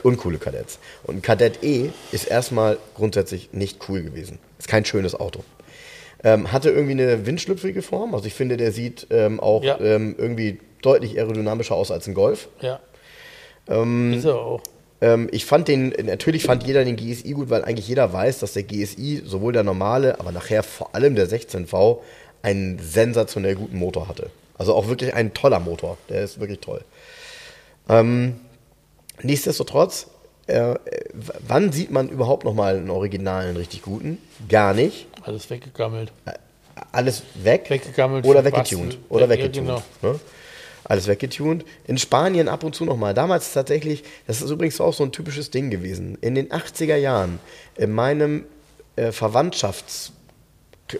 uncoole 0.02 0.38
Kadetts. 0.38 0.78
Und 1.04 1.16
ein 1.16 1.22
Kadett 1.22 1.62
E 1.62 1.90
ist 2.12 2.24
erstmal 2.24 2.78
grundsätzlich 2.94 3.50
nicht 3.52 3.78
cool 3.90 4.02
gewesen. 4.02 4.38
Ist 4.58 4.68
kein 4.68 4.86
schönes 4.86 5.14
Auto. 5.14 5.44
Ähm, 6.24 6.52
hatte 6.52 6.70
irgendwie 6.70 6.92
eine 6.92 7.26
windschlüpfrige 7.26 7.82
Form. 7.82 8.14
Also 8.14 8.26
ich 8.26 8.32
finde, 8.34 8.56
der 8.56 8.72
sieht 8.72 9.06
ähm, 9.10 9.38
auch 9.38 9.62
Ja. 9.62 9.78
ähm, 9.80 10.14
irgendwie 10.16 10.60
deutlich 10.80 11.18
aerodynamischer 11.18 11.74
aus 11.74 11.90
als 11.90 12.06
ein 12.06 12.14
Golf. 12.14 12.48
Ja. 12.62 12.80
Ähm, 13.68 14.14
Ist 14.14 14.24
er 14.24 14.36
auch. 14.36 14.62
Ähm, 15.00 15.28
ich 15.32 15.44
fand 15.46 15.68
den, 15.68 15.94
natürlich 16.04 16.44
fand 16.44 16.66
jeder 16.66 16.84
den 16.84 16.96
GSI 16.96 17.32
gut, 17.32 17.50
weil 17.50 17.64
eigentlich 17.64 17.88
jeder 17.88 18.12
weiß, 18.12 18.38
dass 18.40 18.52
der 18.52 18.62
GSI, 18.64 19.22
sowohl 19.24 19.52
der 19.52 19.62
normale, 19.62 20.18
aber 20.20 20.32
nachher 20.32 20.62
vor 20.62 20.94
allem 20.94 21.14
der 21.14 21.28
16V, 21.28 21.98
einen 22.42 22.78
sensationell 22.78 23.54
guten 23.54 23.76
Motor 23.78 24.08
hatte. 24.08 24.30
Also 24.58 24.74
auch 24.74 24.88
wirklich 24.88 25.14
ein 25.14 25.32
toller 25.34 25.60
Motor. 25.60 25.96
Der 26.08 26.22
ist 26.22 26.38
wirklich 26.40 26.60
toll. 26.60 26.82
Ähm, 27.88 28.36
nichtsdestotrotz, 29.22 30.06
Äh, 30.46 30.74
w- 30.74 30.78
wann 31.46 31.70
sieht 31.70 31.92
man 31.92 32.08
überhaupt 32.08 32.44
noch 32.44 32.54
mal 32.54 32.74
einen 32.76 32.90
originalen, 32.90 33.56
richtig 33.56 33.82
guten? 33.82 34.18
Gar 34.48 34.74
nicht. 34.74 35.06
Alles 35.22 35.48
weggegammelt. 35.48 36.10
Alles 36.90 37.22
weg. 37.34 37.66
Weggegammelt, 37.68 38.24
Oder 38.24 38.44
weggetunt. 38.44 38.98
Oder 39.10 39.26
Ja, 39.26 39.28
weggetunt. 39.30 39.66
genau. 39.68 39.82
Ne? 40.02 40.18
Alles 40.90 41.06
weggetunt. 41.06 41.64
In 41.86 41.98
Spanien 41.98 42.48
ab 42.48 42.64
und 42.64 42.74
zu 42.74 42.84
nochmal. 42.84 43.14
Damals 43.14 43.52
tatsächlich, 43.52 44.02
das 44.26 44.42
ist 44.42 44.50
übrigens 44.50 44.80
auch 44.80 44.92
so 44.92 45.04
ein 45.04 45.12
typisches 45.12 45.52
Ding 45.52 45.70
gewesen. 45.70 46.18
In 46.20 46.34
den 46.34 46.48
80er 46.48 46.96
Jahren, 46.96 47.38
in 47.76 47.92
meinem 47.92 48.44
äh, 48.96 49.12
Verwandtschafts, 49.12 50.10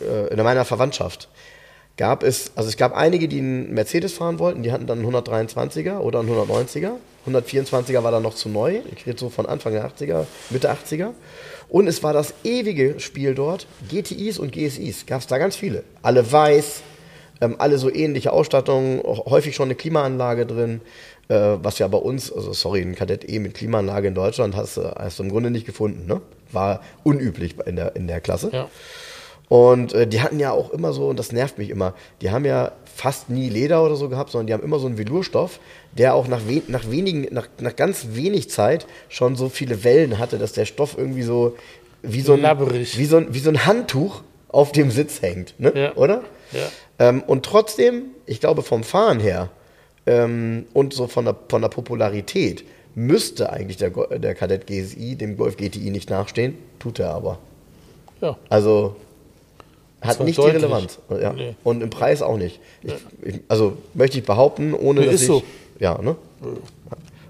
äh, 0.00 0.32
in 0.32 0.40
meiner 0.44 0.64
Verwandtschaft, 0.64 1.28
gab 1.96 2.22
es, 2.22 2.52
also 2.54 2.68
es 2.68 2.76
gab 2.76 2.94
einige, 2.94 3.26
die 3.26 3.40
einen 3.40 3.74
Mercedes 3.74 4.12
fahren 4.12 4.38
wollten, 4.38 4.62
die 4.62 4.70
hatten 4.70 4.86
dann 4.86 5.04
einen 5.04 5.12
123er 5.12 5.98
oder 5.98 6.20
einen 6.20 6.28
190er. 6.28 6.92
124er 7.26 8.04
war 8.04 8.12
dann 8.12 8.22
noch 8.22 8.36
zu 8.36 8.48
neu. 8.48 8.82
Ich 8.96 9.04
rede 9.06 9.18
so 9.18 9.28
von 9.28 9.46
Anfang 9.46 9.72
der 9.72 9.90
80er, 9.90 10.24
Mitte 10.50 10.70
80er. 10.70 11.14
Und 11.68 11.88
es 11.88 12.04
war 12.04 12.12
das 12.12 12.34
ewige 12.44 13.00
Spiel 13.00 13.34
dort, 13.34 13.66
GTIs 13.88 14.38
und 14.38 14.52
GSIs. 14.52 15.06
Gab 15.06 15.20
es 15.20 15.26
da 15.26 15.38
ganz 15.38 15.56
viele. 15.56 15.82
Alle 16.00 16.30
weiß, 16.30 16.82
ähm, 17.40 17.56
alle 17.58 17.78
so 17.78 17.92
ähnliche 17.92 18.32
Ausstattungen, 18.32 19.00
häufig 19.04 19.54
schon 19.56 19.66
eine 19.68 19.74
Klimaanlage 19.74 20.46
drin. 20.46 20.80
Äh, 21.28 21.58
was 21.62 21.78
ja 21.78 21.86
bei 21.88 21.98
uns, 21.98 22.32
also 22.32 22.52
sorry, 22.52 22.80
ein 22.80 22.94
Kadett 22.96 23.28
E 23.30 23.38
mit 23.38 23.54
Klimaanlage 23.54 24.08
in 24.08 24.14
Deutschland 24.14 24.56
hast, 24.56 24.76
du- 24.76 24.92
hast 24.98 25.18
du 25.18 25.22
im 25.22 25.28
Grunde 25.30 25.50
nicht 25.50 25.64
gefunden. 25.66 26.06
Ne? 26.06 26.20
War 26.50 26.80
unüblich 27.04 27.54
in 27.66 27.76
der, 27.76 27.94
in 27.94 28.08
der 28.08 28.20
Klasse. 28.20 28.50
Ja. 28.52 28.68
Und 29.48 29.92
äh, 29.94 30.06
die 30.06 30.20
hatten 30.20 30.38
ja 30.38 30.52
auch 30.52 30.70
immer 30.70 30.92
so, 30.92 31.08
und 31.08 31.18
das 31.18 31.32
nervt 31.32 31.58
mich 31.58 31.70
immer, 31.70 31.94
die 32.20 32.30
haben 32.30 32.44
ja 32.44 32.72
fast 32.94 33.30
nie 33.30 33.48
Leder 33.48 33.84
oder 33.84 33.96
so 33.96 34.08
gehabt, 34.08 34.30
sondern 34.30 34.46
die 34.48 34.52
haben 34.52 34.62
immer 34.62 34.78
so 34.78 34.86
einen 34.86 34.98
Velourstoff, 34.98 35.58
der 35.92 36.14
auch 36.14 36.28
nach, 36.28 36.42
we 36.46 36.62
nach 36.68 36.88
wenigen, 36.90 37.26
nach, 37.32 37.48
nach 37.60 37.74
ganz 37.74 38.08
wenig 38.12 38.50
Zeit 38.50 38.86
schon 39.08 39.34
so 39.36 39.48
viele 39.48 39.82
Wellen 39.82 40.18
hatte, 40.18 40.38
dass 40.38 40.52
der 40.52 40.66
Stoff 40.66 40.96
irgendwie 40.98 41.22
so 41.22 41.56
wie 42.02 42.20
so 42.20 42.34
ein, 42.34 42.42
Labberig. 42.42 42.96
wie 42.98 43.04
so 43.06 43.16
ein, 43.16 43.34
wie 43.34 43.38
so 43.40 43.50
ein 43.50 43.66
Handtuch 43.66 44.22
auf 44.48 44.72
dem 44.72 44.90
Sitz 44.90 45.20
hängt, 45.22 45.54
ne? 45.58 45.72
Ja. 45.74 45.96
oder? 45.96 46.22
Ja. 46.52 46.68
Ähm, 46.98 47.22
und 47.26 47.44
trotzdem, 47.44 48.04
ich 48.26 48.40
glaube 48.40 48.62
vom 48.62 48.84
Fahren 48.84 49.20
her 49.20 49.50
ähm, 50.06 50.66
und 50.72 50.92
so 50.92 51.06
von 51.06 51.24
der, 51.24 51.36
von 51.48 51.62
der 51.62 51.68
Popularität 51.68 52.64
müsste 52.94 53.52
eigentlich 53.52 53.76
der, 53.76 53.90
der 53.90 54.34
Kadett 54.34 54.66
GSI 54.66 55.16
dem 55.16 55.36
Golf 55.36 55.56
GTI 55.56 55.90
nicht 55.90 56.10
nachstehen, 56.10 56.56
tut 56.78 56.98
er 56.98 57.10
aber. 57.10 57.38
Ja. 58.20 58.36
Also 58.48 58.96
hat 60.00 60.20
nicht 60.20 60.38
deutlich. 60.38 60.56
die 60.56 60.64
Relevanz. 60.64 60.98
Ja. 61.10 61.32
Nee. 61.32 61.54
Und 61.62 61.82
im 61.82 61.90
Preis 61.90 62.22
auch 62.22 62.36
nicht. 62.36 62.60
Ich, 62.82 62.94
ich, 63.22 63.40
also 63.48 63.76
möchte 63.94 64.18
ich 64.18 64.24
behaupten, 64.24 64.74
ohne 64.74 65.00
Nee, 65.00 65.06
dass 65.06 65.16
ist 65.16 65.22
ich. 65.22 65.26
so. 65.28 65.42
Ja, 65.78 66.00
ne? 66.00 66.16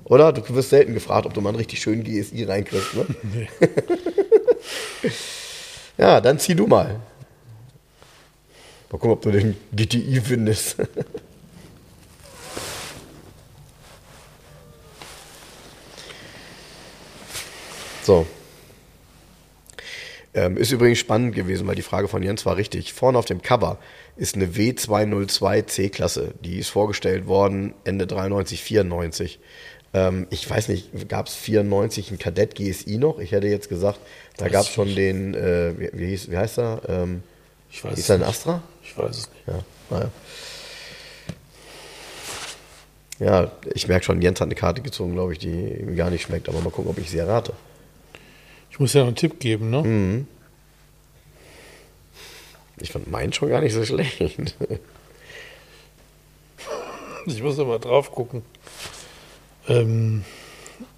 Oder? 0.04 0.32
Du 0.32 0.42
wirst 0.54 0.70
selten 0.70 0.94
gefragt, 0.94 1.26
ob 1.26 1.34
du 1.34 1.40
mal 1.40 1.50
einen 1.50 1.58
richtig 1.58 1.80
schönen 1.80 2.04
GSI 2.04 2.44
reinkriegst, 2.44 2.94
ne? 2.94 3.06
ja, 5.98 6.20
dann 6.20 6.38
zieh 6.38 6.54
du 6.54 6.66
mal. 6.66 7.00
Mal 8.90 8.98
gucken, 8.98 9.10
ob 9.10 9.22
du 9.22 9.30
den 9.30 9.56
GTI 9.72 10.20
findest. 10.20 10.76
so. 18.02 18.26
Ähm, 20.32 20.56
ist 20.56 20.70
übrigens 20.70 20.98
spannend 20.98 21.34
gewesen, 21.34 21.66
weil 21.66 21.74
die 21.74 21.82
Frage 21.82 22.06
von 22.06 22.22
Jens 22.22 22.46
war 22.46 22.56
richtig. 22.56 22.92
Vorne 22.92 23.18
auf 23.18 23.24
dem 23.24 23.42
Cover 23.42 23.78
ist 24.16 24.36
eine 24.36 24.46
W202 24.46 25.66
C-Klasse. 25.66 26.34
Die 26.44 26.58
ist 26.58 26.68
vorgestellt 26.68 27.26
worden 27.26 27.74
Ende 27.84 28.06
93, 28.06 28.62
94. 28.62 29.40
Ähm, 29.92 30.28
ich 30.30 30.48
weiß 30.48 30.68
nicht, 30.68 31.08
gab 31.08 31.26
es 31.26 31.34
94 31.34 32.12
ein 32.12 32.18
Kadett 32.18 32.54
GSI 32.54 32.98
noch? 32.98 33.18
Ich 33.18 33.32
hätte 33.32 33.48
jetzt 33.48 33.68
gesagt, 33.68 33.98
da 34.36 34.48
gab 34.48 34.62
es 34.62 34.68
schon 34.68 34.94
den, 34.94 35.34
äh, 35.34 35.72
wie, 35.76 35.90
wie, 35.94 36.06
hieß, 36.06 36.30
wie 36.30 36.36
heißt 36.36 36.58
er? 36.58 36.82
Ähm, 36.88 37.24
Ich 37.72 37.82
weiß 37.84 37.98
ist 37.98 38.08
er 38.08 38.16
ein. 38.16 38.22
Astra? 38.22 38.62
Weiß 39.02 39.16
es 39.16 39.30
nicht. 39.30 39.46
Ja, 39.46 39.64
naja. 39.90 40.10
Ja, 43.18 43.52
ich 43.74 43.86
merke 43.86 44.04
schon, 44.04 44.22
Jens 44.22 44.40
hat 44.40 44.46
eine 44.46 44.54
Karte 44.54 44.80
gezogen, 44.80 45.12
glaube 45.12 45.34
ich, 45.34 45.38
die 45.38 45.48
ihm 45.48 45.94
gar 45.94 46.10
nicht 46.10 46.22
schmeckt. 46.22 46.48
Aber 46.48 46.60
mal 46.60 46.70
gucken, 46.70 46.90
ob 46.90 46.98
ich 46.98 47.10
sie 47.10 47.18
errate. 47.18 47.52
Ich 48.70 48.80
muss 48.80 48.94
ja 48.94 49.00
noch 49.00 49.08
einen 49.08 49.16
Tipp 49.16 49.38
geben, 49.40 49.68
ne? 49.70 49.82
Hm. 49.82 50.26
Ich 52.78 52.92
fand 52.92 53.10
meinen 53.10 53.32
schon 53.32 53.50
gar 53.50 53.60
nicht 53.60 53.74
so 53.74 53.84
schlecht. 53.84 54.56
Ich 57.26 57.42
muss 57.42 57.58
aber 57.58 57.78
drauf 57.78 58.12
gucken. 58.12 58.42
Ähm, 59.68 60.24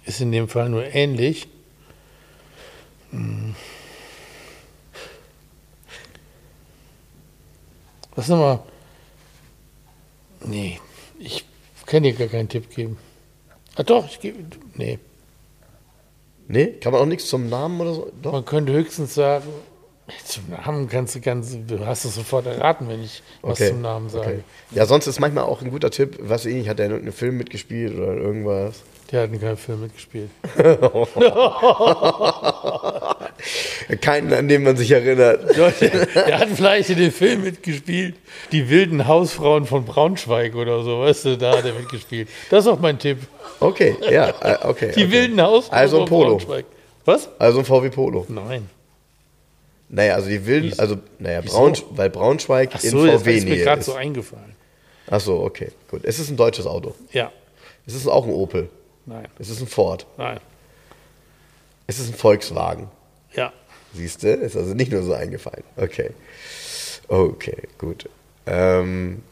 ist 0.05 0.21
in 0.21 0.31
dem 0.31 0.47
Fall 0.47 0.69
nur 0.69 0.85
ähnlich. 0.85 1.47
Hm. 3.11 3.55
Was 8.15 8.27
nochmal? 8.27 8.59
Nee, 10.45 10.79
ich 11.19 11.45
kann 11.85 12.03
dir 12.03 12.13
gar 12.13 12.27
keinen 12.27 12.49
Tipp 12.49 12.69
geben. 12.69 12.97
Ah 13.75 13.83
doch, 13.83 14.05
ich 14.05 14.19
gebe. 14.19 14.39
Nee. 14.75 14.99
nee, 16.47 16.67
kann 16.67 16.93
man 16.93 17.01
auch 17.01 17.05
nichts 17.05 17.27
zum 17.27 17.49
Namen 17.49 17.81
oder 17.81 17.93
so? 17.93 18.11
Doch. 18.21 18.33
Man 18.33 18.45
könnte 18.45 18.73
höchstens 18.73 19.15
sagen, 19.15 19.47
zum 20.25 20.49
Namen 20.49 20.89
kannst 20.89 21.15
du 21.15 21.21
ganz, 21.21 21.57
du 21.65 21.85
hast 21.85 22.05
es 22.05 22.15
sofort 22.15 22.45
erraten, 22.45 22.87
wenn 22.89 23.03
ich 23.03 23.23
was 23.41 23.59
zum 23.59 23.81
Namen 23.81 24.09
sage. 24.09 24.25
okay. 24.25 24.43
Ja, 24.71 24.85
sonst 24.85 25.07
ist 25.07 25.19
manchmal 25.19 25.45
auch 25.45 25.61
ein 25.61 25.71
guter 25.71 25.91
Tipp, 25.91 26.17
was 26.21 26.45
ich, 26.45 26.67
hat 26.67 26.79
er 26.79 26.85
in 26.87 26.91
irgendeinem 26.91 27.13
Film 27.15 27.37
mitgespielt 27.37 27.95
oder 27.95 28.13
irgendwas. 28.13 28.83
Der 29.13 29.21
hat 29.21 29.31
in 29.31 29.39
keinem 29.39 29.57
Film 29.57 29.81
mitgespielt. 29.81 30.31
Keinen, 34.01 34.33
an 34.33 34.47
den 34.47 34.63
man 34.63 34.75
sich 34.75 34.89
erinnert. 34.89 35.55
Der 35.55 36.39
hat 36.39 36.49
vielleicht 36.49 36.89
in 36.89 36.97
dem 36.97 37.11
Film 37.11 37.43
mitgespielt. 37.43 38.15
Die 38.51 38.71
wilden 38.71 39.07
Hausfrauen 39.07 39.67
von 39.67 39.85
Braunschweig 39.85 40.55
oder 40.55 40.81
so, 40.81 41.01
weißt 41.01 41.25
du, 41.25 41.37
da 41.37 41.57
hat 41.57 41.65
er 41.65 41.73
mitgespielt. 41.73 42.27
Das 42.49 42.65
ist 42.65 42.71
auch 42.71 42.79
mein 42.79 42.97
Tipp. 42.97 43.19
Okay, 43.59 43.95
ja, 44.09 44.29
äh, 44.29 44.57
okay. 44.63 44.91
Die 44.95 45.03
okay. 45.03 45.11
wilden 45.11 45.39
Hausfrauen 45.39 45.79
Also 45.79 45.97
ein 45.97 46.07
von 46.07 46.09
Polo. 46.09 46.29
Braunschweig. 46.29 46.65
Was? 47.05 47.29
Also 47.37 47.59
ein 47.59 47.65
VW 47.65 47.91
Polo. 47.91 48.25
Nein. 48.29 48.67
Naja, 49.89 50.15
also 50.15 50.27
die 50.27 50.43
wilden, 50.47 50.73
also, 50.79 50.97
naja, 51.19 51.41
Wieso? 51.43 51.55
Braun, 51.55 51.77
weil 51.91 52.09
Braunschweig 52.09 52.71
Ach 52.73 52.83
in 52.83 52.89
so, 52.89 53.05
das 53.05 53.21
ist 53.21 53.27
mir 53.27 53.41
VW-Nähe 53.41 53.63
gerade 53.63 53.83
so 53.83 53.93
eingefallen. 53.93 54.55
Ach 55.11 55.19
so, 55.19 55.43
okay, 55.43 55.67
gut. 55.91 56.01
Es 56.03 56.17
ist 56.17 56.31
ein 56.31 56.37
deutsches 56.37 56.65
Auto. 56.65 56.95
Ja. 57.11 57.31
Es 57.85 57.93
ist 57.93 58.07
auch 58.07 58.25
ein 58.25 58.33
Opel. 58.33 58.69
Nein. 59.05 59.27
Es 59.39 59.49
ist 59.49 59.61
ein 59.61 59.67
Ford. 59.67 60.05
Nein. 60.17 60.39
Es 61.87 61.99
ist 61.99 62.09
ein 62.09 62.15
Volkswagen. 62.15 62.89
Ja. 63.33 63.51
Siehst 63.93 64.23
du? 64.23 64.33
Ist 64.33 64.55
also 64.55 64.73
nicht 64.73 64.91
nur 64.91 65.03
so 65.03 65.13
eingefallen. 65.13 65.63
Okay. 65.75 66.11
Okay, 67.07 67.67
gut. 67.77 68.09
Ähm, 68.45 69.23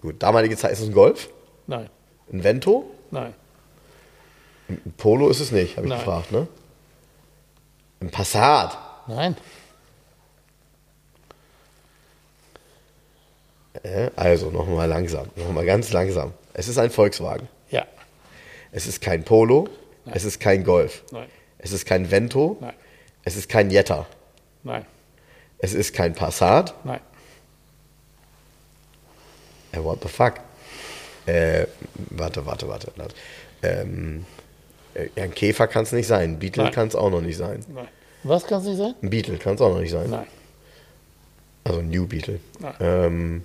gut, 0.00 0.22
damalige 0.22 0.56
Zeit 0.56 0.72
ist 0.72 0.80
es 0.80 0.88
ein 0.88 0.92
Golf, 0.92 1.28
Nein. 1.66 1.88
ein 2.32 2.44
Vento, 2.44 2.84
Nein. 3.10 3.34
ein 4.68 4.94
Polo 4.96 5.28
ist 5.28 5.40
es 5.40 5.52
nicht, 5.52 5.76
habe 5.76 5.86
ich 5.86 5.90
Nein. 5.90 5.98
gefragt, 6.00 6.32
ne? 6.32 6.48
Ein 8.00 8.10
Passat. 8.10 8.78
Nein. 9.06 9.36
Äh, 13.82 14.10
also, 14.16 14.50
nochmal 14.50 14.88
langsam, 14.88 15.28
nochmal 15.36 15.64
ganz 15.64 15.92
langsam. 15.92 16.32
Es 16.52 16.68
ist 16.68 16.78
ein 16.78 16.90
Volkswagen. 16.90 17.48
Es 18.72 18.86
ist 18.86 19.00
kein 19.00 19.22
Polo, 19.22 19.68
es 20.06 20.24
ist 20.24 20.40
kein 20.40 20.64
Golf. 20.64 21.04
Nein. 21.12 21.28
Es 21.58 21.72
ist 21.72 21.86
kein 21.86 22.10
Vento, 22.10 22.56
Nein. 22.60 22.74
es 23.22 23.36
ist 23.36 23.48
kein 23.48 23.70
Jetta. 23.70 24.06
Nein. 24.64 24.84
Es 25.58 25.74
ist 25.74 25.94
kein 25.94 26.14
Passat. 26.14 26.74
Nein. 26.84 27.00
Äh, 29.72 29.84
what 29.84 30.02
the 30.02 30.08
fuck? 30.08 30.34
Äh, 31.26 31.66
warte, 32.10 32.44
warte, 32.46 32.66
warte. 32.68 32.92
warte. 32.96 33.14
Ähm, 33.62 34.24
äh, 34.94 35.08
ein 35.20 35.32
Käfer 35.34 35.68
kann 35.68 35.84
es 35.84 35.92
nicht 35.92 36.06
sein. 36.06 36.30
Ein 36.32 36.38
Beetle 36.38 36.64
Nein. 36.64 36.72
kann 36.72 36.88
es 36.88 36.96
auch 36.96 37.10
noch 37.10 37.20
nicht 37.20 37.36
sein. 37.36 37.64
Nein. 37.68 37.88
Was 38.24 38.46
kann 38.46 38.60
es 38.60 38.66
nicht 38.66 38.78
sein? 38.78 38.94
Ein 39.02 39.10
Beetle 39.10 39.38
kann 39.38 39.54
es 39.54 39.60
auch 39.60 39.72
noch 39.72 39.80
nicht 39.80 39.92
sein. 39.92 40.10
Nein. 40.10 40.26
Also 41.64 41.78
ein 41.78 41.90
New 41.90 42.06
Beetle. 42.06 42.40
Nein. 42.58 42.74
Ähm, 42.80 43.44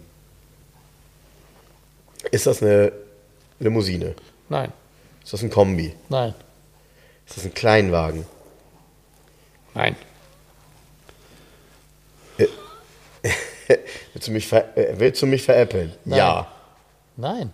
ist 2.31 2.47
das 2.47 2.63
eine 2.63 2.91
Limousine? 3.59 4.15
Nein. 4.49 4.71
Ist 5.27 5.33
das 5.33 5.43
ein 5.43 5.49
Kombi? 5.49 5.93
Nein. 6.07 6.33
Ist 7.27 7.35
das 7.35 7.43
ein 7.43 7.53
Kleinwagen? 7.53 8.25
Nein. 9.73 9.97
Willst 14.13 14.29
du 14.29 14.31
mich, 14.31 14.49
äh, 14.53 14.63
willst 14.93 15.21
du 15.21 15.25
mich 15.25 15.43
veräppeln? 15.43 15.93
Nein. 16.05 16.17
Ja. 16.17 16.47
Nein. 17.17 17.51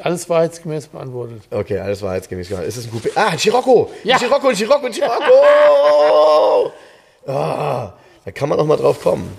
Alles 0.00 0.28
wahrheitsgemäß 0.28 0.86
beantwortet. 0.86 1.42
Okay, 1.50 1.80
alles 1.80 2.02
war 2.02 2.14
jetzt 2.14 2.28
gemäß 2.28 2.48
gemacht. 2.48 2.66
Ist 2.66 2.76
es 2.76 2.86
ein 2.86 2.92
Coupé? 2.92 3.10
Ah, 3.16 3.30
ein 3.30 3.38
Scirocco! 3.40 3.90
Ja. 4.04 4.14
Ein 4.14 4.20
Scirocco, 4.20 4.46
ein 4.46 4.54
Scirocco, 4.54 4.86
ein 4.86 4.92
Scirocco! 4.92 6.72
ah, 7.26 7.94
da 8.24 8.30
kann 8.30 8.48
man 8.48 8.58
noch 8.58 8.66
mal 8.66 8.76
drauf 8.76 9.00
kommen. 9.00 9.36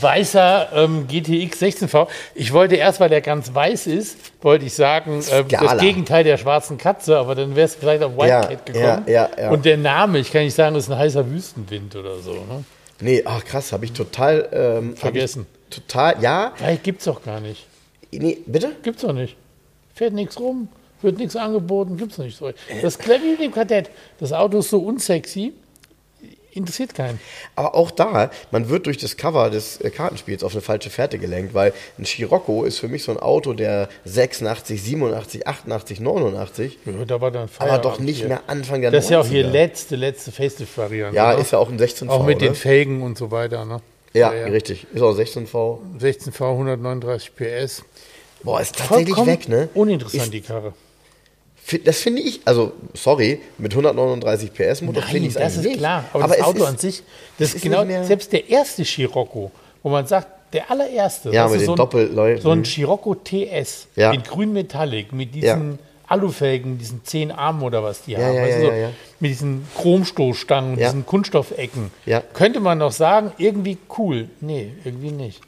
Weißer 0.00 0.68
ähm, 0.74 1.06
GTX 1.08 1.62
16V. 1.62 2.08
Ich 2.34 2.52
wollte 2.52 2.76
erst, 2.76 3.00
weil 3.00 3.08
der 3.08 3.20
ganz 3.20 3.54
weiß 3.54 3.86
ist, 3.86 4.18
wollte 4.42 4.66
ich 4.66 4.74
sagen, 4.74 5.20
äh, 5.30 5.44
das. 5.44 5.78
Gegenteil 5.80 6.24
der 6.24 6.36
schwarzen 6.36 6.78
Katze, 6.78 7.16
aber 7.18 7.34
dann 7.34 7.56
wäre 7.56 7.66
es 7.66 7.74
vielleicht 7.74 8.02
auf 8.02 8.12
Wildcat 8.16 8.50
Ja, 8.50 8.56
gekommen. 8.96 9.04
ja, 9.08 9.28
ja. 9.38 9.50
Und 9.50 9.64
der 9.64 9.76
Name, 9.76 10.18
ich 10.18 10.30
kann 10.30 10.44
nicht 10.44 10.54
sagen, 10.54 10.74
das 10.74 10.84
ist 10.84 10.90
ein 10.90 10.98
heißer 10.98 11.30
Wüstenwind 11.30 11.96
oder 11.96 12.18
so. 12.18 12.32
Ne? 12.32 12.64
Nee, 13.00 13.22
ach 13.24 13.44
krass, 13.44 13.72
habe 13.72 13.84
ich 13.84 13.92
total 13.92 14.48
ähm, 14.52 14.96
Vergessen. 14.96 15.46
Ich 15.70 15.76
total, 15.76 16.22
ja. 16.22 16.52
Ja, 16.60 16.74
gibt's 16.82 17.04
doch 17.04 17.22
gar 17.22 17.40
nicht. 17.40 17.66
Nee, 18.12 18.38
bitte? 18.46 18.72
Gibt's 18.82 19.02
doch 19.02 19.12
nicht. 19.12 19.36
Fährt 19.94 20.12
nichts 20.12 20.38
rum, 20.38 20.68
wird 21.00 21.18
nichts 21.18 21.36
angeboten, 21.36 21.96
gibt's 21.96 22.18
nicht 22.18 22.36
so. 22.36 22.50
Das 22.82 22.98
Klavier 22.98 23.32
mit 23.32 23.40
dem 23.40 23.52
Kadett, 23.52 23.90
das 24.18 24.32
Auto 24.32 24.58
ist 24.58 24.70
so 24.70 24.80
unsexy, 24.80 25.52
interessiert 26.52 26.94
keinen. 26.94 27.20
Aber 27.56 27.74
auch 27.74 27.90
da, 27.90 28.30
man 28.50 28.68
wird 28.68 28.86
durch 28.86 28.98
das 28.98 29.16
Cover 29.16 29.50
des 29.50 29.80
äh, 29.80 29.90
Kartenspiels 29.90 30.42
auf 30.44 30.52
eine 30.52 30.60
falsche 30.62 30.90
Fährte 30.90 31.18
gelenkt, 31.18 31.54
weil 31.54 31.72
ein 31.98 32.04
Scirocco 32.04 32.64
ist 32.64 32.78
für 32.78 32.88
mich 32.88 33.04
so 33.04 33.12
ein 33.12 33.18
Auto 33.18 33.52
der 33.52 33.88
86, 34.04 34.82
87, 34.82 35.46
88, 35.46 36.00
89, 36.00 36.78
Ja, 36.86 37.04
da 37.04 37.20
war 37.20 37.30
dann 37.30 37.48
aber 37.58 37.78
doch 37.78 37.98
nicht 37.98 38.18
hier. 38.18 38.28
mehr 38.28 38.42
Anfang 38.46 38.80
der 38.80 38.90
Das 38.90 39.04
ist 39.04 39.10
ja 39.10 39.20
auch 39.20 39.26
hier 39.26 39.46
90er. 39.46 39.50
letzte, 39.50 39.96
letzte 39.96 40.32
Facelift-Variante. 40.32 41.16
Ja, 41.16 41.34
ne? 41.34 41.40
ist 41.40 41.52
ja 41.52 41.58
auch 41.58 41.68
ein 41.70 41.78
16V. 41.78 42.08
Auch 42.08 42.24
mit 42.26 42.40
ne? 42.40 42.48
den 42.48 42.54
Felgen 42.54 43.02
und 43.02 43.16
so 43.16 43.30
weiter. 43.30 43.64
Ne? 43.64 43.80
Ja, 44.12 44.30
richtig. 44.30 44.86
Ist 44.92 45.02
auch 45.02 45.16
16V. 45.16 45.78
16V, 46.00 46.50
139 46.52 47.32
PS. 47.36 47.84
Boah, 48.42 48.60
ist 48.60 48.76
tatsächlich 48.76 49.14
Vollkommen 49.14 49.26
weg, 49.28 49.48
ne? 49.48 49.68
uninteressant, 49.74 50.24
Ist- 50.24 50.32
die 50.34 50.40
Karre. 50.40 50.72
Das 51.78 52.00
finde 52.00 52.22
ich, 52.22 52.40
also 52.44 52.72
sorry, 52.94 53.40
mit 53.58 53.72
139 53.72 54.52
PS 54.52 54.82
Motor 54.82 55.02
finde 55.02 55.28
ich 55.28 55.34
das 55.34 55.56
ist 55.56 55.64
nicht. 55.64 55.78
klar. 55.78 56.04
Aber, 56.12 56.26
das 56.28 56.38
es 56.38 56.42
Auto 56.42 56.58
ist- 56.58 56.64
an 56.68 56.78
sich, 56.78 57.02
das 57.38 57.54
ist 57.54 57.62
genau, 57.62 57.84
selbst 58.04 58.32
der 58.32 58.48
erste 58.48 58.84
Scirocco, 58.84 59.50
wo 59.82 59.88
man 59.90 60.06
sagt, 60.06 60.28
der 60.52 60.70
allererste, 60.70 61.30
Ja, 61.30 61.44
das 61.44 61.52
mit 61.52 61.60
ist 61.60 61.68
den 61.68 61.76
so 61.76 61.98
ein, 62.22 62.40
so 62.40 62.50
ein 62.50 62.58
Mhm. 62.60 62.64
Scirocco 62.64 63.14
TS 63.14 63.86
Ja. 63.94 64.10
in 64.12 64.22
grün 64.22 64.52
Metallic 64.52 65.12
mit 65.12 65.34
Ja. 65.36 65.54
diesen 65.54 65.78
Alufelgen, 66.08 66.76
diesen 66.76 67.04
zehn 67.04 67.30
Armen 67.30 67.62
oder 67.62 67.84
was 67.84 68.02
die 68.02 68.12
Ja, 68.12 68.18
haben, 68.18 68.34
ja, 68.34 68.46
ja, 68.46 68.56
du, 68.58 68.64
so, 68.64 68.70
ja, 68.72 68.76
ja. 68.76 68.90
mit 69.20 69.30
diesen 69.30 69.64
Chromstoßstangen, 69.76 70.76
Ja. 70.76 70.86
diesen 70.88 71.06
Kunststoffecken. 71.06 71.92
Ja. 72.04 72.20
Könnte 72.32 72.58
man 72.58 72.78
noch 72.78 72.90
sagen, 72.90 73.30
irgendwie 73.38 73.78
cool. 73.96 74.28
Nee, 74.40 74.72
irgendwie 74.84 75.12
nicht. 75.12 75.40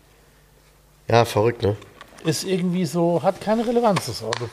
Ja, 1.08 1.24
verrückt, 1.24 1.62
ne? 1.62 1.76
Ist 2.24 2.44
irgendwie 2.44 2.84
so, 2.84 3.24
hat 3.24 3.40
keine 3.40 3.66
Relevanz, 3.66 4.06
das 4.06 4.22
Auto. 4.22 4.48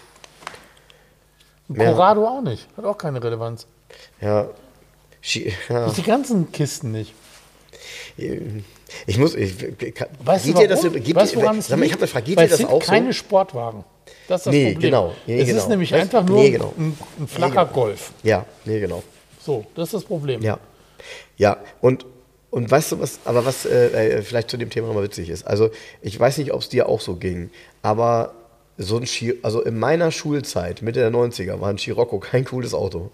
Ja. 1.70 1.91
Corrado 1.91 2.26
auch 2.28 2.41
nicht, 2.41 2.67
hat 2.78 2.86
auch 2.86 2.97
keine 2.97 3.24
Relevanz. 3.24 3.67
Ja. 4.22 4.49
Ja. 5.70 5.89
Die 5.95 6.03
ganzen 6.03 6.51
Kisten 6.51 6.91
nicht. 6.91 7.13
Ich 9.05 9.17
muss. 9.17 9.36
Ich, 9.36 9.55
kann, 9.93 10.07
Weißt 10.24 10.45
geht 10.45 10.55
du 10.55 10.59
dir 10.61 10.67
das, 10.67 10.84
warum? 10.84 11.01
geht 11.03 11.15
weißt 11.15 11.36
woran 11.36 11.57
es 11.59 11.70
mal, 11.70 11.76
ich 11.78 11.82
liegt? 11.82 11.93
habe 11.93 12.01
eine 12.03 12.07
Frage, 12.07 12.26
geht 12.26 12.38
Weil 12.38 12.45
dir 12.45 12.49
das 12.51 12.57
sind 12.59 12.70
auch 12.70 12.82
keine 12.84 13.07
so? 13.07 13.13
Sportwagen. 13.13 13.84
Das 14.28 14.41
ist 14.41 14.45
das 14.47 14.53
Nee, 14.53 14.72
Problem. 14.74 14.91
genau. 14.91 15.13
Nee, 15.28 15.39
es 15.41 15.47
genau. 15.47 15.59
ist 15.59 15.70
nämlich 15.70 15.93
Weißt- 15.93 16.01
einfach 16.01 16.24
nur 16.26 16.39
nee, 16.41 16.51
genau. 16.51 16.74
ein, 16.78 16.97
ein 17.20 17.28
flacher 17.28 17.65
genau. 17.65 17.74
Golf. 17.74 18.11
Ja, 18.24 18.45
nee, 18.65 18.80
genau. 18.80 19.03
So, 19.41 19.65
das 19.76 19.89
ist 19.89 19.93
das 19.93 20.03
Problem. 20.05 20.41
Ja. 20.41 20.59
Ja, 21.38 21.57
und, 21.82 22.05
und 22.49 22.70
weißt 22.70 22.91
du 22.93 22.99
was, 22.99 23.20
aber 23.26 23.45
was 23.45 23.65
äh, 23.65 24.17
äh, 24.17 24.22
vielleicht 24.22 24.49
zu 24.49 24.57
dem 24.57 24.70
Thema 24.70 24.88
nochmal 24.88 25.03
witzig 25.03 25.30
ist. 25.30 25.45
Also, 25.47 25.70
ich 26.01 26.20
weiß 26.20 26.38
nicht, 26.39 26.51
ob 26.51 26.61
es 26.61 26.70
dir 26.70 26.89
auch 26.89 26.99
so 27.01 27.15
ging, 27.15 27.49
aber 27.82 28.34
so 28.80 28.98
ein 28.98 29.06
Ski, 29.06 29.36
also 29.44 29.62
in 29.62 29.78
meiner 29.78 30.12
Schulzeit, 30.12 30.82
Mitte 30.82 31.00
der 31.00 31.12
90er, 31.12 31.60
war 31.60 31.70
ein 31.70 31.78
Scirocco 31.78 32.18
kein 32.20 32.46
cooles 32.46 32.74
Auto. 32.74 33.12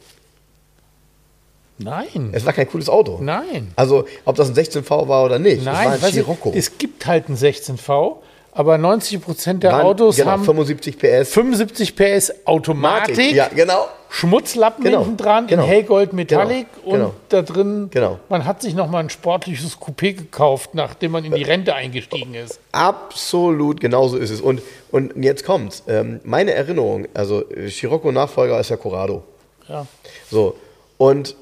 Nein. 1.77 2.29
Es 2.31 2.45
war 2.45 2.53
kein 2.53 2.69
cooles 2.69 2.87
Auto. 2.87 3.19
Nein. 3.21 3.71
Also, 3.75 4.05
ob 4.23 4.35
das 4.35 4.49
ein 4.49 4.55
16V 4.55 5.07
war 5.07 5.25
oder 5.25 5.39
nicht, 5.39 5.59
es 5.59 5.65
war 5.65 5.73
Nein, 5.73 5.99
ein 6.01 6.11
Scirocco. 6.11 6.53
es 6.55 6.77
gibt 6.77 7.05
halt 7.05 7.27
einen 7.27 7.37
16V, 7.37 8.17
aber 8.55 8.77
90 8.79 9.21
Prozent 9.21 9.61
der 9.63 9.73
Waren- 9.73 9.81
Autos 9.85 10.15
genau, 10.15 10.31
haben 10.31 10.43
75 10.43 10.97
PS. 10.97 11.29
75 11.33 11.95
PS 11.95 12.33
Automatik, 12.45 13.33
Ja, 13.35 13.47
genau. 13.53 13.87
Schmutzlappen 14.09 14.81
Genau, 14.85 14.99
hinten 15.03 15.17
dran 15.17 15.45
genau, 15.47 15.63
in 15.63 15.67
hellgold 15.69 16.13
Metallic 16.13 16.67
genau, 16.73 16.85
und 16.93 16.99
genau. 16.99 17.13
da 17.29 17.41
drin, 17.41 17.89
Genau. 17.91 18.17
man 18.29 18.45
hat 18.45 18.61
sich 18.61 18.73
nochmal 18.73 19.03
ein 19.03 19.09
sportliches 19.09 19.77
Coupé 19.77 20.13
gekauft, 20.13 20.69
nachdem 20.73 21.11
man 21.11 21.25
in 21.25 21.33
die 21.33 21.43
Rente 21.43 21.75
eingestiegen 21.75 22.33
ist. 22.33 22.59
Absolut, 22.71 23.81
genauso 23.81 24.15
ist 24.17 24.29
es. 24.29 24.39
Und, 24.39 24.61
und 24.91 25.21
jetzt 25.21 25.45
kommt's. 25.45 25.83
Ähm, 25.87 26.21
meine 26.23 26.53
Erinnerung, 26.53 27.07
also 27.13 27.47
äh, 27.49 27.69
Scirocco-Nachfolger 27.69 28.57
ist 28.59 28.69
ja 28.69 28.77
Corrado. 28.77 29.23
Ja. 29.67 29.85
So, 30.31 30.55
und 30.97 31.35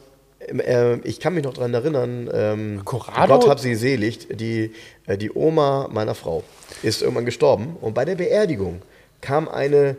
äh, 0.49 0.97
ich 1.03 1.19
kann 1.19 1.33
mich 1.33 1.43
noch 1.43 1.53
daran 1.53 1.73
erinnern, 1.73 2.29
ähm, 2.33 2.81
Corrado? 2.85 3.39
Gott 3.39 3.49
hab 3.49 3.59
sie 3.59 3.75
selig, 3.75 4.27
die, 4.31 4.73
äh, 5.07 5.17
die 5.17 5.31
Oma 5.31 5.89
meiner 5.91 6.15
Frau 6.15 6.43
ist 6.81 7.01
irgendwann 7.01 7.25
gestorben 7.25 7.77
und 7.81 7.93
bei 7.93 8.05
der 8.05 8.15
Beerdigung 8.15 8.81
kam 9.21 9.47
eine, 9.47 9.95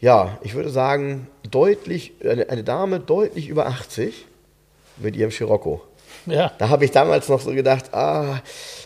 ja, 0.00 0.38
ich 0.42 0.54
würde 0.54 0.70
sagen, 0.70 1.28
deutlich, 1.50 2.12
eine, 2.22 2.48
eine 2.48 2.64
Dame 2.64 3.00
deutlich 3.00 3.48
über 3.48 3.66
80 3.66 4.26
mit 4.98 5.16
ihrem 5.16 5.30
Scirocco. 5.30 5.82
Ja. 6.26 6.52
Da 6.58 6.68
habe 6.68 6.84
ich 6.84 6.90
damals 6.90 7.28
noch 7.28 7.40
so 7.40 7.52
gedacht, 7.52 7.92
ah, 7.92 8.40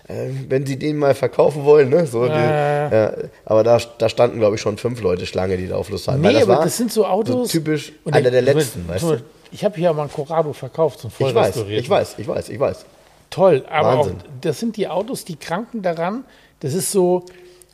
äh, 0.08 0.28
wenn 0.48 0.64
sie 0.64 0.78
den 0.78 0.96
mal 0.96 1.14
verkaufen 1.14 1.64
wollen, 1.64 1.90
ne? 1.90 2.06
So, 2.06 2.24
die, 2.24 2.30
Ja, 2.30 2.90
ja, 2.90 3.12
aber 3.44 3.64
da, 3.64 3.78
da 3.98 4.08
standen, 4.08 4.38
glaube 4.38 4.56
ich, 4.56 4.60
schon 4.60 4.78
fünf 4.78 5.00
Leute 5.00 5.26
Schlange, 5.26 5.56
die 5.56 5.68
da 5.68 5.76
auf 5.76 5.90
Lust 5.90 6.08
hatten. 6.08 6.20
Nee, 6.20 6.28
Weil 6.28 6.42
aber 6.42 6.64
das 6.64 6.76
sind 6.76 6.92
so 6.92 7.04
Autos. 7.06 7.50
So 7.50 7.58
typisch 7.58 7.92
einer 8.10 8.30
der 8.30 8.42
letzten, 8.42 8.88
weißt 8.88 9.04
du? 9.04 9.20
Ich 9.52 9.64
habe 9.64 9.76
hier 9.76 9.92
mal 9.92 10.02
einen 10.02 10.12
Corrado 10.12 10.52
verkauft, 10.52 11.02
einen 11.02 11.10
voll 11.10 11.30
Ich 11.30 11.34
weiß, 11.34 11.56
ich 11.56 11.90
weiß, 11.90 12.18
ich 12.18 12.28
weiß, 12.28 12.48
ich 12.48 12.60
weiß. 12.60 12.84
Toll, 13.30 13.64
aber 13.68 14.00
auch, 14.00 14.10
das 14.40 14.60
sind 14.60 14.76
die 14.76 14.88
Autos, 14.88 15.24
die 15.24 15.36
kranken 15.36 15.82
daran. 15.82 16.24
Das 16.60 16.74
ist 16.74 16.92
so, 16.92 17.24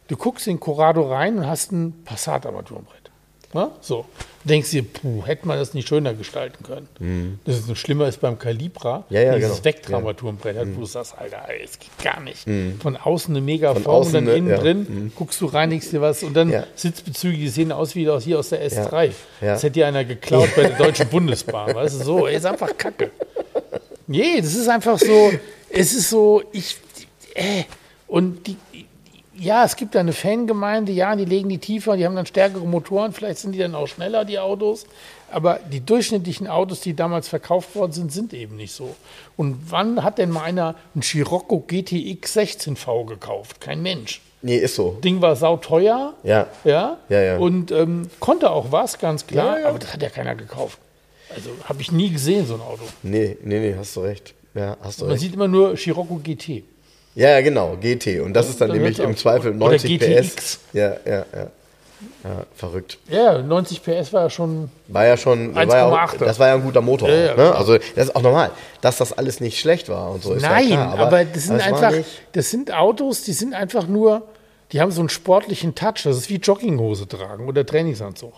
du 0.08 0.16
guckst 0.16 0.46
in 0.46 0.58
Corrado 0.58 1.08
rein 1.08 1.38
und 1.38 1.46
hast 1.46 1.72
ein 1.72 2.02
Passat-Armaturenbrett. 2.04 3.10
Ne? 3.52 3.70
So. 3.80 4.04
Denkst 4.44 4.70
dir, 4.70 4.82
puh, 4.82 5.24
hätte 5.24 5.46
man 5.46 5.56
das 5.58 5.72
nicht 5.72 5.86
schöner 5.86 6.14
gestalten 6.14 6.64
können. 6.64 7.38
Das 7.44 7.56
ist 7.58 7.66
so 7.68 7.74
schlimmer 7.76 8.08
ist 8.08 8.20
beim 8.20 8.38
Calibra, 8.38 9.04
Mhm. 9.08 9.14
Ja, 9.16 9.20
ja, 9.22 9.34
dieses 9.36 9.50
genau. 9.52 9.64
Vectra-Armaturenbrett 9.64 10.56
hat, 10.56 10.66
wo 10.74 10.80
du 10.80 10.86
sagst, 10.86 11.14
Alter, 11.16 11.44
es 11.62 11.78
geht 11.78 11.96
gar 12.02 12.20
nicht. 12.20 12.44
Von 12.80 12.96
außen 12.96 13.34
eine 13.36 13.40
mega 13.44 13.72
Von 13.72 13.82
Form 13.84 13.94
und 13.94 14.00
außen 14.00 14.12
dann 14.14 14.24
eine- 14.24 14.34
innen 14.36 14.48
ja. 14.50 14.56
drin 14.58 15.12
guckst 15.14 15.40
du, 15.40 15.46
reinigst 15.46 15.92
dir 15.92 16.00
was 16.00 16.22
und 16.24 16.34
dann 16.34 16.50
Ja. 16.50 16.66
Sitzbezüge, 16.74 17.36
die 17.36 17.48
sehen 17.48 17.70
aus 17.70 17.94
wie 17.94 18.08
aus 18.08 18.24
hier 18.24 18.38
aus 18.40 18.48
der 18.48 18.68
S3. 18.68 19.06
Ja. 19.40 19.52
Das 19.52 19.62
hätte 19.62 19.74
dir 19.74 19.86
einer 19.86 20.04
geklaut 20.04 20.48
bei 20.56 20.62
der 20.62 20.76
Deutschen 20.76 21.08
Bundesbahn. 21.08 21.72
Weißt 21.74 22.00
du, 22.00 22.04
so, 22.04 22.26
ist 22.26 22.44
einfach 22.44 22.76
Kacke. 22.76 23.10
Nee, 24.08 24.40
das 24.40 24.54
ist 24.54 24.68
einfach 24.68 24.98
so, 24.98 25.30
es 25.70 25.92
ist 25.94 26.10
so, 26.10 26.42
ich, 26.52 26.76
äh, 27.34 27.62
und 28.08 28.46
die, 28.46 28.56
ja, 29.42 29.64
es 29.64 29.76
gibt 29.76 29.96
eine 29.96 30.12
Fangemeinde, 30.12 30.92
ja, 30.92 31.14
die 31.16 31.24
legen 31.24 31.48
die 31.48 31.58
tiefer, 31.58 31.96
die 31.96 32.04
haben 32.06 32.14
dann 32.16 32.26
stärkere 32.26 32.64
Motoren, 32.66 33.12
vielleicht 33.12 33.38
sind 33.40 33.52
die 33.52 33.58
dann 33.58 33.74
auch 33.74 33.86
schneller, 33.88 34.24
die 34.24 34.38
Autos, 34.38 34.86
aber 35.30 35.58
die 35.70 35.80
durchschnittlichen 35.80 36.46
Autos, 36.46 36.80
die 36.80 36.94
damals 36.94 37.28
verkauft 37.28 37.74
worden 37.74 37.92
sind, 37.92 38.12
sind 38.12 38.32
eben 38.34 38.56
nicht 38.56 38.72
so. 38.72 38.94
Und 39.36 39.70
wann 39.70 40.02
hat 40.04 40.18
denn 40.18 40.30
mal 40.30 40.44
einer 40.44 40.74
einen 40.94 41.02
Scirocco 41.02 41.60
GTX 41.66 42.36
16V 42.36 43.06
gekauft? 43.06 43.60
Kein 43.60 43.82
Mensch. 43.82 44.20
Nee, 44.42 44.56
ist 44.56 44.74
so. 44.74 44.98
Ding 45.04 45.20
war 45.20 45.36
sauteuer, 45.36 46.14
Ja. 46.22 46.46
ja, 46.64 46.98
Ja, 47.08 47.20
ja. 47.20 47.38
und 47.38 47.70
ähm, 47.70 48.10
konnte 48.20 48.50
auch 48.50 48.72
was, 48.72 48.98
ganz 48.98 49.26
klar, 49.26 49.56
Ja, 49.56 49.62
ja. 49.62 49.68
aber 49.68 49.78
das 49.78 49.92
hat 49.92 50.02
ja 50.02 50.08
keiner 50.10 50.34
gekauft. 50.34 50.78
Also 51.34 51.50
habe 51.64 51.80
ich 51.80 51.90
nie 51.92 52.10
gesehen, 52.10 52.46
so 52.46 52.54
ein 52.54 52.60
Auto. 52.60 52.82
Nee, 53.02 53.36
nee, 53.42 53.58
nee, 53.60 53.74
hast 53.78 53.96
du 53.96 54.00
recht. 54.00 54.34
Ja, 54.54 54.76
hast 54.82 55.00
du 55.00 55.04
Man 55.04 55.12
recht. 55.12 55.22
sieht 55.22 55.34
immer 55.34 55.48
nur 55.48 55.76
Scirocco 55.76 56.16
GT. 56.22 56.64
Ja, 57.14 57.40
genau, 57.42 57.76
GT. 57.80 58.20
Und 58.20 58.32
das 58.34 58.48
ist 58.48 58.60
dann 58.60 58.68
Dann 58.68 58.78
nämlich 58.78 58.98
im. 58.98 59.16
Zweifel 59.16 59.50
Oder 59.50 59.58
90 59.58 59.98
GTX. 60.00 60.34
PS. 60.34 60.58
Ja, 60.72 60.96
ja, 61.04 61.24
ja. 61.34 61.46
Ja, 62.24 62.44
verrückt. 62.56 62.98
Ja, 63.08 63.38
90 63.42 63.80
PS 63.82 64.12
war 64.12 64.22
ja 64.22 64.30
schon. 64.30 64.70
War 64.88 65.06
ja 65.06 65.16
schon, 65.16 65.54
war 65.54 65.64
ja 65.66 65.86
auch, 65.86 66.14
1,8er. 66.14 66.24
das 66.24 66.38
war 66.40 66.48
ja 66.48 66.54
ein 66.54 66.62
guter 66.62 66.80
Motor. 66.80 67.08
Ja, 67.08 67.14
ja, 67.26 67.36
ne? 67.36 67.54
Also 67.54 67.78
das 67.94 68.08
ist 68.08 68.16
auch 68.16 68.22
normal, 68.22 68.50
dass 68.80 68.96
das 68.96 69.12
alles 69.12 69.38
nicht 69.40 69.60
schlecht 69.60 69.88
war 69.88 70.10
und 70.10 70.22
so 70.22 70.34
ist 70.34 70.42
Nein, 70.42 70.66
klar. 70.68 70.98
aber, 70.98 71.24
das 71.24 71.44
sind 71.44 71.58
war 71.60 71.64
einfach, 71.66 71.92
das 72.32 72.50
sind 72.50 72.72
Autos, 72.74 73.22
die 73.22 73.32
sind 73.32 73.54
einfach 73.54 73.86
nur, 73.86 74.22
die 74.72 74.80
haben 74.80 74.90
so 74.90 75.00
einen 75.00 75.10
sportlichen 75.10 75.76
Touch. 75.76 76.02
Das 76.02 76.16
ist 76.16 76.28
wie 76.28 76.36
Jogginghose 76.36 77.06
tragen 77.06 77.46
oder 77.46 77.64
Trainingsanzug. 77.64 78.32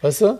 Weißt 0.00 0.20
du? 0.20 0.38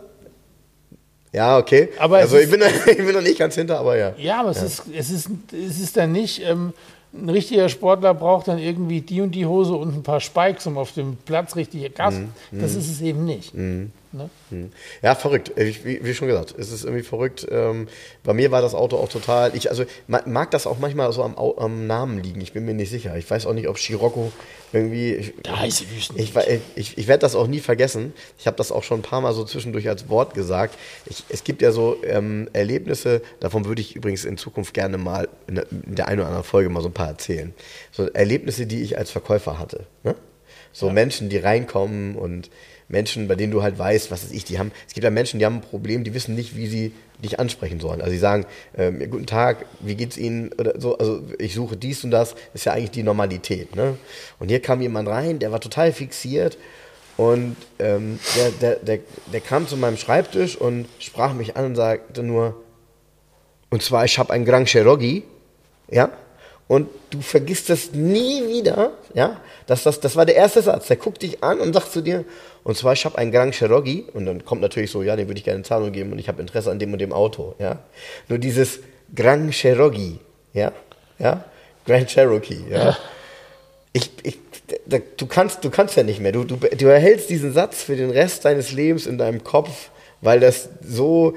Ja, 1.33 1.59
okay. 1.59 1.89
Aber 1.99 2.19
also 2.19 2.37
ist- 2.37 2.45
ich 2.45 2.51
bin, 2.51 2.61
da- 2.61 2.91
ich 2.91 2.97
bin 2.99 3.13
noch 3.15 3.23
nicht 3.23 3.39
ganz 3.39 3.55
hinter, 3.57 3.79
aber 3.81 3.97
ja. 3.97 4.13
Ja, 4.17 4.41
aber 4.41 4.51
es, 4.51 4.63
Ist, 4.63 4.83
es, 4.97 5.11
ist, 5.11 5.29
es 5.53 5.81
ist 5.81 5.97
dann 5.97 6.13
nicht, 6.13 6.43
ähm, 6.45 6.73
ein 7.15 7.29
richtiger 7.29 7.69
Sportler 7.69 8.15
braucht 8.15 8.49
dann 8.49 8.59
irgendwie 8.59 9.01
die 9.03 9.21
und 9.21 9.35
die 9.35 9.47
Hose 9.47 9.75
und 9.75 9.95
ein 9.95 10.03
paar 10.03 10.21
Spikes, 10.21 10.67
um 10.67 10.79
auf 10.79 10.93
dem 10.93 11.17
Platz 11.17 11.57
richtig 11.57 11.95
Gas. 11.95 12.15
Mhm, 12.15 12.61
Das 12.61 12.75
ist 12.75 12.91
es 12.91 13.01
eben 13.03 13.25
nicht. 13.25 13.53
Ne? 14.13 14.29
Ja, 15.01 15.15
verrückt. 15.15 15.53
Ich, 15.57 15.85
wie, 15.85 16.05
wie 16.05 16.15
schon 16.15 16.29
gesagt, 16.29 16.55
es 16.59 16.71
ist 16.71 16.85
irgendwie 16.85 17.03
verrückt. 17.03 17.47
Ähm, 17.51 17.89
bei 18.23 18.35
mir 18.35 18.51
war 18.51 18.61
das 18.61 18.75
Auto 18.75 18.97
auch 18.99 19.09
total. 19.09 19.57
Ich 19.57 19.71
also 19.71 19.85
ma- 20.07 20.23
mag 20.27 20.51
das 20.51 20.67
auch 20.67 20.79
manchmal 20.79 21.11
so 21.13 21.23
am, 21.23 21.37
am 21.37 21.87
Namen 21.87 22.23
liegen. 22.23 22.41
Ich 22.43 22.53
bin 22.53 22.65
mir 22.67 22.75
nicht 22.75 22.91
sicher. 22.91 23.17
Ich 23.17 23.31
weiß 23.31 23.47
auch 23.47 23.55
nicht, 23.55 23.69
ob 23.69 23.79
Scirocco 23.79 24.31
irgendwie. 24.73 25.15
Ich, 25.15 25.35
Der 25.45 25.59
heiße 25.61 25.85
Wüsten. 25.91 26.19
Ich, 26.19 26.35
ich, 26.77 26.99
ich 26.99 27.09
werde 27.09 27.21
das 27.23 27.35
auch 27.35 27.47
nie 27.47 27.61
vergessen. 27.61 28.13
Ich 28.39 28.47
habe 28.47 28.57
das 28.59 28.71
auch 28.71 28.83
schon 28.83 29.01
ein 29.01 29.03
paar 29.03 29.23
Mal 29.23 29.33
so 29.33 29.45
zwischendurch 29.45 29.89
als 29.89 30.09
Wort 30.11 30.35
gesagt. 30.35 30.79
Es 31.29 31.43
gibt 31.45 31.63
ja 31.63 31.73
so 31.73 31.97
ähm, 32.05 32.49
Erlebnisse, 32.53 33.23
davon 33.41 33.65
würde 33.65 33.81
ich 33.81 33.97
übrigens 33.97 34.25
in 34.25 34.37
Zukunft 34.37 34.75
gerne 34.75 34.99
mal 34.99 35.29
in 35.47 35.55
der, 35.55 35.67
in 35.71 35.95
der 35.95 36.09
einen 36.09 36.21
oder 36.21 36.29
anderen 36.29 36.45
Folge 36.45 36.69
mal 36.69 36.83
so 36.83 36.89
ein 36.89 36.93
paar 36.95 37.09
erzählen. 37.09 37.55
So 37.93 38.07
Erlebnisse, 38.09 38.67
die 38.67 38.83
ich 38.83 38.99
als 38.99 39.11
Verkäufer 39.11 39.59
hatte. 39.59 39.87
Ne? 40.05 40.15
So 40.73 40.91
Menschen, 40.91 41.29
die 41.29 41.37
reinkommen 41.39 42.17
und 42.17 42.51
Menschen, 42.93 43.27
bei 43.27 43.35
denen 43.35 43.53
du 43.53 43.63
halt 43.63 43.79
weißt, 43.79 44.11
was 44.11 44.23
ist 44.23 44.33
ich, 44.33 44.45
die 44.45 44.59
haben, 44.59 44.71
es 44.87 44.93
gibt 44.93 45.03
ja 45.03 45.11
Menschen, 45.11 45.41
die 45.41 45.47
haben 45.47 45.57
ein 45.57 45.61
Problem, 45.63 46.05
die 46.05 46.15
wissen 46.15 46.35
nicht, 46.35 46.57
wie 46.57 46.69
sie 46.69 46.93
dich 47.25 47.41
ansprechen 47.41 47.81
sollen. 47.81 48.01
Also 48.01 48.13
sie 48.13 48.19
sagen, 48.19 48.45
ähm, 48.77 48.99
guten 49.11 49.27
Tag, 49.27 49.65
wie 49.81 49.95
geht's 49.95 50.17
Ihnen? 50.17 50.53
Oder 50.59 50.79
so, 50.79 50.99
also 50.99 51.23
ich 51.39 51.55
suche 51.55 51.77
dies 51.77 52.05
und 52.05 52.11
das, 52.11 52.35
ist 52.53 52.67
ja 52.67 52.73
eigentlich 52.73 52.91
die 52.91 53.03
Normalität. 53.03 53.75
Ne? 53.75 53.97
Und 54.39 54.49
hier 54.49 54.61
kam 54.61 54.83
jemand 54.83 55.09
rein, 55.09 55.39
der 55.39 55.51
war 55.53 55.61
total 55.61 55.93
fixiert 55.93 56.59
und 57.17 57.57
ähm, 57.79 58.19
der, 58.37 58.51
der, 58.51 58.77
der, 58.77 58.99
der 59.33 59.41
kam 59.41 59.67
zu 59.67 59.77
meinem 59.77 59.97
Schreibtisch 59.97 60.57
und 60.57 60.87
sprach 60.99 61.33
mich 61.33 61.57
an 61.57 61.67
und 61.67 61.77
sagte 61.77 62.23
nur, 62.23 62.63
und 63.71 63.83
zwar, 63.83 64.05
ich 64.05 64.19
habe 64.19 64.33
einen 64.33 64.45
Grand 64.45 64.69
Cherokee, 64.69 65.23
ja, 65.91 66.11
und 66.69 66.89
du 67.11 67.21
vergisst 67.21 67.69
das 67.69 67.93
nie 67.93 68.49
wieder, 68.49 68.93
ja, 69.15 69.41
das, 69.67 69.83
das, 69.83 70.01
das 70.01 70.17
war 70.17 70.27
der 70.27 70.37
erste 70.37 70.63
Satz, 70.63 70.87
der 70.89 70.97
guckt 70.97 71.23
dich 71.23 71.43
an 71.43 71.61
und 71.61 71.73
sagt 71.73 71.93
zu 71.93 72.01
dir, 72.01 72.25
und 72.65 72.77
zwar, 72.77 72.93
ich 72.93 73.05
habe 73.05 73.19
einen 73.19 73.33
Grand 73.33 73.55
Cherokee, 73.55 74.05
und 74.13 74.27
dann 74.27 74.45
kommt 74.45 74.61
natürlich 74.61 74.91
so, 74.91 75.03
ja, 75.03 75.17
den 75.17 75.29
würde 75.29 75.39
ich 75.39 75.45
gerne 75.45 75.59
in 75.59 75.65
Zahlung 75.65 75.93
geben 75.93 76.13
und 76.13 76.19
ich 76.19 76.29
habe 76.29 76.41
Interesse 76.41 76.71
an 76.71 76.79
dem 76.79 76.93
und 76.93 77.01
dem 77.01 77.13
Auto, 77.13 77.55
ja. 77.59 77.81
Nur 78.29 78.39
dieses 78.39 78.81
Grand 79.15 79.53
Cherokee, 79.53 80.19
ja, 80.53 80.73
ja, 81.19 81.45
Grand 81.87 82.09
Cherokee, 82.09 82.61
ja. 82.71 82.97
Ich, 83.93 84.11
ich, 84.23 84.39
da, 84.87 84.99
du, 85.17 85.27
kannst, 85.27 85.65
du 85.65 85.71
kannst 85.71 85.97
ja 85.97 86.03
nicht 86.03 86.21
mehr. 86.21 86.33
Du, 86.33 86.45
du, 86.45 86.57
du 86.57 86.87
erhältst 86.87 87.29
diesen 87.31 87.53
Satz 87.53 87.83
für 87.83 87.97
den 87.97 88.11
Rest 88.11 88.45
deines 88.45 88.73
Lebens 88.73 89.07
in 89.07 89.19
deinem 89.19 89.45
Kopf, 89.45 89.91
weil 90.21 90.41
das 90.41 90.71
so, 90.83 91.35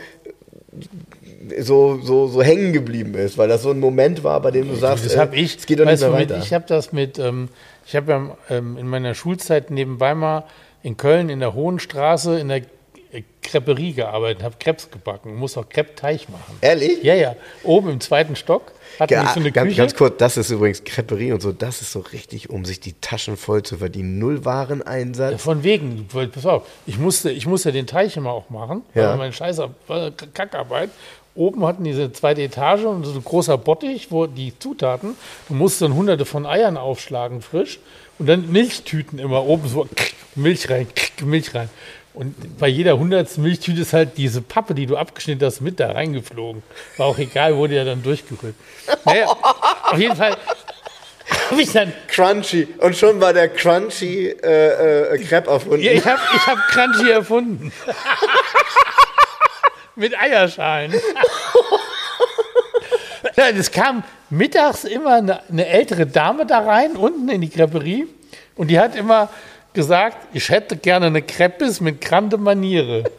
so, 1.60 1.99
so, 2.02 2.27
so 2.27 2.41
hängen 2.43 2.72
geblieben 2.72 3.15
ist, 3.15 3.38
weil 3.38 3.47
das 3.49 3.64
so 3.64 3.72
ein 3.72 3.80
Moment 3.80 4.23
war, 4.23 4.39
bei 4.41 4.52
dem 4.52 4.69
du 4.69 4.76
sagst, 4.76 5.06
Das 5.06 5.15
äh, 5.15 5.19
habe 5.19 5.35
ich. 5.35 5.57
es 5.57 5.65
geht 5.65 5.80
doch 5.80 5.85
nicht 5.85 5.99
mehr 5.99 6.14
weiter. 6.14 6.38
Ich 6.38 6.53
habe 6.53 6.65
das 6.68 6.93
mit, 6.93 7.19
ähm, 7.19 7.49
ich 7.85 7.95
habe 7.95 8.11
ja 8.11 8.38
ähm, 8.49 8.77
in 8.77 8.88
meiner 8.88 9.15
Schulzeit 9.15 9.69
neben 9.72 9.99
Weimar 9.99 10.47
in 10.85 10.97
Köln 10.97 11.29
in 11.29 11.39
der 11.39 11.53
Hohen 11.55 11.79
Straße 11.79 12.39
in 12.39 12.47
der 12.49 12.61
Creperie 13.41 13.93
gearbeitet, 13.93 14.43
habe 14.43 14.55
Krebs 14.59 14.91
gebacken, 14.91 15.35
muss 15.35 15.57
auch 15.57 15.67
Kreppteig 15.69 16.27
machen. 16.29 16.57
Ehrlich? 16.61 17.01
Ja, 17.01 17.15
ja. 17.15 17.35
Oben 17.63 17.89
im 17.89 17.99
zweiten 18.01 18.35
Stock 18.35 18.71
hatten 18.99 19.13
Ja, 19.13 19.31
so 19.33 19.39
eine 19.39 19.51
ganz, 19.51 19.69
Küche. 19.69 19.77
ganz 19.81 19.95
kurz, 19.95 20.17
das 20.17 20.37
ist 20.37 20.49
übrigens 20.51 20.83
Creperie 20.83 21.31
und 21.31 21.41
so, 21.41 21.51
das 21.51 21.81
ist 21.81 21.91
so 21.91 21.99
richtig, 22.01 22.49
um 22.49 22.65
sich 22.65 22.79
die 22.81 22.93
Taschen 22.99 23.37
voll 23.37 23.63
zu 23.63 23.77
verdienen. 23.77 24.19
Null 24.19 24.43
Wareneinsatz. 24.45 25.31
Ja, 25.31 25.37
von 25.37 25.63
wegen, 25.63 26.07
pass 26.33 26.45
auf, 26.45 26.63
ich 26.85 26.97
musste, 26.99 27.31
ich 27.31 27.47
musste 27.47 27.71
den 27.71 27.87
Teich 27.87 28.17
immer 28.17 28.31
auch 28.31 28.49
machen, 28.49 28.83
Ja. 28.93 29.11
weil 29.11 29.17
meine 29.17 29.33
Scheiß 29.33 29.59
war 29.87 30.11
Kackarbeit. 30.33 30.89
Oben 31.35 31.65
hatten 31.65 31.83
diese 31.83 32.11
zweite 32.13 32.41
Etage 32.43 32.83
und 32.85 33.03
so 33.05 33.11
ein 33.13 33.23
großer 33.23 33.57
Bottich, 33.57 34.09
wo 34.11 34.25
die 34.25 34.57
Zutaten, 34.57 35.15
du 35.47 35.53
musst 35.53 35.81
dann 35.81 35.93
hunderte 35.93 36.25
von 36.25 36.45
Eiern 36.45 36.77
aufschlagen, 36.77 37.41
frisch. 37.41 37.79
Und 38.17 38.27
dann 38.27 38.51
Milchtüten 38.51 39.19
immer 39.19 39.43
oben 39.43 39.67
so 39.67 39.87
Milch 40.35 40.69
rein, 40.69 40.87
Milch 41.21 41.53
rein. 41.53 41.69
Und 42.13 42.57
bei 42.57 42.69
jeder 42.69 42.97
hundertsten 42.97 43.43
Milchtüte 43.43 43.81
ist 43.81 43.91
halt 43.91 44.17
diese 44.17 44.41
Pappe, 44.41 44.73
die 44.73 44.85
du 44.85 44.95
abgeschnitten 44.95 45.45
hast, 45.45 45.59
mit 45.59 45.81
da 45.81 45.91
reingeflogen. 45.91 46.63
War 46.95 47.07
auch 47.07 47.17
egal, 47.17 47.57
wurde 47.57 47.75
ja 47.75 47.83
dann 47.83 48.03
durchgerührt. 48.03 48.55
Naja, 49.03 49.27
auf 49.27 49.97
jeden 49.97 50.15
Fall 50.15 50.31
habe 51.51 51.61
ich 51.61 51.73
dann 51.73 51.91
Crunchy. 52.07 52.69
Und 52.77 52.95
schon 52.95 53.19
war 53.19 53.33
der 53.33 53.49
Crunchy 53.49 54.27
äh, 54.27 55.13
äh, 55.13 55.17
Crepe 55.25 55.49
erfunden. 55.49 55.83
Ja, 55.83 55.91
ich 55.91 56.05
habe 56.05 56.21
ich 56.33 56.47
hab 56.47 56.57
Crunchy 56.69 57.11
erfunden. 57.11 57.73
Mit 59.95 60.17
Eierschalen. 60.17 60.93
Nein, 63.35 63.57
es 63.57 63.71
kam 63.71 64.03
mittags 64.35 64.83
immer 64.83 65.15
eine, 65.15 65.41
eine 65.49 65.65
ältere 65.67 66.05
Dame 66.05 66.45
da 66.45 66.59
rein, 66.59 66.91
unten 66.95 67.29
in 67.29 67.41
die 67.41 67.49
Creperie. 67.49 68.07
Und 68.55 68.69
die 68.69 68.79
hat 68.79 68.95
immer 68.95 69.29
gesagt, 69.73 70.17
ich 70.33 70.49
hätte 70.49 70.77
gerne 70.77 71.07
eine 71.07 71.21
Crepes 71.21 71.81
mit 71.81 72.01
Grande 72.01 72.37
Maniere. 72.37 73.03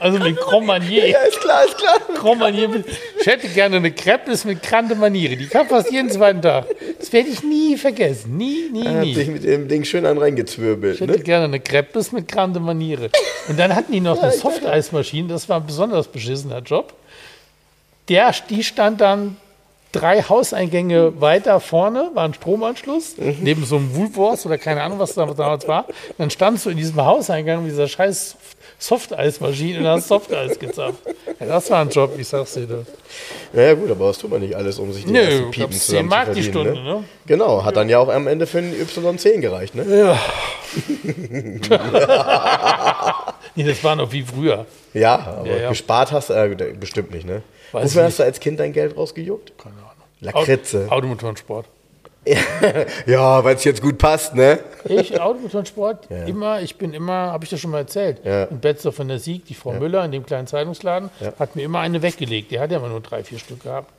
Also 0.00 0.20
mit 0.20 0.36
Grand 0.36 0.64
Manier. 0.64 1.08
Ja, 1.08 1.18
ist 1.22 1.40
klar, 1.40 1.64
ist 1.64 1.76
klar. 1.76 1.94
Grand 2.14 2.38
Manier. 2.38 2.84
Ich 3.20 3.26
hätte 3.26 3.48
gerne 3.48 3.78
eine 3.78 3.90
Crepes 3.90 4.44
mit 4.44 4.62
Grande 4.62 4.94
Maniere. 4.94 5.34
Die 5.34 5.48
kam 5.48 5.66
fast 5.66 5.90
jeden 5.90 6.08
zweiten 6.08 6.40
Tag. 6.40 6.66
Das 7.00 7.12
werde 7.12 7.28
ich 7.28 7.42
nie 7.42 7.76
vergessen. 7.76 8.36
Nie, 8.36 8.68
nie, 8.70 8.86
Er 8.86 8.92
hat 8.94 9.00
nie. 9.04 9.12
sich 9.14 9.26
mit 9.26 9.42
dem 9.42 9.66
Ding 9.66 9.82
schön 9.82 10.06
an 10.06 10.16
reingezwirbelt. 10.16 10.94
Ich 10.94 11.00
hätte 11.00 11.14
Ne? 11.14 11.18
gerne 11.18 11.46
eine 11.46 11.58
Crepes 11.58 12.12
mit 12.12 12.28
Grande 12.30 12.60
Maniere. 12.60 13.10
Und 13.48 13.58
dann 13.58 13.74
hatten 13.74 13.90
die 13.90 13.98
noch 14.00 14.22
eine 14.22 14.30
Softeismaschine, 14.30 15.26
das 15.30 15.48
war 15.48 15.56
ein 15.56 15.66
besonders 15.66 16.06
beschissener 16.06 16.60
Job. 16.60 16.92
Der, 18.08 18.32
die 18.48 18.62
stand 18.62 19.00
dann 19.00 19.36
drei 19.92 20.22
Hauseingänge 20.22 21.20
weiter 21.20 21.60
vorne, 21.60 22.10
war 22.14 22.24
ein 22.24 22.34
Stromanschluss, 22.34 23.16
neben 23.40 23.64
so 23.64 23.76
einem 23.76 23.94
Woolworths 23.94 24.44
oder 24.46 24.58
keine 24.58 24.82
Ahnung, 24.82 24.98
was 24.98 25.14
da 25.14 25.26
damals 25.26 25.66
war. 25.66 25.86
Dann 26.18 26.30
standst 26.30 26.66
du 26.66 26.70
in 26.70 26.76
diesem 26.76 27.02
Hauseingang 27.04 27.62
mit 27.62 27.72
dieser 27.72 27.88
scheiß 27.88 28.36
Softeismaschine 28.80 29.80
und 29.80 29.86
hast 29.86 30.08
Softeis 30.08 30.58
gezapft. 30.58 31.00
Ja, 31.40 31.46
das 31.46 31.68
war 31.70 31.80
ein 31.80 31.88
Job, 31.90 32.12
ich 32.16 32.28
sag's 32.28 32.54
dir. 32.54 32.66
Du. 32.66 32.86
Ja, 33.52 33.62
ja, 33.62 33.74
gut, 33.74 33.90
aber 33.90 34.06
das 34.06 34.18
tut 34.18 34.30
man 34.30 34.40
nicht 34.40 34.54
alles, 34.54 34.78
um 34.78 34.92
sich 34.92 35.04
die 35.04 35.12
du 35.12 35.50
Piepen 35.50 35.72
zusammen 35.72 36.02
10 36.02 36.06
Mark 36.06 36.28
zu 36.28 36.34
die 36.34 36.42
verdienen, 36.42 36.74
Stunde, 36.74 36.82
ne? 36.82 37.04
Genau, 37.26 37.64
hat 37.64 37.76
dann 37.76 37.88
ja 37.88 37.98
auch 37.98 38.08
am 38.08 38.28
Ende 38.28 38.46
für 38.46 38.58
einen 38.58 38.74
Y10 38.74 39.40
gereicht, 39.40 39.74
ne? 39.74 39.84
Ja. 39.98 40.18
nee, 43.56 43.64
das 43.64 43.82
war 43.82 43.96
noch 43.96 44.12
wie 44.12 44.22
früher. 44.22 44.66
Ja, 44.94 45.38
aber 45.38 45.48
Ja, 45.48 45.56
ja. 45.56 45.68
gespart 45.70 46.12
hast 46.12 46.30
du 46.30 46.34
äh, 46.34 46.54
bestimmt 46.78 47.12
nicht, 47.12 47.26
ne? 47.26 47.42
Weiß 47.72 47.84
Wofür 47.84 48.04
hast 48.04 48.18
du 48.18 48.22
als 48.22 48.40
Kind 48.40 48.60
dein 48.60 48.72
Geld 48.72 48.96
rausgejuckt? 48.96 49.52
Keine 49.58 49.76
Ahnung. 49.76 49.88
Lakritze. 50.20 50.86
Automotorensport. 50.90 51.66
ja, 53.06 53.42
weil 53.42 53.56
es 53.56 53.64
jetzt 53.64 53.80
gut 53.80 53.96
passt, 53.96 54.34
ne? 54.34 54.58
Ich, 54.84 55.18
Automotorensport, 55.18 56.10
immer, 56.26 56.60
ich 56.60 56.76
bin 56.76 56.92
immer, 56.92 57.32
habe 57.32 57.44
ich 57.44 57.50
das 57.50 57.60
schon 57.60 57.70
mal 57.70 57.78
erzählt, 57.78 58.20
Ja. 58.24 58.44
in 58.44 58.60
Betzdorf 58.60 58.96
von 58.96 59.08
der 59.08 59.18
Sieg, 59.18 59.46
die 59.46 59.54
Frau 59.54 59.72
Müller 59.72 60.04
in 60.04 60.12
dem 60.12 60.26
kleinen 60.26 60.46
Zeitungsladen, 60.46 61.08
hat 61.38 61.56
mir 61.56 61.62
immer 61.62 61.78
eine 61.80 62.02
weggelegt. 62.02 62.50
Die 62.50 62.60
hat 62.60 62.70
ja 62.70 62.78
immer 62.78 62.88
nur 62.88 63.00
drei, 63.00 63.24
vier 63.24 63.38
Stück 63.38 63.62
gehabt. 63.62 63.90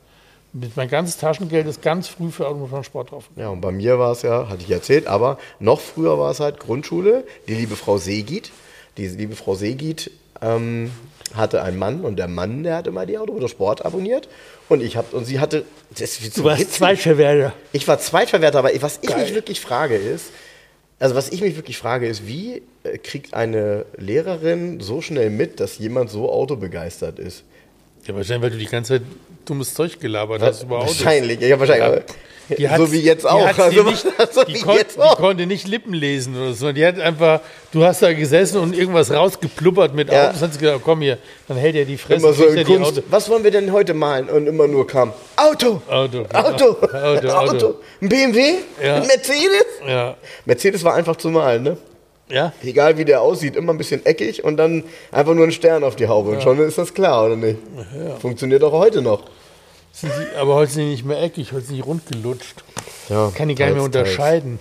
Mit 0.52 0.76
mein 0.76 0.88
ganzes 0.88 1.16
Taschengeld 1.16 1.66
ist 1.66 1.80
ganz 1.80 2.08
früh 2.08 2.30
für 2.30 2.46
Automotorensport 2.46 3.10
drauf. 3.12 3.24
Ja, 3.36 3.48
und 3.48 3.60
bei 3.60 3.70
mir 3.70 3.98
war 3.98 4.12
es 4.12 4.22
ja, 4.22 4.48
hatte 4.48 4.62
ich 4.62 4.70
erzählt, 4.70 5.06
aber 5.06 5.38
noch 5.60 5.80
früher 5.80 6.18
war 6.18 6.30
es 6.32 6.40
halt 6.40 6.58
Grundschule. 6.58 7.24
Die 7.48 7.54
liebe 7.54 7.76
Frau 7.76 7.98
Segit, 7.98 8.50
diese 8.96 9.16
liebe 9.16 9.36
Frau 9.36 9.54
Segit 9.54 10.10
ähm, 10.42 10.90
hatte 11.34 11.62
einen 11.62 11.78
Mann 11.78 12.00
und 12.02 12.16
der 12.16 12.28
Mann, 12.28 12.62
der 12.62 12.76
hat 12.76 12.86
immer 12.86 13.06
die 13.06 13.18
Automotorsport 13.18 13.84
abonniert 13.84 14.28
und 14.68 14.82
ich 14.82 14.96
habe 14.96 15.16
und 15.16 15.24
sie 15.24 15.40
hatte. 15.40 15.64
Das 15.90 16.20
ist 16.20 16.34
so 16.34 16.44
witzig. 16.44 16.70
Zweitverwerter. 16.70 17.52
Ich 17.72 17.86
war 17.88 17.98
Zweitverwerter, 17.98 18.58
aber 18.58 18.70
was 18.80 18.98
ich 19.02 19.16
mich 19.16 19.34
wirklich 19.34 19.60
frage 19.60 19.96
ist, 19.96 20.26
also 20.98 21.14
was 21.14 21.30
ich 21.30 21.40
mich 21.40 21.56
wirklich 21.56 21.78
frage 21.78 22.06
ist, 22.06 22.26
wie 22.26 22.62
äh, 22.84 22.98
kriegt 22.98 23.34
eine 23.34 23.86
Lehrerin 23.96 24.80
so 24.80 25.00
schnell 25.00 25.30
mit, 25.30 25.58
dass 25.58 25.78
jemand 25.78 26.10
so 26.10 26.30
autobegeistert 26.30 27.18
ist? 27.18 27.42
Ja, 28.06 28.14
wahrscheinlich, 28.14 28.42
weil 28.42 28.50
du 28.50 28.58
die 28.58 28.66
ganze 28.66 28.94
Zeit 28.94 29.02
dummes 29.44 29.74
Zeug 29.74 29.98
gelabert 29.98 30.42
hast 30.42 30.62
über 30.62 30.78
Autos. 30.78 30.98
Wahrscheinlich, 30.98 31.40
ja 31.40 31.58
wahrscheinlich. 31.58 32.00
Ja. 32.06 32.14
Die 32.58 32.68
so 32.76 32.92
wie 32.92 33.00
jetzt 33.00 33.22
die 33.24 33.28
auch. 33.28 33.46
hat's 33.46 33.58
Also, 33.58 33.82
dir 33.82 33.90
nicht, 33.90 34.06
so 34.32 34.44
die, 34.44 34.60
kon 34.60 34.76
jetzt 34.76 34.96
die 34.96 35.00
auch. 35.00 35.16
konnte 35.16 35.46
nicht 35.46 35.66
Lippen 35.68 35.94
lesen 35.94 36.36
oder 36.36 36.52
so. 36.52 36.72
Die 36.72 36.84
hat 36.84 36.98
einfach, 36.98 37.40
du 37.72 37.84
hast 37.84 38.02
da 38.02 38.12
gesessen 38.12 38.58
und 38.60 38.76
irgendwas 38.76 39.10
rausgepluppert 39.12 39.94
mit 39.94 40.10
Ja. 40.12 40.32
Hat 40.32 40.52
sie 40.52 40.58
gesagt, 40.58 40.80
komm 40.84 41.00
hier, 41.02 41.18
dann 41.48 41.56
hält 41.56 41.74
er 41.76 41.84
die 41.84 41.96
Fresse. 41.96 42.24
Immer 42.26 42.34
so 42.34 42.44
in 42.46 42.56
die 42.56 42.64
Kunst. 42.64 42.98
Auto. 42.98 43.02
Was 43.10 43.28
wollen 43.30 43.44
wir 43.44 43.50
denn 43.50 43.72
heute 43.72 43.94
malen? 43.94 44.28
Und 44.28 44.46
immer 44.46 44.66
nur 44.66 44.86
kam 44.86 45.12
Auto, 45.36 45.80
Auto. 45.88 46.26
Auto, 46.32 46.76
Auto, 46.92 47.28
Auto. 47.28 47.74
Ein 48.02 48.08
BMW, 48.08 48.54
Ja. 48.82 48.96
ein 48.96 49.06
Mercedes. 49.06 49.64
Ja. 49.86 50.16
Mercedes 50.44 50.84
war 50.84 50.94
einfach 50.94 51.16
zu 51.16 51.28
malen, 51.30 51.62
ne? 51.62 51.76
Ja? 52.28 52.52
Egal 52.62 52.96
wie 52.96 53.04
der 53.04 53.22
aussieht, 53.22 53.56
immer 53.56 53.72
ein 53.72 53.78
bisschen 53.78 54.06
eckig 54.06 54.44
und 54.44 54.56
dann 54.56 54.84
einfach 55.10 55.34
nur 55.34 55.44
ein 55.44 55.50
Stern 55.52 55.82
auf 55.82 55.96
die 55.96 56.06
Haube. 56.06 56.30
Und 56.30 56.42
schon 56.44 56.60
ist 56.60 56.78
das 56.78 56.94
klar, 56.94 57.26
oder 57.26 57.34
nicht? 57.34 57.58
Funktioniert 58.20 58.62
auch 58.62 58.72
heute 58.72 59.02
noch. 59.02 59.22
Sind 59.92 60.12
die, 60.16 60.36
aber 60.36 60.54
heute 60.54 60.72
sind 60.72 60.84
die 60.84 60.90
nicht 60.90 61.04
mehr 61.04 61.20
eckig, 61.22 61.52
heute 61.52 61.62
sind 61.66 61.76
die 61.76 61.80
rund 61.82 62.06
gelutscht. 62.06 62.62
Ja, 63.08 63.30
Kann 63.34 63.48
die 63.48 63.54
gar 63.54 63.66
nicht 63.66 63.74
mehr 63.76 63.82
teils, 63.90 63.92
teils. 63.92 64.08
unterscheiden. 64.10 64.58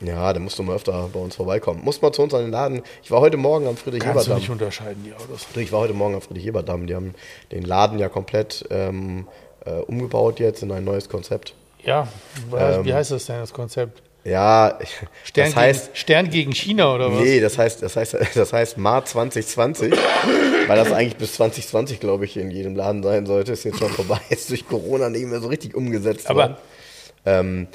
Ja, 0.00 0.32
da 0.32 0.40
musst 0.40 0.58
du 0.58 0.62
mal 0.62 0.76
öfter 0.76 1.08
bei 1.12 1.18
uns 1.20 1.36
vorbeikommen. 1.36 1.82
Musst 1.82 2.02
mal 2.02 2.12
zu 2.12 2.22
uns 2.22 2.34
an 2.34 2.42
den 2.42 2.50
Laden. 2.52 2.82
Ich 3.02 3.10
war 3.10 3.20
heute 3.20 3.36
Morgen 3.38 3.66
am 3.66 3.70
Kannst 3.76 3.86
du 3.86 3.90
Friedrich-Ebert-Damm. 3.92 4.38
nicht 4.38 4.50
unterscheiden, 4.50 5.02
die 5.04 5.14
Autos. 5.14 5.46
Du, 5.54 5.60
Ich 5.60 5.72
war 5.72 5.80
heute 5.80 5.94
Morgen 5.94 6.14
am 6.14 6.20
Friedrich-Ebert-Damm. 6.20 6.86
Die 6.86 6.94
haben 6.94 7.14
den 7.50 7.62
Laden 7.62 7.98
ja 7.98 8.08
komplett 8.10 8.64
ähm, 8.70 9.26
äh, 9.64 9.70
umgebaut 9.70 10.38
jetzt 10.38 10.62
in 10.62 10.70
ein 10.72 10.84
neues 10.84 11.08
Konzept. 11.08 11.54
Ja, 11.82 12.08
wie 12.50 12.56
Ähm. 12.90 12.94
heißt 12.94 13.10
das 13.12 13.26
denn, 13.26 13.38
das 13.40 13.52
Konzept? 13.54 14.02
Ja, 14.24 14.76
Stern, 15.24 15.46
das 15.46 15.56
heißt, 15.56 15.84
gegen, 15.86 15.96
Stern 15.96 16.30
gegen 16.30 16.52
China 16.52 16.94
oder 16.94 17.12
was? 17.12 17.20
nee, 17.20 17.38
das 17.40 17.56
heißt, 17.56 17.80
das 17.82 17.94
heißt, 17.96 18.16
das 18.34 18.52
heißt 18.52 18.76
Mart 18.76 19.06
2020, 19.08 19.94
weil 20.66 20.76
das 20.76 20.92
eigentlich 20.92 21.16
bis 21.16 21.34
2020, 21.34 22.00
glaube 22.00 22.24
ich, 22.24 22.36
in 22.36 22.50
jedem 22.50 22.74
Laden 22.76 23.02
sein 23.02 23.26
sollte. 23.26 23.52
Ist 23.52 23.64
jetzt 23.64 23.78
schon 23.78 23.90
vorbei, 23.90 24.20
ist 24.30 24.50
durch 24.50 24.66
Corona 24.66 25.08
nicht 25.08 25.24
mehr 25.26 25.40
so 25.40 25.48
richtig 25.48 25.74
umgesetzt 25.74 26.28
Aber- 26.28 26.40
worden. 26.42 26.56
Ähm, 27.24 27.66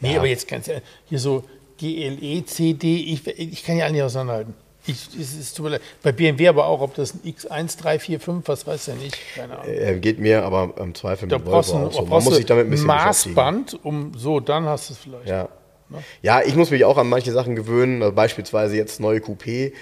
Nee, 0.00 0.12
Ja. 0.12 0.18
aber 0.18 0.26
jetzt 0.26 0.48
ganz 0.48 0.68
ehrlich, 0.68 0.82
hier 1.08 1.18
so 1.18 1.44
GLE, 1.78 2.44
CD, 2.44 2.96
ich, 2.96 3.26
ich 3.38 3.64
kann 3.64 3.76
ja 3.78 3.84
alle 3.84 3.94
nicht 3.94 4.02
auseinanderhalten. 4.02 4.54
Ich, 4.86 5.08
es 5.18 5.34
ist. 5.34 5.62
Bei 6.02 6.12
BMW 6.12 6.48
aber 6.48 6.66
auch, 6.66 6.82
ob 6.82 6.94
das 6.94 7.14
ein 7.14 7.20
X1, 7.24 7.80
3, 7.80 7.98
4, 7.98 8.20
5, 8.20 8.48
was 8.48 8.66
weiß 8.66 8.86
ja 8.88 8.94
nicht, 8.96 9.16
keine 9.34 9.58
Ahnung. 9.58 9.72
äh, 9.72 9.98
geht 9.98 10.18
mir 10.18 10.44
aber 10.44 10.74
im 10.78 10.94
Zweifel 10.94 11.26
Da 11.28 11.38
mit 11.38 11.46
Volvo 11.46 11.58
auch 11.86 11.92
so. 11.92 12.02
Man 12.02 12.22
muss 12.22 12.36
sich 12.36 12.44
damit 12.44 12.66
ein 12.66 12.70
bisschen 12.70 12.90
ein. 12.90 12.96
Maßband, 13.06 13.78
um 13.82 14.12
so, 14.14 14.40
dann 14.40 14.64
hast 14.66 14.90
du 14.90 14.92
es 14.94 14.98
vielleicht. 14.98 15.26
Ja. 15.28 15.48
ja, 16.20 16.42
ich 16.42 16.54
muss 16.54 16.70
mich 16.70 16.84
auch 16.84 16.98
an 16.98 17.08
manche 17.08 17.32
Sachen 17.32 17.56
gewöhnen, 17.56 18.02
also 18.02 18.14
beispielsweise 18.14 18.76
jetzt 18.76 19.00
neue 19.00 19.20
Coupé. 19.20 19.72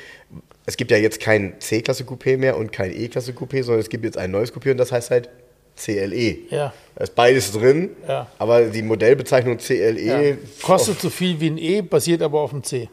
Es 0.64 0.76
gibt 0.76 0.90
ja 0.90 0.96
jetzt 0.96 1.20
kein 1.20 1.54
C-Klasse 1.60 2.04
Coupé 2.04 2.36
mehr 2.36 2.56
und 2.56 2.72
kein 2.72 2.92
E-Klasse 2.92 3.32
Coupé, 3.32 3.62
sondern 3.64 3.80
es 3.80 3.88
gibt 3.88 4.04
jetzt 4.04 4.16
ein 4.16 4.30
neues 4.30 4.54
Coupé 4.54 4.70
und 4.70 4.76
das 4.78 4.92
heißt 4.92 5.10
halt 5.10 5.28
CLE. 5.76 6.36
Ja. 6.50 6.72
Da 6.94 7.04
ist 7.04 7.14
beides 7.14 7.50
drin, 7.52 7.90
Ja. 8.06 8.28
aber 8.38 8.66
die 8.66 8.82
Modellbezeichnung 8.82 9.58
CLE 9.58 10.00
Ja. 10.30 10.36
Kostet 10.62 11.00
so 11.00 11.10
viel 11.10 11.40
wie 11.40 11.48
ein 11.50 11.58
E, 11.58 11.80
basiert 11.82 12.22
aber 12.22 12.40
auf 12.40 12.50
dem 12.50 12.62
C. 12.62 12.88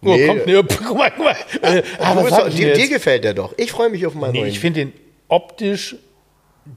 Oh, 0.00 0.14
Nee. 0.14 0.26
kommt, 0.26 0.46
nee, 0.46 0.54
guck 0.86 0.96
mal, 0.96 1.10
guck 1.10 1.24
mal. 1.24 1.36
Äh, 1.60 1.82
ah, 1.98 2.14
bist 2.14 2.30
sag 2.30 2.44
doch, 2.46 2.54
dir, 2.54 2.72
dir 2.72 2.88
gefällt 2.88 3.24
der 3.24 3.34
doch. 3.34 3.52
Ich 3.56 3.72
freue 3.72 3.90
mich 3.90 4.06
auf 4.06 4.14
meinen 4.14 4.32
Nee, 4.32 4.40
neuen. 4.40 4.50
ich 4.50 4.60
finde 4.60 4.80
den 4.86 4.92
optisch 5.28 5.96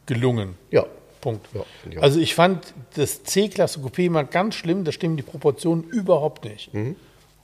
gelungen. 0.05 0.55
ja. 0.71 0.85
Punkt. 1.21 1.45
Ja, 1.53 1.61
ich 1.91 2.01
also 2.01 2.19
ich 2.19 2.33
fand 2.33 2.73
das 2.95 3.21
C-Klasse 3.21 3.79
Coupé 3.79 4.05
immer 4.07 4.23
ganz 4.23 4.55
schlimm, 4.55 4.83
da 4.83 4.91
stimmen 4.91 5.17
die 5.17 5.21
Proportionen 5.23 5.83
überhaupt 5.83 6.45
nicht. 6.45 6.73
Mhm. 6.73 6.95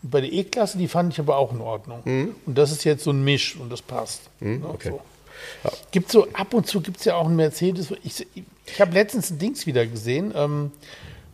Und 0.03 0.11
bei 0.11 0.21
der 0.21 0.31
E-Klasse, 0.31 0.77
die 0.77 0.87
fand 0.87 1.13
ich 1.13 1.19
aber 1.19 1.37
auch 1.37 1.51
in 1.51 1.61
Ordnung. 1.61 2.33
Und 2.45 2.57
das 2.57 2.71
ist 2.71 2.83
jetzt 2.83 3.03
so 3.03 3.11
ein 3.11 3.23
Misch 3.23 3.55
und 3.59 3.71
das 3.71 3.81
passt. 3.81 4.21
Ja, 4.41 4.47
Mhm, 4.47 4.65
okay. 4.65 4.89
so. 4.91 5.01
Gibt 5.91 6.11
so, 6.11 6.27
ab 6.33 6.53
und 6.53 6.67
zu 6.67 6.81
gibt 6.81 6.97
es 6.97 7.05
ja 7.05 7.15
auch 7.15 7.25
einen 7.27 7.35
Mercedes. 7.35 7.93
Ich, 8.03 8.25
ich 8.65 8.81
habe 8.81 8.93
letztens 8.93 9.29
ein 9.31 9.37
Dings 9.39 9.65
wieder 9.67 9.85
gesehen, 9.85 10.33
ähm, 10.35 10.71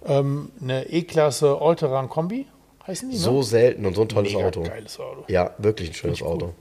ähm, 0.06 0.50
eine 0.62 0.88
E-Klasse 0.90 1.58
Alteran 1.62 2.10
Kombi, 2.10 2.46
heißen 2.86 3.10
die, 3.10 3.18
So 3.18 3.38
ne? 3.38 3.44
selten 3.44 3.86
und 3.86 3.96
so 3.96 4.02
ein 4.02 4.10
tolles 4.10 4.34
Mega 4.34 4.46
Auto. 4.48 4.64
geiles 4.64 5.00
Auto. 5.00 5.24
Ja, 5.30 5.52
wirklich 5.58 5.90
ein 5.92 5.94
schönes 5.94 6.22
Auto. 6.22 6.48
cool. 6.48 6.54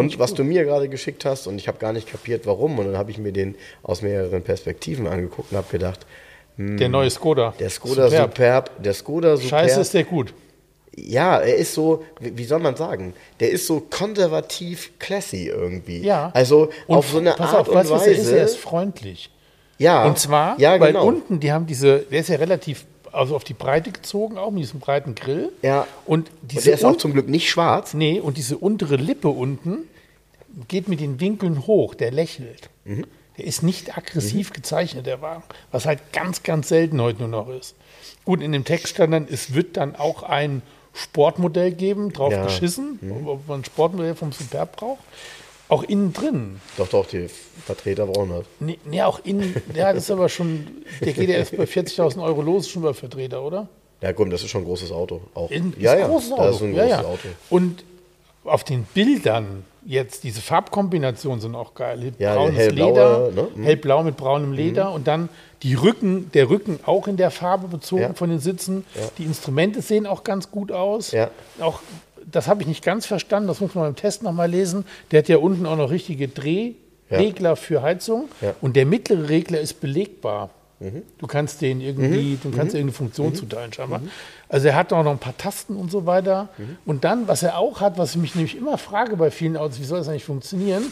Und 0.00 0.18
was 0.18 0.34
du 0.34 0.42
mir 0.42 0.64
gerade 0.64 0.88
geschickt 0.88 1.24
hast, 1.24 1.46
und 1.46 1.58
ich 1.58 1.68
habe 1.68 1.78
gar 1.78 1.92
nicht 1.92 2.08
kapiert, 2.10 2.46
warum, 2.46 2.78
und 2.80 2.86
dann 2.86 2.96
habe 2.98 3.12
ich 3.12 3.18
mir 3.18 3.32
den 3.32 3.54
aus 3.84 4.02
mehreren 4.02 4.42
Perspektiven 4.42 5.06
angeguckt 5.06 5.52
und 5.52 5.56
habe 5.58 5.70
gedacht, 5.70 6.04
Der 6.56 6.88
neue 6.88 7.10
Skoda. 7.10 7.54
der 7.60 7.70
Skoda 7.70 8.08
Superb, 8.08 8.34
Superb. 8.36 8.82
der 8.82 8.94
Skoda 8.94 9.36
Superb, 9.36 9.50
Scheiße 9.50 9.80
ist 9.80 9.94
der 9.94 10.04
gut. 10.04 10.34
Ja, 10.96 11.38
er 11.38 11.56
ist 11.56 11.74
so, 11.74 12.04
wie 12.20 12.44
soll 12.44 12.60
man 12.60 12.76
sagen, 12.76 13.14
der 13.40 13.50
ist 13.50 13.66
so 13.66 13.80
konservativ 13.80 14.92
classy 14.98 15.48
irgendwie. 15.48 15.98
Ja. 16.02 16.30
Also 16.34 16.70
Und 16.86 16.96
auf 16.96 17.08
so 17.10 17.18
eine 17.18 17.32
pass 17.32 17.54
Art 17.54 17.68
auf, 17.68 17.74
weißt 17.74 17.90
und 17.90 17.96
du, 17.96 18.00
was 18.00 18.06
er 18.06 18.12
ist? 18.12 18.18
Weise. 18.20 18.38
Er 18.38 18.44
ist 18.44 18.56
freundlich. 18.56 19.30
ja. 19.78 20.04
Und 20.06 20.18
zwar, 20.18 20.58
ja, 20.60 20.78
weil 20.80 20.92
genau. 20.92 21.06
unten, 21.06 21.40
die 21.40 21.52
haben 21.52 21.66
diese, 21.66 22.00
der 22.00 22.20
ist 22.20 22.28
ja 22.28 22.36
relativ, 22.36 22.84
also 23.12 23.36
auf 23.36 23.44
die 23.44 23.54
Breite 23.54 23.92
gezogen, 23.92 24.38
auch 24.38 24.50
mit 24.50 24.62
diesem 24.62 24.80
breiten 24.80 25.14
Grill. 25.14 25.52
Ja. 25.62 25.86
Und 26.06 26.30
und 26.30 26.30
diese, 26.42 26.64
der 26.64 26.74
ist 26.74 26.84
auch 26.84 26.96
zum 26.96 27.12
Glück 27.12 27.28
nicht 27.28 27.48
schwarz. 27.50 27.94
nee, 27.94 28.20
und 28.20 28.36
diese 28.36 28.56
untere 28.58 28.96
Lippe 28.96 29.28
unten 29.28 29.88
geht 30.68 30.88
mit 30.88 31.00
den 31.00 31.20
Winkeln 31.20 31.66
hoch, 31.66 31.94
der 31.94 32.12
lächelt. 32.12 32.70
Mhm. 32.84 33.06
Der 33.36 33.46
ist 33.46 33.64
nicht 33.64 33.98
aggressiv 33.98 34.52
gezeichnet, 34.52 35.06
der 35.06 35.20
Wagen, 35.20 35.42
was 35.72 35.86
halt 35.86 36.12
ganz, 36.12 36.44
ganz 36.44 36.68
selten 36.68 37.00
heute 37.02 37.18
nur 37.20 37.28
noch 37.28 37.48
ist. 37.48 37.74
Gut, 38.24 38.40
in 38.40 38.52
dem 38.52 38.64
Text 38.64 38.88
stand 38.88 39.12
dann, 39.12 39.26
es 39.28 39.54
wird 39.54 39.76
dann 39.76 39.96
auch 39.96 40.22
ein 40.22 40.62
Sportmodell 40.94 41.72
geben, 41.72 42.12
drauf 42.12 42.32
Ja. 42.32 42.40
Mhm. 42.40 42.44
geschissen, 42.44 42.98
ob 43.26 43.46
man 43.48 43.60
ein 43.60 43.64
Sportmodell 43.64 44.14
vom 44.14 44.32
Superb 44.32 44.76
braucht. 44.76 45.00
Auch 45.68 45.82
innen 45.82 46.12
drin. 46.12 46.60
Doch, 46.76 46.88
doch, 46.88 47.06
die 47.06 47.28
Vertreter 47.64 48.06
brauchen 48.06 48.30
das. 48.30 48.44
Nee, 48.60 48.78
nee, 48.84 49.02
auch 49.02 49.20
innen, 49.24 49.54
ja, 49.74 49.92
das 49.92 50.04
ist 50.04 50.10
aber 50.10 50.28
schon, 50.28 50.66
der 51.00 51.14
geht 51.14 51.28
ja 51.28 51.36
erst 51.36 51.56
bei 51.56 51.64
40.000 51.64 52.22
Euro 52.22 52.42
los, 52.42 52.66
ist 52.66 52.70
schon 52.72 52.82
bei 52.82 52.92
Vertreter, 52.92 53.42
oder? 53.42 53.68
Ja, 54.02 54.12
komm, 54.12 54.28
das 54.28 54.42
ist 54.42 54.50
schon 54.50 54.62
ein 54.62 54.66
großes 54.66 54.92
Auto. 54.92 55.22
Auch. 55.32 55.50
In, 55.50 55.72
ist 55.72 55.80
ja, 55.80 55.92
ein 55.92 56.00
ja, 56.00 56.06
großes 56.08 56.32
Auto. 56.32 56.42
das 56.42 56.56
ist 56.56 56.62
ein 56.62 56.74
ja, 56.74 56.84
großes 56.84 57.02
ja. 57.02 57.08
Auto. 57.08 57.28
Und 57.48 57.84
auf 58.44 58.64
den 58.64 58.84
Bildern 58.94 59.64
jetzt, 59.86 60.24
diese 60.24 60.40
Farbkombinationen 60.40 61.40
sind 61.40 61.54
auch 61.54 61.74
geil. 61.74 62.12
Ja, 62.18 62.34
Braunes 62.36 62.56
hellblaue, 62.56 62.88
Leder, 62.90 63.30
ne? 63.42 63.48
Mhm. 63.54 63.62
hellblau 63.64 64.02
mit 64.02 64.16
braunem 64.16 64.52
Leder 64.52 64.92
und 64.92 65.06
dann 65.06 65.28
die 65.62 65.74
Rücken, 65.74 66.30
der 66.32 66.48
Rücken 66.50 66.78
auch 66.86 67.06
in 67.06 67.16
der 67.16 67.30
Farbe 67.30 67.68
bezogen 67.68 68.02
Ja. 68.02 68.14
von 68.14 68.30
den 68.30 68.38
Sitzen. 68.38 68.84
Die 69.18 69.24
Instrumente 69.24 69.82
sehen 69.82 70.06
auch 70.06 70.24
ganz 70.24 70.50
gut 70.50 70.72
aus. 70.72 71.10
Ja. 71.12 71.30
Auch, 71.60 71.80
das 72.30 72.48
habe 72.48 72.62
ich 72.62 72.68
nicht 72.68 72.84
ganz 72.84 73.04
verstanden, 73.06 73.48
das 73.48 73.60
muss 73.60 73.74
man 73.74 73.84
beim 73.84 73.96
Test 73.96 74.22
nochmal 74.22 74.50
lesen. 74.50 74.84
Der 75.10 75.18
hat 75.20 75.28
ja 75.28 75.36
unten 75.38 75.66
auch 75.66 75.76
noch 75.76 75.90
richtige 75.90 76.28
Drehregler 76.28 77.56
für 77.56 77.82
Heizung 77.82 78.28
Ja. 78.40 78.48
Mhm. 78.50 78.54
und 78.62 78.76
der 78.76 78.86
mittlere 78.86 79.28
Regler 79.28 79.60
ist 79.60 79.80
belegbar. 79.80 80.50
Du 81.18 81.26
kannst 81.26 81.62
den 81.62 81.80
irgendwie, 81.80 82.36
du 82.42 82.50
kannst 82.50 82.74
irgendeine 82.74 82.92
Funktion 82.92 83.28
Mhm. 83.30 83.34
zuteilen 83.36 83.72
scheinbar. 83.72 84.02
Also 84.48 84.68
er 84.68 84.74
hat 84.74 84.92
auch 84.92 85.02
noch 85.02 85.12
ein 85.12 85.18
paar 85.18 85.36
Tasten 85.36 85.76
und 85.76 85.90
so 85.90 86.04
weiter. 86.04 86.48
Mhm. 86.58 86.76
Und 86.84 87.04
dann, 87.04 87.26
was 87.26 87.42
er 87.42 87.56
auch 87.58 87.80
hat, 87.80 87.96
was 87.96 88.10
ich 88.10 88.16
mich 88.20 88.34
nämlich 88.34 88.56
immer 88.56 88.76
frage 88.76 89.16
bei 89.16 89.30
vielen 89.30 89.56
Autos, 89.56 89.80
wie 89.80 89.84
soll 89.84 89.98
das 89.98 90.08
eigentlich 90.08 90.24
funktionieren? 90.24 90.84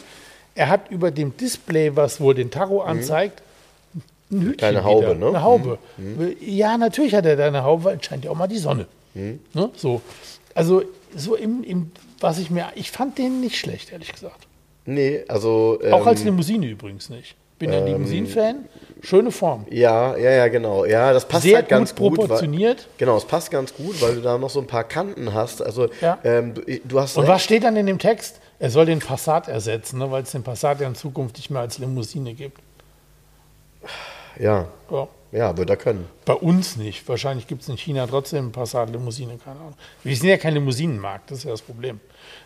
Er 0.54 0.68
hat 0.68 0.90
über 0.90 1.10
dem 1.10 1.36
Display, 1.36 1.94
was 1.96 2.20
wohl 2.20 2.34
den 2.34 2.50
Tacho 2.50 2.80
anzeigt, 2.82 3.42
ein 4.30 4.40
Hütchen 4.40 4.48
Mhm. 4.52 4.56
Kleine 4.56 4.84
Haube, 4.84 5.02
wieder, 5.02 5.14
ne? 5.14 5.26
Eine 5.28 5.42
Haube. 5.42 5.78
Ja, 6.40 6.78
natürlich 6.78 7.14
hat 7.14 7.26
er 7.26 7.36
da 7.36 7.46
eine 7.46 7.62
Haube, 7.64 7.84
weil 7.84 7.96
es 7.98 8.06
scheint 8.06 8.24
ja 8.24 8.30
auch 8.30 8.36
mal 8.36 8.46
die 8.46 8.58
Sonne. 8.58 8.86
Mhm. 9.14 9.40
Ne? 9.52 9.70
So. 9.76 10.00
Also 10.54 10.82
so 11.14 11.34
im, 11.34 11.62
im, 11.64 11.90
was 12.20 12.38
ich 12.38 12.50
mir, 12.50 12.68
ich 12.76 12.90
fand 12.90 13.18
den 13.18 13.40
nicht 13.40 13.58
schlecht, 13.58 13.92
ehrlich 13.92 14.12
gesagt. 14.12 14.46
Nee, 14.86 15.24
also. 15.28 15.78
Ähm, 15.82 15.92
Auch 15.92 16.06
als 16.06 16.24
Limousine 16.24 16.66
übrigens 16.66 17.10
nicht. 17.10 17.34
Bin 17.58 17.72
ja 17.72 17.84
Limousinen-Fan. 17.84 18.66
Schöne 19.02 19.30
Form. 19.32 19.66
Ja, 19.70 20.16
ja, 20.16 20.30
ja, 20.30 20.48
genau. 20.48 20.84
Ja, 20.84 21.12
das 21.12 21.26
passt 21.26 21.42
Sehr 21.42 21.56
halt 21.56 21.68
ganz 21.68 21.90
gut 21.94 22.10
gut. 22.10 22.18
weil- 22.18 22.26
proportioniert. 22.28 22.88
genau, 22.98 23.16
es 23.16 23.24
passt 23.24 23.50
ganz 23.50 23.74
gut, 23.74 24.00
weil 24.00 24.14
du 24.14 24.20
da 24.20 24.38
noch 24.38 24.50
so 24.50 24.60
ein 24.60 24.66
paar 24.68 24.84
Kanten 24.84 25.34
hast. 25.34 25.60
Also, 25.60 25.88
Ja. 26.00 26.18
ähm, 26.22 26.54
du, 26.54 26.62
du 26.84 27.00
hast. 27.00 27.16
Und 27.16 27.24
recht. 27.24 27.32
was 27.34 27.42
steht 27.44 27.64
dann 27.64 27.76
in 27.76 27.86
dem 27.86 27.98
Text? 27.98 28.40
Er 28.60 28.70
soll 28.70 28.86
den 28.86 29.00
Passat 29.00 29.48
ersetzen, 29.48 29.98
ne, 29.98 30.08
weil 30.12 30.22
es 30.22 30.30
den 30.30 30.44
Passat 30.44 30.80
ja 30.80 30.86
in 30.86 30.94
Zukunft 30.94 31.36
nicht 31.36 31.50
mehr 31.50 31.62
als 31.62 31.78
Limousine 31.78 32.32
gibt. 32.34 32.58
Ja, 34.38 34.68
Ja. 34.90 35.08
ja, 35.32 35.56
wird 35.56 35.68
er 35.70 35.76
können. 35.76 36.06
Bei 36.24 36.34
uns 36.34 36.76
nicht. 36.76 37.06
Wahrscheinlich 37.08 37.46
gibt 37.48 37.62
es 37.62 37.68
in 37.68 37.76
China 37.76 38.06
trotzdem 38.06 38.52
Passat-Limousine, 38.52 39.38
keine 39.44 39.58
Ahnung. 39.58 39.74
Wir 40.04 40.16
sind 40.16 40.28
ja 40.28 40.36
kein 40.36 40.54
Limousinenmarkt, 40.54 41.30
das 41.30 41.38
ist 41.38 41.44
ja 41.44 41.50
das 41.50 41.60
Problem. 41.62 42.00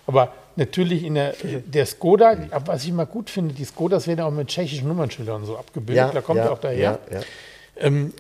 Aber 0.07 0.33
natürlich 0.57 1.05
in 1.05 1.15
der, 1.15 1.35
der 1.43 1.87
Skoda, 1.87 2.37
was 2.65 2.85
ich 2.85 2.91
immer 2.91 3.07
gut 3.07 3.31
finde, 3.31 3.55
die 3.55 3.65
Skodas 3.65 4.07
werden 4.07 4.21
auch 4.21 4.31
mit 4.31 4.49
tschechischen 4.49 4.89
Nummernschildern 4.89 5.45
so 5.45 5.57
abgebildet, 5.57 6.11
da 6.15 6.21
kommt 6.21 6.39
ja, 6.39 6.51
auch 6.51 6.59
daher. 6.59 6.79
Ja, 6.79 6.99
ja. 7.11 7.21
Ähm, 7.79 8.13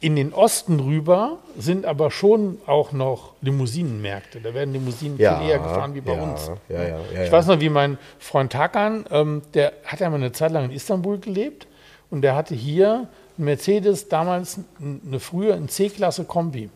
in 0.00 0.14
den 0.14 0.32
Osten 0.32 0.78
rüber 0.78 1.38
sind 1.58 1.84
aber 1.84 2.12
schon 2.12 2.58
auch 2.66 2.92
noch 2.92 3.32
Limousinenmärkte. 3.40 4.40
Da 4.40 4.54
werden 4.54 4.72
Limousinen 4.72 5.18
Ja, 5.18 5.40
viel 5.40 5.48
eher 5.48 5.58
gefahren 5.58 5.94
wie 5.94 6.00
bei 6.00 6.14
ja, 6.14 6.22
uns. 6.22 6.50
ja, 6.68 6.82
ja, 6.82 6.88
ja, 6.88 6.98
ich 7.10 7.18
ja. 7.26 7.32
weiß 7.32 7.46
noch, 7.46 7.58
wie 7.58 7.68
mein 7.68 7.98
Freund 8.20 8.52
Takan, 8.52 9.06
ähm, 9.10 9.42
der 9.54 9.72
hat 9.84 9.98
ja 9.98 10.08
mal 10.08 10.16
eine 10.16 10.30
Zeit 10.30 10.52
lang 10.52 10.66
in 10.66 10.70
Istanbul 10.70 11.18
gelebt 11.18 11.66
und 12.10 12.22
der 12.22 12.36
hatte 12.36 12.54
hier 12.54 13.08
einen 13.36 13.44
Mercedes, 13.44 14.08
damals 14.08 14.60
eine 14.80 15.18
früher 15.18 15.54
ein 15.54 15.68
C-Klasse 15.68 16.24
Kombi. 16.24 16.70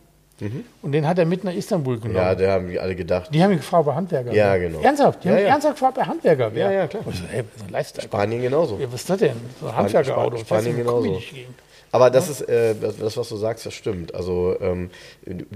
Und 0.81 0.91
den 0.91 1.07
hat 1.07 1.17
er 1.19 1.25
mit 1.25 1.43
nach 1.43 1.53
Istanbul 1.53 1.97
genommen. 1.99 2.13
Mhm. 2.13 2.17
Ja, 2.17 2.35
da 2.35 2.51
haben 2.53 2.69
wir 2.69 2.81
alle 2.81 2.95
gedacht. 2.95 3.29
Die 3.33 3.41
haben 3.43 3.51
ihn 3.51 3.57
gefragt, 3.57 3.81
ob 3.87 3.93
er 3.93 3.95
Handwerker 3.95 4.33
Ja, 4.33 4.57
genau. 4.57 4.79
Ernsthaft? 4.81 5.23
Die 5.23 5.27
Ja, 5.27 5.33
haben 5.35 5.41
ja. 5.43 5.47
ernsthaft 5.49 5.75
gefragt, 5.75 5.97
ob 5.97 6.03
er 6.03 6.07
Handwerker 6.07 6.55
wäre. 6.55 6.73
Ja, 6.73 6.79
ja, 6.81 6.87
klar. 6.87 7.03
Und 7.05 7.15
so, 7.15 7.23
hey, 7.29 7.43
so 7.57 7.63
ein 7.65 7.69
Lifestyle. 7.69 8.03
Spanien 8.05 8.41
genauso. 8.41 8.77
Ja, 8.79 8.87
was 8.91 9.01
ist 9.01 9.09
das 9.09 9.17
denn? 9.19 9.35
So 9.59 9.67
ein 9.67 9.75
Handwerkerauto. 9.75 10.37
Span- 10.37 10.45
Spanien 10.61 10.75
wie 10.75 10.81
genauso. 10.81 11.21
Aber 11.91 12.09
das 12.09 12.27
ist, 12.27 12.41
äh, 12.49 12.73
das, 12.79 12.97
das, 12.97 13.17
was 13.17 13.29
du 13.29 13.37
sagst, 13.37 13.65
das 13.67 13.73
stimmt. 13.75 14.15
Also 14.15 14.55
ähm, 14.61 14.89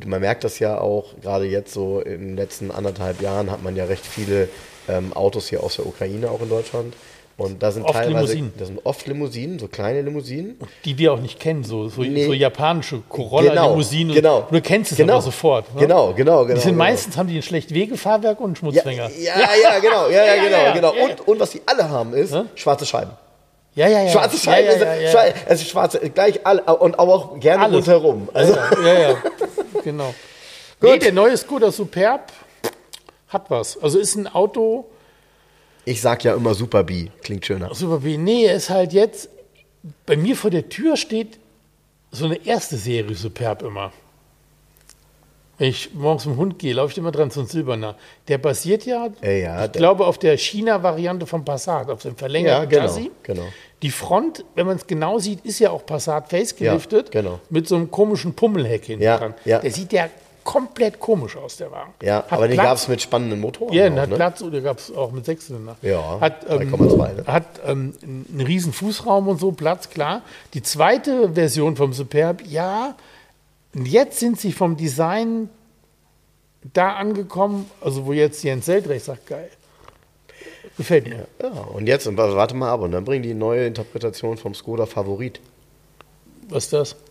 man 0.06 0.22
merkt 0.22 0.44
das 0.44 0.60
ja 0.60 0.80
auch, 0.80 1.16
gerade 1.22 1.46
jetzt 1.46 1.74
so 1.74 2.00
in 2.00 2.20
den 2.20 2.36
letzten 2.38 2.70
anderthalb 2.70 3.22
Jahren 3.22 3.50
hat 3.50 3.64
man 3.64 3.76
ja 3.76 3.86
recht 3.86 4.06
viele 4.06 4.48
ähm, 4.88 5.14
Autos 5.14 5.48
hier 5.50 5.64
aus 5.64 5.78
der 5.78 5.88
Ukraine 5.88 6.30
auch 6.30 6.40
in 6.42 6.50
Deutschland. 6.50 6.94
Und 7.38 7.62
da 7.62 7.72
sind 7.72 7.84
Oft 7.84 7.94
teilweise, 7.94 8.34
Limousinen. 8.34 8.54
das 8.58 8.68
sind 8.68 8.80
oft 8.84 9.06
Limousinen, 9.06 9.60
so 9.60 9.68
kleine 9.68 10.02
Limousinen. 10.02 10.58
Die 10.86 10.98
wir 10.98 11.14
auch 11.14 11.20
nicht 11.20 11.40
kennen, 11.40 11.64
so, 11.64 11.88
so, 11.88 12.02
Nee. 12.02 12.26
so 12.26 12.34
japanische 12.34 13.00
Corolla-Limousinen. 13.08 14.16
genau. 14.16 14.48
Du 14.50 14.60
kennst 14.60 14.92
es 14.94 14.98
genau. 14.98 15.14
aber 15.14 15.22
sofort. 15.22 15.72
Ne? 15.76 15.82
Genau, 15.82 16.14
genau, 16.14 16.42
genau. 16.46 16.56
Die 16.56 16.62
sind 16.62 16.72
genau. 16.72 16.84
meistens, 16.86 17.16
haben 17.16 17.28
die 17.30 17.36
ein 17.38 17.44
schlecht 17.44 17.72
Wegefahrwerk 17.74 18.40
und 18.40 18.46
einen 18.64 18.74
Ja, 18.74 18.82
Schmutzfänger. 18.82 19.12
ja, 19.20 19.34
ja, 19.62 19.80
genau, 19.80 20.08
ja, 20.10 20.26
ja, 20.26 20.36
Ja, 20.36 20.44
genau, 20.46 20.58
ja, 20.58 20.72
genau. 20.74 20.94
ja, 20.96 21.04
Und, 21.06 21.28
und 21.28 21.40
was 21.40 21.52
die 21.52 21.62
alle 21.68 21.88
haben 21.88 22.16
ist 22.16 22.36
schwarze 22.56 22.88
Scheiben. 22.88 23.12
ja, 23.76 23.88
ja. 23.88 24.02
ja. 24.06 24.10
Schwarze 24.12 24.38
Scheiben, 24.40 24.68
ja, 24.72 24.86
ja, 24.88 24.94
ist- 24.96 25.14
ja, 25.14 25.26
ja. 25.28 25.34
Also 25.48 25.64
schwarze, 25.66 26.00
gleich 26.10 26.40
alle 26.44 26.64
und 26.64 26.98
aber 27.00 27.14
auch 27.14 27.40
gerne 27.40 27.66
Alles. 27.66 27.76
rundherum. 27.88 28.30
Also, 28.34 28.56
ja, 28.56 28.94
ja, 28.94 29.00
ja, 29.12 29.16
genau. 29.84 30.12
Nee, 30.82 30.98
der 30.98 31.12
neue 31.12 31.38
Skoda 31.38 31.72
Superb 31.72 32.32
hat 33.30 33.50
was. 33.50 33.78
Also 33.82 34.00
ist 34.00 34.16
ein 34.16 34.28
Auto, 34.28 34.86
ich 35.88 36.02
sag 36.02 36.24
ja 36.24 36.34
immer 36.36 36.54
Super 36.54 36.84
B, 36.84 37.08
klingt 37.24 37.46
schöner. 37.46 37.74
Super 37.74 38.00
B. 38.00 38.18
Nee, 38.18 38.46
ist 38.54 38.70
halt 38.70 38.94
jetzt, 38.94 39.30
bei 40.06 40.18
mir 40.18 40.36
vor 40.36 40.50
der 40.52 40.68
Tür 40.70 40.98
steht 40.98 41.40
so 42.12 42.26
eine 42.26 42.46
erste 42.46 42.78
Serie 42.78 43.16
Superb 43.16 43.62
immer. 43.64 43.92
Wenn 45.58 45.70
ich 45.70 45.92
morgens 45.96 46.24
dem 46.24 46.38
Hund 46.38 46.60
gehe, 46.60 46.74
laufe 46.74 46.92
ich 46.92 46.98
immer 47.00 47.12
dran, 47.12 47.32
so 47.32 47.40
ein 47.42 47.48
silberner. 47.48 47.96
Der 48.28 48.38
basiert 48.38 48.86
ja, 48.86 49.08
Äh, 49.24 49.42
ja, 49.42 49.66
ich 49.66 49.72
glaube, 49.72 50.06
auf 50.06 50.20
der 50.20 50.38
China-Variante 50.38 51.26
vom 51.26 51.44
Passat, 51.44 51.90
auf 51.90 52.04
dem 52.04 52.16
verlängerten 52.16 52.64
Ja, 52.64 52.66
genau, 52.70 52.82
Chassis. 52.94 53.10
genau. 53.24 53.46
Die 53.82 53.90
Front, 53.90 54.46
wenn 54.56 54.68
man 54.68 54.76
es 54.76 54.86
genau 54.86 55.18
sieht, 55.18 55.44
ist 55.46 55.58
ja 55.60 55.72
auch 55.72 55.84
Passat 55.86 56.30
facegeliftet. 56.30 57.14
Ja, 57.14 57.22
genau. 57.22 57.40
Mit 57.50 57.68
so 57.68 57.76
einem 57.76 57.90
komischen 57.90 58.34
Pummelheck 58.34 58.86
hinten 58.86 59.04
Ja, 59.04 59.18
dran. 59.18 59.34
ja. 59.46 59.58
Der 59.60 59.72
sieht 59.72 59.94
ja 59.94 60.10
komplett 60.48 60.98
komisch 61.02 61.36
aus, 61.36 61.58
der 61.58 61.70
Wagen. 61.72 61.94
Ja, 62.02 62.20
Hat 62.20 62.32
aber 62.32 62.48
den 62.48 62.56
Platz- 62.56 62.66
gab 62.66 62.78
es 62.78 62.88
mit 62.88 63.02
spannenden 63.02 63.42
Motoren. 63.42 63.74
Ja, 63.74 63.92
hat 63.92 64.10
ne? 64.10 64.16
Platz, 64.16 64.42
oder 64.42 64.62
gab 64.62 64.80
es 64.80 64.96
auch 64.96 65.12
mit 65.12 65.26
Sechszylinder. 65.26 65.76
Ja, 65.82 66.22
hat, 66.22 66.46
ähm, 66.50 66.74
3,2, 66.74 67.14
ne? 67.16 67.24
hat 67.28 67.46
ähm, 67.66 67.94
einen 68.02 68.42
riesen 68.48 68.72
Fußraum 68.72 69.28
und 69.28 69.42
so, 69.42 69.52
Platz, 69.52 69.90
klar. 69.90 70.22
Die 70.54 70.64
zweite 70.64 71.34
Version 71.34 71.76
vom 71.76 71.92
Superb, 71.92 72.44
ja, 72.48 72.96
und 73.76 73.90
jetzt 73.90 74.20
sind 74.20 74.40
sie 74.40 74.54
vom 74.54 74.78
Design 74.78 75.50
da 76.74 76.94
angekommen, 76.94 77.70
also 77.82 78.06
wo 78.06 78.14
jetzt 78.14 78.42
Jens 78.42 78.68
Seldrecht 78.68 79.04
sagt, 79.04 79.28
geil. 79.28 79.50
Gefällt 80.78 81.10
mir. 81.10 81.28
Ja, 81.42 81.50
und 81.50 81.88
jetzt, 81.88 82.08
warte 82.16 82.56
mal 82.56 82.72
ab, 82.72 82.80
und 82.80 82.94
dann 82.94 83.04
bringen 83.04 83.24
die 83.24 83.34
neue 83.34 83.68
Interpretation 83.68 84.38
vom 84.38 84.54
Skoda 84.56 84.86
Favorit. 84.86 85.42
Was 86.48 86.64
ist 86.64 86.74
das? 86.74 86.96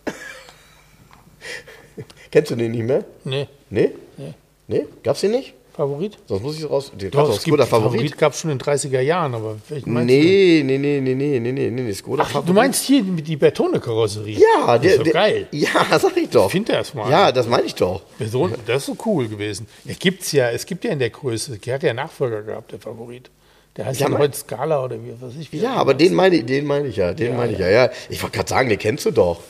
Kennst 2.31 2.51
du 2.51 2.55
den 2.55 2.71
nicht 2.71 2.83
mehr? 2.83 3.03
Nee, 3.23 3.47
Nee? 3.69 3.91
Nee. 4.17 4.33
Nee? 4.67 4.85
Gab's 5.03 5.21
den 5.21 5.31
nicht? 5.31 5.53
Favorit? 5.77 6.17
Sonst 6.25 6.41
muss 6.41 6.55
ich 6.57 6.63
es 6.63 6.69
raus. 6.69 6.91
Den 6.99 7.11
Doch, 7.11 7.25
du 7.27 7.33
es 7.33 7.43
gibt 7.43 7.53
Skoda 7.53 7.65
Favorit, 7.67 7.99
Favorit. 7.99 8.17
gab 8.17 8.33
es 8.33 8.39
schon 8.39 8.49
in 8.49 8.57
den 8.57 8.65
30er 8.67 8.99
Jahren, 8.99 9.35
aber 9.35 9.57
welchen 9.69 9.93
meinst 9.93 10.07
Nee, 10.07 10.63
nee, 10.65 10.77
nee, 10.79 10.99
nee, 10.99 11.13
nee, 11.13 11.39
nee, 11.39 11.51
nee, 11.51 11.69
nee, 11.69 11.93
Skoda 11.93 12.23
du? 12.23 12.29
Favorit. 12.29 12.49
Du 12.49 12.53
meinst 12.53 12.83
hier 12.83 13.03
die 13.03 13.35
Bertone-Karosserie? 13.35 14.39
Ja, 14.39 14.73
das 14.73 14.81
der, 14.81 14.91
ist 14.91 14.97
so 14.97 15.03
der, 15.03 15.13
geil. 15.13 15.47
Ja, 15.51 15.99
sag 15.99 16.17
ich 16.17 16.29
doch. 16.29 16.49
Find 16.49 16.69
das 16.69 16.95
mal. 16.95 17.11
Ja, 17.11 17.31
das 17.31 17.47
meine 17.47 17.63
ich 17.65 17.75
doch. 17.75 18.01
Person, 18.17 18.55
das 18.65 18.77
ist 18.77 18.85
so 18.87 18.97
cool 19.05 19.27
gewesen. 19.27 19.67
Ja, 19.85 19.93
gibt's 19.99 20.31
ja, 20.31 20.49
es 20.49 20.65
gibt 20.65 20.83
ja 20.83 20.89
in 20.91 20.97
der 20.97 21.11
Größe, 21.11 21.59
der 21.59 21.75
hat 21.75 21.83
ja 21.83 21.93
Nachfolger 21.93 22.41
gehabt, 22.41 22.71
der 22.71 22.79
Favorit. 22.79 23.29
Der 23.75 23.85
heißt 23.85 23.99
Ja, 24.01 24.09
ja, 24.09 24.17
heute 24.17 24.35
Scala 24.35 24.83
oder 24.83 24.95
wie 24.95 25.11
weiß 25.21 25.33
ich. 25.39 25.51
Wie 25.51 25.59
Ja, 25.59 25.75
aber 25.75 25.93
den 25.93 26.15
meine 26.15 26.37
ich, 26.37 26.45
den 26.47 26.65
meine 26.65 26.87
ich 26.87 26.95
ja, 26.95 27.13
den 27.13 27.33
Ja, 27.33 27.37
meine 27.37 27.53
ich 27.53 27.59
ja. 27.59 27.69
ja. 27.69 27.89
Ich 28.09 28.23
wollte 28.23 28.37
gerade 28.37 28.49
sagen, 28.49 28.69
den 28.69 28.79
kennst 28.79 29.05
du 29.05 29.11
doch. 29.11 29.41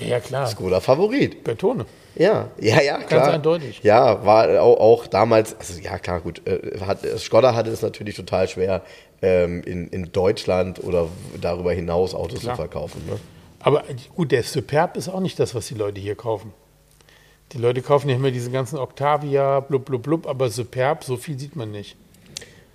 Ja, 0.00 0.06
ja, 0.06 0.20
klar. 0.20 0.46
Skoda 0.46 0.80
Favorit. 0.80 1.44
Bertone. 1.44 1.86
Ja, 2.16 2.48
ja, 2.60 2.80
ja, 2.80 2.98
klar. 2.98 3.32
eindeutig. 3.32 3.80
Ja, 3.82 4.24
war 4.24 4.62
auch, 4.62 4.78
auch 4.78 5.06
damals, 5.06 5.58
also 5.58 5.80
ja 5.80 5.98
klar, 5.98 6.20
gut, 6.20 6.46
äh, 6.46 6.78
hat, 6.80 7.00
Skoda 7.18 7.54
hatte 7.54 7.70
es 7.70 7.82
natürlich 7.82 8.14
total 8.14 8.48
schwer, 8.48 8.82
ähm, 9.20 9.62
in, 9.64 9.88
in 9.88 10.12
Deutschland 10.12 10.82
oder 10.84 11.08
darüber 11.40 11.72
hinaus 11.72 12.14
Autos 12.14 12.40
Klar. 12.40 12.54
zu 12.54 12.62
verkaufen. 12.62 13.02
Ne? 13.08 13.18
Aber 13.60 13.82
gut, 14.14 14.30
der 14.30 14.42
Superb 14.42 14.96
ist 14.96 15.08
auch 15.08 15.20
nicht 15.20 15.40
das, 15.40 15.54
was 15.54 15.66
die 15.66 15.74
Leute 15.74 16.00
hier 16.00 16.14
kaufen. 16.14 16.52
Die 17.52 17.58
Leute 17.58 17.82
kaufen 17.82 18.08
nicht 18.08 18.20
mehr 18.20 18.30
diese 18.30 18.50
ganzen 18.50 18.78
Octavia, 18.78 19.60
blub, 19.60 19.84
blub, 19.84 20.02
blub, 20.02 20.26
aber 20.26 20.50
Superb, 20.50 21.04
so 21.04 21.16
viel 21.16 21.38
sieht 21.38 21.56
man 21.56 21.70
nicht. 21.70 21.96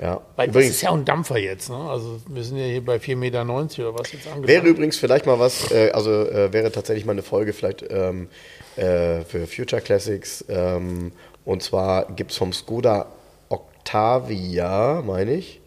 Ja. 0.01 0.21
Weil 0.37 0.47
das 0.47 0.55
übrigens, 0.55 0.75
ist 0.75 0.81
ja 0.81 0.89
auch 0.91 0.95
ein 0.95 1.03
Dampfer 1.03 1.37
jetzt, 1.37 1.69
ne? 1.69 1.75
Also 1.75 2.21
wir 2.27 2.43
sind 2.43 2.57
ja 2.57 2.65
hier 2.65 2.83
bei 2.83 2.97
4,90 2.97 3.15
Meter 3.17 3.43
oder 3.43 3.99
was 3.99 4.11
jetzt 4.13 4.27
angefangen. 4.27 4.47
wäre 4.47 4.67
übrigens 4.67 4.97
vielleicht 4.97 5.25
mal 5.25 5.39
was, 5.39 5.71
äh, 5.71 5.91
also 5.91 6.11
äh, 6.11 6.53
wäre 6.53 6.71
tatsächlich 6.71 7.05
mal 7.05 7.11
eine 7.11 7.21
Folge 7.21 7.51
vielleicht 7.51 7.83
ähm, 7.89 8.29
äh, 8.77 9.21
für 9.21 9.45
Future 9.45 9.81
Classics. 9.81 10.45
Ähm, 10.47 11.11
und 11.43 11.63
zwar 11.63 12.05
gibt 12.13 12.31
es 12.31 12.37
vom 12.37 12.53
Skoda 12.53 13.07
Octavia, 13.49 15.03
meine 15.05 15.33
ich. 15.33 15.59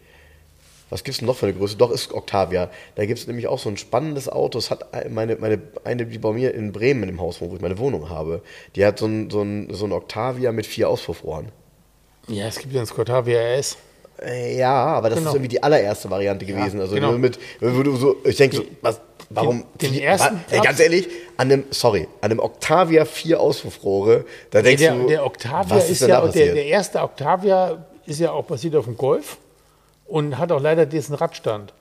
Was 0.89 1.03
gibt 1.03 1.13
es 1.13 1.19
denn 1.19 1.27
noch 1.27 1.35
für 1.35 1.47
eine 1.47 1.55
Größe? 1.55 1.75
Doch, 1.75 1.91
ist 1.91 2.13
Octavia. 2.13 2.69
Da 2.95 3.05
gibt 3.05 3.19
es 3.19 3.27
nämlich 3.27 3.47
auch 3.47 3.59
so 3.59 3.69
ein 3.69 3.77
spannendes 3.77 4.29
Auto. 4.29 4.57
Es 4.57 4.71
hat 4.71 4.85
meine, 5.11 5.35
meine, 5.35 5.59
eine, 5.83 6.05
die 6.05 6.17
bei 6.19 6.31
mir 6.31 6.53
in 6.53 6.71
Bremen 6.71 7.09
im 7.09 7.19
Haus 7.19 7.41
wohnt, 7.41 7.51
wo 7.51 7.55
ich 7.55 7.61
meine 7.61 7.77
Wohnung 7.79 8.09
habe. 8.09 8.41
Die 8.75 8.85
hat 8.85 8.99
so 8.99 9.07
ein, 9.07 9.29
so 9.29 9.41
ein, 9.41 9.73
so 9.73 9.85
ein 9.85 9.91
Octavia 9.91 10.51
mit 10.51 10.65
vier 10.65 10.89
Auspuffrohren. 10.89 11.51
Ja, 12.27 12.47
es 12.47 12.59
gibt 12.59 12.73
ja 12.73 12.81
ein 12.81 12.87
Octavia 12.87 13.39
RS. 13.39 13.77
Äh, 14.21 14.57
Ja, 14.57 14.73
aber 14.73 15.09
das 15.09 15.17
Genau. 15.19 15.31
ist 15.31 15.35
irgendwie 15.35 15.49
die 15.49 15.63
allererste 15.63 16.09
Variante 16.09 16.45
gewesen. 16.45 16.79
Also 16.79 16.95
genau. 16.95 17.09
nur 17.11 17.19
mit, 17.19 17.39
wo 17.59 17.83
du 17.83 17.95
so, 17.95 18.15
ich 18.23 18.35
denke 18.37 18.57
so, 18.57 18.63
was, 18.81 19.01
warum? 19.29 19.65
den 19.81 19.91
vier- 19.93 20.03
ersten 20.03 20.35
wa- 20.35 20.41
ey, 20.51 20.61
ganz 20.61 20.79
ehrlich, 20.79 21.07
an 21.37 21.51
einem, 21.51 21.63
sorry, 21.71 22.07
an 22.21 22.31
einem 22.31 22.39
Octavia 22.39 23.05
vier 23.05 23.39
Auspuffrohre, 23.39 24.25
da 24.51 24.61
denkst 24.61 24.81
Der, 24.83 24.93
du, 24.95 25.07
der 25.07 25.25
Octavia 25.25 25.75
was 25.75 25.89
ist, 25.89 26.01
denn 26.01 26.09
ja, 26.09 26.19
der, 26.21 26.27
passiert? 26.27 26.55
der 26.55 26.65
erste 26.65 27.01
Octavia 27.01 27.85
ist 28.05 28.19
ja 28.19 28.31
auch 28.31 28.45
basiert 28.45 28.75
auf 28.75 28.85
dem 28.85 28.97
Golf 28.97 29.37
und 30.05 30.37
hat 30.37 30.51
auch 30.51 30.61
leider 30.61 30.85
diesen 30.85 31.15
Radstand. 31.15 31.73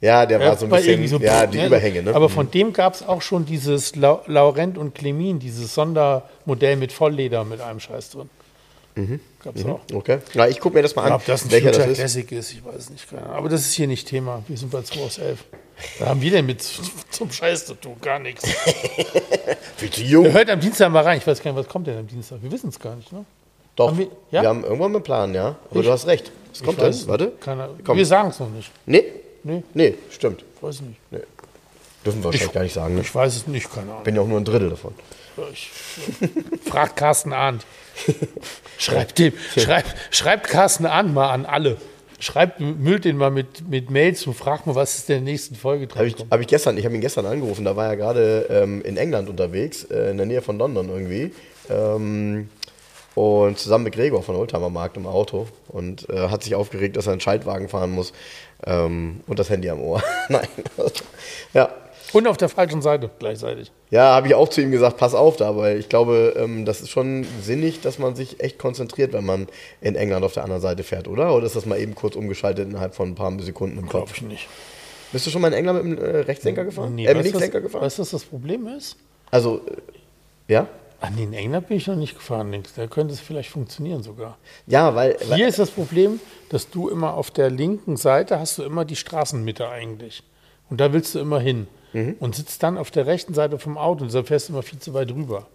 ja, 0.00 0.24
der 0.26 0.40
Ja, 0.40 0.48
war 0.48 0.56
so 0.56 0.64
ein 0.66 0.70
bisschen, 0.70 1.06
so- 1.08 1.18
ja, 1.18 1.46
die 1.46 1.58
ne, 1.58 1.66
Überhänge, 1.66 2.02
ne? 2.02 2.14
Aber 2.14 2.28
von 2.28 2.50
dem 2.50 2.72
gab 2.72 2.94
es 2.94 3.06
auch 3.06 3.20
schon 3.20 3.44
dieses 3.44 3.94
Lau 3.96 4.22
Laurent 4.26 4.78
und 4.78 4.94
Clemin, 4.94 5.38
dieses 5.40 5.74
Sondermodell 5.74 6.76
mit 6.76 6.92
Vollleder 6.92 7.44
mit 7.44 7.60
einem 7.60 7.80
Scheiß 7.80 8.10
drin. 8.10 8.30
Gab 9.44 9.56
es 9.56 9.64
auch. 9.64 9.80
Okay. 9.92 10.18
Na, 10.34 10.48
ich 10.48 10.58
gucke 10.60 10.76
mir 10.76 10.82
das 10.82 10.94
mal 10.96 11.04
an, 11.04 11.12
ob 11.12 11.24
das 11.24 11.44
ein 11.44 11.50
welcher 11.50 11.68
Future 11.68 11.82
das 11.88 11.92
ist. 11.92 11.98
Classic 11.98 12.32
ist, 12.32 12.52
ich 12.52 12.64
weiß 12.64 12.74
es 12.76 12.90
nicht. 12.90 13.08
Keine 13.08 13.22
Ahnung. 13.22 13.36
Aber 13.36 13.48
das 13.48 13.60
ist 13.62 13.74
hier 13.74 13.86
nicht 13.86 14.08
Thema. 14.08 14.42
Wir 14.48 14.56
sind 14.56 14.70
bei 14.70 14.82
2 14.82 15.00
aus 15.02 15.18
11. 15.18 15.44
Da 16.00 16.06
haben 16.06 16.20
wir 16.20 16.30
denn 16.30 16.46
mit 16.46 16.62
zum 17.10 17.30
Scheiß 17.30 17.66
zu 17.66 17.74
tun? 17.74 17.96
Gar 18.02 18.18
nichts. 18.18 18.44
Viel 19.76 19.90
zu 19.90 20.02
jung. 20.02 20.32
Hört 20.32 20.50
am 20.50 20.60
Dienstag 20.60 20.90
mal 20.90 21.04
rein. 21.04 21.18
Ich 21.18 21.26
weiß 21.26 21.42
gar 21.42 21.52
nicht, 21.52 21.60
was 21.60 21.68
kommt 21.68 21.86
denn 21.86 21.98
am 21.98 22.06
Dienstag? 22.06 22.42
Wir 22.42 22.50
wissen 22.50 22.68
es 22.70 22.78
gar 22.80 22.96
nicht, 22.96 23.12
ne? 23.12 23.24
Doch, 23.76 23.88
Haben 23.88 23.98
wir, 23.98 24.06
wir- 24.30 24.42
ja? 24.42 24.48
haben 24.48 24.64
irgendwann 24.64 24.90
mal 24.92 24.96
einen 24.98 25.04
Plan, 25.04 25.34
ja. 25.34 25.56
Aber 25.70 25.80
Ich- 25.80 25.86
du 25.86 25.92
hast 25.92 26.06
recht. 26.06 26.32
Was 26.50 26.62
kommt 26.62 26.82
Ich 26.82 26.98
denn? 27.00 27.08
Warte. 27.08 27.32
Keine. 27.40 27.70
Wir 27.92 28.06
sagen 28.06 28.30
es 28.30 28.40
noch 28.40 28.50
nicht. 28.50 28.70
Nee? 28.86 29.04
Nee, 29.44 29.62
Nee, 29.74 29.94
stimmt. 30.10 30.44
weiß 30.60 30.80
nicht. 30.80 30.98
Nee. 31.12 31.18
Dürfen 32.04 32.20
wir 32.20 32.24
wahrscheinlich 32.26 32.52
gar 32.52 32.62
nicht 32.62 32.74
sagen. 32.74 32.94
Ne? 32.96 33.02
Ich 33.02 33.14
weiß 33.14 33.36
es 33.36 33.46
nicht, 33.46 33.72
keine 33.72 33.90
Ahnung. 33.92 34.02
bin 34.02 34.16
ja 34.16 34.22
auch 34.22 34.26
nur 34.26 34.38
ein 34.40 34.44
Drittel 34.44 34.70
davon. 34.70 34.94
Ich, 35.52 35.70
fragt 36.68 36.96
Carsten 36.96 37.32
Arndt. 37.32 37.64
Schreibt, 38.78 39.18
dem, 39.18 39.32
schreibt, 39.56 39.94
schreibt 40.10 40.46
Carsten 40.46 40.86
Arndt 40.86 41.12
mal 41.12 41.30
an 41.30 41.46
alle. 41.46 41.76
Schreibt, 42.20 42.60
müllt 42.60 43.04
den 43.04 43.16
mal 43.16 43.30
mit, 43.30 43.68
mit 43.68 43.90
Mails 43.90 44.26
und 44.26 44.34
fragt 44.34 44.66
mal, 44.66 44.74
was 44.74 44.98
ist 44.98 45.10
in 45.10 45.16
der 45.16 45.22
nächsten 45.22 45.54
Folge 45.54 45.86
dran 45.86 45.98
Habe 45.98 46.08
ich, 46.08 46.16
hab 46.30 46.40
ich 46.40 46.46
gestern, 46.48 46.76
ich 46.76 46.84
habe 46.84 46.94
ihn 46.94 47.00
gestern 47.00 47.26
angerufen, 47.26 47.64
da 47.64 47.76
war 47.76 47.86
er 47.86 47.96
gerade 47.96 48.46
ähm, 48.50 48.82
in 48.82 48.96
England 48.96 49.28
unterwegs, 49.28 49.84
äh, 49.84 50.10
in 50.10 50.16
der 50.16 50.26
Nähe 50.26 50.42
von 50.42 50.58
London 50.58 50.88
irgendwie. 50.88 51.32
Ähm, 51.70 52.48
und 53.14 53.58
zusammen 53.58 53.84
mit 53.84 53.94
Gregor 53.94 54.22
von 54.22 54.36
Oldtimer 54.36 54.70
Markt 54.70 54.96
im 54.96 55.06
Auto 55.06 55.48
und 55.68 56.08
äh, 56.08 56.28
hat 56.28 56.44
sich 56.44 56.54
aufgeregt, 56.54 56.96
dass 56.96 57.06
er 57.06 57.12
einen 57.12 57.20
Schaltwagen 57.20 57.68
fahren 57.68 57.90
muss 57.90 58.12
ähm, 58.64 59.20
und 59.26 59.38
das 59.40 59.50
Handy 59.50 59.68
am 59.70 59.80
Ohr. 59.80 60.02
Nein. 60.28 60.46
ja. 61.52 61.68
Und 62.12 62.26
auf 62.26 62.36
der 62.36 62.48
falschen 62.48 62.82
Seite 62.82 63.10
gleichzeitig. 63.18 63.70
Ja, 63.90 64.14
habe 64.14 64.28
ich 64.28 64.34
auch 64.34 64.48
zu 64.48 64.60
ihm 64.60 64.70
gesagt, 64.70 64.96
pass 64.96 65.14
auf 65.14 65.36
da, 65.36 65.56
weil 65.56 65.78
ich 65.78 65.88
glaube, 65.88 66.34
ähm, 66.36 66.64
das 66.64 66.80
ist 66.80 66.90
schon 66.90 67.26
sinnig, 67.42 67.80
dass 67.80 67.98
man 67.98 68.16
sich 68.16 68.40
echt 68.40 68.58
konzentriert, 68.58 69.12
wenn 69.12 69.26
man 69.26 69.48
in 69.80 69.94
England 69.94 70.24
auf 70.24 70.32
der 70.32 70.44
anderen 70.44 70.62
Seite 70.62 70.82
fährt, 70.82 71.08
oder? 71.08 71.34
Oder 71.34 71.46
ist 71.46 71.56
das 71.56 71.66
mal 71.66 71.78
eben 71.78 71.94
kurz 71.94 72.16
umgeschaltet 72.16 72.68
innerhalb 72.68 72.94
von 72.94 73.10
ein 73.10 73.14
paar 73.14 73.38
Sekunden 73.40 73.78
im 73.78 73.88
Glaube 73.88 74.06
Kopf? 74.06 74.16
ich 74.16 74.22
nicht. 74.22 74.48
Bist 75.12 75.26
du 75.26 75.30
schon 75.30 75.40
mal 75.40 75.48
in 75.48 75.54
England 75.54 75.84
mit 75.84 75.98
dem 75.98 76.04
äh, 76.04 76.18
Rechtslenker 76.20 76.64
gefahren? 76.64 76.94
Nee, 76.94 77.06
äh, 77.06 77.14
mit 77.14 77.24
Linkslenker 77.24 77.60
gefahren? 77.60 77.82
weißt 77.82 77.98
du, 77.98 78.02
was 78.02 78.10
das 78.10 78.24
Problem 78.24 78.66
ist? 78.66 78.96
Also, 79.30 79.62
äh, 79.66 80.52
ja? 80.52 80.66
An 81.00 81.16
den 81.16 81.32
England 81.32 81.68
bin 81.68 81.76
ich 81.76 81.86
noch 81.86 81.96
nicht 81.96 82.14
gefahren, 82.14 82.50
links. 82.50 82.74
Da 82.74 82.86
könnte 82.88 83.14
es 83.14 83.20
vielleicht 83.20 83.50
funktionieren 83.50 84.02
sogar. 84.02 84.36
Ja, 84.66 84.94
weil, 84.94 85.16
weil 85.28 85.36
Hier 85.36 85.48
ist 85.48 85.58
das 85.58 85.70
Problem, 85.70 86.20
dass 86.48 86.68
du 86.70 86.88
immer 86.88 87.14
auf 87.14 87.30
der 87.30 87.50
linken 87.50 87.96
Seite 87.96 88.40
hast 88.40 88.58
du 88.58 88.64
immer 88.64 88.84
die 88.84 88.96
Straßenmitte 88.96 89.68
eigentlich. 89.68 90.24
Und 90.68 90.80
da 90.80 90.92
willst 90.92 91.14
du 91.14 91.20
immer 91.20 91.38
hin. 91.38 91.68
Mhm. 91.92 92.16
Und 92.20 92.34
sitzt 92.34 92.62
dann 92.62 92.76
auf 92.78 92.90
der 92.90 93.06
rechten 93.06 93.34
Seite 93.34 93.58
vom 93.58 93.78
Auto 93.78 94.04
und 94.04 94.12
da 94.14 94.22
fährst 94.22 94.48
du 94.48 94.52
immer 94.52 94.62
viel 94.62 94.78
zu 94.78 94.92
weit 94.94 95.10
rüber. 95.10 95.46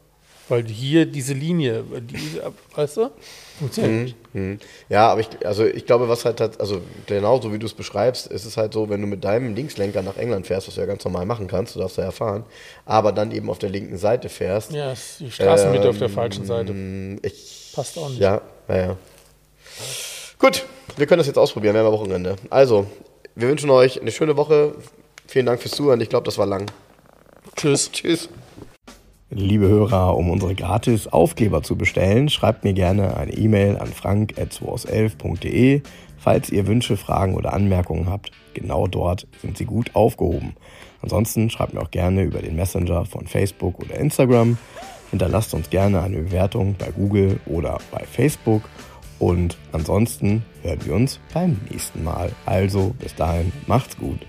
Weil 0.49 0.65
hier 0.65 1.05
diese 1.05 1.33
Linie, 1.33 1.85
die, 2.01 2.41
weißt 2.75 2.97
du, 2.97 3.11
funktioniert 3.59 4.03
nicht. 4.03 4.15
Hm. 4.33 4.59
Ja, 4.89 5.07
aber 5.09 5.21
ich, 5.21 5.29
also 5.47 5.63
ich 5.65 5.85
glaube, 5.85 6.09
was 6.09 6.25
halt, 6.25 6.41
hat- 6.41 6.59
also 6.59 6.81
genau 7.05 7.39
so 7.39 7.53
wie 7.53 7.59
du 7.59 7.65
es 7.65 7.73
beschreibst, 7.73 8.27
ist 8.27 8.43
es 8.43 8.57
halt 8.57 8.73
so, 8.73 8.89
wenn 8.89 8.99
du 8.99 9.07
mit 9.07 9.23
deinem 9.23 9.55
Linkslenker 9.55 10.01
nach 10.01 10.17
England 10.17 10.45
fährst, 10.47 10.67
was 10.67 10.75
du 10.75 10.81
ja 10.81 10.87
ganz 10.87 11.05
normal 11.05 11.25
machen 11.25 11.47
kannst, 11.47 11.75
du 11.75 11.79
darfst 11.79 11.97
ja 11.97 12.03
erfahren, 12.03 12.43
aber 12.85 13.13
dann 13.13 13.31
eben 13.31 13.49
auf 13.49 13.57
der 13.59 13.69
linken 13.69 13.97
Seite 13.97 14.27
fährst. 14.27 14.73
Ja, 14.73 14.93
die 15.19 15.31
Straßenmitte 15.31 15.87
auf 15.87 15.97
der 15.97 16.07
ähm, 16.09 16.13
falschen 16.13 16.45
Seite. 16.45 16.75
Ich, 17.21 17.71
Passt 17.73 17.97
auch 17.97 18.09
nicht. 18.09 18.19
Ja, 18.19 18.41
ja, 18.67 18.75
ja. 18.75 18.97
Gut, 20.39 20.65
wir 20.97 21.05
können 21.07 21.19
das 21.19 21.27
jetzt 21.27 21.37
ausprobieren, 21.37 21.73
wir 21.73 21.79
haben 21.83 21.87
ja 21.87 21.93
Wochenende. 21.93 22.35
Also, 22.49 22.85
wir 23.35 23.47
wünschen 23.47 23.69
euch 23.69 24.01
eine 24.01 24.11
schöne 24.11 24.35
Woche. 24.35 24.75
Vielen 25.27 25.45
Dank 25.45 25.61
fürs 25.61 25.75
Zuhören. 25.75 26.01
Ich 26.01 26.09
glaube, 26.09 26.25
das 26.25 26.37
war 26.37 26.45
lang. 26.45 26.65
Tschüss. 27.55 27.91
Tschüss. 27.91 28.29
Liebe 29.29 29.67
Hörer, 29.67 30.15
um 30.15 30.29
unsere 30.29 30.53
gratis 30.53 31.07
Aufkleber 31.07 31.63
zu 31.63 31.75
bestellen, 31.75 32.29
schreibt 32.29 32.63
mir 32.63 32.73
gerne 32.73 33.17
eine 33.17 33.33
E-Mail 33.33 33.77
an 33.77 33.87
frank.2aus11.de. 33.87 35.81
Falls 36.19 36.51
ihr 36.51 36.67
Wünsche, 36.67 36.97
Fragen 36.97 37.35
oder 37.35 37.53
Anmerkungen 37.53 38.09
habt, 38.09 38.31
genau 38.53 38.85
dort 38.85 39.27
sind 39.41 39.57
sie 39.57 39.65
gut 39.65 39.95
aufgehoben. 39.95 40.55
Ansonsten 41.01 41.49
schreibt 41.49 41.73
mir 41.73 41.81
auch 41.81 41.91
gerne 41.91 42.21
über 42.21 42.43
den 42.43 42.55
Messenger 42.55 43.05
von 43.05 43.25
Facebook 43.25 43.79
oder 43.79 43.95
Instagram. 43.95 44.57
Hinterlasst 45.09 45.53
uns 45.53 45.69
gerne 45.69 46.01
eine 46.01 46.19
Bewertung 46.19 46.75
bei 46.77 46.91
Google 46.91 47.39
oder 47.45 47.79
bei 47.91 48.05
Facebook. 48.05 48.61
Und 49.19 49.57
ansonsten 49.71 50.45
hören 50.61 50.79
wir 50.85 50.93
uns 50.93 51.19
beim 51.33 51.59
nächsten 51.69 52.03
Mal. 52.03 52.31
Also 52.45 52.93
bis 52.99 53.15
dahin, 53.15 53.51
macht's 53.67 53.97
gut. 53.97 54.19